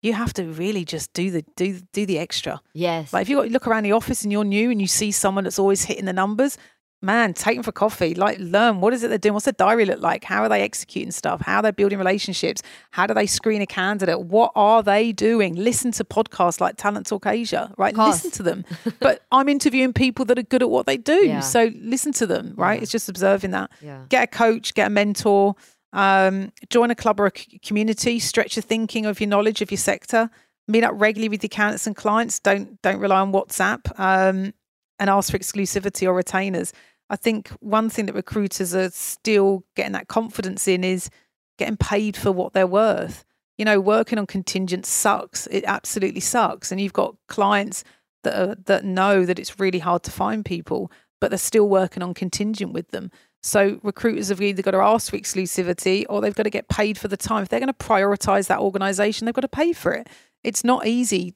you 0.01 0.13
have 0.13 0.33
to 0.33 0.43
really 0.43 0.85
just 0.85 1.11
do 1.13 1.31
the 1.31 1.43
do 1.55 1.79
do 1.91 2.05
the 2.05 2.19
extra. 2.19 2.61
Yes. 2.73 3.11
Like 3.11 3.23
if 3.23 3.29
you 3.29 3.41
look 3.43 3.67
around 3.67 3.83
the 3.83 3.93
office 3.93 4.23
and 4.23 4.31
you're 4.31 4.43
new 4.43 4.69
and 4.69 4.79
you 4.79 4.87
see 4.87 5.11
someone 5.11 5.45
that's 5.45 5.59
always 5.59 5.83
hitting 5.83 6.05
the 6.05 6.13
numbers, 6.13 6.57
man, 7.01 7.33
take 7.33 7.55
them 7.55 7.63
for 7.63 7.71
coffee. 7.71 8.15
Like 8.15 8.37
learn 8.39 8.81
what 8.81 8.93
is 8.93 9.03
it 9.03 9.09
they're 9.09 9.17
doing? 9.17 9.33
What's 9.33 9.45
the 9.45 9.51
diary 9.51 9.85
look 9.85 10.01
like? 10.01 10.23
How 10.23 10.43
are 10.43 10.49
they 10.49 10.61
executing 10.61 11.11
stuff? 11.11 11.41
How 11.41 11.57
are 11.57 11.61
they 11.61 11.71
building 11.71 11.97
relationships? 11.99 12.61
How 12.91 13.05
do 13.05 13.13
they 13.13 13.25
screen 13.27 13.61
a 13.61 13.67
candidate? 13.67 14.21
What 14.21 14.51
are 14.55 14.81
they 14.81 15.11
doing? 15.11 15.55
Listen 15.55 15.91
to 15.93 16.03
podcasts 16.03 16.59
like 16.59 16.77
Talent 16.77 17.07
Talk 17.07 17.25
Asia, 17.27 17.73
right? 17.77 17.95
Listen 17.95 18.31
to 18.31 18.43
them. 18.43 18.65
but 18.99 19.23
I'm 19.31 19.47
interviewing 19.49 19.93
people 19.93 20.25
that 20.25 20.39
are 20.39 20.43
good 20.43 20.61
at 20.61 20.69
what 20.69 20.85
they 20.85 20.97
do. 20.97 21.25
Yeah. 21.27 21.39
So 21.41 21.71
listen 21.75 22.11
to 22.13 22.25
them, 22.27 22.53
right? 22.55 22.81
It's 22.81 22.91
just 22.91 23.09
observing 23.09 23.51
that. 23.51 23.71
yeah. 23.81 24.05
Get 24.09 24.23
a 24.23 24.27
coach, 24.27 24.73
get 24.73 24.87
a 24.87 24.89
mentor, 24.89 25.55
um, 25.93 26.51
join 26.69 26.91
a 26.91 26.95
club 26.95 27.19
or 27.19 27.27
a 27.27 27.31
community, 27.31 28.19
stretch 28.19 28.55
your 28.55 28.63
thinking 28.63 29.05
of 29.05 29.19
your 29.19 29.29
knowledge 29.29 29.61
of 29.61 29.71
your 29.71 29.77
sector, 29.77 30.29
meet 30.67 30.83
up 30.83 30.91
regularly 30.95 31.29
with 31.29 31.43
your 31.43 31.49
candidates 31.49 31.87
and 31.87 31.95
clients. 31.95 32.39
Don't 32.39 32.81
don't 32.81 32.99
rely 32.99 33.21
on 33.21 33.31
WhatsApp 33.31 33.97
um, 33.99 34.53
and 34.99 35.09
ask 35.09 35.31
for 35.31 35.37
exclusivity 35.37 36.07
or 36.07 36.13
retainers. 36.13 36.73
I 37.09 37.15
think 37.15 37.49
one 37.59 37.89
thing 37.89 38.07
that 38.07 38.15
recruiters 38.15 38.73
are 38.73 38.89
still 38.89 39.63
getting 39.75 39.93
that 39.93 40.07
confidence 40.07 40.67
in 40.67 40.83
is 40.83 41.09
getting 41.57 41.77
paid 41.77 42.17
for 42.17 42.31
what 42.31 42.53
they're 42.53 42.67
worth. 42.67 43.23
You 43.57 43.65
know, 43.65 43.79
working 43.79 44.19
on 44.19 44.27
contingent 44.27 44.85
sucks. 44.85 45.47
It 45.47 45.63
absolutely 45.65 46.19
sucks. 46.19 46.71
And 46.71 46.81
you've 46.81 46.93
got 46.93 47.15
clients 47.27 47.83
that 48.23 48.35
are, 48.35 48.55
that 48.65 48.83
know 48.83 49.25
that 49.25 49.39
it's 49.39 49.59
really 49.59 49.79
hard 49.79 50.03
to 50.03 50.11
find 50.11 50.43
people, 50.43 50.91
but 51.21 51.29
they're 51.29 51.37
still 51.37 51.69
working 51.69 52.03
on 52.03 52.13
contingent 52.13 52.73
with 52.73 52.89
them. 52.89 53.11
So 53.43 53.79
recruiters 53.83 54.29
have 54.29 54.41
either 54.41 54.63
got 54.63 54.71
to 54.71 54.77
ask 54.77 55.11
for 55.11 55.17
exclusivity 55.17 56.03
or 56.09 56.19
they've 56.19 56.35
got 56.35 56.43
to 56.43 56.49
get 56.49 56.67
paid 56.67 56.97
for 56.97 57.07
the 57.07 57.15
time. 57.15 57.43
If 57.43 57.49
they're 57.49 57.59
going 57.59 57.67
to 57.67 57.73
prioritize 57.73 58.47
that 58.47 58.59
organization, 58.59 59.25
they've 59.25 59.35
got 59.35 59.41
to 59.41 59.47
pay 59.47 59.71
for 59.71 59.93
it. 59.93 60.07
It's 60.43 60.63
not 60.63 60.87
easy 60.87 61.35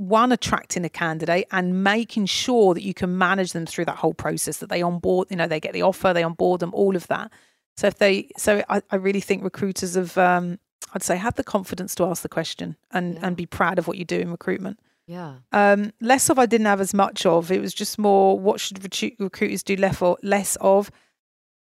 one 0.00 0.32
attracting 0.32 0.82
a 0.84 0.88
candidate 0.88 1.46
and 1.52 1.84
making 1.84 2.24
sure 2.24 2.72
that 2.72 2.82
you 2.82 2.94
can 2.94 3.18
manage 3.18 3.52
them 3.52 3.66
through 3.66 3.84
that 3.84 3.96
whole 3.96 4.14
process 4.14 4.56
that 4.56 4.70
they 4.70 4.80
onboard 4.80 5.28
you 5.30 5.36
know 5.36 5.46
they 5.46 5.60
get 5.60 5.74
the 5.74 5.82
offer 5.82 6.14
they 6.14 6.22
onboard 6.22 6.58
them 6.60 6.70
all 6.72 6.96
of 6.96 7.06
that 7.08 7.30
so 7.76 7.86
if 7.86 7.96
they 7.98 8.30
so 8.38 8.62
i, 8.70 8.80
I 8.90 8.96
really 8.96 9.20
think 9.20 9.44
recruiters 9.44 9.96
have 9.96 10.16
um, 10.16 10.58
i'd 10.94 11.02
say 11.02 11.16
have 11.18 11.34
the 11.34 11.44
confidence 11.44 11.94
to 11.96 12.04
ask 12.06 12.22
the 12.22 12.30
question 12.30 12.76
and 12.90 13.14
Yeah. 13.16 13.20
and 13.26 13.36
be 13.36 13.44
proud 13.44 13.78
of 13.78 13.86
what 13.86 13.98
you 13.98 14.06
do 14.06 14.18
in 14.18 14.30
recruitment 14.30 14.80
Yeah. 15.06 15.34
um, 15.52 15.92
less 16.00 16.30
of 16.30 16.38
i 16.38 16.46
didn't 16.46 16.66
have 16.66 16.80
as 16.80 16.94
much 16.94 17.26
of 17.26 17.52
it 17.52 17.60
was 17.60 17.74
just 17.74 17.98
more 17.98 18.38
what 18.40 18.58
should 18.58 18.80
recru- 18.80 19.16
recruiters 19.20 19.62
do 19.62 19.76
less 19.76 20.00
or 20.00 20.16
less 20.22 20.56
of 20.62 20.90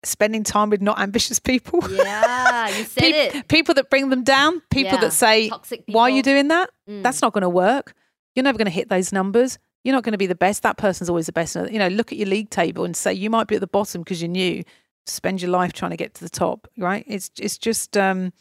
spending 0.04 0.42
time 0.42 0.70
with 0.70 0.80
not 0.80 0.98
ambitious 0.98 1.38
people 1.38 1.80
Yeah. 1.90 2.68
You 2.78 2.84
said 2.94 3.02
Peop- 3.02 3.34
it. 3.34 3.48
people 3.48 3.74
that 3.74 3.90
bring 3.90 4.08
them 4.08 4.24
down 4.24 4.62
people 4.70 4.94
Yeah. 4.94 5.00
that 5.02 5.12
say 5.12 5.50
why 5.86 6.04
are 6.04 6.10
you 6.10 6.22
doing 6.22 6.48
that 6.48 6.70
Mm. 6.88 7.02
that's 7.02 7.20
not 7.22 7.32
going 7.34 7.42
to 7.42 7.48
work. 7.48 7.92
You're 8.34 8.44
never 8.44 8.58
going 8.58 8.66
to 8.66 8.70
hit 8.72 8.88
those 8.88 9.12
numbers. 9.12 9.58
You're 9.84 9.94
not 9.94 10.04
going 10.04 10.12
to 10.12 10.18
be 10.18 10.26
the 10.26 10.34
best. 10.34 10.62
That 10.62 10.76
person's 10.76 11.08
always 11.10 11.26
the 11.26 11.32
best. 11.32 11.54
You 11.56 11.78
know, 11.78 11.88
look 11.88 12.12
at 12.12 12.18
your 12.18 12.28
league 12.28 12.50
table 12.50 12.84
and 12.84 12.96
say 12.96 13.12
you 13.12 13.30
might 13.30 13.48
be 13.48 13.56
at 13.56 13.60
the 13.60 13.66
bottom 13.66 14.02
because 14.02 14.22
you're 14.22 14.30
new. 14.30 14.62
Spend 15.06 15.42
your 15.42 15.50
life 15.50 15.72
trying 15.72 15.90
to 15.90 15.96
get 15.96 16.14
to 16.14 16.24
the 16.24 16.30
top, 16.30 16.68
right? 16.78 17.04
It's 17.08 17.30
it's 17.38 17.58
just 17.58 17.96
um, 17.96 18.32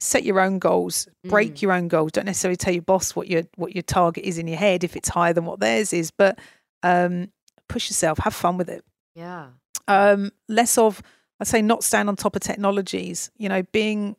set 0.00 0.24
your 0.24 0.40
own 0.40 0.58
goals, 0.58 1.06
break 1.24 1.54
Mm. 1.54 1.62
your 1.62 1.72
own 1.72 1.86
goals. 1.88 2.10
Don't 2.12 2.24
necessarily 2.26 2.56
tell 2.56 2.72
your 2.74 2.82
boss 2.82 3.14
what 3.14 3.28
your 3.28 3.44
what 3.54 3.74
your 3.76 3.82
target 3.82 4.24
is 4.24 4.36
in 4.38 4.48
your 4.48 4.58
head 4.58 4.82
if 4.82 4.96
it's 4.96 5.08
higher 5.08 5.32
than 5.32 5.44
what 5.44 5.60
theirs 5.60 5.92
is, 5.92 6.10
but 6.10 6.38
um, 6.82 7.30
push 7.68 7.88
yourself, 7.88 8.18
have 8.18 8.34
fun 8.34 8.58
with 8.58 8.68
it. 8.68 8.84
Yeah. 9.14 9.50
Um, 9.86 10.32
less 10.48 10.76
of, 10.78 11.00
I'd 11.38 11.46
say, 11.46 11.62
not 11.62 11.84
stand 11.84 12.08
on 12.08 12.16
top 12.16 12.34
of 12.34 12.42
technologies. 12.42 13.30
You 13.38 13.48
know, 13.48 13.62
being 13.70 14.16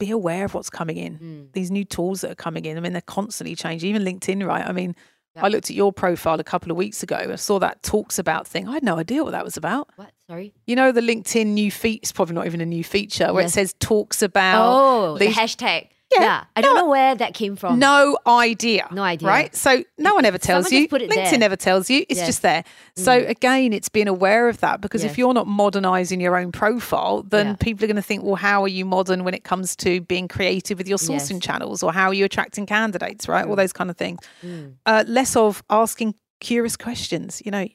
be 0.00 0.10
aware 0.10 0.44
of 0.46 0.54
what's 0.54 0.70
coming 0.70 0.96
in 0.96 1.18
Mm. 1.18 1.52
these 1.52 1.70
new 1.70 1.84
tools 1.84 2.22
that 2.22 2.30
are 2.32 2.42
coming 2.46 2.64
in. 2.64 2.76
I 2.76 2.80
mean, 2.80 2.92
they're 2.92 3.00
constantly 3.02 3.54
changing. 3.54 3.88
Even 3.90 4.02
LinkedIn, 4.02 4.44
right? 4.44 4.66
I 4.66 4.72
mean, 4.72 4.96
Yeah. 5.36 5.44
I 5.44 5.48
looked 5.48 5.70
at 5.70 5.76
your 5.76 5.92
profile 5.92 6.40
a 6.40 6.44
couple 6.44 6.72
of 6.72 6.76
weeks 6.76 7.04
ago. 7.04 7.14
I 7.16 7.36
saw 7.36 7.60
that 7.60 7.84
talks 7.84 8.18
about 8.18 8.48
thing. 8.48 8.66
I 8.66 8.72
had 8.72 8.82
no 8.82 8.98
idea 8.98 9.22
what 9.22 9.30
that 9.30 9.44
was 9.44 9.56
about. 9.56 9.88
What? 9.94 10.10
Sorry. 10.28 10.52
You 10.66 10.74
know, 10.74 10.90
the 10.90 11.00
LinkedIn 11.00 11.46
new 11.46 11.70
feature, 11.70 12.00
it's 12.02 12.10
probably 12.10 12.34
not 12.34 12.46
even 12.46 12.60
a 12.60 12.66
new 12.66 12.82
feature, 12.82 13.32
where 13.32 13.42
Yes. 13.44 13.52
it 13.52 13.54
says 13.54 13.74
talks 13.78 14.22
about. 14.22 14.66
Oh, 14.74 15.18
the 15.18 15.26
hashtag. 15.28 15.88
Yeah, 16.12 16.22
Yeah. 16.22 16.44
I 16.56 16.60
don't 16.60 16.74
know 16.74 16.88
where 16.88 17.14
that 17.14 17.34
came 17.34 17.54
from. 17.56 17.78
No 17.78 18.18
idea. 18.26 18.88
No 18.90 19.02
idea. 19.02 19.28
Right? 19.28 19.54
So 19.54 19.84
no 19.96 20.14
one 20.14 20.24
ever 20.24 20.38
tells 20.38 20.66
Someone 20.66 20.82
you. 20.82 20.86
just 20.88 20.90
put 20.90 21.02
it 21.02 21.10
LinkedIn 21.10 21.30
there. 21.30 21.38
never 21.38 21.56
tells 21.56 21.88
you. 21.88 22.04
It's 22.08 22.18
Yes. 22.18 22.24
Mm. 22.24 22.26
just 22.26 22.42
there. 22.42 22.64
So 22.96 23.12
again, 23.12 23.72
it's 23.72 23.88
being 23.88 24.08
aware 24.08 24.48
of 24.48 24.58
that 24.60 24.80
because 24.80 25.02
Yes. 25.04 25.12
if 25.12 25.18
you're 25.18 25.32
not 25.34 25.46
modernizing 25.46 26.20
your 26.20 26.36
own 26.36 26.50
profile, 26.52 27.22
then 27.22 27.46
Yeah. 27.46 27.56
people 27.60 27.84
are 27.84 27.86
going 27.86 27.96
to 27.96 28.02
think, 28.02 28.24
well, 28.24 28.34
how 28.34 28.62
are 28.62 28.68
you 28.68 28.84
modern 28.84 29.22
when 29.24 29.34
it 29.34 29.44
comes 29.44 29.76
to 29.76 30.00
being 30.00 30.26
creative 30.26 30.78
with 30.78 30.88
your 30.88 30.98
sourcing 30.98 31.34
Yes. 31.34 31.42
channels 31.42 31.82
or 31.82 31.92
how 31.92 32.08
are 32.08 32.14
you 32.14 32.24
attracting 32.24 32.66
candidates, 32.66 33.28
right? 33.28 33.46
All 33.46 33.54
those 33.56 33.72
kind 33.72 33.88
of 33.90 33.96
things. 33.96 34.18
Mm. 34.44 34.74
Uh, 34.86 35.04
less 35.06 35.36
of 35.36 35.62
asking 35.70 36.14
curious 36.40 36.76
questions. 36.76 37.40
You 37.44 37.52
know, 37.52 37.66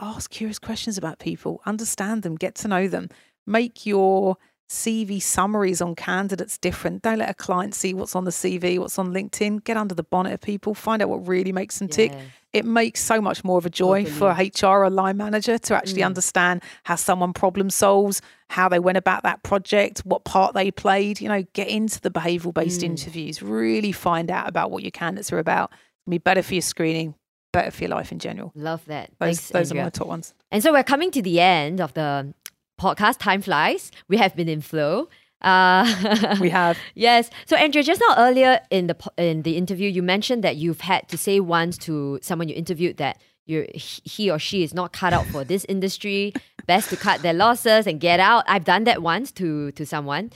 ask 0.00 0.30
curious 0.30 0.58
questions 0.58 0.96
about 0.98 1.18
people, 1.18 1.60
understand 1.66 2.22
them, 2.22 2.36
get 2.36 2.54
to 2.56 2.68
know 2.68 2.86
them, 2.88 3.08
make 3.46 3.84
your 3.86 4.36
CV 4.68 5.20
summaries 5.20 5.80
on 5.80 5.94
candidates 5.94 6.58
different. 6.58 7.02
Don't 7.02 7.18
let 7.18 7.30
a 7.30 7.34
client 7.34 7.74
see 7.74 7.92
what's 7.94 8.16
on 8.16 8.24
the 8.24 8.30
CV, 8.30 8.78
what's 8.78 8.98
on 8.98 9.12
LinkedIn. 9.12 9.62
Get 9.64 9.76
under 9.76 9.94
the 9.94 10.02
bonnet 10.02 10.32
of 10.32 10.40
people, 10.40 10.74
find 10.74 11.02
out 11.02 11.08
what 11.08 11.26
really 11.28 11.52
makes 11.52 11.78
them 11.78 11.88
tick. 11.88 12.12
It 12.52 12.64
makes 12.64 13.00
so 13.00 13.20
much 13.20 13.42
more 13.44 13.58
of 13.58 13.66
a 13.66 13.70
joy 13.70 14.04
for 14.04 14.30
HR 14.30 14.84
or 14.84 14.90
line 14.90 15.16
manager 15.16 15.58
to 15.58 15.74
actually 15.74 16.02
Mm. 16.02 16.06
understand 16.06 16.62
how 16.84 16.94
someone 16.96 17.32
problem 17.32 17.68
solves, 17.68 18.22
how 18.48 18.68
they 18.68 18.78
went 18.78 18.96
about 18.96 19.22
that 19.24 19.42
project, 19.42 20.00
what 20.04 20.24
part 20.24 20.54
they 20.54 20.70
played. 20.70 21.20
You 21.20 21.28
know, 21.28 21.42
get 21.52 21.68
into 21.68 22.00
the 22.00 22.10
behavioural 22.10 22.54
based 22.54 22.80
Mm. 22.82 22.86
interviews, 22.86 23.42
really 23.42 23.92
find 23.92 24.30
out 24.30 24.48
about 24.48 24.70
what 24.70 24.82
your 24.82 24.92
candidates 24.92 25.32
are 25.32 25.38
about. 25.38 25.72
It'll 26.06 26.12
be 26.12 26.18
better 26.18 26.42
for 26.42 26.54
your 26.54 26.62
screening, 26.62 27.14
better 27.52 27.70
for 27.72 27.82
your 27.82 27.90
life 27.90 28.12
in 28.12 28.18
general. 28.20 28.52
Love 28.54 28.84
that. 28.86 29.10
Those, 29.18 29.40
Thanks, 29.40 29.48
those 29.50 29.72
are 29.72 29.74
my 29.74 29.90
top 29.90 30.06
ones. 30.06 30.32
And 30.52 30.62
so 30.62 30.72
we're 30.72 30.84
coming 30.84 31.10
to 31.10 31.22
the 31.22 31.40
end 31.40 31.80
of 31.80 31.92
the 31.94 32.34
podcast. 32.80 33.18
Time 33.18 33.42
flies. 33.42 33.90
We 34.08 34.16
have 34.16 34.34
been 34.36 34.48
in 34.48 34.60
flow. 34.60 35.08
Uh, 35.40 36.36
We 36.40 36.48
have. 36.50 36.78
yes. 36.94 37.28
So 37.46 37.56
Andrea, 37.56 37.82
just 37.84 38.00
now 38.08 38.14
earlier 38.16 38.60
in 38.70 38.86
the 38.86 38.96
in 39.18 39.42
the 39.42 39.56
interview, 39.56 39.90
you 39.90 40.02
mentioned 40.02 40.42
that 40.44 40.56
you've 40.56 40.80
had 40.80 41.08
to 41.08 41.18
say 41.18 41.38
once 41.40 41.76
to 41.78 42.18
someone 42.22 42.48
you 42.48 42.54
interviewed 42.54 42.96
that 42.96 43.20
you 43.46 43.66
he 43.74 44.30
or 44.30 44.38
she 44.38 44.62
is 44.62 44.72
not 44.72 44.92
cut 44.94 45.12
out 45.12 45.26
for 45.26 45.44
this 45.44 45.64
industry. 45.68 46.32
Best 46.66 46.88
to 46.90 46.96
cut 46.96 47.20
their 47.20 47.34
losses 47.34 47.86
and 47.86 48.00
get 48.00 48.20
out. 48.20 48.44
I've 48.48 48.64
done 48.64 48.84
that 48.84 49.02
once 49.02 49.30
to 49.32 49.70
to 49.72 49.84
someone. 49.84 50.30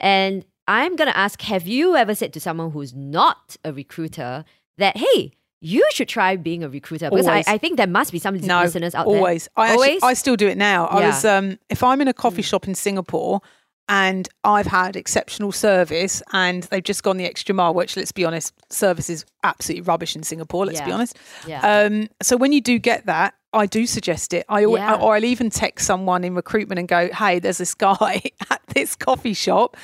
And 0.00 0.46
I'm 0.66 0.96
going 0.96 1.10
to 1.10 1.16
ask 1.16 1.42
Have 1.42 1.66
you 1.68 1.94
ever 1.94 2.14
said 2.14 2.32
to 2.32 2.40
someone 2.40 2.70
who's 2.70 2.94
not 2.94 3.56
a 3.64 3.72
recruiter 3.72 4.46
that, 4.78 4.96
hey, 4.96 5.32
you 5.64 5.84
should 5.92 6.08
try 6.08 6.36
being 6.36 6.62
a 6.62 6.68
recruiter? 6.68 7.08
Because 7.08 7.26
I, 7.26 7.42
I, 7.46 7.58
think 7.58 7.78
there 7.78 7.86
must 7.86 8.12
be 8.12 8.18
some 8.18 8.36
no, 8.36 8.62
listeners 8.62 8.94
out 8.94 9.06
always. 9.06 9.48
there. 9.56 9.64
I 9.64 9.72
always. 9.72 10.02
I 10.02 10.12
still 10.12 10.36
do 10.36 10.46
it 10.46 10.58
now. 10.58 10.84
Yeah. 10.84 10.96
I 10.98 11.06
was, 11.06 11.24
um, 11.24 11.58
if 11.70 11.82
I'm 11.82 12.00
in 12.02 12.08
a 12.08 12.12
coffee 12.12 12.42
mm. 12.42 12.44
shop 12.44 12.68
in 12.68 12.74
Singapore, 12.74 13.40
and 13.88 14.28
I've 14.44 14.66
had 14.66 14.96
exceptional 14.96 15.52
service 15.52 16.22
and 16.32 16.62
they've 16.64 16.82
just 16.82 17.02
gone 17.02 17.18
the 17.18 17.26
extra 17.26 17.54
mile, 17.54 17.74
which 17.74 17.96
let's 17.96 18.12
be 18.12 18.24
honest, 18.24 18.54
service 18.70 19.10
is 19.10 19.26
absolutely 19.42 19.82
rubbish 19.82 20.16
in 20.16 20.22
Singapore, 20.22 20.64
let's 20.64 20.80
yeah. 20.80 20.86
be 20.86 20.92
honest. 20.92 21.18
Yeah. 21.46 21.60
Um, 21.60 22.08
so 22.22 22.36
when 22.36 22.52
you 22.52 22.62
do 22.62 22.78
get 22.78 23.04
that, 23.06 23.34
I 23.54 23.66
do 23.66 23.86
suggest 23.86 24.34
it. 24.34 24.44
I 24.48 24.60
yeah. 24.60 24.96
or 24.96 25.14
I'll 25.14 25.24
even 25.24 25.50
text 25.50 25.86
someone 25.86 26.24
in 26.24 26.34
recruitment 26.34 26.78
and 26.78 26.88
go, 26.88 27.08
"Hey, 27.12 27.38
there's 27.38 27.58
this 27.58 27.74
guy 27.74 28.22
at 28.50 28.60
this 28.68 28.96
coffee 28.96 29.34
shop. 29.34 29.76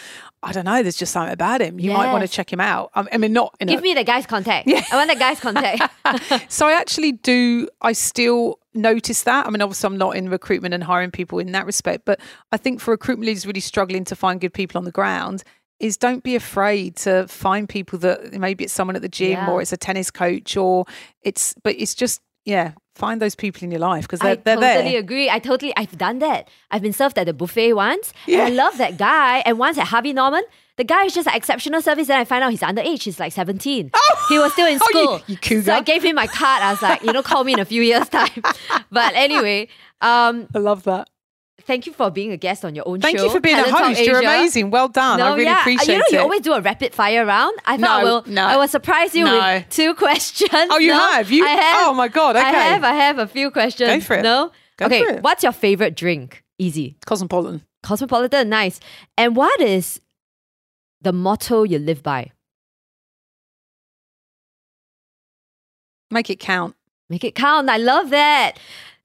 I 0.42 0.52
don't 0.52 0.64
know. 0.64 0.82
There's 0.82 0.96
just 0.96 1.12
something 1.12 1.32
about 1.32 1.60
him. 1.60 1.78
You 1.78 1.90
yes. 1.90 1.98
might 1.98 2.12
want 2.12 2.22
to 2.22 2.28
check 2.28 2.50
him 2.50 2.60
out. 2.60 2.90
Um, 2.94 3.08
I 3.12 3.18
mean, 3.18 3.32
not 3.32 3.54
give 3.58 3.80
a, 3.80 3.82
me 3.82 3.92
the 3.92 4.04
guy's 4.04 4.26
contact. 4.26 4.66
Yeah. 4.66 4.82
I 4.90 4.96
want 4.96 5.10
the 5.10 5.16
guy's 5.16 5.38
contact. 5.38 5.82
so 6.52 6.66
I 6.66 6.72
actually 6.72 7.12
do. 7.12 7.68
I 7.82 7.92
still 7.92 8.58
notice 8.72 9.22
that. 9.24 9.46
I 9.46 9.50
mean, 9.50 9.60
obviously, 9.60 9.86
I'm 9.88 9.98
not 9.98 10.16
in 10.16 10.30
recruitment 10.30 10.72
and 10.72 10.82
hiring 10.82 11.10
people 11.10 11.38
in 11.38 11.52
that 11.52 11.66
respect, 11.66 12.04
but 12.06 12.20
I 12.52 12.56
think 12.56 12.80
for 12.80 12.92
recruitment 12.92 13.26
leaders 13.26 13.46
really 13.46 13.60
struggling 13.60 14.04
to 14.04 14.16
find 14.16 14.40
good 14.40 14.54
people 14.54 14.78
on 14.78 14.84
the 14.84 14.92
ground 14.92 15.44
is 15.78 15.96
don't 15.96 16.22
be 16.22 16.36
afraid 16.36 16.94
to 16.94 17.26
find 17.26 17.68
people 17.68 17.98
that 17.98 18.32
maybe 18.34 18.64
it's 18.64 18.72
someone 18.72 18.96
at 18.96 19.02
the 19.02 19.08
gym 19.08 19.32
yeah. 19.32 19.50
or 19.50 19.62
it's 19.62 19.72
a 19.72 19.76
tennis 19.76 20.10
coach 20.10 20.56
or 20.56 20.84
it's 21.22 21.54
but 21.62 21.74
it's 21.78 21.94
just 21.94 22.20
yeah 22.44 22.72
find 23.00 23.20
those 23.20 23.34
people 23.34 23.64
in 23.64 23.70
your 23.70 23.80
life 23.80 24.02
because 24.04 24.20
they're, 24.20 24.36
they're 24.36 24.60
there. 24.60 24.70
I 24.70 24.74
totally 24.74 24.92
there. 24.92 25.00
agree. 25.00 25.30
I 25.30 25.38
totally, 25.38 25.72
I've 25.76 25.96
done 25.96 26.18
that. 26.20 26.48
I've 26.70 26.82
been 26.82 26.92
served 26.92 27.18
at 27.18 27.26
the 27.26 27.32
buffet 27.32 27.72
once. 27.72 28.12
Yeah. 28.26 28.46
And 28.46 28.52
I 28.54 28.62
love 28.62 28.78
that 28.78 28.98
guy. 28.98 29.38
And 29.46 29.58
once 29.58 29.78
at 29.78 29.86
Harvey 29.88 30.12
Norman, 30.12 30.44
the 30.76 30.84
guy 30.84 31.04
is 31.04 31.14
just 31.14 31.26
an 31.26 31.34
exceptional 31.34 31.80
service. 31.82 32.08
Then 32.08 32.18
I 32.18 32.24
find 32.24 32.44
out 32.44 32.50
he's 32.50 32.60
underage. 32.60 33.02
He's 33.02 33.18
like 33.18 33.32
17. 33.32 33.90
Oh! 33.92 34.26
He 34.28 34.38
was 34.38 34.52
still 34.52 34.66
in 34.66 34.78
school. 34.78 34.90
Oh, 35.20 35.22
you, 35.26 35.38
you 35.42 35.62
so 35.62 35.74
I 35.74 35.82
gave 35.82 36.02
him 36.04 36.14
my 36.14 36.26
card. 36.26 36.62
I 36.62 36.70
was 36.70 36.82
like, 36.82 37.02
you 37.02 37.12
know, 37.12 37.22
call 37.22 37.42
me 37.44 37.54
in 37.54 37.58
a 37.58 37.64
few 37.64 37.82
years' 37.82 38.08
time. 38.18 38.42
but 38.90 39.14
anyway. 39.14 39.68
Um, 40.00 40.46
I 40.54 40.58
love 40.58 40.84
that 40.84 41.08
thank 41.64 41.86
you 41.86 41.92
for 41.92 42.10
being 42.10 42.32
a 42.32 42.36
guest 42.36 42.64
on 42.64 42.74
your 42.74 42.86
own 42.86 43.00
thank 43.00 43.16
show. 43.16 43.22
Thank 43.22 43.30
you 43.30 43.38
for 43.38 43.40
being 43.40 43.56
Talent 43.56 43.72
a 43.72 43.86
host. 43.88 44.04
You're 44.04 44.20
amazing. 44.20 44.70
Well 44.70 44.88
done. 44.88 45.18
No, 45.18 45.26
I 45.26 45.30
really 45.32 45.44
yeah. 45.44 45.56
Uh, 45.56 45.60
appreciate 45.60 45.88
you 45.88 45.98
know, 45.98 46.04
it. 46.06 46.12
You 46.12 46.18
always 46.20 46.40
do 46.40 46.52
a 46.52 46.60
rapid 46.60 46.94
fire 46.94 47.24
round. 47.24 47.58
I 47.64 47.76
thought 47.76 47.80
no, 47.80 47.90
I 47.90 48.04
will. 48.04 48.24
No. 48.26 48.44
I 48.44 48.56
will 48.56 48.68
surprise 48.68 49.14
you 49.14 49.24
no. 49.24 49.38
with 49.38 49.68
two 49.70 49.94
questions. 50.06 50.50
Oh, 50.52 50.78
you 50.78 50.92
no? 50.92 50.98
have? 50.98 51.30
You? 51.30 51.44
I 51.46 51.50
have. 51.50 51.88
Oh 51.88 51.94
my 51.94 52.08
god. 52.08 52.36
Okay. 52.36 52.46
I 52.46 52.50
have. 52.50 52.84
I 52.84 52.92
have 52.94 53.18
a 53.18 53.26
few 53.26 53.50
questions. 53.50 53.88
Go 53.88 54.00
for 54.00 54.16
it. 54.16 54.22
No. 54.22 54.52
Go 54.76 54.86
okay. 54.86 55.04
For 55.04 55.10
it. 55.14 55.22
What's 55.22 55.42
your 55.42 55.52
favorite 55.52 55.96
drink? 55.96 56.42
Easy. 56.58 56.96
Cosmopolitan. 57.06 57.62
Cosmopolitan. 57.82 58.48
Nice. 58.48 58.80
And 59.16 59.36
what 59.36 59.60
is 59.60 60.00
the 61.00 61.12
motto 61.12 61.62
you 61.62 61.78
live 61.78 62.02
by? 62.02 62.30
Make 66.10 66.30
it 66.30 66.40
count. 66.40 66.74
Make 67.08 67.24
it 67.24 67.34
count. 67.34 67.68
I 67.68 67.76
love 67.76 68.10
that. 68.10 68.58